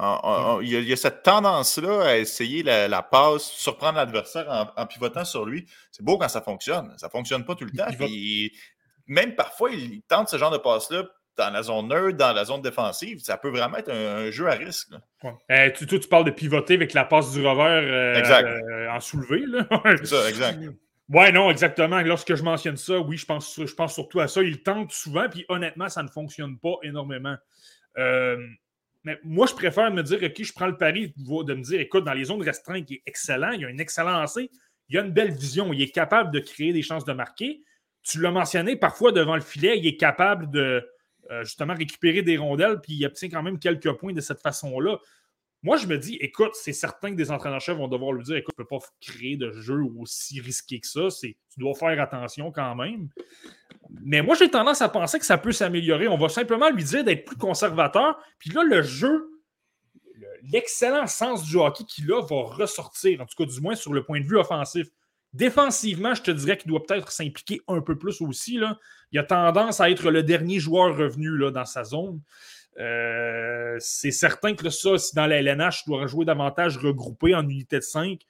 Il, 0.01 0.69
y 0.69 0.77
a, 0.77 0.79
il 0.79 0.89
y 0.89 0.93
a 0.93 0.97
cette 0.97 1.25
tendance-là 1.25 2.03
à 2.03 2.17
essayer 2.17 2.63
la, 2.63 2.87
la 2.87 3.03
passe, 3.03 3.43
surprendre 3.51 3.97
l'adversaire 3.97 4.49
en, 4.49 4.81
en 4.81 4.87
pivotant 4.87 5.25
sur 5.25 5.45
lui. 5.45 5.67
C'est 5.91 6.05
beau 6.05 6.19
quand 6.19 6.29
ça 6.29 6.41
fonctionne. 6.41 6.95
Ça 6.99 7.09
ne 7.09 7.11
fonctionne 7.11 7.45
pas 7.45 7.57
tout 7.57 7.65
le 7.65 7.73
temps. 7.73 7.87
Il 7.89 7.97
pivote. 7.97 8.09
Puis 8.09 8.57
même 9.07 9.35
parfois, 9.35 9.73
il 9.73 10.03
tente 10.03 10.29
ce 10.29 10.39
genre 10.39 10.53
de 10.53 10.59
passe-là 10.59 11.05
dans 11.39 11.51
la 11.51 11.63
zone 11.63 11.89
neutre, 11.89 12.19
dans 12.19 12.33
la 12.33 12.45
zone 12.45 12.61
défensive. 12.61 13.21
Ça 13.21 13.39
peut 13.39 13.49
vraiment 13.49 13.79
être 13.79 13.91
un, 13.91 14.27
un 14.27 14.31
jeu 14.31 14.47
à 14.49 14.55
risque. 14.55 14.91
Ouais. 15.23 15.33
Euh, 15.51 15.71
tu, 15.71 16.09
parles 16.09 16.25
de 16.25 16.31
pivoter 16.31 16.75
avec 16.75 16.93
la 16.93 17.05
passe 17.05 17.33
du 17.33 17.47
revers 17.47 17.65
euh, 17.67 18.19
Exact. 18.19 18.47
euh, 18.47 18.91
en 18.91 19.01
soulevé. 19.01 19.45
Là. 19.47 19.67
C'est 19.99 20.07
ça, 20.07 20.29
exact. 20.29 20.61
Ouais, 21.09 21.33
non, 21.33 21.51
exactement. 21.51 22.03
Lorsque 22.03 22.35
je 22.35 22.43
mentionne 22.43 22.77
ça, 22.77 22.99
oui, 22.99 23.17
je 23.17 23.25
pense, 23.25 23.59
je 23.65 23.75
pense 23.75 23.95
surtout 23.95 24.21
à 24.21 24.29
ça. 24.29 24.43
Il 24.43 24.63
tente 24.63 24.93
souvent, 24.93 25.29
puis 25.29 25.47
honnêtement, 25.49 25.89
ça 25.89 26.03
ne 26.03 26.09
fonctionne 26.09 26.59
pas 26.59 26.75
énormément. 26.83 27.37
Mais 29.05 29.19
moi, 29.25 29.47
je 29.47 29.55
préfère 29.55 29.91
me 29.91 30.03
dire, 30.03 30.19
OK, 30.23 30.43
je 30.43 30.53
prends 30.53 30.67
le 30.67 30.77
pari 30.77 31.15
de 31.17 31.55
me 31.55 31.63
dire, 31.63 31.81
écoute, 31.81 32.05
dans 32.05 32.13
les 32.13 32.25
zones 32.25 32.43
restreintes, 32.43 32.91
il 32.91 32.97
est 32.97 33.03
excellent, 33.07 33.53
il 33.53 33.65
a 33.65 33.69
un 33.69 33.79
excellent 33.79 34.19
lancer, 34.19 34.51
il 34.89 34.99
a 34.99 35.03
une 35.03 35.13
belle 35.13 35.33
vision, 35.33 35.73
il 35.73 35.81
est 35.81 35.91
capable 35.91 36.31
de 36.31 36.41
créer 36.41 36.73
des 36.73 36.83
chances 36.83 37.05
de 37.05 37.13
marquer. 37.13 37.63
Tu 38.03 38.21
l'as 38.21 38.31
mentionné, 38.31 38.77
parfois 38.77 39.13
devant 39.13 39.35
le 39.35 39.41
filet, 39.41 39.79
il 39.79 39.87
est 39.87 39.97
capable 39.97 40.51
de 40.51 40.87
euh, 41.31 41.45
justement 41.45 41.75
récupérer 41.75 42.23
des 42.23 42.37
rondelles, 42.37 42.81
puis 42.81 42.95
il 42.95 43.07
obtient 43.07 43.29
quand 43.29 43.43
même 43.43 43.59
quelques 43.59 43.93
points 43.93 44.13
de 44.13 44.21
cette 44.21 44.41
façon-là. 44.41 44.99
Moi, 45.63 45.77
je 45.77 45.89
me 45.89 45.99
dis, 45.99 46.17
écoute, 46.21 46.53
c'est 46.55 46.73
certain 46.73 47.11
que 47.11 47.17
des 47.17 47.33
entraîneurs-chefs 47.33 47.77
vont 47.77 47.89
devoir 47.89 48.13
lui 48.13 48.23
dire, 48.23 48.37
écoute, 48.37 48.55
tu 48.57 48.63
ne 48.63 48.65
peux 48.65 48.79
pas 48.79 48.85
créer 49.01 49.37
de 49.37 49.51
jeu 49.51 49.81
aussi 49.99 50.41
risqué 50.41 50.79
que 50.79 50.87
ça. 50.87 51.09
Tu 51.21 51.35
dois 51.57 51.75
faire 51.75 52.01
attention 52.01 52.53
quand 52.53 52.77
même. 52.77 53.09
Mais 53.91 54.23
moi, 54.23 54.37
j'ai 54.37 54.49
tendance 54.49 54.83
à 54.83 54.89
penser 54.89 55.19
que 55.19 55.25
ça 55.25 55.37
peut 55.37 55.51
s'améliorer. 55.51 56.07
On 56.07 56.17
va 56.17 56.29
simplement 56.29 56.71
lui 56.71 56.85
dire 56.85 57.03
d'être 57.03 57.25
plus 57.25 57.37
conservateur. 57.37 58.23
Puis 58.39 58.51
là, 58.51 58.63
le 58.63 58.83
jeu, 58.83 59.31
le- 60.15 60.27
l'excellent 60.53 61.09
sens 61.09 61.43
du 61.45 61.57
hockey 61.57 61.83
qu'il 61.85 62.13
a 62.13 62.21
va 62.21 62.43
ressortir, 62.43 63.21
en 63.21 63.27
tout 63.27 63.35
cas, 63.37 63.51
du 63.51 63.61
moins 63.61 63.75
sur 63.75 63.93
le 63.93 64.05
point 64.05 64.21
de 64.21 64.27
vue 64.27 64.37
offensif. 64.37 64.87
Défensivement, 65.35 66.15
je 66.15 66.23
te 66.23 66.31
dirais 66.31 66.57
qu'il 66.57 66.71
doit 66.71 66.85
peut-être 66.85 67.13
s'impliquer 67.13 67.61
un 67.69 67.81
peu 67.81 67.99
plus 67.99 68.21
aussi. 68.23 68.59
Il 69.13 69.19
a 69.19 69.25
tendance 69.25 69.81
à 69.81 69.91
être 69.91 70.11
le 70.11 70.23
dernier 70.23 70.59
joueur 70.59 70.97
revenu 70.97 71.51
dans 71.53 71.67
sa 71.67 71.85
zone. 71.85 72.21
Euh, 72.79 73.77
c'est 73.81 74.11
certain 74.11 74.55
que 74.55 74.71
ça, 74.71 74.97
si 74.99 75.15
dans 75.15 75.27
la 75.27 75.37
LNH, 75.41 75.85
tu 75.85 75.91
dois 75.91 76.07
jouer 76.07 76.25
davantage 76.25 76.79
regroupé 76.79 77.35
en 77.35 77.43
unité 77.49 77.77
de 77.77 77.83
5, 77.83 78.21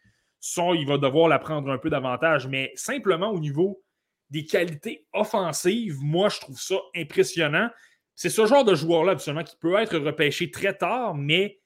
ça, 0.41 0.62
il 0.75 0.87
va 0.87 0.99
devoir 0.99 1.29
la 1.29 1.39
prendre 1.39 1.70
un 1.70 1.79
peu 1.79 1.91
davantage. 1.91 2.47
Mais 2.47 2.73
simplement 2.75 3.31
au 3.31 3.39
niveau 3.39 3.83
des 4.31 4.45
qualités 4.45 5.07
offensives, 5.12 5.99
moi, 6.01 6.29
je 6.29 6.41
trouve 6.41 6.61
ça 6.61 6.77
impressionnant. 6.97 7.70
C'est 8.15 8.31
ce 8.31 8.47
genre 8.47 8.65
de 8.65 8.75
joueur-là, 8.75 9.12
absolument, 9.12 9.45
qui 9.45 9.57
peut 9.57 9.77
être 9.77 9.97
repêché 9.99 10.51
très 10.51 10.77
tard, 10.77 11.15
mais 11.15 11.57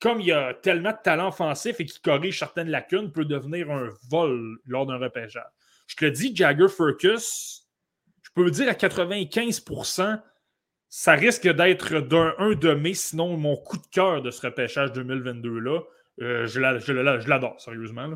comme 0.00 0.20
il 0.20 0.32
a 0.32 0.54
tellement 0.54 0.92
de 0.92 0.98
talent 1.02 1.28
offensif 1.28 1.78
et 1.78 1.84
qu'il 1.84 2.00
corrige 2.00 2.38
certaines 2.38 2.70
lacunes, 2.70 3.12
peut 3.12 3.24
devenir 3.24 3.70
un 3.70 3.90
vol 4.10 4.58
lors 4.66 4.86
d'un 4.86 4.98
repêchage. 4.98 5.44
Je 5.86 5.96
te 5.96 6.04
le 6.04 6.10
dis, 6.10 6.34
Jagger 6.34 6.68
Furcus, 6.68 7.68
je 8.22 8.30
peux 8.34 8.50
dire 8.50 8.68
à 8.68 8.72
95% 8.72 10.20
ça 10.90 11.12
risque 11.12 11.48
d'être 11.48 12.00
d'un 12.00 12.34
1 12.38 12.54
de 12.54 12.74
mai, 12.74 12.94
sinon 12.94 13.36
mon 13.36 13.56
coup 13.56 13.76
de 13.76 13.86
cœur 13.92 14.22
de 14.22 14.30
ce 14.32 14.44
repêchage 14.44 14.90
2022-là. 14.90 15.80
Euh, 16.20 16.46
je 16.46 17.28
l'adore, 17.28 17.60
sérieusement. 17.60 18.10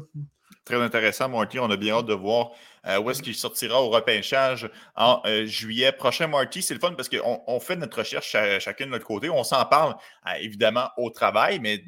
Très 0.64 0.80
intéressant, 0.80 1.28
Marty. 1.28 1.58
On 1.58 1.70
a 1.70 1.76
bien 1.76 1.96
hâte 1.96 2.06
de 2.06 2.14
voir 2.14 2.50
euh, 2.86 2.98
où 2.98 3.10
est-ce 3.10 3.22
qu'il 3.22 3.34
sortira 3.34 3.82
au 3.82 3.90
repêchage 3.90 4.70
en 4.96 5.20
euh, 5.26 5.46
juillet 5.46 5.92
prochain. 5.92 6.26
Marty, 6.26 6.62
c'est 6.62 6.74
le 6.74 6.80
fun 6.80 6.92
parce 6.92 7.08
qu'on 7.08 7.42
on 7.46 7.60
fait 7.60 7.76
notre 7.76 7.98
recherche 7.98 8.36
chacun 8.60 8.86
de 8.86 8.90
notre 8.90 9.06
côté. 9.06 9.30
On 9.30 9.44
s'en 9.44 9.64
parle 9.66 9.94
évidemment 10.38 10.90
au 10.96 11.10
travail, 11.10 11.60
mais 11.60 11.84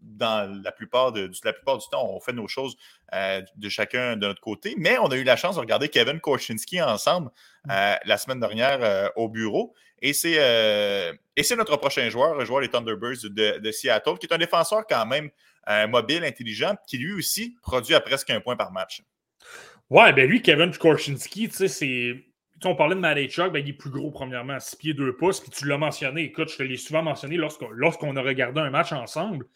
dans 0.00 0.62
la 0.62 0.70
plupart, 0.70 1.12
de, 1.12 1.30
la 1.44 1.52
plupart 1.52 1.78
du 1.78 1.86
temps, 1.90 2.08
on 2.08 2.20
fait 2.20 2.32
nos 2.32 2.46
choses 2.46 2.76
de 3.12 3.68
chacun 3.68 4.16
de 4.16 4.26
notre 4.26 4.40
côté. 4.40 4.74
Mais 4.78 4.96
on 4.98 5.08
a 5.08 5.16
eu 5.16 5.24
la 5.24 5.36
chance 5.36 5.56
de 5.56 5.60
regarder 5.60 5.88
Kevin 5.88 6.20
Korchinski 6.20 6.80
ensemble 6.80 7.30
mm. 7.64 7.70
la 8.04 8.18
semaine 8.18 8.40
dernière 8.40 9.10
au 9.16 9.28
bureau. 9.28 9.74
Et 10.00 10.12
c'est, 10.12 10.38
et 11.36 11.42
c'est 11.42 11.56
notre 11.56 11.76
prochain 11.76 12.08
joueur, 12.08 12.34
le 12.34 12.44
joueur 12.44 12.60
des 12.60 12.68
Thunderbirds 12.68 13.30
de, 13.30 13.70
Seattle, 13.70 14.18
qui 14.18 14.26
est 14.26 14.32
un 14.32 14.38
défenseur 14.38 14.84
quand 14.88 15.06
même 15.06 15.30
mobile, 15.88 16.24
intelligent, 16.24 16.76
qui 16.86 16.98
lui 16.98 17.12
aussi 17.12 17.56
produit 17.62 17.94
à 17.94 18.00
presque 18.00 18.30
un 18.30 18.40
point 18.40 18.56
par 18.56 18.72
match. 18.72 19.02
Ouais, 19.90 20.12
ben 20.12 20.28
lui, 20.28 20.42
Kevin 20.42 20.70
Korchinski, 20.70 21.48
tu 21.48 21.56
sais, 21.56 21.68
c'est. 21.68 22.24
on 22.64 22.74
parlait 22.74 22.94
de 22.94 23.00
Malachuk, 23.00 23.50
ben, 23.52 23.60
il 23.60 23.70
est 23.70 23.72
plus 23.72 23.90
gros, 23.90 24.10
premièrement, 24.10 24.54
à 24.54 24.60
6 24.60 24.76
pieds 24.76 24.94
2 24.94 25.16
pouces, 25.16 25.40
puis 25.40 25.50
tu 25.50 25.66
l'as 25.66 25.78
mentionné. 25.78 26.24
Écoute, 26.24 26.50
je 26.50 26.58
te 26.58 26.62
l'ai 26.62 26.76
souvent 26.76 27.02
mentionné 27.02 27.36
lorsqu'on, 27.36 27.70
lorsqu'on 27.70 28.14
a 28.16 28.20
regardé 28.20 28.60
un 28.60 28.70
match 28.70 28.92
ensemble. 28.92 29.46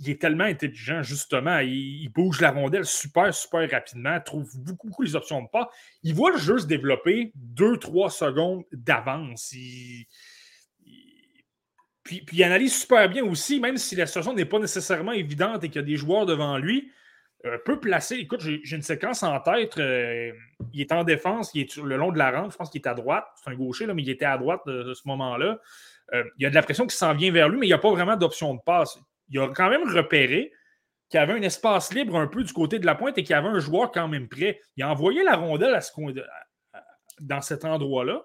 Il 0.00 0.10
est 0.10 0.20
tellement 0.20 0.44
intelligent, 0.44 1.02
justement. 1.02 1.58
Il, 1.58 2.08
bouge 2.08 2.40
la 2.40 2.50
rondelle 2.50 2.84
super, 2.84 3.32
super 3.32 3.70
rapidement, 3.70 4.20
trouve 4.20 4.50
beaucoup, 4.58 4.88
beaucoup 4.88 5.02
les 5.02 5.16
options 5.16 5.42
de 5.42 5.48
pas. 5.48 5.70
Il 6.02 6.14
voit 6.14 6.32
le 6.32 6.38
jeu 6.38 6.58
se 6.58 6.66
développer 6.66 7.32
2-3 7.54 8.10
secondes 8.10 8.64
d'avance. 8.72 9.54
Puis, 12.02 12.24
il 12.30 12.44
analyse 12.44 12.78
super 12.78 13.08
bien 13.08 13.24
aussi, 13.24 13.58
même 13.58 13.78
si 13.78 13.96
la 13.96 14.06
situation 14.06 14.34
n'est 14.34 14.44
pas 14.44 14.58
nécessairement 14.58 15.12
évidente 15.12 15.64
et 15.64 15.68
qu'il 15.68 15.80
y 15.80 15.84
a 15.84 15.86
des 15.86 15.96
joueurs 15.96 16.26
devant 16.26 16.58
lui. 16.58 16.92
Euh, 17.44 17.58
peut 17.64 17.78
placer. 17.78 18.16
Écoute, 18.16 18.40
j'ai 18.40 18.76
une 18.76 18.82
séquence 18.82 19.22
en 19.22 19.38
tête. 19.40 19.78
Euh, 19.78 20.32
il 20.72 20.80
est 20.80 20.92
en 20.92 21.04
défense, 21.04 21.50
il 21.54 21.62
est 21.62 21.76
le 21.76 21.96
long 21.96 22.10
de 22.10 22.18
la 22.18 22.30
rampe. 22.30 22.52
Je 22.52 22.56
pense 22.56 22.70
qu'il 22.70 22.80
est 22.80 22.88
à 22.88 22.94
droite. 22.94 23.26
C'est 23.36 23.50
un 23.50 23.54
gaucher, 23.54 23.86
là, 23.86 23.94
mais 23.94 24.02
il 24.02 24.10
était 24.10 24.24
à 24.24 24.38
droite 24.38 24.62
de, 24.66 24.94
ce 24.94 25.02
moment-là. 25.06 25.60
Euh, 26.14 26.24
il 26.38 26.44
y 26.44 26.46
a 26.46 26.50
de 26.50 26.54
la 26.54 26.62
pression 26.62 26.86
qui 26.86 26.96
s'en 26.96 27.14
vient 27.14 27.30
vers 27.30 27.48
lui, 27.48 27.58
mais 27.58 27.66
il 27.66 27.70
n'y 27.70 27.74
a 27.74 27.78
pas 27.78 27.90
vraiment 27.90 28.16
d'option 28.16 28.54
de 28.54 28.60
passe. 28.64 28.98
Il 29.28 29.38
a 29.38 29.48
quand 29.48 29.70
même 29.70 29.88
repéré 29.88 30.52
qu'il 31.08 31.18
y 31.18 31.22
avait 31.22 31.34
un 31.34 31.42
espace 31.42 31.92
libre 31.92 32.16
un 32.16 32.26
peu 32.26 32.42
du 32.42 32.52
côté 32.52 32.78
de 32.78 32.86
la 32.86 32.94
pointe 32.94 33.16
et 33.18 33.22
qu'il 33.22 33.30
y 33.30 33.38
avait 33.38 33.48
un 33.48 33.60
joueur 33.60 33.92
quand 33.92 34.08
même 34.08 34.28
prêt. 34.28 34.60
Il 34.76 34.82
a 34.82 34.90
envoyé 34.90 35.22
la 35.22 35.36
rondelle 35.36 35.74
à 35.74 35.80
ce 35.80 35.92
dans 37.20 37.40
cet 37.40 37.64
endroit-là 37.64 38.24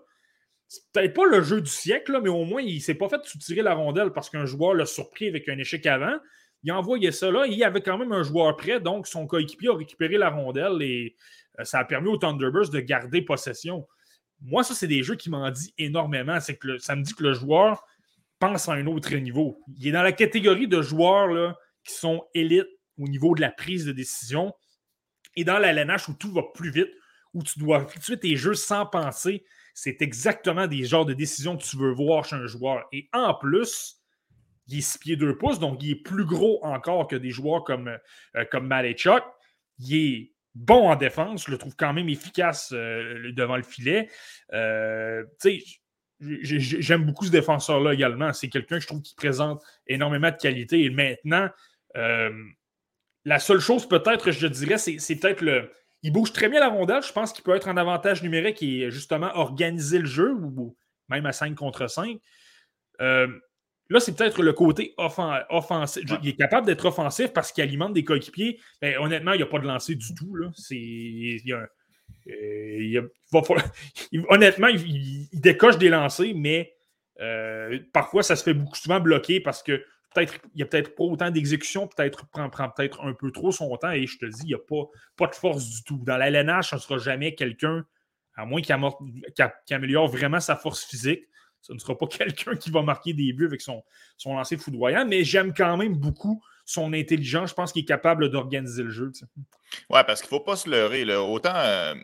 c'est 0.71 0.89
peut-être 0.93 1.13
pas 1.13 1.25
le 1.25 1.41
jeu 1.41 1.59
du 1.59 1.69
siècle, 1.69 2.17
mais 2.23 2.29
au 2.29 2.45
moins, 2.45 2.61
il 2.61 2.75
ne 2.75 2.79
s'est 2.79 2.95
pas 2.95 3.09
fait 3.09 3.21
soutirer 3.25 3.61
la 3.61 3.73
rondelle 3.73 4.11
parce 4.11 4.29
qu'un 4.29 4.45
joueur 4.45 4.73
l'a 4.73 4.85
surpris 4.85 5.27
avec 5.27 5.49
un 5.49 5.57
échec 5.57 5.85
avant. 5.85 6.15
Il 6.63 6.71
a 6.71 6.77
envoyé 6.77 7.11
ça 7.11 7.29
là. 7.29 7.45
il 7.45 7.55
y 7.55 7.65
avait 7.65 7.81
quand 7.81 7.97
même 7.97 8.13
un 8.13 8.23
joueur 8.23 8.55
prêt, 8.55 8.79
donc 8.79 9.05
son 9.05 9.27
coéquipier 9.27 9.67
a 9.67 9.75
récupéré 9.75 10.17
la 10.17 10.29
rondelle 10.29 10.81
et 10.81 11.17
euh, 11.59 11.65
ça 11.65 11.79
a 11.79 11.83
permis 11.83 12.07
aux 12.07 12.15
Thunderbirds 12.15 12.69
de 12.69 12.79
garder 12.79 13.21
possession. 13.21 13.85
Moi, 14.39 14.63
ça, 14.63 14.73
c'est 14.73 14.87
des 14.87 15.03
jeux 15.03 15.15
qui 15.15 15.29
m'en 15.29 15.49
dit 15.51 15.73
énormément. 15.77 16.39
C'est 16.39 16.55
que 16.55 16.77
ça 16.77 16.95
me 16.95 17.03
dit 17.03 17.15
que 17.15 17.23
le 17.23 17.33
joueur 17.33 17.85
pense 18.41 18.67
à 18.67 18.73
un 18.73 18.87
autre 18.87 19.15
niveau. 19.15 19.63
Il 19.77 19.87
est 19.87 19.91
dans 19.91 20.03
la 20.03 20.11
catégorie 20.11 20.67
de 20.67 20.81
joueurs 20.81 21.27
là, 21.27 21.55
qui 21.85 21.93
sont 21.93 22.25
élites 22.33 22.67
au 22.97 23.07
niveau 23.07 23.35
de 23.35 23.41
la 23.41 23.51
prise 23.51 23.85
de 23.85 23.93
décision 23.93 24.53
et 25.37 25.45
dans 25.45 25.59
la 25.59 25.71
LNH 25.71 26.09
où 26.09 26.13
tout 26.13 26.33
va 26.33 26.41
plus 26.53 26.71
vite, 26.71 26.91
où 27.33 27.41
tu 27.43 27.57
dois 27.59 27.83
effectuer 27.83 28.19
tes 28.19 28.35
jeux 28.35 28.55
sans 28.55 28.85
penser 28.85 29.45
c'est 29.73 30.01
exactement 30.01 30.67
des 30.67 30.83
genres 30.83 31.05
de 31.05 31.13
décisions 31.13 31.57
que 31.57 31.63
tu 31.63 31.77
veux 31.77 31.91
voir 31.91 32.25
chez 32.25 32.35
un 32.35 32.47
joueur. 32.47 32.85
Et 32.91 33.09
en 33.13 33.33
plus, 33.33 33.97
il 34.67 34.77
est 34.77 34.81
6 34.81 34.97
pieds 34.99 35.15
2 35.15 35.37
pouces, 35.37 35.59
donc 35.59 35.81
il 35.81 35.91
est 35.91 36.03
plus 36.03 36.25
gros 36.25 36.63
encore 36.63 37.07
que 37.07 37.15
des 37.15 37.31
joueurs 37.31 37.63
comme, 37.63 37.97
euh, 38.35 38.59
Malechuk. 38.61 39.23
Il 39.79 39.95
est 39.95 40.33
bon 40.53 40.89
en 40.89 40.95
défense, 40.95 41.45
je 41.45 41.51
le 41.51 41.57
trouve 41.57 41.75
quand 41.75 41.93
même 41.93 42.09
efficace 42.09 42.71
euh, 42.73 43.31
devant 43.31 43.57
le 43.57 43.63
filet. 43.63 44.09
Euh, 44.53 45.23
j'aime 46.21 47.05
beaucoup 47.05 47.25
ce 47.25 47.31
défenseur-là 47.31 47.93
également. 47.93 48.31
C'est 48.33 48.49
quelqu'un 48.49 48.77
que 48.77 48.81
je 48.81 48.87
trouve 48.87 49.01
qui 49.01 49.15
présente 49.15 49.63
énormément 49.87 50.29
de 50.29 50.37
qualité. 50.37 50.83
Et 50.83 50.89
maintenant, 50.89 51.49
la 51.95 53.39
seule 53.39 53.59
chose 53.59 53.87
peut-être, 53.87 54.31
je 54.31 54.47
dirais, 54.47 54.77
c'est 54.77 55.15
peut-être 55.15 55.41
le, 55.41 55.71
il 56.03 56.11
bouge 56.11 56.33
très 56.33 56.49
bien 56.49 56.59
la 56.59 56.69
rondelle. 56.69 57.03
Je 57.03 57.13
pense 57.13 57.31
qu'il 57.33 57.43
peut 57.43 57.55
être 57.55 57.67
un 57.67 57.77
avantage 57.77 58.23
numérique 58.23 58.61
et 58.63 58.89
justement 58.89 59.31
organiser 59.35 59.99
le 59.99 60.05
jeu, 60.05 60.33
ou 60.33 60.75
même 61.09 61.25
à 61.25 61.31
5 61.31 61.55
contre 61.55 61.87
5. 61.87 62.17
Euh, 63.01 63.27
là, 63.89 63.99
c'est 63.99 64.15
peut-être 64.15 64.41
le 64.41 64.53
côté 64.53 64.95
offensif. 64.97 66.03
Il 66.23 66.29
est 66.29 66.35
capable 66.35 66.65
d'être 66.65 66.85
offensif 66.85 67.33
parce 67.33 67.51
qu'il 67.51 67.63
alimente 67.63 67.93
des 67.93 68.03
coéquipiers. 68.03 68.59
Mais 68.81 68.97
honnêtement, 68.97 69.33
il 69.33 69.37
n'y 69.37 69.43
a 69.43 69.47
pas 69.47 69.59
de 69.59 69.67
lancer 69.67 69.95
du 69.95 70.13
tout. 70.15 70.35
Là. 70.35 70.49
honnêtement, 74.29 74.67
il, 74.67 75.27
décoche 75.33 75.77
des 75.77 75.89
lancers, 75.89 76.33
mais 76.35 76.73
euh, 77.19 77.79
parfois, 77.93 78.23
ça 78.23 78.35
se 78.35 78.43
fait 78.43 78.53
beaucoup 78.53 78.75
souvent 78.75 78.99
bloquer 78.99 79.39
parce 79.39 79.63
que 79.63 79.83
peut-être 80.13 80.35
il 80.53 80.57
n'y 80.57 80.63
a 80.63 80.65
peut-être 80.65 80.95
pas 80.95 81.03
autant 81.03 81.31
d'exécution, 81.31 81.87
peut-être 81.87 82.27
prend, 82.29 82.49
peut-être 82.49 83.01
un 83.01 83.13
peu 83.13 83.31
trop 83.31 83.51
son 83.51 83.75
temps 83.77 83.91
et 83.91 84.07
je 84.07 84.17
te 84.17 84.25
dis, 84.25 84.41
il 84.43 84.47
n'y 84.47 84.53
a 84.53 84.59
pas, 84.59 85.27
de 85.27 85.35
force 85.35 85.69
du 85.69 85.83
tout. 85.83 85.99
Dans 86.03 86.17
la 86.17 86.29
LNH, 86.29 86.69
ce 86.69 86.75
ne 86.75 86.79
sera 86.79 86.97
jamais 86.97 87.35
quelqu'un, 87.35 87.85
à 88.35 88.45
moins 88.45 88.61
qu'il 88.61 88.75
améliore 89.69 90.07
vraiment 90.07 90.39
sa 90.39 90.55
force 90.55 90.83
physique, 90.83 91.23
ce 91.61 91.73
ne 91.73 91.79
sera 91.79 91.97
pas 91.97 92.07
quelqu'un 92.07 92.55
qui 92.55 92.71
va 92.71 92.81
marquer 92.81 93.13
des 93.13 93.33
buts 93.33 93.45
avec 93.45 93.61
son, 93.61 93.83
son 94.17 94.35
lancer 94.35 94.57
foudroyant, 94.57 95.05
mais 95.05 95.23
j'aime 95.23 95.53
quand 95.53 95.77
même 95.77 95.95
beaucoup 95.95 96.43
son 96.65 96.93
intelligence. 96.93 97.49
Je 97.49 97.55
pense 97.55 97.71
qu'il 97.71 97.83
est 97.83 97.87
capable 97.87 98.29
d'organiser 98.29 98.83
le 98.83 98.89
jeu. 98.89 99.11
Oui, 99.89 99.99
parce 100.05 100.21
qu'il 100.21 100.27
ne 100.27 100.39
faut 100.39 100.43
pas 100.43 100.55
se 100.55 100.69
leurrer. 100.69 101.05
Là. 101.05 101.21
Autant 101.21 101.53
euh, 101.55 101.95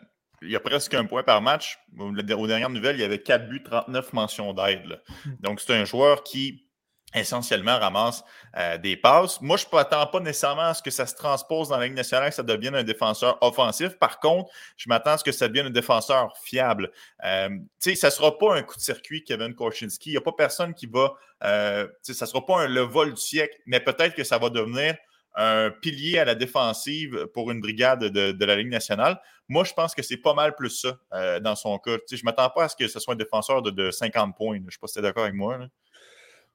il 0.42 0.50
y 0.50 0.56
a 0.56 0.60
presque 0.60 0.94
un 0.94 1.04
point 1.04 1.22
par 1.22 1.42
match. 1.42 1.78
Aux 1.98 2.12
dernières 2.46 2.70
nouvelles, 2.70 2.96
il 2.96 3.00
y 3.00 3.04
avait 3.04 3.22
4 3.22 3.48
buts, 3.48 3.62
39 3.62 4.12
mentions 4.12 4.52
d'aide. 4.52 5.00
Hmm. 5.24 5.30
Donc, 5.40 5.60
c'est 5.60 5.74
un 5.74 5.84
joueur 5.84 6.22
qui 6.22 6.67
essentiellement 7.14 7.78
ramasse 7.78 8.22
euh, 8.56 8.76
des 8.78 8.96
passes. 8.96 9.40
Moi, 9.40 9.56
je 9.56 9.64
ne 9.70 9.76
m'attends 9.76 10.06
pas 10.06 10.20
nécessairement 10.20 10.62
à 10.62 10.74
ce 10.74 10.82
que 10.82 10.90
ça 10.90 11.06
se 11.06 11.14
transpose 11.14 11.68
dans 11.68 11.78
la 11.78 11.86
Ligue 11.86 11.96
nationale, 11.96 12.28
que 12.28 12.34
ça 12.34 12.42
devienne 12.42 12.74
un 12.74 12.82
défenseur 12.82 13.38
offensif. 13.40 13.98
Par 13.98 14.20
contre, 14.20 14.50
je 14.76 14.88
m'attends 14.88 15.12
à 15.12 15.18
ce 15.18 15.24
que 15.24 15.32
ça 15.32 15.48
devienne 15.48 15.66
un 15.66 15.70
défenseur 15.70 16.36
fiable. 16.42 16.90
Euh, 17.24 17.48
ça 17.78 17.90
ne 18.08 18.12
sera 18.12 18.36
pas 18.36 18.56
un 18.56 18.62
coup 18.62 18.76
de 18.76 18.82
circuit, 18.82 19.24
Kevin 19.24 19.54
Korchinski. 19.54 20.10
Il 20.10 20.12
n'y 20.12 20.18
a 20.18 20.22
pas 20.22 20.32
personne 20.32 20.74
qui 20.74 20.86
va... 20.86 21.14
Euh, 21.44 21.86
ça 22.02 22.24
ne 22.24 22.28
sera 22.28 22.44
pas 22.44 22.66
le 22.66 22.80
vol 22.80 23.14
du 23.14 23.20
siècle, 23.20 23.56
mais 23.64 23.80
peut-être 23.80 24.14
que 24.14 24.24
ça 24.24 24.38
va 24.38 24.50
devenir 24.50 24.96
un 25.34 25.70
pilier 25.70 26.18
à 26.18 26.24
la 26.24 26.34
défensive 26.34 27.28
pour 27.32 27.50
une 27.52 27.60
brigade 27.60 28.04
de, 28.04 28.44
la 28.44 28.56
Ligue 28.56 28.70
nationale. 28.70 29.20
Moi, 29.48 29.64
je 29.64 29.72
pense 29.72 29.94
que 29.94 30.02
c'est 30.02 30.16
pas 30.16 30.34
mal 30.34 30.54
plus 30.56 30.70
ça 30.70 30.98
euh, 31.14 31.38
dans 31.40 31.54
son 31.54 31.78
cas. 31.78 31.96
je 32.10 32.16
ne 32.16 32.20
m'attends 32.24 32.50
pas 32.50 32.64
à 32.64 32.68
ce 32.68 32.76
que 32.76 32.88
ce 32.88 32.98
soit 32.98 33.14
un 33.14 33.16
défenseur 33.16 33.62
de, 33.62 33.90
50 33.90 34.36
points. 34.36 34.56
Je 34.56 34.64
ne 34.64 34.70
sais 34.70 34.78
pas 34.80 34.88
si 34.88 34.94
tu 34.94 34.98
es 34.98 35.02
d'accord 35.02 35.22
avec 35.22 35.36
moi. 35.36 35.58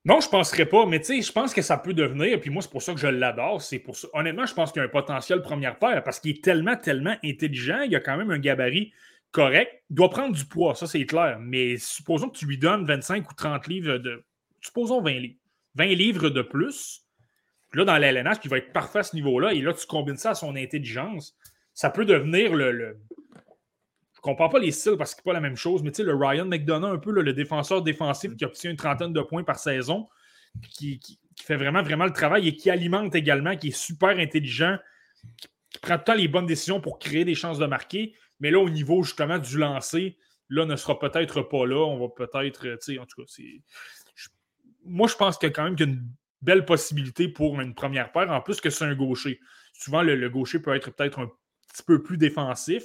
Non, 0.06 0.20
je 0.20 0.28
ne 0.28 0.32
penserais 0.32 0.66
pas, 0.66 0.86
mais 0.86 1.00
tu 1.00 1.06
sais, 1.06 1.22
je 1.22 1.32
pense 1.32 1.54
que 1.54 1.62
ça 1.62 1.78
peut 1.78 1.94
devenir, 1.94 2.40
puis 2.42 2.50
moi, 2.50 2.62
c'est 2.62 2.72
pour 2.72 2.82
ça 2.82 2.94
que 2.94 3.00
je 3.00 3.08
l'adore. 3.08 3.62
C'est 3.62 3.80
pour 3.80 3.96
ça. 3.96 4.08
Honnêtement, 4.14 4.46
je 4.46 4.54
pense 4.54 4.74
qu'il 4.74 4.82
y 4.82 4.84
a 4.84 4.86
un 4.86 4.92
potentiel 4.92 5.42
première 5.42 5.80
paire 5.80 6.04
parce 6.04 6.20
qu'il 6.20 6.32
est 6.32 6.44
tellement, 6.44 6.76
tellement 6.76 7.16
intelligent. 7.24 7.82
Il 7.82 7.96
a 7.96 8.02
quand 8.02 8.18
même 8.18 8.30
un 8.30 8.40
gabarit 8.40 8.92
correct. 9.32 9.72
Il 9.90 9.96
doit 9.96 10.10
prendre 10.10 10.36
du 10.36 10.44
poids, 10.46 10.76
ça, 10.76 10.88
c'est 10.88 11.06
clair. 11.06 11.38
Mais 11.40 11.78
supposons 11.78 12.30
que 12.30 12.38
tu 12.38 12.46
lui 12.46 12.58
donnes 12.58 12.86
25 12.86 13.30
ou 13.30 13.34
30 13.34 13.68
livres 13.68 13.98
de. 13.98 14.26
Supposons 14.60 15.02
20 15.02 15.12
livres. 15.12 15.40
20 15.76 15.86
livres 15.86 16.30
de 16.30 16.42
plus. 16.42 17.06
Là, 17.74 17.86
dans 17.86 17.98
l'LNH, 17.98 18.40
qui 18.40 18.50
va 18.50 18.58
être 18.58 18.74
parfait 18.74 19.00
à 19.00 19.04
ce 19.04 19.16
niveau-là, 19.16 19.54
et 19.54 19.62
là, 19.62 19.74
tu 19.74 19.88
combines 19.88 20.18
ça 20.18 20.32
à 20.32 20.36
son 20.36 20.56
intelligence. 20.56 21.36
Ça 21.74 21.90
peut 21.90 22.06
devenir 22.06 22.54
le 22.54 23.00
comprends 24.24 24.50
pas 24.50 24.60
les 24.60 24.72
styles 24.72 24.96
parce 24.98 25.12
que 25.12 25.18
c'est 25.18 25.26
pas 25.26 25.34
la 25.34 25.42
même 25.42 25.58
chose, 25.58 25.84
mais 25.84 25.92
tu 25.92 25.98
sais, 25.98 26.04
le 26.04 26.16
Ryan 26.16 26.46
McDonough, 26.46 26.94
un 26.94 26.98
peu 26.98 27.12
le 27.12 27.34
défenseur 27.34 27.84
défensif 27.84 28.36
qui 28.36 28.46
obtient 28.46 28.72
une 28.72 28.78
trentaine 28.78 29.14
de 29.14 29.22
points 29.22 29.44
par 29.44 29.60
saison, 29.60 30.08
qui, 30.72 31.00
fait 31.42 31.58
vraiment, 31.58 31.84
vraiment 31.84 32.06
le 32.06 32.14
travail 32.14 32.48
et 32.48 32.56
qui 32.56 32.70
alimente 32.70 33.14
également, 33.16 33.56
qui 33.58 33.68
est 33.68 33.78
super 33.78 34.18
intelligent, 34.18 34.78
qui, 35.38 35.48
prend 35.82 35.96
tout 35.96 36.00
le 36.00 36.04
temps 36.06 36.14
les 36.16 36.28
bonnes 36.28 36.46
décisions 36.46 36.80
pour 36.80 37.00
créer 37.00 37.26
des 37.26 37.36
chances 37.36 37.60
de 37.60 37.66
marquer. 37.66 38.16
Mais 38.40 38.50
là, 38.50 38.60
au 38.60 38.70
niveau 38.70 39.04
justement 39.04 39.40
du 39.40 39.58
lancer, 39.58 40.18
là, 40.50 40.66
ne 40.66 40.76
sera 40.76 40.98
peut-être 41.00 41.42
pas 41.42 41.66
là. 41.66 41.86
On 41.86 42.00
va 42.00 42.08
peut-être, 42.10 42.62
tu 42.62 42.78
sais, 42.80 43.00
en 43.00 43.06
tout 43.06 43.22
cas, 43.22 43.28
c'est. 43.28 43.62
Moi, 44.86 45.08
je 45.08 45.16
pense 45.16 45.38
qu'il 45.38 45.50
y 45.50 45.52
a 45.52 45.54
quand 45.54 45.64
même 45.64 45.76
une 45.80 46.08
belle 46.42 46.66
possibilité 46.66 47.28
pour 47.28 47.60
une 47.60 47.74
première 47.74 48.12
paire, 48.12 48.30
en 48.32 48.42
plus 48.42 48.62
que 48.62 48.70
c'est 48.70 48.86
un 48.86 48.96
gaucher. 48.96 49.40
Souvent, 49.74 50.04
le, 50.04 50.30
gaucher 50.30 50.60
peut 50.60 50.76
être 50.76 50.92
peut-être 50.92 51.20
un 51.20 51.32
petit 51.72 51.84
peu 51.84 52.04
plus 52.04 52.18
défensif. 52.18 52.84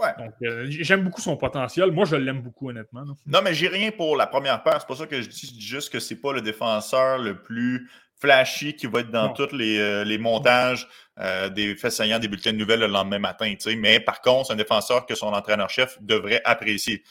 Donc, 0.00 0.32
euh, 0.42 0.66
j'aime 0.68 1.04
beaucoup 1.04 1.20
son 1.20 1.36
potentiel. 1.36 1.90
Moi, 1.92 2.04
je 2.04 2.16
l'aime 2.16 2.42
beaucoup, 2.42 2.70
honnêtement. 2.70 3.04
Non, 3.26 3.40
mais 3.42 3.54
j'ai 3.54 3.68
rien 3.68 3.90
pour 3.90 4.16
la 4.16 4.26
première 4.26 4.62
paire. 4.62 4.78
C'est 4.80 4.86
pas 4.86 4.96
ça 4.96 5.06
que 5.06 5.20
je 5.20 5.28
dis. 5.28 5.60
juste 5.60 5.92
que 5.92 6.00
c'est 6.00 6.20
pas 6.20 6.32
le 6.32 6.40
défenseur 6.40 7.18
le 7.18 7.40
plus 7.40 7.88
flashy 8.20 8.74
qui 8.74 8.86
va 8.86 9.00
être 9.00 9.10
dans 9.10 9.32
tous 9.32 9.52
les, 9.52 9.78
euh, 9.78 10.18
montages 10.18 10.88
euh, 11.18 11.48
des 11.48 11.76
faits 11.76 11.92
saillants 11.92 12.18
des 12.18 12.28
bulletins 12.28 12.52
de 12.52 12.58
nouvelles 12.58 12.80
le 12.80 12.86
lendemain 12.86 13.18
matin. 13.18 13.52
Mais 13.76 14.00
par 14.00 14.20
contre, 14.20 14.46
c'est 14.46 14.52
un 14.54 14.56
défenseur 14.56 15.06
que 15.06 15.14
son 15.14 15.26
entraîneur-chef 15.26 15.98
devrait 16.00 16.40
apprécier 16.44 17.02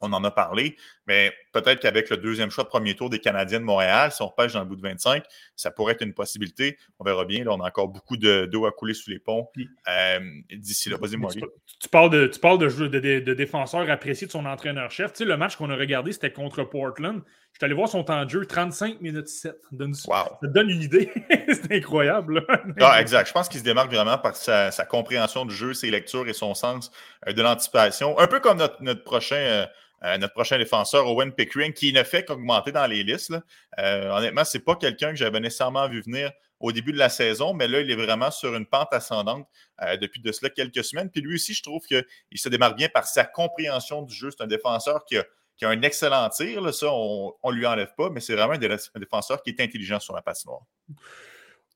on 0.00 0.12
en 0.12 0.24
a 0.24 0.30
parlé, 0.30 0.76
mais 1.06 1.32
peut-être 1.52 1.80
qu'avec 1.80 2.10
le 2.10 2.16
deuxième 2.16 2.50
choix 2.50 2.64
de 2.64 2.68
premier 2.68 2.94
tour 2.94 3.10
des 3.10 3.18
Canadiens 3.18 3.60
de 3.60 3.64
Montréal, 3.64 4.12
si 4.12 4.22
on 4.22 4.28
repêche 4.28 4.52
dans 4.52 4.60
le 4.60 4.66
bout 4.66 4.76
de 4.76 4.82
25, 4.82 5.24
ça 5.56 5.70
pourrait 5.70 5.94
être 5.94 6.02
une 6.02 6.14
possibilité. 6.14 6.78
On 6.98 7.04
verra 7.04 7.24
bien. 7.24 7.44
Là, 7.44 7.52
on 7.52 7.60
a 7.60 7.66
encore 7.66 7.88
beaucoup 7.88 8.16
d'eau 8.16 8.66
à 8.66 8.72
couler 8.72 8.94
sous 8.94 9.10
les 9.10 9.18
ponts 9.18 9.48
euh, 9.88 10.20
d'ici 10.52 10.88
là. 10.88 10.96
Vas-y, 11.00 11.16
moi. 11.16 11.30
Tu, 11.32 11.88
parles, 11.88 12.10
de, 12.10 12.26
tu 12.26 12.40
parles 12.40 12.58
de, 12.58 12.68
de, 12.88 13.20
de 13.20 13.34
défenseur 13.34 13.88
apprécié 13.90 14.26
de 14.26 14.32
son 14.32 14.46
entraîneur-chef. 14.46 15.12
Tu 15.12 15.18
sais, 15.18 15.24
le 15.24 15.36
match 15.36 15.56
qu'on 15.56 15.70
a 15.70 15.76
regardé, 15.76 16.12
c'était 16.12 16.32
contre 16.32 16.64
Portland. 16.64 17.22
Je 17.52 17.58
suis 17.58 17.64
allé 17.64 17.74
voir 17.74 17.88
son 17.88 18.04
temps 18.04 18.24
de 18.24 18.30
jeu, 18.30 18.46
35 18.46 19.00
minutes 19.00 19.28
7. 19.28 19.54
Ça 19.94 20.38
te 20.40 20.46
donne 20.46 20.70
une 20.70 20.82
idée. 20.82 21.10
C'est 21.48 21.72
incroyable. 21.72 22.46
Ah, 22.80 23.00
exact. 23.00 23.28
Je 23.28 23.32
pense 23.32 23.48
qu'il 23.48 23.58
se 23.58 23.64
démarque 23.64 23.92
vraiment 23.92 24.18
par 24.18 24.36
sa, 24.36 24.70
compréhension 24.88 25.44
du 25.44 25.54
jeu, 25.54 25.74
ses 25.74 25.90
lectures 25.90 26.28
et 26.28 26.32
son 26.32 26.54
sens 26.54 26.90
euh, 27.28 27.32
de 27.32 27.42
l'anticipation. 27.42 28.18
Un 28.18 28.26
peu 28.26 28.40
comme 28.40 28.58
notre, 28.80 29.04
prochain. 29.04 29.36
Euh, 29.36 29.66
euh, 30.04 30.18
notre 30.18 30.32
prochain 30.32 30.58
défenseur, 30.58 31.06
Owen 31.06 31.32
Pickering, 31.32 31.72
qui 31.72 31.92
ne 31.92 32.02
fait 32.02 32.24
qu'augmenter 32.24 32.72
dans 32.72 32.86
les 32.86 33.02
listes. 33.02 33.34
Euh, 33.78 34.10
honnêtement, 34.10 34.44
ce 34.44 34.56
n'est 34.56 34.64
pas 34.64 34.76
quelqu'un 34.76 35.10
que 35.10 35.16
j'avais 35.16 35.40
nécessairement 35.40 35.88
vu 35.88 36.00
venir 36.00 36.30
au 36.58 36.72
début 36.72 36.92
de 36.92 36.98
la 36.98 37.08
saison, 37.08 37.54
mais 37.54 37.68
là, 37.68 37.80
il 37.80 37.90
est 37.90 37.96
vraiment 37.96 38.30
sur 38.30 38.54
une 38.54 38.66
pente 38.66 38.92
ascendante 38.92 39.46
euh, 39.82 39.96
depuis 39.96 40.20
de 40.20 40.30
cela 40.30 40.50
quelques 40.50 40.84
semaines. 40.84 41.10
Puis 41.10 41.22
lui 41.22 41.34
aussi, 41.34 41.54
je 41.54 41.62
trouve 41.62 41.82
qu'il 41.86 42.04
se 42.34 42.48
démarre 42.48 42.74
bien 42.74 42.88
par 42.88 43.06
sa 43.06 43.24
compréhension 43.24 44.02
du 44.02 44.14
jeu. 44.14 44.30
C'est 44.30 44.42
un 44.42 44.46
défenseur 44.46 45.04
qui 45.04 45.16
a, 45.16 45.24
un 45.62 45.82
excellent 45.82 46.28
tir, 46.30 46.72
ça, 46.72 46.86
on 46.90 47.34
ne 47.44 47.52
lui 47.52 47.66
enlève 47.66 47.92
pas, 47.94 48.08
mais 48.08 48.20
c'est 48.20 48.34
vraiment 48.34 48.54
un, 48.54 48.98
défenseur 48.98 49.42
qui 49.42 49.50
est 49.50 49.60
intelligent 49.60 50.00
sur 50.00 50.14
la 50.14 50.22
patinoire. 50.22 50.62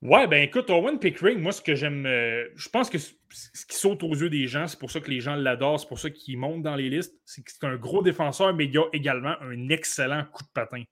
Ouais, 0.05 0.27
ben 0.27 0.43
écoute, 0.43 0.69
Owen 0.69 0.99
Pickering, 0.99 1.41
moi, 1.41 1.51
ce 1.51 1.63
que 1.63 1.75
j'aime, 1.75 2.05
euh, 2.05 2.47
je 2.57 2.69
pense 2.69 2.91
que 2.91 2.99
ce 2.99 3.67
qui 3.67 3.75
saute 3.75 4.03
aux 4.03 4.15
yeux 4.15 4.29
des 4.29 4.47
gens, 4.47 4.67
c'est 4.67 4.79
pour 4.79 4.91
ça 4.91 5.01
que 5.01 5.11
les 5.11 5.21
gens 5.21 5.35
l'adorent, 5.35 5.81
c'est 5.81 5.89
pour 5.89 5.99
ça 5.99 6.11
qu'il 6.11 6.37
monte 6.37 6.63
dans 6.63 6.77
les 6.77 6.91
listes, 6.91 7.15
c'est 7.25 7.43
que 7.43 7.51
c'est 7.51 7.65
un 7.65 7.77
gros 7.77 8.03
défenseur, 8.03 8.53
mais 8.53 8.67
il 8.67 8.77
a 8.77 8.85
également 8.93 9.35
un 9.41 9.71
excellent 9.71 10.27
coup 10.31 10.43
de 10.43 10.49
patin. 10.53 10.83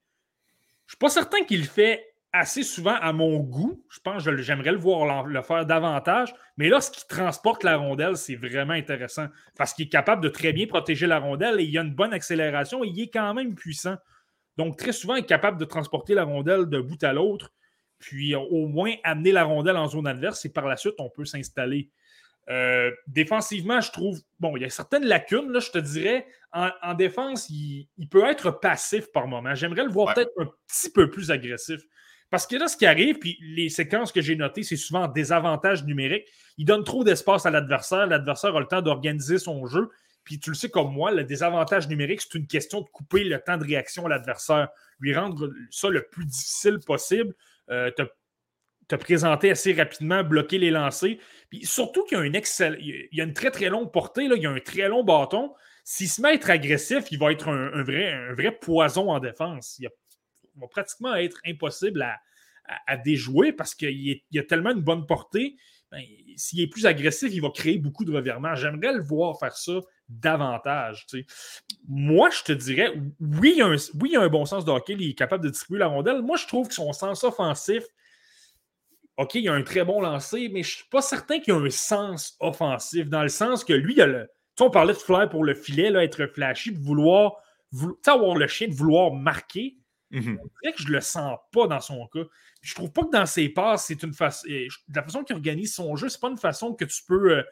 Je 0.86 0.92
suis 0.92 0.98
pas 0.98 1.10
certain 1.10 1.44
qu'il 1.44 1.60
le 1.60 1.66
fait 1.66 2.14
assez 2.32 2.62
souvent 2.62 2.94
à 2.94 3.12
mon 3.12 3.38
goût. 3.40 3.84
Je 3.90 4.00
pense 4.00 4.24
que 4.24 4.34
j'aimerais 4.38 4.72
le 4.72 4.78
voir 4.78 5.26
le 5.26 5.42
faire 5.42 5.66
davantage, 5.66 6.32
mais 6.56 6.70
lorsqu'il 6.70 7.06
transporte 7.06 7.64
la 7.64 7.76
rondelle, 7.76 8.16
c'est 8.16 8.36
vraiment 8.36 8.72
intéressant 8.72 9.26
parce 9.58 9.74
qu'il 9.74 9.88
est 9.88 9.90
capable 9.90 10.22
de 10.22 10.30
très 10.30 10.54
bien 10.54 10.66
protéger 10.66 11.06
la 11.06 11.18
rondelle 11.18 11.60
et 11.60 11.64
il 11.64 11.76
a 11.76 11.82
une 11.82 11.94
bonne 11.94 12.14
accélération 12.14 12.82
et 12.82 12.88
il 12.88 12.98
est 12.98 13.10
quand 13.10 13.34
même 13.34 13.54
puissant. 13.54 13.96
Donc, 14.56 14.78
très 14.78 14.92
souvent, 14.92 15.16
il 15.16 15.24
est 15.24 15.26
capable 15.26 15.58
de 15.58 15.66
transporter 15.66 16.14
la 16.14 16.24
rondelle 16.24 16.64
de 16.70 16.80
bout 16.80 17.04
à 17.04 17.12
l'autre 17.12 17.52
puis 18.02 18.34
au 18.34 18.66
moins 18.66 18.92
amener 19.04 19.30
la 19.30 19.44
rondelle 19.44 19.76
en 19.76 19.86
zone 19.86 20.08
adverse 20.08 20.44
et 20.44 20.48
par 20.48 20.66
la 20.66 20.76
suite, 20.76 20.96
on 20.98 21.08
peut 21.08 21.24
s'installer. 21.24 21.88
Euh, 22.50 22.90
défensivement, 23.06 23.80
je 23.80 23.92
trouve, 23.92 24.18
bon, 24.40 24.56
il 24.56 24.62
y 24.62 24.64
a 24.64 24.70
certaines 24.70 25.04
lacunes, 25.04 25.52
là, 25.52 25.60
je 25.60 25.70
te 25.70 25.78
dirais. 25.78 26.26
En, 26.52 26.94
défense, 26.94 27.48
il, 27.48 27.86
peut 28.10 28.24
être 28.24 28.50
passif 28.50 29.10
par 29.12 29.28
moment. 29.28 29.54
J'aimerais 29.54 29.84
le 29.84 29.90
voir 29.90 30.12
peut-être 30.12 30.32
un 30.38 30.50
petit 30.66 30.90
peu 30.90 31.08
plus 31.08 31.30
agressif. 31.30 31.80
Parce 32.28 32.46
que 32.46 32.56
là, 32.56 32.66
ce 32.66 32.76
qui 32.76 32.86
arrive, 32.86 33.18
puis 33.18 33.38
les 33.40 33.68
séquences 33.68 34.10
que 34.10 34.20
j'ai 34.20 34.34
notées, 34.34 34.64
c'est 34.64 34.76
souvent 34.76 35.06
des 35.06 35.32
avantages 35.32 35.84
numériques. 35.84 36.26
Il 36.58 36.64
donne 36.64 36.82
trop 36.82 37.04
d'espace 37.04 37.46
à 37.46 37.50
l'adversaire. 37.50 38.06
L'adversaire 38.06 38.56
a 38.56 38.60
le 38.60 38.66
temps 38.66 38.82
d'organiser 38.82 39.38
son 39.38 39.64
jeu. 39.66 39.88
Puis 40.24 40.40
tu 40.40 40.50
le 40.50 40.56
sais 40.56 40.68
comme 40.68 40.92
moi, 40.92 41.12
le 41.12 41.24
désavantage 41.24 41.88
numérique, 41.88 42.20
c'est 42.20 42.38
une 42.38 42.46
question 42.46 42.80
de 42.80 42.88
couper 42.88 43.24
le 43.24 43.38
temps 43.40 43.56
de 43.56 43.64
réaction 43.64 44.06
à 44.06 44.08
l'adversaire, 44.08 44.68
lui 44.98 45.14
rendre 45.14 45.50
ça 45.70 45.88
le 45.88 46.02
plus 46.10 46.26
difficile 46.26 46.78
possible 46.84 47.34
euh, 47.70 47.90
te, 47.90 48.96
présenter 48.96 49.50
assez 49.50 49.72
rapidement, 49.72 50.22
bloquer 50.22 50.58
les 50.58 50.70
lancers. 50.70 51.16
Puis 51.48 51.64
surtout 51.64 52.04
qu'il 52.04 52.18
y 52.18 52.20
a 52.20 52.24
une 52.24 52.34
il 52.34 53.20
a 53.20 53.24
une 53.24 53.32
très 53.32 53.50
très 53.50 53.70
longue 53.70 53.90
portée, 53.90 54.28
là, 54.28 54.34
il 54.36 54.42
y 54.42 54.46
a 54.46 54.50
un 54.50 54.60
très 54.60 54.88
long 54.88 55.02
bâton. 55.02 55.54
S'il 55.84 56.08
se 56.08 56.20
met 56.20 56.28
à 56.28 56.34
être 56.34 56.50
agressif, 56.50 57.10
il 57.10 57.18
va 57.18 57.32
être 57.32 57.48
un, 57.48 57.82
vrai, 57.82 58.12
un 58.12 58.34
vrai 58.34 58.52
poison 58.52 59.10
en 59.10 59.18
défense. 59.18 59.78
Il, 59.78 59.88
va 60.56 60.66
pratiquement 60.68 61.14
être 61.14 61.40
impossible 61.46 62.02
à, 62.86 62.96
déjouer 62.98 63.52
parce 63.52 63.74
qu'il 63.74 64.20
a 64.36 64.42
tellement 64.42 64.70
une 64.70 64.82
bonne 64.82 65.06
portée. 65.06 65.56
Ben, 65.90 66.02
s'il 66.36 66.60
est 66.60 66.68
plus 66.68 66.86
agressif, 66.86 67.30
il 67.32 67.40
va 67.40 67.50
créer 67.50 67.78
beaucoup 67.78 68.04
de 68.04 68.12
revirements. 68.12 68.54
J'aimerais 68.54 68.92
le 68.92 69.02
voir 69.02 69.38
faire 69.38 69.56
ça 69.56 69.80
davantage. 70.20 71.06
Moi, 71.88 72.30
je 72.30 72.42
te 72.42 72.52
dirais, 72.52 72.92
oui 73.20 73.54
il, 73.56 73.62
a 73.62 73.66
un, 73.66 73.76
oui, 74.00 74.16
un 74.16 74.28
bon 74.28 74.44
sens 74.44 74.64
de 74.64 74.70
hockey, 74.70 74.94
il 74.98 75.10
est 75.10 75.14
capable 75.14 75.44
de 75.44 75.50
distribuer 75.50 75.80
la 75.80 75.86
rondelle. 75.86 76.22
Moi, 76.22 76.36
je 76.36 76.46
trouve 76.46 76.68
que 76.68 76.74
son 76.74 76.92
sens 76.92 77.24
offensif, 77.24 77.84
OK, 79.18 79.34
il 79.34 79.48
a 79.48 79.52
un 79.52 79.62
très 79.62 79.84
bon 79.84 80.00
lancer, 80.00 80.48
mais 80.48 80.62
je 80.62 80.70
ne 80.70 80.76
suis 80.76 80.88
pas 80.90 81.02
certain 81.02 81.38
qu'il 81.38 81.52
a 81.52 81.56
un 81.56 81.70
sens 81.70 82.36
offensif, 82.40 83.08
dans 83.08 83.22
le 83.22 83.28
sens 83.28 83.64
que 83.64 83.72
lui, 83.72 83.94
il 83.94 84.02
a 84.02 84.06
le. 84.06 84.30
Tu 84.56 84.62
on 84.62 84.70
parlait 84.70 84.92
de 84.92 84.98
flair 84.98 85.28
pour 85.28 85.44
le 85.44 85.54
filet, 85.54 85.90
là, 85.90 86.04
être 86.04 86.26
flashy, 86.26 86.72
de 86.72 86.78
vouloir, 86.78 87.36
avoir 88.06 88.36
le 88.36 88.46
chien, 88.46 88.68
de 88.68 88.74
vouloir 88.74 89.12
marquer. 89.12 89.76
Mm 90.10 90.36
que 90.36 90.82
je 90.82 90.88
le 90.88 91.00
sens 91.00 91.38
pas 91.52 91.66
dans 91.66 91.80
son 91.80 92.06
cas. 92.08 92.24
Je 92.60 92.74
trouve 92.74 92.92
pas 92.92 93.02
que 93.02 93.10
dans 93.10 93.26
ses 93.26 93.48
passes, 93.48 93.86
c'est 93.86 94.02
une 94.02 94.12
façon. 94.12 94.46
La 94.94 95.02
façon 95.02 95.24
qu'il 95.24 95.36
organise 95.36 95.74
son 95.74 95.96
jeu, 95.96 96.08
c'est 96.08 96.20
pas 96.20 96.28
une 96.28 96.38
façon 96.38 96.74
que 96.74 96.84
tu 96.84 97.02
peux. 97.06 97.44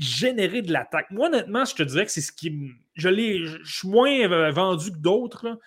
Générer 0.00 0.62
de 0.62 0.72
l'attaque. 0.72 1.10
Moi, 1.10 1.28
honnêtement, 1.28 1.64
je 1.64 1.74
te 1.74 1.82
dirais 1.82 2.06
que 2.06 2.10
c'est 2.10 2.22
ce 2.22 2.32
qui 2.32 2.72
Je, 2.94 3.10
je 3.10 3.78
suis 3.78 3.88
moins 3.88 4.10
euh, 4.10 4.50
vendu 4.50 4.90
que 4.90 4.96
d'autres. 4.96 5.58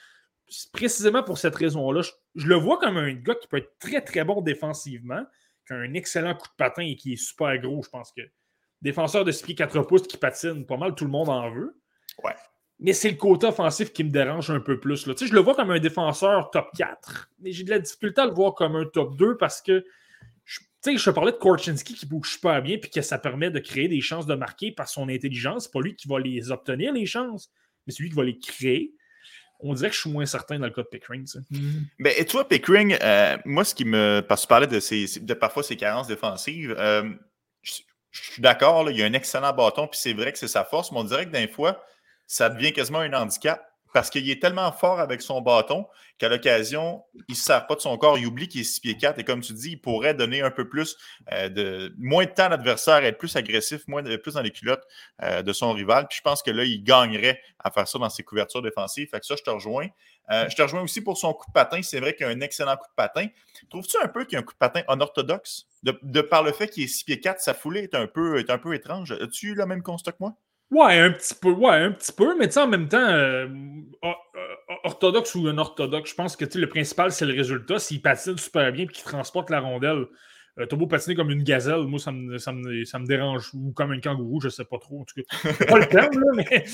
Précisément 0.71 1.23
pour 1.23 1.37
cette 1.37 1.55
raison-là. 1.55 2.01
Je, 2.35 2.47
le 2.47 2.55
vois 2.55 2.79
comme 2.79 2.97
un 2.97 3.13
gars 3.13 3.35
qui 3.35 3.47
peut 3.47 3.57
être 3.57 3.77
très, 3.79 4.01
très 4.01 4.23
bon 4.23 4.41
défensivement, 4.41 5.23
qui 5.67 5.73
a 5.73 5.77
un 5.77 5.93
excellent 5.93 6.33
coup 6.33 6.47
de 6.47 6.55
patin 6.57 6.81
et 6.81 6.95
qui 6.95 7.13
est 7.13 7.17
super 7.17 7.57
gros. 7.59 7.83
Je 7.83 7.89
pense 7.89 8.11
que 8.11 8.21
défenseur 8.81 9.23
de 9.23 9.31
6 9.31 9.43
pieds 9.43 9.55
4 9.55 9.81
pouces 9.83 10.07
qui 10.07 10.17
patine, 10.17 10.65
pas 10.65 10.77
mal 10.77 10.95
tout 10.95 11.05
le 11.05 11.11
monde 11.11 11.29
en 11.29 11.51
veut. 11.51 11.79
Ouais. 12.23 12.35
Mais 12.79 12.93
c'est 12.93 13.11
le 13.11 13.17
côté 13.17 13.47
offensif 13.47 13.93
qui 13.93 14.03
me 14.03 14.09
dérange 14.09 14.49
un 14.49 14.59
peu 14.59 14.79
plus. 14.79 15.05
Là. 15.07 15.13
Je 15.19 15.33
le 15.33 15.39
vois 15.39 15.55
comme 15.55 15.71
un 15.71 15.79
défenseur 15.79 16.49
top 16.51 16.69
4, 16.75 17.29
mais 17.39 17.51
j'ai 17.51 17.63
de 17.63 17.69
la 17.69 17.79
difficulté 17.79 18.21
à 18.21 18.25
le 18.25 18.33
voir 18.33 18.55
comme 18.55 18.75
un 18.75 18.85
top 18.85 19.15
2 19.15 19.37
parce 19.37 19.61
que 19.61 19.79
tu 19.79 19.87
sais, 20.83 20.97
je 20.97 21.09
parlais 21.09 21.31
de 21.31 21.37
Korchinski 21.37 21.93
qui 21.93 22.05
bouge 22.05 22.31
super 22.31 22.61
bien 22.61 22.77
puis 22.77 22.89
que 22.89 23.01
ça 23.01 23.17
permet 23.17 23.49
de 23.49 23.59
créer 23.59 23.87
des 23.87 24.01
chances 24.01 24.25
de 24.25 24.35
marquer 24.35 24.71
par 24.71 24.89
son 24.89 25.09
intelligence. 25.09 25.65
C'est 25.65 25.71
pas 25.71 25.81
lui 25.81 25.95
qui 25.95 26.07
va 26.07 26.19
les 26.19 26.51
obtenir, 26.51 26.93
les 26.93 27.05
chances, 27.05 27.51
mais 27.85 27.93
c'est 27.93 28.03
lui 28.03 28.09
qui 28.09 28.15
va 28.15 28.23
les 28.23 28.37
créer. 28.37 28.93
On 29.59 29.73
dirait 29.73 29.89
que 29.89 29.95
je 29.95 30.01
suis 30.01 30.09
moins 30.09 30.25
certain 30.25 30.59
dans 30.59 30.65
le 30.65 30.73
cas 30.73 30.81
de 30.81 30.87
Pickering. 30.87 31.25
Ben, 31.99 32.13
et 32.17 32.25
toi, 32.25 32.47
Pickering, 32.47 32.97
euh, 33.01 33.37
moi, 33.45 33.63
ce 33.63 33.73
qui 33.73 33.85
me. 33.85 34.21
Parce 34.27 34.41
que 34.41 34.45
tu 34.45 34.49
parlais 34.49 34.67
de, 34.67 35.19
de 35.19 35.33
parfois 35.33 35.63
ses 35.63 35.77
carences 35.77 36.07
défensives. 36.07 36.75
Euh, 36.77 37.09
je, 37.61 37.81
suis 38.11 38.41
d'accord, 38.41 38.91
il 38.91 38.97
y 38.97 39.03
a 39.03 39.05
un 39.05 39.13
excellent 39.13 39.53
bâton, 39.53 39.87
puis 39.87 39.99
c'est 39.99 40.13
vrai 40.13 40.33
que 40.33 40.37
c'est 40.37 40.49
sa 40.49 40.65
force, 40.65 40.91
mais 40.91 40.99
on 40.99 41.03
dirait 41.03 41.25
que 41.25 41.31
d'un 41.31 41.47
fois, 41.47 41.83
ça 42.27 42.49
devient 42.49 42.73
quasiment 42.73 42.99
un 42.99 43.13
handicap 43.13 43.72
parce 43.93 44.09
qu'il 44.09 44.29
est 44.29 44.41
tellement 44.41 44.71
fort 44.71 44.99
avec 44.99 45.21
son 45.21 45.41
bâton 45.41 45.85
qu'à 46.17 46.27
l'occasion, 46.27 47.03
il 47.27 47.33
ne 47.33 47.35
se 47.35 47.43
sert 47.43 47.67
pas 47.67 47.75
de 47.75 47.81
son 47.81 47.97
corps, 47.97 48.17
il 48.17 48.25
oublie 48.25 48.47
qu'il 48.47 48.61
est 48.61 48.65
6 48.65 48.81
pieds 48.81 48.97
4 48.97 49.19
et 49.19 49.23
comme 49.23 49.41
tu 49.41 49.53
dis, 49.53 49.71
il 49.71 49.81
pourrait 49.81 50.13
donner 50.13 50.41
un 50.41 50.51
peu 50.51 50.67
plus 50.67 50.97
euh, 51.31 51.49
de 51.49 51.93
moins 51.97 52.25
de 52.25 52.31
temps 52.31 52.45
à 52.45 52.49
l'adversaire, 52.49 53.03
être 53.03 53.17
plus 53.17 53.35
agressif, 53.35 53.87
moins 53.87 54.03
plus 54.17 54.33
dans 54.33 54.41
les 54.41 54.51
culottes 54.51 54.83
euh, 55.21 55.43
de 55.43 55.53
son 55.53 55.71
rival. 55.71 56.07
Puis 56.09 56.17
je 56.17 56.21
pense 56.21 56.41
que 56.41 56.51
là, 56.51 56.63
il 56.63 56.83
gagnerait 56.83 57.39
à 57.59 57.71
faire 57.71 57.87
ça 57.87 57.99
dans 57.99 58.09
ses 58.09 58.23
couvertures 58.23 58.61
défensives. 58.61 59.09
Fait 59.09 59.19
que 59.19 59.25
ça, 59.25 59.35
je 59.37 59.43
te 59.43 59.49
rejoins. 59.49 59.87
Euh, 60.31 60.47
je 60.49 60.55
te 60.55 60.61
rejoins 60.61 60.81
aussi 60.81 61.01
pour 61.01 61.17
son 61.17 61.33
coup 61.33 61.45
de 61.47 61.53
patin. 61.53 61.81
C'est 61.83 61.99
vrai 61.99 62.15
qu'il 62.15 62.25
a 62.25 62.29
un 62.29 62.41
excellent 62.41 62.75
coup 62.77 62.87
de 62.87 62.95
patin. 62.95 63.27
Trouves-tu 63.69 63.97
un 64.01 64.07
peu 64.07 64.25
qu'il 64.25 64.33
y 64.33 64.35
a 64.37 64.39
un 64.39 64.43
coup 64.43 64.53
de 64.53 64.57
patin 64.57 64.81
unorthodoxe? 64.89 65.67
De, 65.83 65.99
de 66.01 66.21
par 66.21 66.43
le 66.43 66.51
fait 66.51 66.69
qu'il 66.69 66.83
est 66.83 66.87
6 66.87 67.03
pieds 67.03 67.19
4, 67.19 67.41
sa 67.41 67.53
foulée 67.53 67.81
est 67.81 67.95
un 67.95 68.07
peu, 68.07 68.39
est 68.39 68.49
un 68.49 68.57
peu 68.57 68.73
étrange. 68.73 69.11
As-tu 69.11 69.53
le 69.53 69.65
même 69.65 69.83
constat 69.83 70.13
que 70.13 70.17
moi? 70.21 70.35
Ouais, 70.73 70.97
un 70.97 71.11
petit 71.11 71.35
peu, 71.35 71.51
ouais, 71.51 71.75
un 71.75 71.91
petit 71.91 72.11
peu, 72.11 72.35
mais 72.37 72.47
tu 72.47 72.53
sais, 72.53 72.61
en 72.61 72.67
même 72.67 72.87
temps, 72.87 72.97
euh, 72.97 73.47
orthodoxe 74.83 75.35
ou 75.35 75.47
un 75.47 75.57
orthodoxe, 75.59 76.09
je 76.09 76.15
pense 76.15 76.35
que 76.35 76.45
le 76.57 76.67
principal, 76.67 77.11
c'est 77.11 77.25
le 77.25 77.33
résultat. 77.33 77.77
S'il 77.77 78.01
patine 78.01 78.37
super 78.37 78.71
bien 78.71 78.85
et 78.85 78.87
qu'il 78.87 79.03
transporte 79.03 79.51
la 79.51 79.59
rondelle, 79.59 80.07
euh, 80.59 80.65
t'as 80.67 80.75
beau 80.75 80.87
patiner 80.87 81.15
comme 81.15 81.31
une 81.31 81.43
gazelle, 81.43 81.81
moi, 81.87 81.99
ça 81.99 82.11
me, 82.11 82.37
ça, 82.37 82.51
me, 82.51 83.05
dérange, 83.05 83.51
ou 83.53 83.71
comme 83.71 83.91
un 83.91 83.99
kangourou, 83.99 84.39
je 84.41 84.49
sais 84.49 84.65
pas 84.65 84.77
trop. 84.79 85.01
En 85.01 85.03
tout 85.03 85.15
cas, 85.15 85.65
pas 85.65 85.77
le 85.77 85.87
terme, 85.87 86.19
là, 86.19 86.31
mais. 86.35 86.65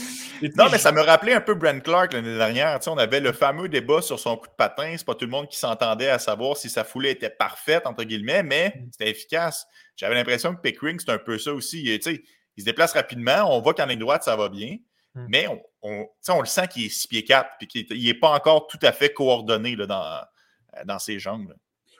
non, 0.58 0.66
mais 0.72 0.78
ça 0.78 0.92
me 0.92 1.02
rappelait 1.02 1.34
un 1.34 1.42
peu 1.42 1.56
Brent 1.56 1.82
Clark 1.82 2.14
l'année 2.14 2.38
dernière. 2.38 2.80
on 2.88 2.98
avait 2.98 3.22
le 3.22 3.34
fameux 3.34 3.70
débat 3.70 4.02
sur 4.02 4.20
son 4.20 4.38
coup 4.38 4.48
de 4.48 4.56
patin. 4.58 4.96
C'est 4.98 5.06
pas 5.06 5.16
tout 5.16 5.26
le 5.26 5.32
monde 5.32 5.48
qui 5.48 5.58
s'entendait 5.58 6.10
à 6.10 6.20
savoir 6.20 6.58
si 6.58 6.70
sa 6.70 6.84
foulée 6.84 7.12
était 7.12 7.30
parfaite, 7.30 7.86
entre 7.86 8.04
guillemets, 8.04 8.44
mais 8.44 8.70
mm. 8.70 8.90
c'était 8.92 9.12
efficace. 9.12 9.68
J'avais 9.96 10.16
l'impression 10.16 10.56
que 10.56 10.62
Pickering, 10.62 11.00
c'est 11.00 11.12
un 11.12 11.18
peu 11.18 11.38
ça 11.38 11.54
aussi. 11.54 11.84
Tu 11.84 12.02
sais, 12.02 12.24
il 12.60 12.64
se 12.64 12.66
déplace 12.66 12.92
rapidement. 12.92 13.56
On 13.56 13.62
voit 13.62 13.74
qu'en 13.74 13.86
ligne 13.86 14.00
droite, 14.00 14.24
ça 14.24 14.36
va 14.36 14.50
bien. 14.50 14.76
Hmm. 15.16 15.26
Mais 15.30 15.48
on, 15.48 15.62
on, 16.28 16.40
le 16.42 16.46
sent 16.46 16.68
qu'il 16.68 16.86
est 16.86 16.90
6 16.90 17.08
pieds 17.08 17.24
4 17.24 17.50
et 17.62 17.68
qu'il 17.68 18.04
n'est 18.04 18.14
pas 18.14 18.32
encore 18.32 18.68
tout 18.68 18.80
à 18.82 18.92
fait 18.92 19.14
coordonné 19.14 19.78
là, 19.78 19.86
dans, 19.86 20.22
dans 20.86 21.00
ses 21.00 21.20
jambes. 21.20 21.56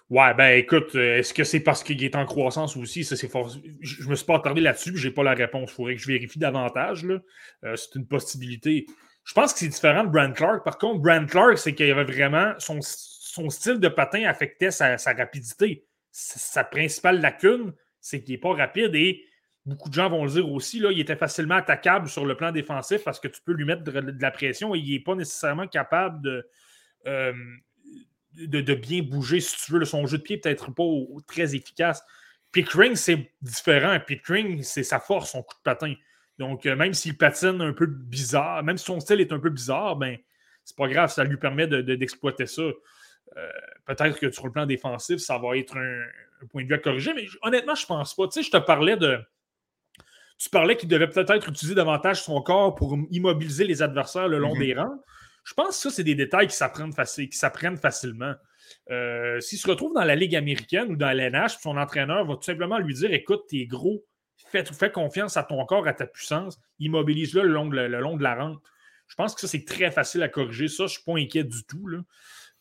Ouais, 0.10 0.34
ben 0.34 0.58
écoute, 0.58 0.96
euh, 0.96 1.20
est-ce 1.20 1.34
que 1.34 1.46
c'est 1.46 1.62
parce 1.62 1.82
qu'il 1.82 2.04
est 2.04 2.16
en 2.16 2.26
croissance 2.26 2.76
aussi? 2.76 3.06
Ça, 3.06 3.16
c'est 3.16 3.30
fort... 3.30 3.50
Je 3.80 4.10
me 4.10 4.16
suis 4.16 4.26
pas 4.26 4.36
attardé 4.36 4.60
là-dessus, 4.60 4.98
j'ai 4.98 5.12
pas 5.12 5.24
la 5.24 5.34
réponse. 5.34 5.70
Il 5.72 5.74
faudrait 5.74 5.96
que 5.96 6.02
je 6.02 6.08
vérifie 6.08 6.40
davantage. 6.40 7.06
Euh, 7.06 7.76
c'est 7.78 7.96
une 7.96 8.06
possibilité. 8.06 8.86
Je 9.24 9.34
pense 9.34 9.54
que 9.54 9.60
c'est 9.60 9.70
différent 9.70 10.04
de 10.04 10.10
Brand 10.10 10.34
Clark. 10.36 10.66
Par 10.66 10.78
contre, 10.78 11.00
Brand 11.00 11.26
Clark, 11.30 11.58
c'est 11.58 11.74
qu'il 11.74 11.88
y 11.88 11.92
avait 11.92 12.12
vraiment 12.12 12.54
son, 12.58 12.80
son, 12.82 13.50
style 13.50 13.80
de 13.80 13.88
patin 13.88 14.26
affectait 14.26 14.72
sa, 14.72 14.98
rapidité. 14.98 15.86
Sa, 16.12 16.66
principale 16.66 17.22
lacune, 17.22 17.74
c'est 18.02 18.22
qu'il 18.24 18.34
n'est 18.34 18.40
pas 18.40 18.54
rapide 18.54 18.96
et 18.96 19.24
beaucoup 19.70 19.90
de 19.90 19.94
gens 19.94 20.10
vont 20.10 20.26
le 20.26 20.32
dire 20.32 20.52
aussi, 20.52 20.80
là, 20.80 20.92
il 20.92 21.00
était 21.00 21.16
facilement 21.16 21.56
attaquable 21.56 22.10
sur 22.10 22.26
le 22.26 22.36
plan 22.36 22.52
défensif 22.52 23.04
parce 23.04 23.20
que 23.20 23.28
tu 23.28 23.42
peux 23.42 23.54
lui 23.54 23.66
mettre 23.66 23.84
de, 23.84 24.16
la 24.20 24.32
pression 24.32 24.76
et 24.76 24.80
il 24.80 24.92
n'est 24.92 25.00
pas 25.00 25.16
nécessairement 25.16 25.68
capable 25.68 26.22
de. 26.22 26.48
Euh, 27.08 27.34
de, 28.34 28.74
bien 28.76 29.02
bouger, 29.02 29.40
si 29.40 29.56
tu 29.58 29.72
veux. 29.72 29.84
son 29.86 30.06
jeu 30.06 30.18
de 30.18 30.24
pied 30.24 30.38
peut-être 30.38 30.72
pas 30.72 30.84
très 31.28 31.56
efficace. 31.56 32.04
Pickering, 32.52 32.96
c'est 32.96 33.32
différent. 33.42 34.00
Pickering, 34.00 34.64
c'est 34.64 34.84
sa 34.84 35.00
force, 35.00 35.32
son 35.32 35.44
coup 35.44 35.56
de 35.56 35.64
patin. 35.64 35.94
Donc, 36.38 36.66
euh, 36.66 36.76
même 36.76 36.94
s'il 36.94 37.18
patine 37.18 37.62
un 37.62 37.74
peu 37.74 37.86
bizarre, 37.86 38.64
même 38.64 38.78
si 38.78 38.86
son 38.86 39.00
style 39.00 39.20
est 39.20 39.34
un 39.34 39.40
peu 39.40 39.50
bizarre, 39.50 39.98
ben, 39.98 40.18
c'est 40.64 40.78
pas 40.78 40.88
grave, 40.88 41.12
ça 41.12 41.24
lui 41.24 41.38
permet 41.38 41.68
d'exploiter 41.68 42.46
ça. 42.46 42.62
Euh, 42.62 43.50
peut-être 43.86 44.20
que 44.20 44.32
sur 44.32 44.46
le 44.46 44.52
plan 44.52 44.66
défensif, 44.66 45.18
ça 45.18 45.38
va 45.38 45.58
être 45.58 45.78
un, 45.78 46.46
point 46.52 46.64
de 46.64 46.68
vue 46.68 46.76
à 46.76 46.78
corriger, 46.78 47.14
mais 47.14 47.26
honnêtement, 47.42 47.76
je 47.76 47.86
pense 47.86 48.16
pas. 48.16 48.28
Tu 48.28 48.34
sais, 48.34 48.44
je 48.44 48.52
te 48.52 48.58
parlais 48.58 48.96
de. 48.96 49.20
Tu 50.40 50.50
parlais 50.50 50.78
qu'il 50.78 50.90
devait 50.90 51.10
peut-être 51.10 51.50
utiliser 51.50 51.76
davantage 51.76 52.24
son 52.24 52.42
corps 52.42 52.74
pour 52.74 52.98
immobiliser 53.12 53.66
les 53.66 53.82
adversaires 53.82 54.28
le 54.28 54.40
long 54.40 54.56
mm-hmm. 54.56 54.60
des 54.60 54.74
rangs. 54.74 55.04
Je 55.44 55.54
pense 55.54 55.76
que 55.76 55.90
ça, 55.90 55.90
c'est 55.90 56.04
des 56.04 56.16
détails 56.16 56.48
qui 56.48 56.56
s'apprennent 56.56 56.94
facilement. 57.78 58.34
Euh, 58.92 59.40
s'il 59.40 59.58
se 59.58 59.68
retrouve 59.68 59.94
dans 59.94 60.04
la 60.04 60.16
Ligue 60.16 60.36
américaine 60.36 60.92
ou 60.92 60.96
dans 60.96 61.12
l'NH, 61.12 61.58
son 61.62 61.78
entraîneur 61.78 62.26
va 62.26 62.36
tout 62.36 62.44
simplement 62.44 62.78
lui 62.78 62.94
dire 62.94 63.12
Écoute, 63.12 63.44
t'es 63.50 63.66
gros, 63.66 64.06
fais, 64.52 64.64
fais, 64.64 64.92
confiance 64.92 65.38
à 65.38 65.44
ton 65.44 65.66
corps, 65.66 65.88
à 65.88 65.94
ta 65.94 66.06
puissance, 66.06 66.60
immobilise-le 66.80 67.44
le 67.44 67.50
long, 67.50 67.68
de, 67.68 67.76
le 67.76 68.00
long 68.00 68.16
de 68.16 68.24
la 68.24 68.36
rente. 68.36 68.62
Je 69.08 69.16
pense 69.16 69.34
que 69.34 69.42
ça, 69.42 69.48
c'est 69.48 69.66
très 69.66 69.92
facile 69.92 70.22
à 70.24 70.30
corriger. 70.30 70.68
Ça, 70.68 70.78
je 70.78 70.84
ne 70.84 70.88
suis 70.90 71.04
pas 71.04 71.18
inquiet 71.18 71.44
du 71.44 71.64
tout. 71.66 71.88
Là. 71.88 72.00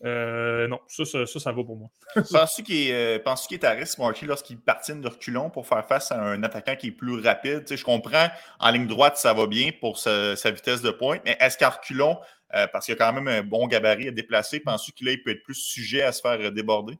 Euh, 0.04 0.68
non, 0.68 0.78
ça, 0.86 1.04
ça, 1.04 1.26
ça, 1.26 1.52
va 1.52 1.64
pour 1.64 1.76
moi. 1.76 1.88
Penses-tu 2.30 2.62
qu'il 2.62 2.88
est, 2.88 3.18
euh, 3.18 3.34
est, 3.50 3.64
à 3.64 3.70
risque, 3.70 3.98
Marky, 3.98 4.26
lorsqu'il 4.26 4.58
patine 4.58 5.00
de 5.00 5.08
reculons 5.08 5.50
pour 5.50 5.66
faire 5.66 5.84
face 5.86 6.12
à 6.12 6.20
un 6.20 6.42
attaquant 6.44 6.76
qui 6.76 6.88
est 6.88 6.92
plus 6.92 7.20
rapide? 7.20 7.64
je 7.68 7.84
comprends, 7.84 8.28
en 8.60 8.70
ligne 8.70 8.86
droite, 8.86 9.16
ça 9.16 9.34
va 9.34 9.46
bien 9.46 9.70
pour 9.80 9.98
sa, 9.98 10.34
vitesse 10.50 10.82
de 10.82 10.90
pointe, 10.90 11.22
mais 11.24 11.36
est-ce 11.40 11.58
qu'à 11.58 11.70
reculons, 11.70 12.18
euh, 12.54 12.68
parce 12.72 12.86
qu'il 12.86 12.94
y 12.94 12.96
a 12.96 13.04
quand 13.04 13.12
même 13.12 13.26
un 13.26 13.42
bon 13.42 13.66
gabarit 13.66 14.08
à 14.08 14.10
déplacer, 14.12 14.60
penses-tu 14.60 14.92
qu'il 14.92 15.22
peut 15.22 15.32
être 15.32 15.42
plus 15.42 15.54
sujet 15.54 16.02
à 16.02 16.12
se 16.12 16.20
faire 16.20 16.52
déborder? 16.52 16.94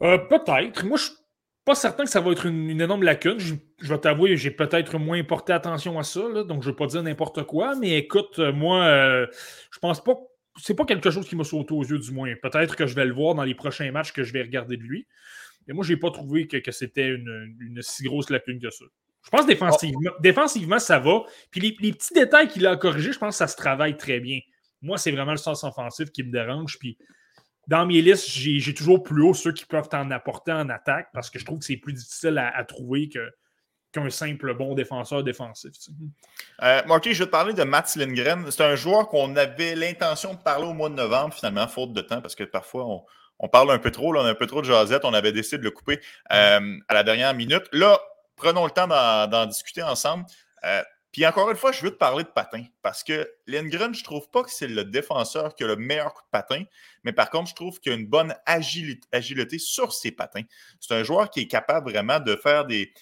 peut-être. 0.00 0.84
Moi, 0.84 0.98
je 0.98 1.04
suis 1.04 1.14
pas 1.64 1.74
certain 1.74 2.04
que 2.04 2.10
ça 2.10 2.20
va 2.20 2.32
être 2.32 2.44
une, 2.44 2.78
énorme 2.78 3.04
lacune. 3.04 3.38
Je, 3.38 3.54
vais 3.80 3.98
t'avouer, 3.98 4.36
j'ai 4.36 4.50
peut-être 4.50 4.98
moins 4.98 5.22
porté 5.24 5.54
attention 5.54 5.98
à 5.98 6.02
ça, 6.02 6.20
donc 6.20 6.62
je 6.62 6.68
ne 6.68 6.72
vais 6.72 6.76
pas 6.76 6.86
dire 6.86 7.02
n'importe 7.02 7.44
quoi, 7.44 7.74
mais 7.76 7.96
écoute, 7.96 8.38
moi, 8.38 8.84
je 9.70 9.78
pense 9.80 10.04
pas 10.04 10.18
c'est 10.56 10.74
pas 10.74 10.84
quelque 10.84 11.10
chose 11.10 11.26
qui 11.26 11.36
m'a 11.36 11.44
sauté 11.44 11.74
aux 11.74 11.84
yeux, 11.84 11.98
du 11.98 12.12
moins. 12.12 12.32
Peut-être 12.40 12.76
que 12.76 12.86
je 12.86 12.94
vais 12.94 13.04
le 13.04 13.12
voir 13.12 13.34
dans 13.34 13.42
les 13.42 13.54
prochains 13.54 13.90
matchs 13.90 14.12
que 14.12 14.22
je 14.22 14.32
vais 14.32 14.42
regarder 14.42 14.76
de 14.76 14.82
lui. 14.82 15.06
Mais 15.66 15.74
moi, 15.74 15.84
je 15.84 15.92
n'ai 15.92 15.98
pas 15.98 16.10
trouvé 16.10 16.46
que, 16.46 16.70
c'était 16.70 17.08
une, 17.08 17.78
si 17.80 18.04
grosse 18.04 18.30
lacune 18.30 18.60
que 18.60 18.70
ça. 18.70 18.84
Je 19.24 19.30
pense 19.30 19.46
défensivement, 19.46 20.10
défensivement 20.20 20.78
ça 20.78 20.98
va. 20.98 21.22
Puis 21.50 21.76
les, 21.80 21.92
petits 21.92 22.12
détails 22.12 22.48
qu'il 22.48 22.66
a 22.66 22.76
corrigés, 22.76 23.12
je 23.12 23.18
pense 23.18 23.34
que 23.34 23.38
ça 23.38 23.46
se 23.46 23.56
travaille 23.56 23.96
très 23.96 24.20
bien. 24.20 24.40
Moi, 24.82 24.98
c'est 24.98 25.12
vraiment 25.12 25.30
le 25.30 25.38
sens 25.38 25.64
offensif 25.64 26.10
qui 26.10 26.22
me 26.22 26.30
dérange. 26.30 26.78
Puis 26.78 26.98
dans 27.66 27.86
mes 27.86 28.02
listes, 28.02 28.28
j'ai 28.28 28.74
toujours 28.74 29.02
plus 29.02 29.22
haut 29.22 29.32
ceux 29.32 29.52
qui 29.52 29.64
peuvent 29.64 29.88
en 29.92 30.10
apporter 30.10 30.52
en 30.52 30.68
attaque 30.68 31.08
parce 31.14 31.30
que 31.30 31.38
je 31.38 31.46
trouve 31.46 31.60
que 31.60 31.64
c'est 31.64 31.78
plus 31.78 31.94
difficile 31.94 32.36
à 32.36 32.64
trouver 32.64 33.08
que, 33.08 33.30
qu'un 33.94 34.10
simple 34.10 34.54
bon 34.54 34.74
défenseur 34.74 35.22
défensif. 35.22 35.72
Euh, 36.62 36.82
Marky, 36.86 37.14
je 37.14 37.20
vais 37.20 37.26
te 37.26 37.30
parler 37.30 37.54
de 37.54 37.62
Mats 37.62 37.94
Lindgren. 37.96 38.50
C'est 38.50 38.64
un 38.64 38.74
joueur 38.74 39.08
qu'on 39.08 39.36
avait 39.36 39.76
l'intention 39.76 40.34
de 40.34 40.38
parler 40.38 40.66
au 40.66 40.74
mois 40.74 40.88
de 40.88 40.94
novembre, 40.94 41.32
finalement, 41.32 41.68
faute 41.68 41.92
de 41.92 42.00
temps, 42.00 42.20
parce 42.20 42.34
que 42.34 42.42
parfois 42.42 42.86
on, 43.38 43.48
parle 43.48 43.70
un 43.70 43.78
peu 43.78 43.92
trop, 43.92 44.12
là, 44.12 44.22
on 44.22 44.24
a 44.24 44.30
un 44.30 44.34
peu 44.34 44.46
trop 44.46 44.62
de 44.62 44.66
jasette. 44.66 45.04
On 45.04 45.14
avait 45.14 45.32
décidé 45.32 45.58
de 45.58 45.62
le 45.62 45.70
couper 45.70 46.00
euh, 46.32 46.78
à 46.88 46.94
la 46.94 47.04
dernière 47.04 47.34
minute. 47.34 47.62
Là, 47.72 48.00
prenons 48.36 48.64
le 48.64 48.72
temps 48.72 48.88
d'en 48.88 49.46
discuter 49.46 49.82
ensemble. 49.82 50.24
Euh, 50.64 50.82
puis 51.12 51.24
encore 51.24 51.48
une 51.48 51.56
fois, 51.56 51.70
je 51.70 51.80
veux 51.80 51.92
te 51.92 51.96
parler 51.96 52.24
de 52.24 52.28
patin 52.28 52.64
parce 52.82 53.04
que 53.04 53.30
Lindgren, 53.46 53.94
je 53.94 54.02
trouve 54.02 54.28
pas 54.30 54.42
que 54.42 54.50
c'est 54.50 54.66
le 54.66 54.84
défenseur 54.84 55.54
qui 55.54 55.62
a 55.62 55.68
le 55.68 55.76
meilleur 55.76 56.12
coup 56.12 56.22
de 56.22 56.30
patin, 56.32 56.64
mais 57.04 57.12
par 57.12 57.30
contre, 57.30 57.50
je 57.50 57.54
trouve 57.54 57.78
qu'il 57.78 57.92
a 57.92 57.94
une 57.94 58.08
bonne 58.08 58.34
agilité, 58.46 59.06
agilité 59.12 59.60
sur 59.60 59.92
ses 59.92 60.10
patins. 60.10 60.42
C'est 60.80 60.94
un 60.94 61.04
joueur 61.04 61.30
qui 61.30 61.42
est 61.42 61.46
capable 61.46 61.92
vraiment 61.92 62.18
de 62.18 62.34
faire 62.34 62.64
des, 62.64 62.92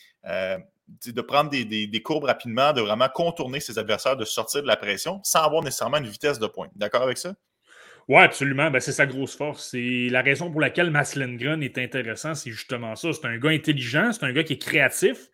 de 1.07 1.21
prendre 1.21 1.51
des, 1.51 2.03
courbes 2.03 2.25
rapidement, 2.25 2.73
de 2.73 2.81
vraiment 2.81 3.09
contourner 3.09 3.61
ses 3.61 3.79
adversaires, 3.79 4.17
de 4.17 4.25
sortir 4.25 4.63
de 4.63 4.67
la 4.67 4.77
pression 4.77 5.21
sans 5.25 5.43
avoir 5.43 5.63
nécessairement 5.63 5.99
une 5.99 6.07
vitesse 6.07 6.39
de 6.39 6.47
pointe. 6.47 6.71
D'accord 6.77 7.03
avec 7.03 7.19
ça? 7.19 7.35
Oui, 8.09 8.21
absolument. 8.21 8.71
Ben, 8.71 8.81
c'est 8.81 8.93
sa 8.93 9.07
grosse 9.07 9.37
force. 9.37 9.71
C'est 9.71 10.09
la 10.11 10.23
raison 10.23 10.51
pour 10.51 10.61
laquelle 10.61 10.91
Maslengren 10.91 11.63
est 11.63 11.79
intéressant, 11.79 12.35
c'est 12.35 12.51
justement 12.51 12.97
ça. 12.97 13.13
C'est 13.13 13.27
un 13.27 13.39
gars 13.39 13.51
intelligent, 13.51 14.13
c'est 14.13 14.25
un 14.25 14.33
gars 14.33 14.43
qui 14.43 14.55
est 14.55 14.59
créatif. 14.59 15.29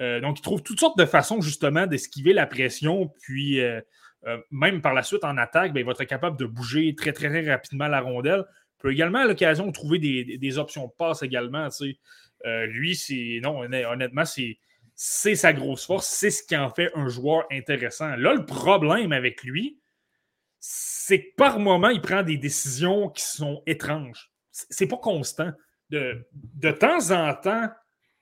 Euh, 0.00 0.20
donc, 0.20 0.38
il 0.38 0.42
trouve 0.42 0.62
toutes 0.62 0.80
sortes 0.80 0.98
de 0.98 1.04
façons 1.04 1.40
justement 1.40 1.86
d'esquiver 1.86 2.32
la 2.32 2.46
pression. 2.46 3.10
Puis, 3.22 3.60
euh, 3.60 3.80
euh, 4.26 4.38
même 4.50 4.82
par 4.82 4.94
la 4.94 5.02
suite 5.02 5.24
en 5.24 5.36
attaque, 5.38 5.72
ben, 5.72 5.80
il 5.80 5.86
va 5.86 5.92
être 5.92 6.04
capable 6.04 6.38
de 6.38 6.44
bouger 6.44 6.94
très, 6.94 7.12
très, 7.12 7.28
très 7.28 7.50
rapidement 7.50 7.88
la 7.88 8.00
rondelle. 8.00 8.44
Il 8.78 8.82
peut 8.82 8.92
également 8.92 9.20
à 9.20 9.26
l'occasion 9.26 9.70
trouver 9.72 9.98
des, 9.98 10.58
options 10.58 10.86
de 10.86 10.92
passe 10.98 11.22
également. 11.22 11.68
lui, 12.44 12.96
c'est. 12.96 13.40
Non, 13.42 13.60
honnêtement, 13.60 14.24
c'est 14.24 14.58
c'est 15.04 15.34
sa 15.34 15.52
grosse 15.52 15.84
force, 15.84 16.06
c'est 16.06 16.30
ce 16.30 16.44
qui 16.44 16.56
en 16.56 16.70
fait 16.70 16.92
un 16.94 17.08
joueur 17.08 17.44
intéressant. 17.50 18.14
Là, 18.14 18.34
le 18.34 18.46
problème 18.46 19.10
avec 19.10 19.42
lui, 19.42 19.80
c'est 20.60 21.24
que 21.24 21.34
par 21.34 21.58
moment, 21.58 21.88
il 21.88 22.00
prend 22.00 22.22
des 22.22 22.36
décisions 22.36 23.08
qui 23.08 23.24
sont 23.24 23.64
étranges. 23.66 24.30
C'est 24.52 24.86
pas 24.86 24.98
constant. 24.98 25.50
De, 25.90 26.24
de 26.32 26.70
temps 26.70 27.10
en 27.10 27.34
temps, 27.34 27.68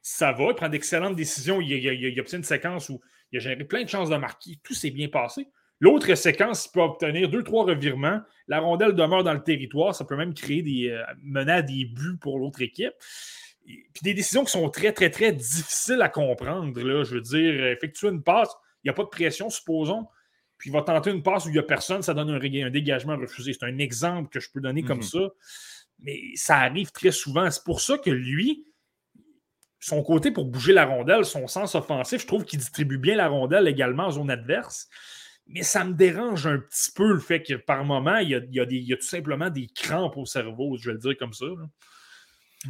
ça 0.01 0.33
va, 0.33 0.47
il 0.49 0.55
prend 0.55 0.71
d'excellentes 0.71 1.17
décisions. 1.17 1.61
Il, 1.61 1.71
il, 1.71 1.85
il, 1.85 2.19
obtient 2.19 2.39
une 2.39 2.45
séquence 2.45 2.89
où 2.89 2.99
il 3.31 3.37
a 3.37 3.41
généré 3.41 3.65
plein 3.65 3.85
de 3.85 3.89
chances 3.91 4.09
de 4.09 4.17
marquer. 4.17 4.59
Tout 4.63 4.73
s'est 4.73 4.91
bien 4.91 5.09
passé. 5.09 5.49
L'autre 5.81 6.15
séquence, 6.15 6.65
il 6.65 6.73
peut 6.73 6.81
obtenir 6.81 7.29
deux, 7.29 7.43
trois 7.43 7.65
revirements. 7.65 8.23
La 8.49 8.61
rondelle 8.61 8.95
demeure 8.95 9.23
dans 9.23 9.35
le 9.35 9.43
territoire. 9.43 9.95
Ça 9.95 10.07
peut 10.07 10.17
même 10.17 10.33
créer 10.33 10.63
des 10.63 10.89
euh, 10.89 11.03
menaces, 11.23 11.67
des 11.67 11.85
buts 11.85 12.17
pour 12.19 12.39
l'autre 12.39 12.63
équipe 12.63 12.95
puis 13.93 14.03
des 14.03 14.15
décisions 14.15 14.45
qui 14.45 14.53
sont 14.53 14.69
très, 14.71 14.93
très, 14.93 15.11
très 15.11 15.33
difficiles 15.33 16.03
à 16.03 16.09
comprendre. 16.09 16.81
Là. 16.81 17.05
Je 17.05 17.15
veux 17.15 17.21
dire, 17.21 17.67
effectuer 17.67 18.09
une 18.09 18.23
passe, 18.23 18.51
il 18.83 18.89
n'y 18.89 18.91
a 18.91 18.95
pas 18.95 19.05
de 19.05 19.09
pression, 19.09 19.51
supposons, 19.51 20.07
puis 20.59 20.71
il 20.71 20.73
va 20.73 20.83
tenter 20.83 21.11
une 21.11 21.23
passe 21.23 21.47
où 21.47 21.49
il 21.49 21.53
n'y 21.53 21.59
a 21.59 21.63
personne, 21.63 22.03
ça 22.03 22.15
donne 22.15 22.31
un, 22.31 22.37
un 22.41 22.71
dégagement 22.71 23.17
refusé. 23.17 23.53
C'est 23.53 23.67
un 23.67 23.79
exemple 23.79 24.31
que 24.31 24.41
je 24.41 24.51
peux 24.51 24.61
donner 24.61 24.83
comme 24.83 24.99
mhm. 24.99 25.05
ça. 25.05 25.29
Mais 26.01 26.19
ça 26.35 26.57
arrive 26.57 26.93
très 26.93 27.13
souvent. 27.13 27.51
C'est 27.51 27.65
pour 27.65 27.81
ça 27.81 27.99
que 27.99 28.11
lui, 28.11 28.67
son 29.81 30.03
côté 30.03 30.31
pour 30.31 30.45
bouger 30.45 30.73
la 30.73 30.85
rondelle, 30.85 31.25
son 31.25 31.47
sens 31.47 31.75
offensif, 31.75 32.23
je 32.23 32.27
trouve 32.27 32.45
qu'il 32.45 32.59
distribue 32.59 32.99
bien 32.99 33.17
la 33.17 33.29
rondelle 33.29 33.69
également 33.69 34.07
en 34.07 34.11
zone 34.11 34.31
adverse. 34.31 34.89
Mais 35.47 35.63
ça 35.63 35.85
me 35.85 35.95
dérange 35.95 36.47
un 36.47 36.59
petit 36.59 36.93
peu 36.95 37.13
le 37.13 37.19
fait 37.19 37.43
que 37.43 37.55
par 37.55 37.85
moment, 37.85 38.19
il 38.19 38.29
y 38.29 38.35
a, 38.35 38.41
il 38.49 38.85
y 38.85 38.93
a 38.93 38.97
tout 38.97 39.03
simplement 39.03 39.51
des 39.51 39.67
crampes 39.75 40.17
au 40.17 40.27
cerveau, 40.27 40.77
je 40.79 40.91
vais 40.91 40.93
le 40.93 41.01
dire 41.01 41.17
comme 41.19 41.33
ça. 41.33 41.47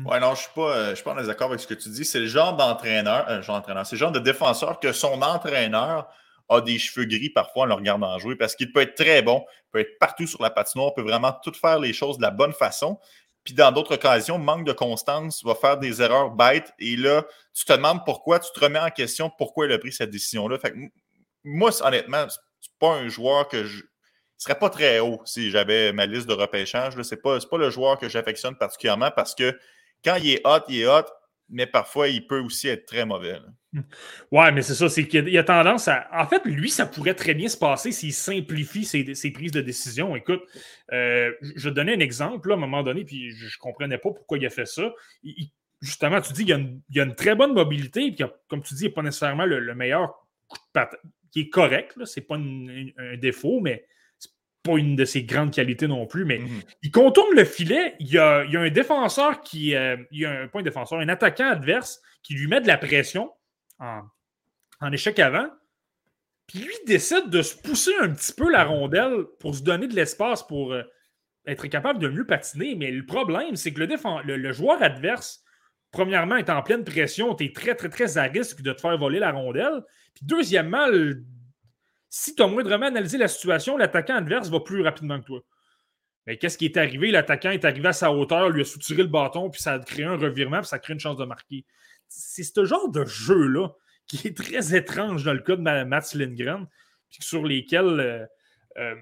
Ouais, 0.05 0.21
non, 0.21 0.35
je 0.37 0.47
ne 0.57 0.67
euh, 0.67 0.95
suis, 0.95 1.03
pas 1.03 1.13
en 1.13 1.17
désaccord 1.17 1.49
avec 1.49 1.59
ce 1.59 1.67
que 1.67 1.75
tu 1.75 1.89
dis. 1.89 2.05
C'est 2.05 2.21
le 2.21 2.27
genre 2.27 2.57
d'entraîneur, 2.57 3.29
euh, 3.29 3.43
genre 3.43 3.57
d'entraîneur, 3.57 3.85
c'est 3.85 3.97
le 3.97 4.01
genre 4.01 4.13
de 4.13 4.21
défenseur 4.21 4.79
que 4.79 4.93
son 4.93 5.21
entraîneur 5.21 6.09
a 6.49 6.61
des 6.61 6.79
cheveux 6.79 7.07
gris 7.07 7.31
parfois 7.31 7.65
en 7.65 7.67
le 7.67 7.75
regardant 7.75 8.17
jouer 8.19 8.37
parce 8.37 8.55
qu'il 8.55 8.73
peut 8.73 8.83
être 8.83 8.95
très 8.95 9.23
bon, 9.23 9.45
peut 9.73 9.81
être 9.81 9.99
partout 9.99 10.27
sur 10.27 10.43
la 10.43 10.51
patinoire, 10.51 10.95
peut 10.95 11.03
vraiment 11.03 11.33
tout 11.43 11.53
faire 11.53 11.81
les 11.81 11.93
choses 11.93 12.19
de 12.19 12.23
la 12.23 12.31
bonne 12.31 12.53
façon. 12.53 12.99
Puis 13.43 13.55
dans 13.55 13.73
d'autres 13.73 13.95
occasions, 13.95 14.39
manque 14.39 14.65
de 14.65 14.73
constance, 14.73 15.43
va 15.45 15.55
faire 15.55 15.79
des 15.79 16.03
erreurs 16.03 16.31
bêtes. 16.31 16.73
Et 16.79 16.97
là, 16.97 17.25
tu 17.55 17.65
te 17.65 17.73
demandes 17.73 18.05
pourquoi, 18.05 18.39
tu 18.39 18.53
te 18.53 18.61
remets 18.61 18.79
en 18.79 18.91
question 18.91 19.31
pourquoi 19.39 19.67
il 19.67 19.73
a 19.73 19.79
pris 19.79 19.93
cette 19.93 20.11
décision-là. 20.11 20.59
Fait 20.59 20.73
que, 20.73 20.77
moi, 21.43 21.71
honnêtement, 21.83 22.27
c'est 22.29 22.79
pas 22.79 22.95
un 22.95 23.09
joueur 23.09 23.49
que 23.49 23.65
je. 23.65 23.79
Il 23.79 24.43
serait 24.43 24.59
pas 24.59 24.71
très 24.71 25.01
haut 25.01 25.21
si 25.27 25.51
j'avais 25.51 25.93
ma 25.93 26.07
liste 26.07 26.27
de 26.27 26.33
repêchage. 26.33 27.01
Ce 27.01 27.15
n'est 27.15 27.21
pas 27.21 27.39
le 27.59 27.71
joueur 27.71 27.99
que 27.99 28.09
j'affectionne 28.09 28.57
particulièrement 28.57 29.11
parce 29.11 29.35
que 29.35 29.59
quand 30.05 30.17
il 30.17 30.31
est 30.31 30.47
hot, 30.47 30.65
il 30.69 30.81
est 30.81 30.87
hot, 30.87 31.07
mais 31.49 31.67
parfois, 31.67 32.09
il 32.09 32.27
peut 32.27 32.41
aussi 32.41 32.69
être 32.69 32.87
très 32.87 33.05
mauvais. 33.05 33.39
Oui, 33.73 33.81
Ouais, 34.33 34.53
mais 34.53 34.63
c'est 34.63 34.75
ça, 34.75 34.89
c'est 34.89 35.07
qu'il 35.07 35.37
a 35.37 35.45
tendance 35.45 35.89
à. 35.89 36.09
En 36.13 36.27
fait, 36.27 36.45
lui, 36.45 36.71
ça 36.71 36.87
pourrait 36.87 37.15
très 37.15 37.35
bien 37.35 37.49
se 37.49 37.57
passer 37.57 37.93
s'il 37.93 38.13
simplifie 38.13 38.85
ses, 38.85 39.31
prises 39.33 39.53
de 39.53 39.61
décision. 39.61 40.17
Écoute, 40.17 40.43
euh, 40.93 41.33
je 41.43 41.65
vais 41.65 41.71
te 41.71 41.75
donner 41.75 41.95
un 41.95 42.01
exemple 42.01 42.51
à 42.51 42.55
un 42.55 42.59
moment 42.59 42.83
donné, 42.83 43.05
puis 43.05 43.31
je 43.31 43.45
ne 43.45 43.61
comprenais 43.61 43.99
pas 43.99 44.11
pourquoi 44.11 44.39
il 44.39 44.47
a 44.47 44.51
fait 44.51 44.67
ça. 44.67 44.93
justement, 45.81 46.21
tu 46.21 46.33
dis 46.33 46.45
qu'il 46.45 46.83
y, 46.91 47.01
a 47.01 47.05
une 47.05 47.15
très 47.15 47.35
bonne 47.35 47.53
mobilité, 47.53 48.11
puis 48.11 48.25
comme 48.49 48.63
tu 48.63 48.75
dis, 48.75 48.85
il 48.85 48.89
n'est 48.89 48.95
pas 48.95 49.03
nécessairement 49.03 49.47
le, 49.47 49.75
meilleur 49.75 50.27
coup 50.49 50.59
de 50.59 50.73
patin, 50.73 50.99
qui 51.31 51.43
est 51.43 51.49
correct, 51.49 51.95
ce 52.05 52.19
n'est 52.19 52.27
pas 52.27 52.37
un 52.37 53.17
défaut, 53.17 53.61
mais 53.61 53.87
pas 54.63 54.77
une 54.77 54.95
de 54.97 55.05
ses 55.05 55.23
grandes 55.25 55.53
qualités 55.53 55.89
non 55.89 56.07
plus, 56.07 56.25
mais 56.25 56.39
Mhm. 56.39 56.61
il 56.83 56.91
contourne 56.91 57.35
le 57.35 57.45
filet. 57.45 57.95
Il 57.99 58.09
y 58.09 58.19
a, 58.19 58.45
il 58.45 58.53
y 58.53 58.57
a 58.57 58.61
un 58.61 58.71
défenseur 58.71 59.41
qui. 59.41 59.75
euh, 59.75 59.97
il 60.11 60.21
y 60.21 60.27
a 60.27 60.43
un, 60.43 60.49
pas 60.49 60.61
un 60.61 60.63
défenseur, 60.63 60.99
un 60.99 61.09
attaquant 61.09 61.49
adverse 61.49 62.01
qui 62.23 62.35
lui 62.35 62.47
met 62.47 62.61
de 62.61 62.67
la 62.67 62.77
pression 62.77 63.31
en, 63.79 64.03
en 64.81 64.93
échec 64.93 65.19
avant. 65.19 65.49
Puis 66.47 66.59
lui 66.61 66.75
décide 66.87 67.31
de 67.31 67.43
se 67.43 67.57
pousser 67.57 67.93
un 68.01 68.11
petit 68.11 68.33
peu 68.33 68.51
la 68.51 68.65
rondelle 68.65 69.25
pour 69.39 69.55
se 69.55 69.63
donner 69.63 69.87
de 69.87 69.95
l'espace 69.95 70.47
pour 70.47 70.73
euh, 70.75 70.83
être 71.47 71.67
capable 71.69 71.99
de 72.01 72.09
mieux 72.09 72.27
patiner. 72.27 72.75
Mais 72.75 72.91
le 72.91 73.07
problème, 73.07 73.57
c'est 73.57 73.73
que 73.73 73.81
le, 73.81 74.37
le 74.37 74.53
joueur 74.53 74.83
adverse, 74.83 75.43
premièrement, 75.93 76.37
est 76.37 76.51
en 76.51 76.63
pleine 76.63 76.85
pression. 76.85 77.35
Tu 77.35 77.45
es 77.47 77.53
très, 77.53 77.75
très, 77.77 77.89
très 77.89 78.19
à 78.19 78.25
risque 78.25 78.63
de 78.63 78.73
te 78.73 78.81
faire 78.81 78.99
voler 78.99 79.21
la 79.21 79.31
rondelle. 79.31 79.81
Puis 80.15 80.27
deuxièmement, 80.27 80.87
le- 80.89 81.23
si 82.11 82.35
tu 82.35 82.43
as 82.43 82.47
moindrement 82.49 82.87
analysé 82.87 83.17
la 83.17 83.29
situation, 83.29 83.77
l'attaquant 83.77 84.17
adverse 84.17 84.51
va 84.51 84.61
plus 84.61 84.83
rapidement 84.83 85.21
que 85.21 85.27
toi. 85.27 85.41
Mais 86.27 86.37
qu'est-ce 86.37 86.59
qui 86.59 86.67
est 86.67 86.77
arrivé? 86.77 87.11
L'attaquant 87.11 87.51
est 87.51 87.65
arrivé 87.65 87.89
à 87.89 87.93
sa 87.93 88.13
hauteur, 88.13 88.51
lui 88.51 88.63
a 88.63 88.65
soutiré 88.65 89.03
le 89.03 89.09
bâton, 89.09 89.49
puis 89.49 89.63
ça 89.63 89.75
a 89.75 89.79
créé 89.79 90.05
un 90.05 90.17
revirement, 90.17 90.59
puis 90.59 90.69
ça 90.69 90.77
a 90.77 90.79
créé 90.79 90.95
une 90.95 91.01
chance 91.01 91.17
de 91.17 91.25
marquer. 91.25 91.65
C'est 92.09 92.43
ce 92.43 92.65
genre 92.65 92.91
de 92.91 93.05
jeu-là 93.07 93.69
qui 94.07 94.27
est 94.27 94.37
très 94.37 94.75
étrange 94.75 95.25
dans 95.25 95.33
le 95.33 95.39
cas 95.41 95.57
de 95.57 95.63
Ma- 95.63 95.85
Mats 95.85 96.11
Lindgren, 96.15 96.67
puis 97.11 97.23
sur 97.23 97.45
lesquels, 97.47 98.01
euh, 98.01 98.27
euh, 98.79 98.97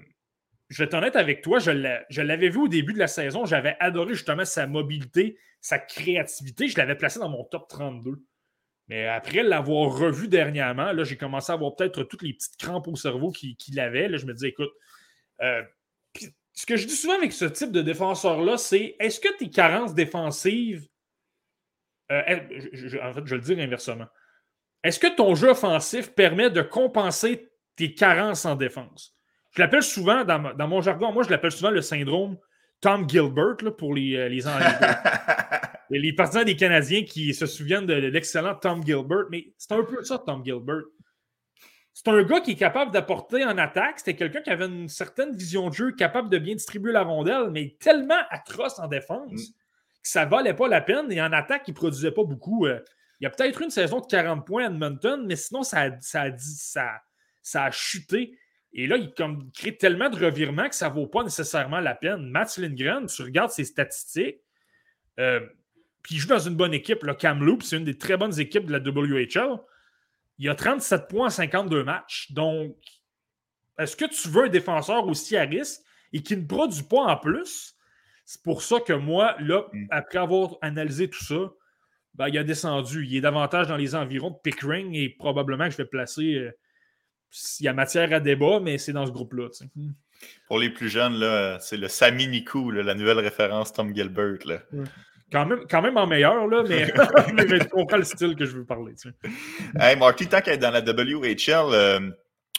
je 0.69 0.77
vais 0.77 0.85
être 0.85 0.93
honnête 0.93 1.15
avec 1.15 1.41
toi, 1.41 1.57
je 1.59 2.21
l'avais 2.21 2.49
vu 2.49 2.59
au 2.59 2.67
début 2.67 2.93
de 2.93 2.99
la 2.99 3.07
saison, 3.07 3.43
j'avais 3.45 3.75
adoré 3.79 4.13
justement 4.13 4.45
sa 4.45 4.67
mobilité, 4.67 5.37
sa 5.61 5.79
créativité, 5.79 6.67
je 6.67 6.77
l'avais 6.77 6.95
placé 6.95 7.19
dans 7.19 7.29
mon 7.29 7.43
top 7.43 7.67
32. 7.67 8.23
Mais 8.89 9.07
après 9.07 9.43
l'avoir 9.43 9.95
revu 9.95 10.27
dernièrement, 10.27 10.91
là, 10.91 11.03
j'ai 11.03 11.15
commencé 11.15 11.51
à 11.51 11.55
avoir 11.55 11.75
peut-être 11.75 12.03
toutes 12.03 12.23
les 12.23 12.33
petites 12.33 12.57
crampes 12.57 12.87
au 12.87 12.95
cerveau 12.95 13.31
qu'il 13.31 13.79
avait. 13.79 14.07
Là, 14.09 14.17
je 14.17 14.25
me 14.25 14.33
disais, 14.33 14.49
écoute, 14.49 14.71
euh, 15.41 15.61
ce 16.53 16.65
que 16.65 16.75
je 16.75 16.87
dis 16.87 16.95
souvent 16.95 17.15
avec 17.15 17.31
ce 17.31 17.45
type 17.45 17.71
de 17.71 17.81
défenseur-là, 17.81 18.57
c'est 18.57 18.95
est-ce 18.99 19.19
que 19.19 19.31
tes 19.37 19.49
carences 19.49 19.93
défensives. 19.93 20.87
euh, 22.11 22.21
en 23.03 23.13
fait, 23.13 23.21
je 23.25 23.35
vais 23.35 23.35
le 23.35 23.41
dire 23.41 23.59
inversement. 23.59 24.07
Est-ce 24.83 24.99
que 24.99 25.15
ton 25.15 25.35
jeu 25.35 25.49
offensif 25.49 26.13
permet 26.15 26.49
de 26.49 26.61
compenser 26.61 27.49
tes 27.75 27.93
carences 27.93 28.45
en 28.45 28.55
défense? 28.55 29.15
Je 29.51 29.61
l'appelle 29.61 29.83
souvent, 29.83 30.23
dans, 30.25 30.53
dans 30.53 30.67
mon 30.67 30.81
jargon, 30.81 31.11
moi, 31.11 31.23
je 31.23 31.29
l'appelle 31.29 31.51
souvent 31.51 31.71
le 31.71 31.81
syndrome 31.81 32.37
Tom 32.81 33.07
Gilbert 33.09 33.57
là, 33.61 33.71
pour 33.71 33.93
les, 33.93 34.15
euh, 34.15 34.29
les, 34.29 34.37
les, 34.37 34.41
les 35.89 36.13
partisans 36.13 36.45
des 36.45 36.55
Canadiens 36.55 37.03
qui 37.03 37.33
se 37.33 37.45
souviennent 37.45 37.85
de 37.85 37.93
l'excellent 37.93 38.55
Tom 38.55 38.85
Gilbert, 38.85 39.25
mais 39.31 39.53
c'est 39.57 39.71
un 39.73 39.83
peu 39.83 40.03
ça, 40.03 40.19
Tom 40.19 40.43
Gilbert. 40.45 40.83
C'est 41.93 42.07
un 42.07 42.23
gars 42.23 42.39
qui 42.39 42.51
est 42.51 42.55
capable 42.55 42.91
d'apporter 42.91 43.43
en 43.43 43.57
attaque. 43.57 43.99
C'était 43.99 44.15
quelqu'un 44.15 44.41
qui 44.41 44.51
avait 44.51 44.67
une 44.67 44.87
certaine 44.87 45.35
vision 45.35 45.69
de 45.69 45.73
jeu, 45.73 45.91
capable 45.91 46.29
de 46.29 46.37
bien 46.37 46.55
distribuer 46.55 46.93
la 46.93 47.01
rondelle, 47.01 47.49
mais 47.51 47.75
tellement 47.79 48.21
atroce 48.29 48.79
en 48.79 48.87
défense 48.87 49.31
Mm. 49.31 49.35
que 49.35 50.07
ça 50.09 50.25
valait 50.25 50.53
pas 50.53 50.67
la 50.67 50.81
peine. 50.81 51.11
Et 51.11 51.21
en 51.21 51.33
attaque, 51.33 51.63
il 51.67 51.73
produisait 51.73 52.11
pas 52.11 52.23
beaucoup. 52.23 52.67
Euh, 52.67 52.79
il 53.19 53.25
y 53.25 53.27
a 53.27 53.29
peut-être 53.29 53.61
une 53.61 53.69
saison 53.69 53.99
de 53.99 54.05
40 54.05 54.45
points 54.45 54.63
à 54.63 54.67
Edmonton, 54.67 55.25
mais 55.25 55.35
sinon, 55.35 55.63
ça 55.63 55.81
a, 55.81 55.99
ça 55.99 56.21
a, 56.21 56.37
ça, 56.37 57.01
ça 57.41 57.65
a 57.65 57.71
chuté. 57.71 58.37
Et 58.71 58.87
là, 58.87 58.95
il 58.95 59.13
comme, 59.13 59.51
crée 59.51 59.75
tellement 59.75 60.09
de 60.09 60.23
revirements 60.23 60.69
que 60.69 60.75
ça 60.75 60.89
ne 60.89 60.93
vaut 60.93 61.07
pas 61.07 61.23
nécessairement 61.23 61.79
la 61.79 61.95
peine. 61.95 62.29
Matt 62.29 62.57
Lindgren, 62.57 63.07
tu 63.07 63.23
regardes 63.23 63.51
ses 63.51 63.65
statistiques, 63.65 64.37
euh, 65.19 65.41
puis 66.01 66.15
il 66.15 66.17
joue 66.19 66.27
dans 66.27 66.39
une 66.39 66.55
bonne 66.55 66.73
équipe. 66.73 67.03
Là, 67.03 67.13
Kamloops, 67.15 67.63
c'est 67.65 67.77
une 67.77 67.85
des 67.85 67.97
très 67.97 68.17
bonnes 68.17 68.39
équipes 68.39 68.65
de 68.65 68.71
la 68.71 68.79
WHL. 68.79 69.57
Il 70.37 70.49
a 70.49 70.55
37 70.55 71.07
points 71.07 71.27
en 71.27 71.29
52 71.29 71.83
matchs. 71.83 72.31
Donc, 72.31 72.75
est-ce 73.77 73.95
que 73.95 74.05
tu 74.05 74.29
veux 74.29 74.45
un 74.45 74.49
défenseur 74.49 75.05
aussi 75.07 75.35
à 75.37 75.43
risque 75.43 75.81
et 76.13 76.21
qui 76.23 76.35
ne 76.37 76.45
produit 76.45 76.83
pas 76.83 77.01
en 77.03 77.17
plus? 77.17 77.75
C'est 78.25 78.41
pour 78.43 78.61
ça 78.61 78.79
que 78.79 78.93
moi, 78.93 79.35
là, 79.39 79.63
Mm. 79.73 79.87
après 79.89 80.19
avoir 80.19 80.57
analysé 80.61 81.09
tout 81.09 81.23
ça, 81.23 81.51
ben, 82.13 82.27
il 82.27 82.37
a 82.37 82.43
descendu. 82.43 83.05
Il 83.05 83.15
est 83.15 83.21
davantage 83.21 83.67
dans 83.67 83.77
les 83.77 83.95
environs 83.95 84.29
de 84.31 84.37
Pickering 84.43 84.93
et 84.95 85.09
probablement 85.09 85.65
que 85.65 85.71
je 85.71 85.77
vais 85.77 85.85
placer. 85.85 86.35
euh, 86.35 86.51
s'il 87.31 87.65
y 87.65 87.69
a 87.69 87.73
matière 87.73 88.11
à 88.11 88.19
débat, 88.19 88.59
mais 88.59 88.77
c'est 88.79 88.91
dans 88.91 89.05
ce 89.05 89.11
groupe-là. 89.11 89.49
Pour 90.47 90.57
les 90.57 90.71
plus 90.71 90.89
jeunes, 90.89 91.13
là, 91.19 91.59
c'est 91.59 91.77
le 91.77 91.87
Sami 91.87 92.27
Nikou, 92.27 92.71
là, 92.71 92.81
la 92.81 92.95
nouvelle 92.95 93.19
référence 93.19 93.71
Tom 93.71 93.93
Gilbert. 93.95 94.39
Là. 94.45 94.59
Quand 95.31 95.45
même, 95.45 95.65
quand 95.69 95.81
même 95.81 95.97
en 95.97 96.07
meilleur, 96.07 96.47
là, 96.47 96.63
mais, 96.67 96.87
mais 97.33 97.59
tu 97.59 97.69
comprends 97.69 97.97
le 97.97 98.03
style 98.03 98.35
que 98.35 98.45
je 98.45 98.57
veux 98.57 98.65
parler. 98.65 98.93
tu 98.95 99.09
sais. 99.09 99.29
Hey, 99.79 99.95
Marty, 99.95 100.27
tant 100.27 100.41
qu'elle 100.41 100.55
est 100.55 100.57
dans 100.57 100.71
la 100.71 100.81
WHL, 100.81 101.73
euh, 101.73 101.99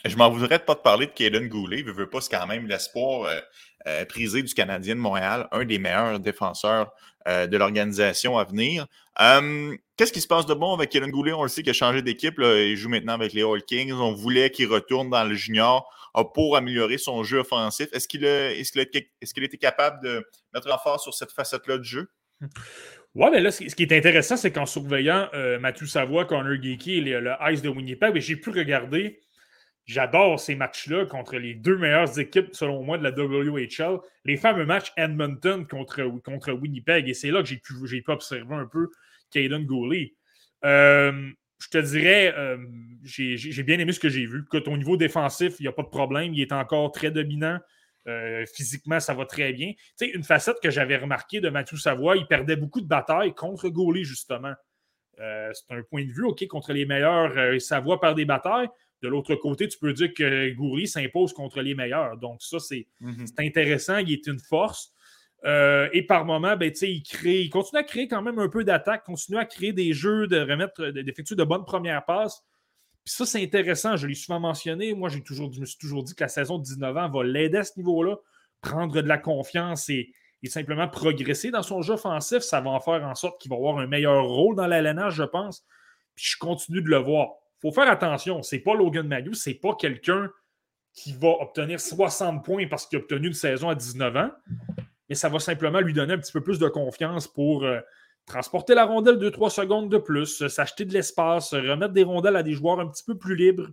je 0.05 0.15
m'en 0.15 0.29
voudrais 0.29 0.57
de 0.57 0.63
pas 0.63 0.75
te 0.75 0.81
parler 0.81 1.07
de 1.07 1.11
Caden 1.11 1.47
Goulet. 1.47 1.83
Je 1.85 1.91
veux 1.91 2.09
pas, 2.09 2.21
c'est 2.21 2.35
quand 2.35 2.47
même 2.47 2.67
l'espoir 2.67 3.25
euh, 3.25 3.39
euh, 3.87 4.05
prisé 4.05 4.41
du 4.41 4.53
Canadien 4.53 4.95
de 4.95 4.99
Montréal, 4.99 5.47
un 5.51 5.65
des 5.65 5.79
meilleurs 5.79 6.19
défenseurs 6.19 6.91
euh, 7.27 7.45
de 7.47 7.57
l'organisation 7.57 8.37
à 8.37 8.45
venir. 8.45 8.87
Euh, 9.19 9.75
Qu'est-ce 9.97 10.13
qui 10.13 10.21
se 10.21 10.27
passe 10.27 10.47
de 10.47 10.55
bon 10.55 10.73
avec 10.73 10.89
Caden 10.89 11.11
Goulet? 11.11 11.31
On 11.33 11.43
le 11.43 11.49
sait 11.49 11.61
qu'il 11.61 11.69
a 11.69 11.73
changé 11.73 12.01
d'équipe. 12.01 12.33
Il 12.39 12.75
joue 12.75 12.89
maintenant 12.89 13.13
avec 13.13 13.33
les 13.33 13.43
All 13.43 13.61
Kings. 13.61 13.91
On 13.91 14.13
voulait 14.13 14.49
qu'il 14.49 14.67
retourne 14.67 15.11
dans 15.11 15.23
le 15.23 15.35
junior 15.35 15.87
euh, 16.17 16.23
pour 16.23 16.57
améliorer 16.57 16.97
son 16.97 17.23
jeu 17.23 17.39
offensif. 17.39 17.87
Est-ce 17.93 18.07
qu'il 18.07 18.25
a, 18.25 18.47
a, 18.47 18.49
a 18.49 19.43
été 19.43 19.57
capable 19.59 20.03
de 20.03 20.25
mettre 20.55 20.73
en 20.73 20.79
force 20.79 21.03
sur 21.03 21.13
cette 21.13 21.31
facette-là 21.31 21.77
du 21.77 21.87
jeu? 21.87 22.09
Ouais, 23.13 23.29
mais 23.29 23.41
là, 23.41 23.51
ce 23.51 23.63
qui 23.75 23.83
est 23.83 23.91
intéressant, 23.91 24.37
c'est 24.37 24.51
qu'en 24.51 24.65
surveillant 24.65 25.27
euh, 25.33 25.59
Mathieu 25.59 25.85
Savoie, 25.85 26.25
Connor 26.25 26.61
Geeky 26.61 26.99
et 26.99 27.01
le, 27.01 27.33
Ice 27.51 27.61
de 27.61 27.69
Winnipeg, 27.69 28.17
j'ai 28.19 28.37
pu 28.37 28.51
regarder. 28.51 29.19
J'adore 29.85 30.39
ces 30.39 30.55
matchs-là 30.55 31.05
contre 31.05 31.37
les 31.37 31.53
deux 31.53 31.77
meilleures 31.77 32.17
équipes, 32.19 32.49
selon 32.53 32.83
moi, 32.83 32.97
de 32.97 33.03
la 33.03 33.11
WHL. 33.11 33.99
Les 34.23 34.37
fameux 34.37 34.65
matchs 34.65 34.93
Edmonton 34.95 35.65
contre, 35.67 36.03
contre 36.23 36.53
Winnipeg. 36.53 37.09
Et 37.09 37.13
c'est 37.13 37.31
là 37.31 37.41
que 37.41 37.49
j'ai 37.49 37.57
pu, 37.57 37.73
pu 37.73 38.03
observer 38.07 38.55
un 38.55 38.67
peu 38.67 38.89
Caden 39.31 39.65
Goulet. 39.65 40.13
Euh, 40.63 41.29
je 41.59 41.67
te 41.67 41.77
dirais, 41.77 42.33
euh, 42.37 42.57
j'ai 43.03 43.37
j'ai 43.37 43.63
bien 43.63 43.77
aimé 43.79 43.91
ce 43.91 43.99
que 43.99 44.09
j'ai 44.09 44.25
vu. 44.25 44.43
Écoute, 44.45 44.67
au 44.67 44.77
niveau 44.77 44.97
défensif, 44.97 45.55
il 45.59 45.63
n'y 45.63 45.67
a 45.67 45.73
pas 45.73 45.83
de 45.83 45.89
problème. 45.89 46.33
Il 46.33 46.41
est 46.41 46.53
encore 46.53 46.91
très 46.91 47.11
dominant. 47.11 47.59
Euh, 48.07 48.45
physiquement, 48.51 48.99
ça 48.99 49.13
va 49.13 49.25
très 49.25 49.53
bien. 49.53 49.73
Tu 49.73 49.81
sais, 49.95 50.09
une 50.09 50.23
facette 50.23 50.57
que 50.61 50.71
j'avais 50.71 50.97
remarqué 50.97 51.39
de 51.39 51.49
Mathieu 51.49 51.77
Savoie, 51.77 52.17
il 52.17 52.25
perdait 52.25 52.55
beaucoup 52.55 52.81
de 52.81 52.87
batailles 52.87 53.33
contre 53.35 53.69
Gaulet, 53.69 54.03
justement. 54.03 54.53
Euh, 55.19 55.51
c'est 55.53 55.75
un 55.75 55.83
point 55.83 56.03
de 56.05 56.11
vue, 56.11 56.23
OK, 56.25 56.45
contre 56.47 56.73
les 56.73 56.85
meilleurs, 56.85 57.37
euh, 57.37 57.59
Savoie 57.59 57.99
perd 58.01 58.15
des 58.17 58.25
batailles. 58.25 58.67
De 59.03 59.07
l'autre 59.07 59.35
côté, 59.35 59.67
tu 59.67 59.77
peux 59.77 59.93
dire 59.93 60.13
que 60.13 60.49
Goulet 60.53 60.85
s'impose 60.87 61.33
contre 61.33 61.61
les 61.61 61.75
meilleurs. 61.75 62.17
Donc, 62.17 62.41
ça, 62.41 62.59
c'est 62.59 62.87
c'est 63.25 63.45
intéressant. 63.45 63.97
Il 63.97 64.11
est 64.13 64.25
une 64.27 64.39
force. 64.39 64.93
Euh, 65.43 65.89
et 65.91 66.03
par 66.05 66.23
moment, 66.25 66.55
ben, 66.55 66.71
il 66.81 67.01
crée, 67.03 67.41
il 67.41 67.49
continue 67.49 67.79
à 67.79 67.83
créer 67.83 68.07
quand 68.07 68.21
même 68.21 68.37
un 68.39 68.47
peu 68.49 68.63
d'attaque, 68.63 69.03
continue 69.03 69.37
à 69.39 69.45
créer 69.45 69.73
des 69.73 69.91
jeux, 69.93 70.27
de 70.27 70.39
remettre, 70.39 70.85
de- 70.85 71.01
d'effectuer 71.01 71.35
de 71.35 71.43
bonnes 71.43 71.65
premières 71.65 72.05
passes. 72.05 72.43
Puis 73.05 73.15
ça, 73.15 73.25
c'est 73.25 73.41
intéressant. 73.41 73.97
Je 73.97 74.07
l'ai 74.07 74.13
souvent 74.13 74.39
mentionné. 74.39 74.93
Moi, 74.93 75.09
j'ai 75.09 75.21
toujours, 75.21 75.51
je 75.51 75.59
me 75.59 75.65
suis 75.65 75.77
toujours 75.77 76.03
dit 76.03 76.13
que 76.13 76.23
la 76.23 76.29
saison 76.29 76.57
de 76.57 76.63
19 76.63 76.97
ans 76.97 77.09
va 77.09 77.23
l'aider 77.23 77.57
à 77.57 77.63
ce 77.63 77.73
niveau-là, 77.77 78.17
prendre 78.61 79.01
de 79.01 79.07
la 79.07 79.17
confiance 79.17 79.89
et, 79.89 80.13
simplement 80.45 80.87
progresser 80.87 81.51
dans 81.51 81.61
son 81.61 81.81
jeu 81.81 81.93
offensif. 81.93 82.39
Ça 82.39 82.61
va 82.61 82.71
en 82.71 82.79
faire 82.79 83.03
en 83.03 83.13
sorte 83.13 83.39
qu'il 83.39 83.49
va 83.49 83.57
avoir 83.57 83.77
un 83.77 83.85
meilleur 83.85 84.25
rôle 84.25 84.55
dans 84.55 84.65
l'alénage, 84.65 85.13
je 85.15 85.23
pense. 85.23 85.63
Puis 86.15 86.25
je 86.31 86.37
continue 86.37 86.81
de 86.81 86.89
le 86.89 86.97
voir. 86.97 87.29
Il 87.57 87.69
faut 87.69 87.71
faire 87.71 87.89
attention. 87.89 88.41
C'est 88.41 88.59
pas 88.59 88.73
Logan 88.73 89.07
Matthews, 89.07 89.35
c'est 89.35 89.53
pas 89.53 89.75
quelqu'un 89.75 90.31
qui 90.93 91.13
va 91.13 91.29
obtenir 91.39 91.79
60 91.79 92.43
points 92.43 92.67
parce 92.67 92.87
qu'il 92.87 92.97
a 92.97 93.01
obtenu 93.01 93.27
une 93.27 93.33
saison 93.33 93.69
à 93.69 93.75
19 93.75 94.15
ans. 94.15 94.31
Mais 95.09 95.15
ça 95.15 95.29
va 95.29 95.39
simplement 95.39 95.79
lui 95.79 95.93
donner 95.93 96.13
un 96.13 96.17
petit 96.17 96.31
peu 96.31 96.41
plus 96.41 96.57
de 96.57 96.67
confiance 96.67 97.27
pour 97.27 97.63
euh, 97.63 97.79
transporter 98.25 98.75
la 98.75 98.85
rondelle 98.85 99.17
2-3 99.17 99.49
secondes 99.49 99.89
de 99.89 99.97
plus, 99.97 100.47
s'acheter 100.47 100.85
de 100.85 100.93
l'espace, 100.93 101.53
remettre 101.53 101.93
des 101.93 102.03
rondelles 102.03 102.35
à 102.35 102.43
des 102.43 102.53
joueurs 102.53 102.79
un 102.79 102.87
petit 102.87 103.03
peu 103.03 103.17
plus 103.17 103.35
libres. 103.35 103.69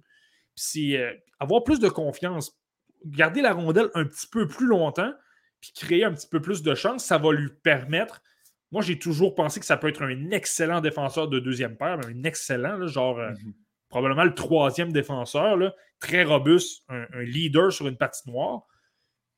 Puis 0.56 0.96
euh, 0.96 1.12
avoir 1.38 1.64
plus 1.64 1.78
de 1.78 1.88
confiance, 1.88 2.58
garder 3.04 3.42
la 3.42 3.52
rondelle 3.52 3.90
un 3.94 4.04
petit 4.04 4.26
peu 4.26 4.46
plus 4.46 4.66
longtemps, 4.66 5.12
puis 5.60 5.72
créer 5.72 6.04
un 6.04 6.12
petit 6.12 6.28
peu 6.28 6.40
plus 6.40 6.62
de 6.62 6.74
chance, 6.74 7.04
ça 7.04 7.18
va 7.18 7.32
lui 7.32 7.50
permettre. 7.62 8.22
Moi, 8.70 8.82
j'ai 8.82 8.98
toujours 8.98 9.34
pensé 9.34 9.60
que 9.60 9.66
ça 9.66 9.76
peut 9.76 9.88
être 9.88 10.02
un 10.02 10.30
excellent 10.30 10.80
défenseur 10.80 11.28
de 11.28 11.38
deuxième 11.38 11.76
paire, 11.76 11.98
un 12.06 12.24
excellent, 12.24 12.76
là, 12.76 12.86
genre 12.86 13.18
euh, 13.18 13.32
probablement 13.88 14.24
le 14.24 14.34
troisième 14.34 14.92
défenseur, 14.92 15.56
là, 15.56 15.74
très 16.00 16.24
robuste, 16.24 16.82
un, 16.88 17.06
un 17.12 17.22
leader 17.22 17.72
sur 17.72 17.88
une 17.88 17.96
patinoire. 17.96 18.66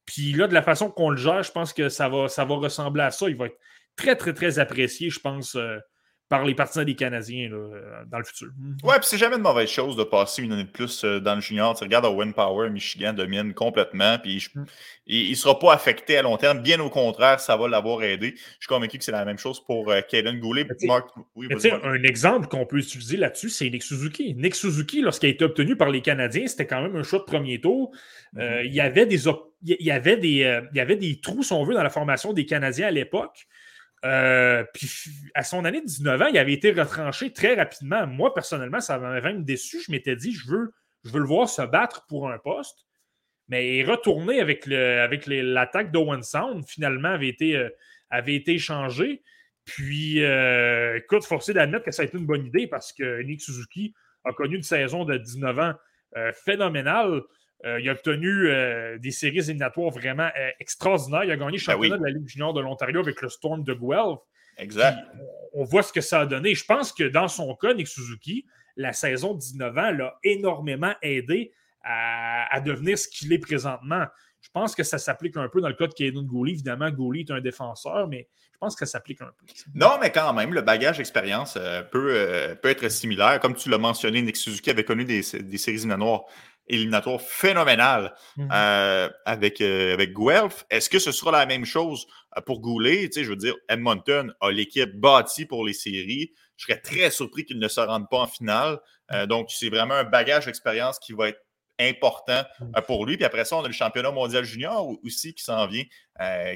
Puis 0.05 0.32
là, 0.32 0.49
de 0.49 0.55
la 0.55 0.62
façon 0.62 0.91
qu'on 0.91 1.11
le 1.11 1.16
gère, 1.16 1.43
je 1.43 1.53
pense 1.53 1.73
que 1.73 1.89
ça 1.89 2.09
va, 2.09 2.28
ça 2.28 2.45
va 2.45 2.57
ressembler 2.57 3.03
à 3.03 3.11
ça. 3.12 3.28
Il 3.28 3.37
va 3.37 3.47
être 3.47 3.59
très, 4.01 4.16
très, 4.16 4.32
très 4.32 4.59
apprécié, 4.59 5.10
je 5.10 5.20
pense, 5.20 5.55
euh, 5.56 5.78
par 6.28 6.44
les 6.44 6.55
partisans 6.55 6.85
des 6.85 6.94
Canadiens 6.94 7.48
là, 7.51 7.56
euh, 7.56 8.05
dans 8.06 8.18
le 8.18 8.24
futur. 8.24 8.47
Ouais, 8.85 8.94
puis 9.01 9.06
c'est 9.09 9.18
jamais 9.18 9.35
une 9.35 9.43
mauvaise 9.43 9.68
chose 9.68 9.97
de 9.97 10.05
passer 10.05 10.43
une 10.44 10.52
année 10.52 10.62
de 10.62 10.70
plus 10.70 11.02
euh, 11.02 11.18
dans 11.18 11.35
le 11.35 11.40
junior. 11.40 11.74
Tu 11.77 11.82
regardes 11.82 12.05
Owen 12.05 12.32
Power, 12.32 12.70
Michigan 12.70 13.12
domine 13.12 13.52
complètement, 13.52 14.16
puis 14.16 14.47
Mm. 14.55 14.62
il 15.06 15.31
ne 15.31 15.35
sera 15.35 15.59
pas 15.59 15.74
affecté 15.74 16.16
à 16.18 16.22
long 16.22 16.36
terme. 16.36 16.62
Bien 16.62 16.78
au 16.78 16.89
contraire, 16.89 17.40
ça 17.40 17.56
va 17.56 17.66
l'avoir 17.66 18.05
aidé. 18.05 18.35
Je 18.36 18.43
suis 18.60 18.68
convaincu 18.68 18.98
que 18.98 19.02
c'est 19.05 19.10
la 19.10 19.24
même 19.24 19.39
chose 19.39 19.59
pour 19.64 19.90
euh, 19.90 20.01
Goulet. 20.40 20.68
Mark, 20.85 21.10
oui, 21.35 21.48
un 21.82 22.02
exemple 22.05 22.47
qu'on 22.47 22.64
peut 22.64 22.78
utiliser 22.78 23.16
là-dessus, 23.16 23.48
c'est 23.51 23.68
Nick 23.68 23.82
Suzuki. 23.82 24.32
Nick 24.36 24.55
Suzuki, 24.55 25.01
lorsqu'il 25.02 25.31
a 25.31 25.32
été 25.32 25.44
obtenu 25.44 25.74
par 25.77 25.90
les 25.90 26.01
Canadiens, 26.01 26.47
c'était 26.47 26.66
quand 26.68 26.81
même 26.81 26.94
un 26.94 27.02
choix 27.02 27.18
de 27.18 27.24
premier 27.24 27.60
tour. 27.60 27.90
Euh, 28.39 28.62
il, 28.64 28.72
y 28.72 28.81
avait 28.81 29.05
des 29.05 29.27
op- 29.27 29.52
il 29.64 29.85
y 29.85 29.90
avait 29.90 30.16
des, 30.16 30.44
euh, 30.44 30.60
il 30.72 30.77
y 30.77 30.81
avait 30.81 30.94
des 30.94 31.20
trous, 31.20 31.43
si 31.43 31.52
on 31.52 31.64
veut, 31.64 31.74
dans 31.74 31.82
la 31.82 31.90
formation 31.90 32.32
des 32.32 32.47
Canadiens 32.47 32.86
à 32.86 32.93
l'époque. 32.93 33.48
Euh, 34.05 34.64
puis 34.72 34.90
à 35.35 35.43
son 35.43 35.64
année 35.64 35.81
de 35.81 35.86
19 35.86 36.22
ans, 36.22 36.27
il 36.27 36.39
avait 36.39 36.55
été 36.55 36.72
retranché 36.72 37.32
très 37.32 37.55
rapidement. 37.55 38.06
Moi, 38.06 38.32
personnellement, 38.32 38.81
ça 38.81 38.98
m'avait 38.98 39.20
même 39.20 39.44
déçu. 39.44 39.81
Je 39.86 39.93
m'étais 39.93 40.16
dit, 40.16 40.32
je 40.32 40.48
veux, 40.48 40.72
je 41.05 41.10
veux 41.10 41.20
le 41.20 41.27
voir 41.27 41.48
se 41.48 41.62
battre 41.62 42.06
pour 42.06 42.31
un 42.31 42.39
poste. 42.39 42.86
Mais 43.48 43.82
retourner 43.82 44.40
avec, 44.40 44.66
le, 44.66 45.01
avec 45.01 45.27
l'attaque 45.27 45.90
d'Owen 45.90 46.22
Sound, 46.22 46.64
finalement, 46.66 47.10
avait 47.10 47.28
été, 47.28 47.56
euh, 47.56 47.68
avait 48.09 48.36
été 48.36 48.55
échangé. 48.55 49.22
Puis, 49.64 50.24
euh, 50.24 50.97
écoute, 50.97 51.24
forcé 51.24 51.52
d'admettre 51.52 51.85
que 51.85 51.90
ça 51.90 52.02
a 52.02 52.05
été 52.06 52.16
une 52.16 52.27
bonne 52.27 52.47
idée 52.47 52.66
parce 52.66 52.93
que 52.93 53.22
Nick 53.22 53.43
Suzuki 53.43 53.93
a 54.24 54.32
connu 54.32 54.56
une 54.56 54.62
saison 54.62 55.05
de 55.05 55.16
19 55.16 55.59
ans 55.59 55.74
phénoménale. 56.44 57.22
Euh, 57.65 57.81
il 57.81 57.89
a 57.89 57.93
obtenu 57.93 58.49
euh, 58.49 58.99
des 58.99 59.11
séries 59.11 59.39
éliminatoires 59.39 59.91
vraiment 59.91 60.31
euh, 60.39 60.51
extraordinaires. 60.61 61.24
Il 61.24 61.31
a 61.31 61.37
gagné 61.37 61.59
le 61.59 61.66
Ben 61.66 61.77
oui. 61.77 61.89
championnat 61.89 61.99
de 61.99 62.05
la 62.05 62.11
Ligue 62.11 62.28
junior 62.28 62.55
de 62.55 62.61
l'Ontario 62.61 63.01
avec 63.01 63.20
le 63.20 63.28
Storm 63.28 63.65
de 63.65 63.74
Guelph. 63.74 64.20
Exact. 64.57 64.99
Puis, 65.12 65.20
on 65.53 65.65
voit 65.65 65.82
ce 65.82 65.93
que 65.93 66.01
ça 66.01 66.20
a 66.20 66.27
donné. 66.27 66.55
Je 66.55 66.65
pense 66.65 66.93
que 66.93 67.05
dans 67.05 67.28
son 67.28 67.55
cas, 67.55 67.74
Nick 67.74 67.89
Suzuki, 67.89 68.47
la 68.77 68.93
saison 68.93 69.35
de 69.35 69.41
19 69.41 69.78
ans 69.78 69.91
l'a 69.91 70.19
énormément 70.24 70.95
aidé 71.03 71.53
à, 71.82 72.55
à 72.55 72.61
devenir 72.61 72.99
ce 72.99 73.09
qu'il 73.09 73.32
est 73.32 73.39
présentement. 73.39 74.07
Je 74.41 74.49
pense 74.53 74.74
que 74.74 74.82
ça 74.82 74.99
s'applique 74.99 75.37
un 75.37 75.49
peu 75.49 75.61
dans 75.61 75.69
le 75.69 75.74
cas 75.74 75.87
de 75.87 75.93
Kaden 75.93 76.27
Gooley. 76.27 76.53
Évidemment, 76.53 76.91
Gooley 76.91 77.20
est 77.20 77.31
un 77.31 77.41
défenseur, 77.41 78.09
mais 78.09 78.28
je 78.53 78.59
pense 78.59 78.74
que 78.74 78.87
ça 78.87 78.93
s'applique 78.93 79.20
un 79.20 79.27
peu. 79.27 79.47
Non, 79.74 79.99
mais 80.01 80.11
quand 80.11 80.32
même, 80.32 80.55
le 80.55 80.62
bagage 80.62 80.99
d'expérience 80.99 81.55
euh, 81.57 81.82
peut, 81.82 82.12
euh, 82.15 82.55
peut 82.55 82.69
être 82.69 82.91
similaire. 82.91 83.39
Comme 83.41 83.55
tu 83.55 83.69
l'as 83.69 83.78
mentionné, 83.78 84.23
Nick 84.23 84.37
Suzuki 84.37 84.70
avait 84.70 84.85
connu 84.85 85.05
des, 85.05 85.20
des 85.20 85.59
séries 85.59 85.77
éliminatoires, 85.77 86.24
éliminatoires 86.66 87.20
phénoménales 87.20 88.15
Mhm. 88.37 88.49
euh, 88.53 89.09
avec, 89.27 89.61
euh, 89.61 89.93
avec 89.95 90.12
Guelph. 90.12 90.65
Est-ce 90.70 90.89
que 90.89 90.99
ce 90.99 91.12
sera 91.12 91.32
la 91.32 91.47
même 91.47 91.65
chose 91.65 92.07
euh, 92.37 92.41
pour 92.43 92.61
Goulet? 92.61 93.09
Tu 93.09 93.12
sais, 93.20 93.24
je 93.24 93.31
veux 93.31 93.37
dire, 93.37 93.55
Edmonton 93.69 94.32
a 94.41 94.51
l'équipe 94.51 94.93
bâtie 94.95 95.47
pour 95.47 95.65
les 95.66 95.73
séries. 95.73 96.32
Je 96.57 96.66
serais 96.66 96.81
très 96.81 97.11
surpris 97.11 97.45
qu'ils 97.45 97.59
ne 97.59 97.69
se 97.69 97.81
rendent 97.81 98.09
pas 98.09 98.19
en 98.19 98.27
finale. 98.27 98.78
Euh, 99.12 99.27
donc, 99.27 99.51
c'est 99.51 99.69
vraiment 99.70 99.95
un 99.95 100.05
bagage 100.05 100.47
d'expérience 100.47 100.99
qui 100.99 101.12
va 101.12 101.28
être 101.31 101.41
important 101.81 102.43
euh, 102.77 102.81
pour 102.82 103.07
lui. 103.07 103.16
Puis 103.16 103.24
après 103.24 103.45
ça, 103.47 103.57
on 103.57 103.65
a 103.65 103.66
le 103.66 103.73
championnat 103.73 104.11
mondial 104.11 104.45
junior 104.45 104.87
au- 104.87 105.01
aussi 105.05 105.32
qui 105.35 105.43
s'en 105.43 105.66
vient, 105.66 105.85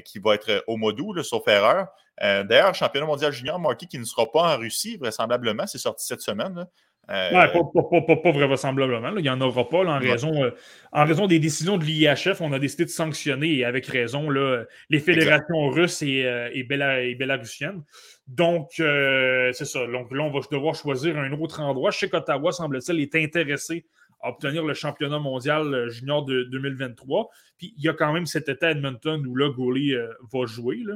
qui 0.05 0.19
va 0.19 0.35
être 0.35 0.63
au 0.67 0.77
mois 0.77 0.93
d'août, 0.93 1.19
sauf 1.23 1.47
erreur. 1.47 1.87
D'ailleurs, 2.21 2.67
le 2.67 2.73
championnat 2.75 3.07
mondial 3.07 3.31
junior, 3.33 3.59
Marky, 3.59 3.87
qui 3.87 3.97
ne 3.97 4.03
sera 4.05 4.31
pas 4.31 4.53
en 4.55 4.57
Russie, 4.59 4.97
vraisemblablement, 4.97 5.65
c'est 5.67 5.79
sorti 5.79 6.05
cette 6.05 6.21
semaine. 6.21 6.53
là. 6.55 6.67
Euh, 7.09 7.29
Ouais, 7.31 7.51
pas, 7.53 7.59
pas, 7.73 7.83
pas, 7.83 8.01
pas, 8.01 8.15
pas 8.17 8.31
vraisemblablement. 8.31 9.11
là. 9.11 9.19
Il 9.19 9.23
n'y 9.23 9.29
en 9.29 9.39
aura 9.41 9.69
pas 9.69 9.83
là, 9.83 9.91
en, 9.91 10.01
Ouais. 10.01 10.11
raison, 10.11 10.43
euh, 10.43 10.51
en 10.91 11.05
raison 11.05 11.27
des 11.27 11.37
décisions 11.39 11.77
de 11.77 11.83
l'IHF. 11.85 12.41
On 12.41 12.51
a 12.51 12.57
décidé 12.59 12.85
de 12.85 12.89
sanctionner, 12.89 13.57
et 13.59 13.65
avec 13.65 13.85
raison, 13.85 14.29
là, 14.29 14.63
les 14.89 14.99
fédérations 14.99 15.69
russes 15.69 16.01
et, 16.01 16.25
euh, 16.25 16.49
et, 16.53 16.63
béla- 16.63 17.03
et 17.03 17.13
bélarussiennes. 17.15 17.83
Donc, 18.27 18.71
euh, 18.79 19.51
c'est 19.53 19.65
ça. 19.65 19.85
Donc 19.85 20.11
là, 20.11 20.23
on 20.23 20.31
va 20.31 20.39
devoir 20.51 20.73
choisir 20.73 21.17
un 21.17 21.31
autre 21.33 21.59
endroit. 21.61 21.91
Je 21.91 21.99
sais 21.99 22.09
qu'Ottawa, 22.09 22.51
semble-t-il, 22.51 22.99
est 22.99 23.15
intéressé 23.15 23.85
à 24.21 24.29
obtenir 24.29 24.63
le 24.65 24.73
championnat 24.73 25.19
mondial 25.19 25.87
junior 25.89 26.25
de 26.25 26.43
2023. 26.45 27.29
Puis 27.59 27.75
il 27.77 27.83
y 27.83 27.89
a 27.89 27.93
quand 27.93 28.11
même 28.13 28.25
cet 28.25 28.49
été 28.49 28.65
à 28.65 28.71
Edmonton 28.71 29.23
où 29.27 29.35
là, 29.35 29.49
euh, 29.55 30.07
va 30.33 30.45
jouer. 30.47 30.79
là. 30.83 30.95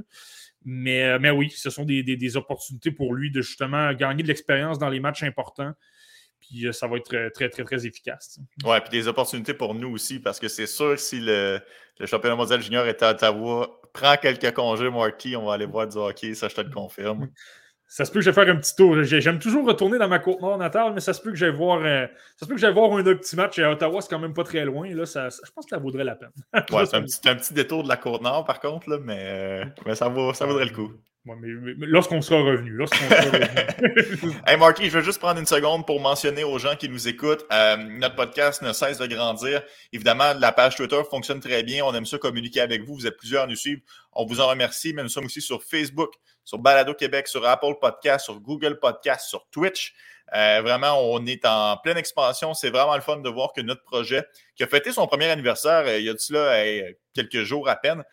Mais, 0.66 1.20
mais 1.20 1.30
oui, 1.30 1.52
ce 1.52 1.70
sont 1.70 1.86
des, 1.86 2.02
des- 2.02 2.18
des 2.18 2.36
opportunités 2.38 2.90
pour 2.92 3.14
lui 3.14 3.30
de 3.30 3.42
justement 3.42 3.94
gagner 3.94 4.24
de 4.24 4.28
l'expérience 4.28 4.80
dans 4.80 4.90
les 4.90 5.00
matchs 5.00 5.22
importants. 5.24 5.74
Puis 6.42 6.68
euh, 6.68 6.72
ça 6.72 6.88
va 6.88 6.98
être 6.98 7.30
très, 7.34 7.50
très, 7.50 7.64
très 7.64 7.86
efficace. 7.86 8.40
Ouais, 8.64 8.80
puis 8.82 8.90
des 8.90 9.08
opportunités 9.08 9.54
pour 9.54 9.74
nous 9.76 9.92
aussi, 9.94 10.20
parce 10.20 10.40
que 10.40 10.48
c'est 10.48 10.68
sûr 10.68 10.92
que 10.92 10.98
si 11.02 11.20
le, 11.20 11.60
le 12.00 12.06
championnat 12.06 12.36
mondial 12.36 12.62
junior 12.62 12.86
est 12.88 13.02
à 13.04 13.12
Ottawa, 13.12 13.80
prends 13.94 14.16
quelques 14.18 14.54
congés, 14.54 14.90
Marky, 14.90 15.36
on 15.36 15.46
va 15.46 15.54
aller 15.54 15.66
voir 15.66 15.88
du 15.88 15.98
hockey, 15.98 16.34
ça 16.36 16.48
je 16.48 16.56
te 16.56 16.62
le 16.62 16.70
confirme. 16.72 17.30
Ça 17.92 18.06
se 18.06 18.12
peut 18.12 18.20
que 18.20 18.26
je 18.26 18.30
vais 18.30 18.36
faire 18.46 18.54
un 18.54 18.58
petit 18.60 18.76
tour. 18.76 19.02
J'ai- 19.02 19.20
J'aime 19.20 19.40
toujours 19.40 19.66
retourner 19.66 19.98
dans 19.98 20.08
ma 20.08 20.20
côte 20.20 20.40
nord 20.42 20.60
natale, 20.60 20.94
mais 20.94 21.00
ça 21.00 21.12
se 21.12 21.22
peut 21.22 21.32
que 21.32 21.36
j'aille 21.36 21.56
voir, 21.56 21.82
euh, 21.84 22.06
ça 22.38 22.46
se 22.46 22.46
peut 22.46 22.54
que 22.54 22.62
j'aille 22.62 22.72
voir 22.74 22.92
un 22.94 23.00
autre 23.00 23.14
petit 23.20 23.36
match 23.36 23.58
à 23.58 23.72
Ottawa. 23.72 24.00
C'est 24.02 24.10
quand 24.12 24.20
même 24.20 24.36
pas 24.36 24.44
très 24.44 24.64
loin. 24.64 24.94
Là, 24.94 25.08
ça, 25.08 25.32
ça- 25.32 25.42
je 25.44 25.52
pense 25.52 25.66
que 25.66 25.70
ça 25.72 25.80
vaudrait 25.80 26.04
la 26.04 26.16
peine. 26.16 26.30
Ouais, 26.72 26.86
c'est 26.86 26.98
un 26.98 27.02
petit, 27.02 27.28
un 27.28 27.36
petit 27.36 27.52
détour 27.56 27.82
de 27.84 27.88
la 27.90 27.98
côte 27.98 28.22
nord, 28.22 28.46
par 28.46 28.60
contre, 28.60 28.88
là, 28.92 29.00
mais, 29.04 29.20
euh, 29.24 29.66
mais 29.88 29.96
ça, 29.96 30.08
vaut, 30.08 30.36
ça 30.36 30.46
vaudrait 30.46 30.66
le 30.66 30.72
coup. 30.76 30.92
Mais, 31.36 31.86
lorsqu'on 31.88 32.22
sera 32.22 32.42
revenu. 32.42 32.72
Lorsqu'on 32.72 32.98
sera 32.98 33.22
revenu. 33.22 34.34
Hey 34.48 34.58
Marky, 34.58 34.90
je 34.90 34.98
veux 34.98 35.04
juste 35.04 35.20
prendre 35.20 35.40
une 35.40 35.46
seconde 35.46 35.86
pour 35.86 36.00
mentionner 36.00 36.44
aux 36.44 36.58
gens 36.58 36.76
qui 36.76 36.90
nous 36.90 37.08
écoutent. 37.08 37.46
euh, 37.52 37.78
notre 37.78 38.16
podcast 38.16 38.62
ne 38.62 38.74
cesse 38.74 38.98
de 38.98 39.08
grandir. 39.08 39.62
Évidemment, 39.94 40.34
la 40.38 40.52
page 40.52 40.76
Twitter 40.76 41.02
fonctionne 41.10 41.40
très 41.40 41.64
bien. 41.64 41.84
On 41.86 41.94
aime 41.94 42.06
ça 42.06 42.18
communiquer 42.18 42.62
avec 42.62 42.84
vous. 42.84 42.96
Vous 42.96 43.08
êtes 43.08 43.18
plusieurs 43.18 43.44
à 43.44 43.48
nous 43.48 43.56
suivre. 43.56 43.82
On 44.14 44.26
vous 44.26 44.42
en 44.42 44.48
remercie, 44.48 44.94
mais 44.94 45.04
nous 45.04 45.10
sommes 45.10 45.26
aussi 45.26 45.42
sur 45.42 45.64
Facebook, 45.64 46.14
sur 46.44 46.58
Balado 46.58 46.94
Québec, 46.94 47.28
sur 47.28 47.46
Apple 47.46 47.76
Podcast, 47.80 48.26
sur 48.26 48.40
Google 48.40 48.80
Podcast, 48.80 49.30
sur 49.30 49.48
Twitch. 49.52 49.94
Euh, 50.36 50.62
vraiment, 50.62 51.00
on 51.12 51.26
est 51.26 51.46
en 51.46 51.78
pleine 51.78 51.98
expansion. 51.98 52.54
C'est 52.54 52.70
vraiment 52.70 52.96
le 52.96 53.02
fun 53.02 53.18
de 53.18 53.30
voir 53.30 53.54
que 53.54 53.62
notre 53.62 53.84
projet, 53.84 54.24
qui 54.56 54.64
a 54.64 54.68
fêté 54.68 54.92
son 54.92 55.08
premier 55.08 55.30
anniversaire 55.30 55.86
euh, 55.86 56.00
il 56.00 56.06
y 56.06 56.10
a 56.10 56.14
de 56.14 56.20
cela 56.20 56.64
quelques 57.14 57.44
jours 57.44 57.68
à 57.68 57.76
peine, 57.76 58.04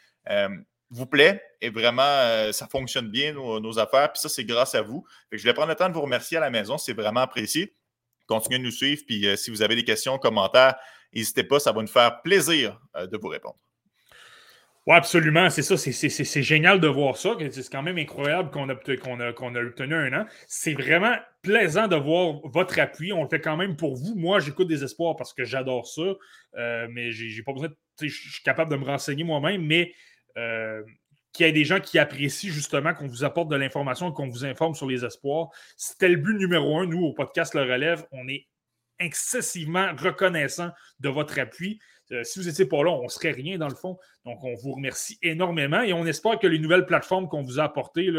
vous 0.90 1.06
plaît 1.06 1.42
et 1.60 1.70
vraiment, 1.70 2.02
euh, 2.02 2.52
ça 2.52 2.66
fonctionne 2.66 3.08
bien, 3.10 3.32
nos, 3.32 3.78
affaires. 3.78 4.12
Puis 4.12 4.20
ça, 4.20 4.28
c'est 4.28 4.44
grâce 4.44 4.74
à 4.74 4.82
vous. 4.82 5.04
Je 5.32 5.42
vais 5.42 5.54
prendre 5.54 5.68
le 5.68 5.74
temps 5.74 5.88
de 5.88 5.94
vous 5.94 6.02
remercier 6.02 6.36
à 6.36 6.40
la 6.40 6.50
maison. 6.50 6.78
C'est 6.78 6.92
vraiment 6.92 7.20
apprécié. 7.20 7.74
Continuez 8.26 8.58
de 8.58 8.64
nous 8.64 8.70
suivre. 8.70 9.02
Puis 9.06 9.26
euh, 9.26 9.36
si 9.36 9.50
vous 9.50 9.62
avez 9.62 9.76
des 9.76 9.84
questions, 9.84 10.18
commentaires, 10.18 10.76
n'hésitez 11.12 11.44
pas. 11.44 11.58
Ça 11.58 11.72
va 11.72 11.80
nous 11.80 11.88
faire 11.88 12.22
plaisir 12.22 12.80
euh, 12.96 13.06
de 13.06 13.16
vous 13.16 13.28
répondre. 13.28 13.56
Oui, 14.86 14.94
absolument. 14.94 15.50
C'est 15.50 15.62
ça. 15.62 15.76
C'est- 15.76 16.42
génial 16.42 16.78
de 16.78 16.86
voir 16.86 17.16
ça. 17.16 17.34
C'est 17.50 17.68
quand 17.68 17.82
même 17.82 17.98
incroyable 17.98 18.50
qu'on 18.50 18.68
a, 18.68 18.74
obtenu 19.28 19.94
un 19.94 20.12
an. 20.20 20.26
C'est 20.46 20.74
vraiment 20.74 21.16
plaisant 21.42 21.88
de 21.88 21.96
voir 21.96 22.38
votre 22.44 22.78
appui. 22.78 23.12
On 23.12 23.24
le 23.24 23.28
fait 23.28 23.40
quand 23.40 23.56
même 23.56 23.76
pour 23.76 23.96
vous. 23.96 24.14
Moi, 24.14 24.38
j'écoute 24.38 24.68
des 24.68 24.84
espoirs 24.84 25.16
parce 25.16 25.34
que 25.34 25.42
j'adore 25.42 25.88
ça. 25.88 26.14
Mais 26.54 27.10
j'ai 27.10 27.42
pas 27.42 27.52
besoin 27.52 27.68
de. 27.68 27.76
Je 28.00 28.06
suis 28.08 28.44
capable 28.44 28.70
de 28.70 28.76
me 28.76 28.84
renseigner 28.84 29.24
moi-même, 29.24 29.66
mais 29.66 29.92
euh, 30.36 30.82
qu'il 31.32 31.46
y 31.46 31.48
ait 31.48 31.52
des 31.52 31.64
gens 31.64 31.80
qui 31.80 31.98
apprécient 31.98 32.50
justement 32.50 32.94
qu'on 32.94 33.06
vous 33.06 33.24
apporte 33.24 33.48
de 33.48 33.56
l'information 33.56 34.10
qu'on 34.12 34.28
vous 34.28 34.44
informe 34.44 34.74
sur 34.74 34.86
les 34.86 35.04
espoirs. 35.04 35.48
C'était 35.76 36.08
le 36.08 36.16
but 36.16 36.36
numéro 36.36 36.78
un, 36.78 36.86
nous, 36.86 37.02
au 37.02 37.12
podcast 37.12 37.54
Le 37.54 37.62
Relève. 37.62 38.06
On 38.12 38.26
est 38.28 38.46
excessivement 38.98 39.90
reconnaissant 39.96 40.70
de 41.00 41.08
votre 41.08 41.38
appui. 41.38 41.78
Euh, 42.12 42.22
si 42.24 42.38
vous 42.38 42.46
n'étiez 42.46 42.66
pas 42.66 42.82
là, 42.82 42.90
on 42.90 43.04
ne 43.04 43.08
serait 43.08 43.32
rien 43.32 43.58
dans 43.58 43.68
le 43.68 43.74
fond. 43.74 43.98
Donc, 44.24 44.42
on 44.44 44.54
vous 44.54 44.72
remercie 44.72 45.18
énormément 45.22 45.82
et 45.82 45.92
on 45.92 46.06
espère 46.06 46.38
que 46.38 46.46
les 46.46 46.58
nouvelles 46.58 46.86
plateformes 46.86 47.28
qu'on 47.28 47.42
vous 47.42 47.58
a 47.58 47.64
apportées, 47.64 48.10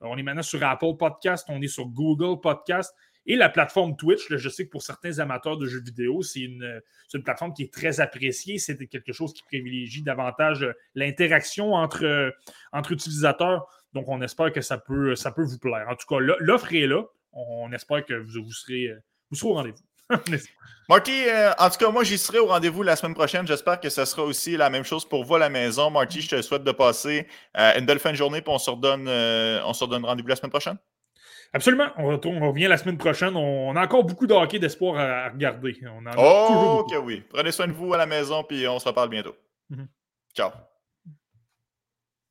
on 0.00 0.16
est 0.16 0.22
maintenant 0.22 0.42
sur 0.42 0.62
Apple 0.64 0.96
Podcast, 0.98 1.46
on 1.48 1.60
est 1.62 1.68
sur 1.68 1.86
Google 1.86 2.40
Podcast 2.40 2.94
et 3.26 3.36
la 3.36 3.48
plateforme 3.48 3.96
Twitch. 3.96 4.26
je 4.30 4.48
sais 4.48 4.66
que 4.66 4.70
pour 4.70 4.82
certains 4.82 5.18
amateurs 5.18 5.56
de 5.56 5.66
jeux 5.66 5.82
vidéo, 5.82 6.22
c'est 6.22 6.40
une, 6.40 6.80
une 7.12 7.22
plateforme 7.22 7.52
qui 7.52 7.64
est 7.64 7.72
très 7.72 8.00
appréciée. 8.00 8.58
C'est 8.58 8.76
quelque 8.86 9.12
chose 9.12 9.32
qui 9.32 9.42
privilégie 9.42 10.02
davantage 10.02 10.62
euh, 10.62 10.72
l'interaction 10.94 11.74
entre, 11.74 12.04
euh, 12.04 12.30
entre 12.72 12.92
utilisateurs. 12.92 13.66
Donc, 13.94 14.08
on 14.08 14.20
espère 14.22 14.52
que 14.52 14.60
ça 14.60 14.78
peut, 14.78 15.16
ça 15.16 15.32
peut 15.32 15.42
vous 15.42 15.58
plaire. 15.58 15.86
En 15.88 15.96
tout 15.96 16.06
cas, 16.06 16.20
l'offre 16.20 16.72
est 16.74 16.86
là. 16.86 17.02
On 17.32 17.72
espère 17.72 18.04
que 18.04 18.14
vous, 18.14 18.44
vous 18.44 18.52
serez, 18.52 18.86
euh, 18.86 19.02
vous 19.30 19.36
serez 19.36 19.50
au 19.50 19.54
rendez-vous. 19.54 19.82
Marty, 20.88 21.24
en 21.58 21.68
tout 21.68 21.78
cas, 21.78 21.90
moi, 21.90 22.04
j'y 22.04 22.16
serai 22.16 22.38
au 22.38 22.46
rendez-vous 22.46 22.84
la 22.84 22.94
semaine 22.94 23.14
prochaine. 23.14 23.44
J'espère 23.44 23.80
que 23.80 23.88
ce 23.88 24.04
sera 24.04 24.22
aussi 24.22 24.56
la 24.56 24.70
même 24.70 24.84
chose 24.84 25.04
pour 25.04 25.24
vous 25.24 25.34
à 25.34 25.40
la 25.40 25.48
maison. 25.48 25.90
Marty, 25.90 26.20
je 26.20 26.28
te 26.28 26.42
souhaite 26.42 26.62
de 26.62 26.70
passer 26.70 27.26
une 27.56 27.86
belle 27.86 27.98
fin 27.98 28.12
de 28.12 28.16
journée, 28.16 28.40
puis 28.40 28.52
on 28.54 28.58
se 28.58 28.70
redonne, 28.70 29.08
on 29.08 29.72
se 29.72 29.82
redonne 29.82 30.04
rendez-vous 30.04 30.28
la 30.28 30.36
semaine 30.36 30.52
prochaine. 30.52 30.78
Absolument. 31.56 31.88
On, 31.96 32.06
retourne, 32.06 32.36
on 32.42 32.48
revient 32.50 32.66
la 32.68 32.76
semaine 32.76 32.98
prochaine. 32.98 33.34
On, 33.34 33.70
on 33.70 33.76
a 33.76 33.82
encore 33.84 34.04
beaucoup 34.04 34.26
de 34.26 34.34
hockey 34.34 34.58
d'espoir 34.58 34.98
à, 34.98 35.30
regarder. 35.30 35.74
On 35.86 36.04
en 36.04 36.06
a 36.06 36.10
toujours 36.12 36.26
Oh, 36.28 36.76
beaucoup. 36.82 36.90
que 36.90 36.96
oui. 36.98 37.24
Prenez 37.30 37.50
soin 37.50 37.66
de 37.66 37.72
vous 37.72 37.94
à 37.94 37.96
la 37.96 38.04
maison, 38.06 38.44
puis 38.44 38.68
on 38.68 38.78
se 38.78 38.86
reparle 38.86 39.08
bientôt. 39.08 39.34
Mhm. 39.70 39.88
Ciao. 40.34 40.50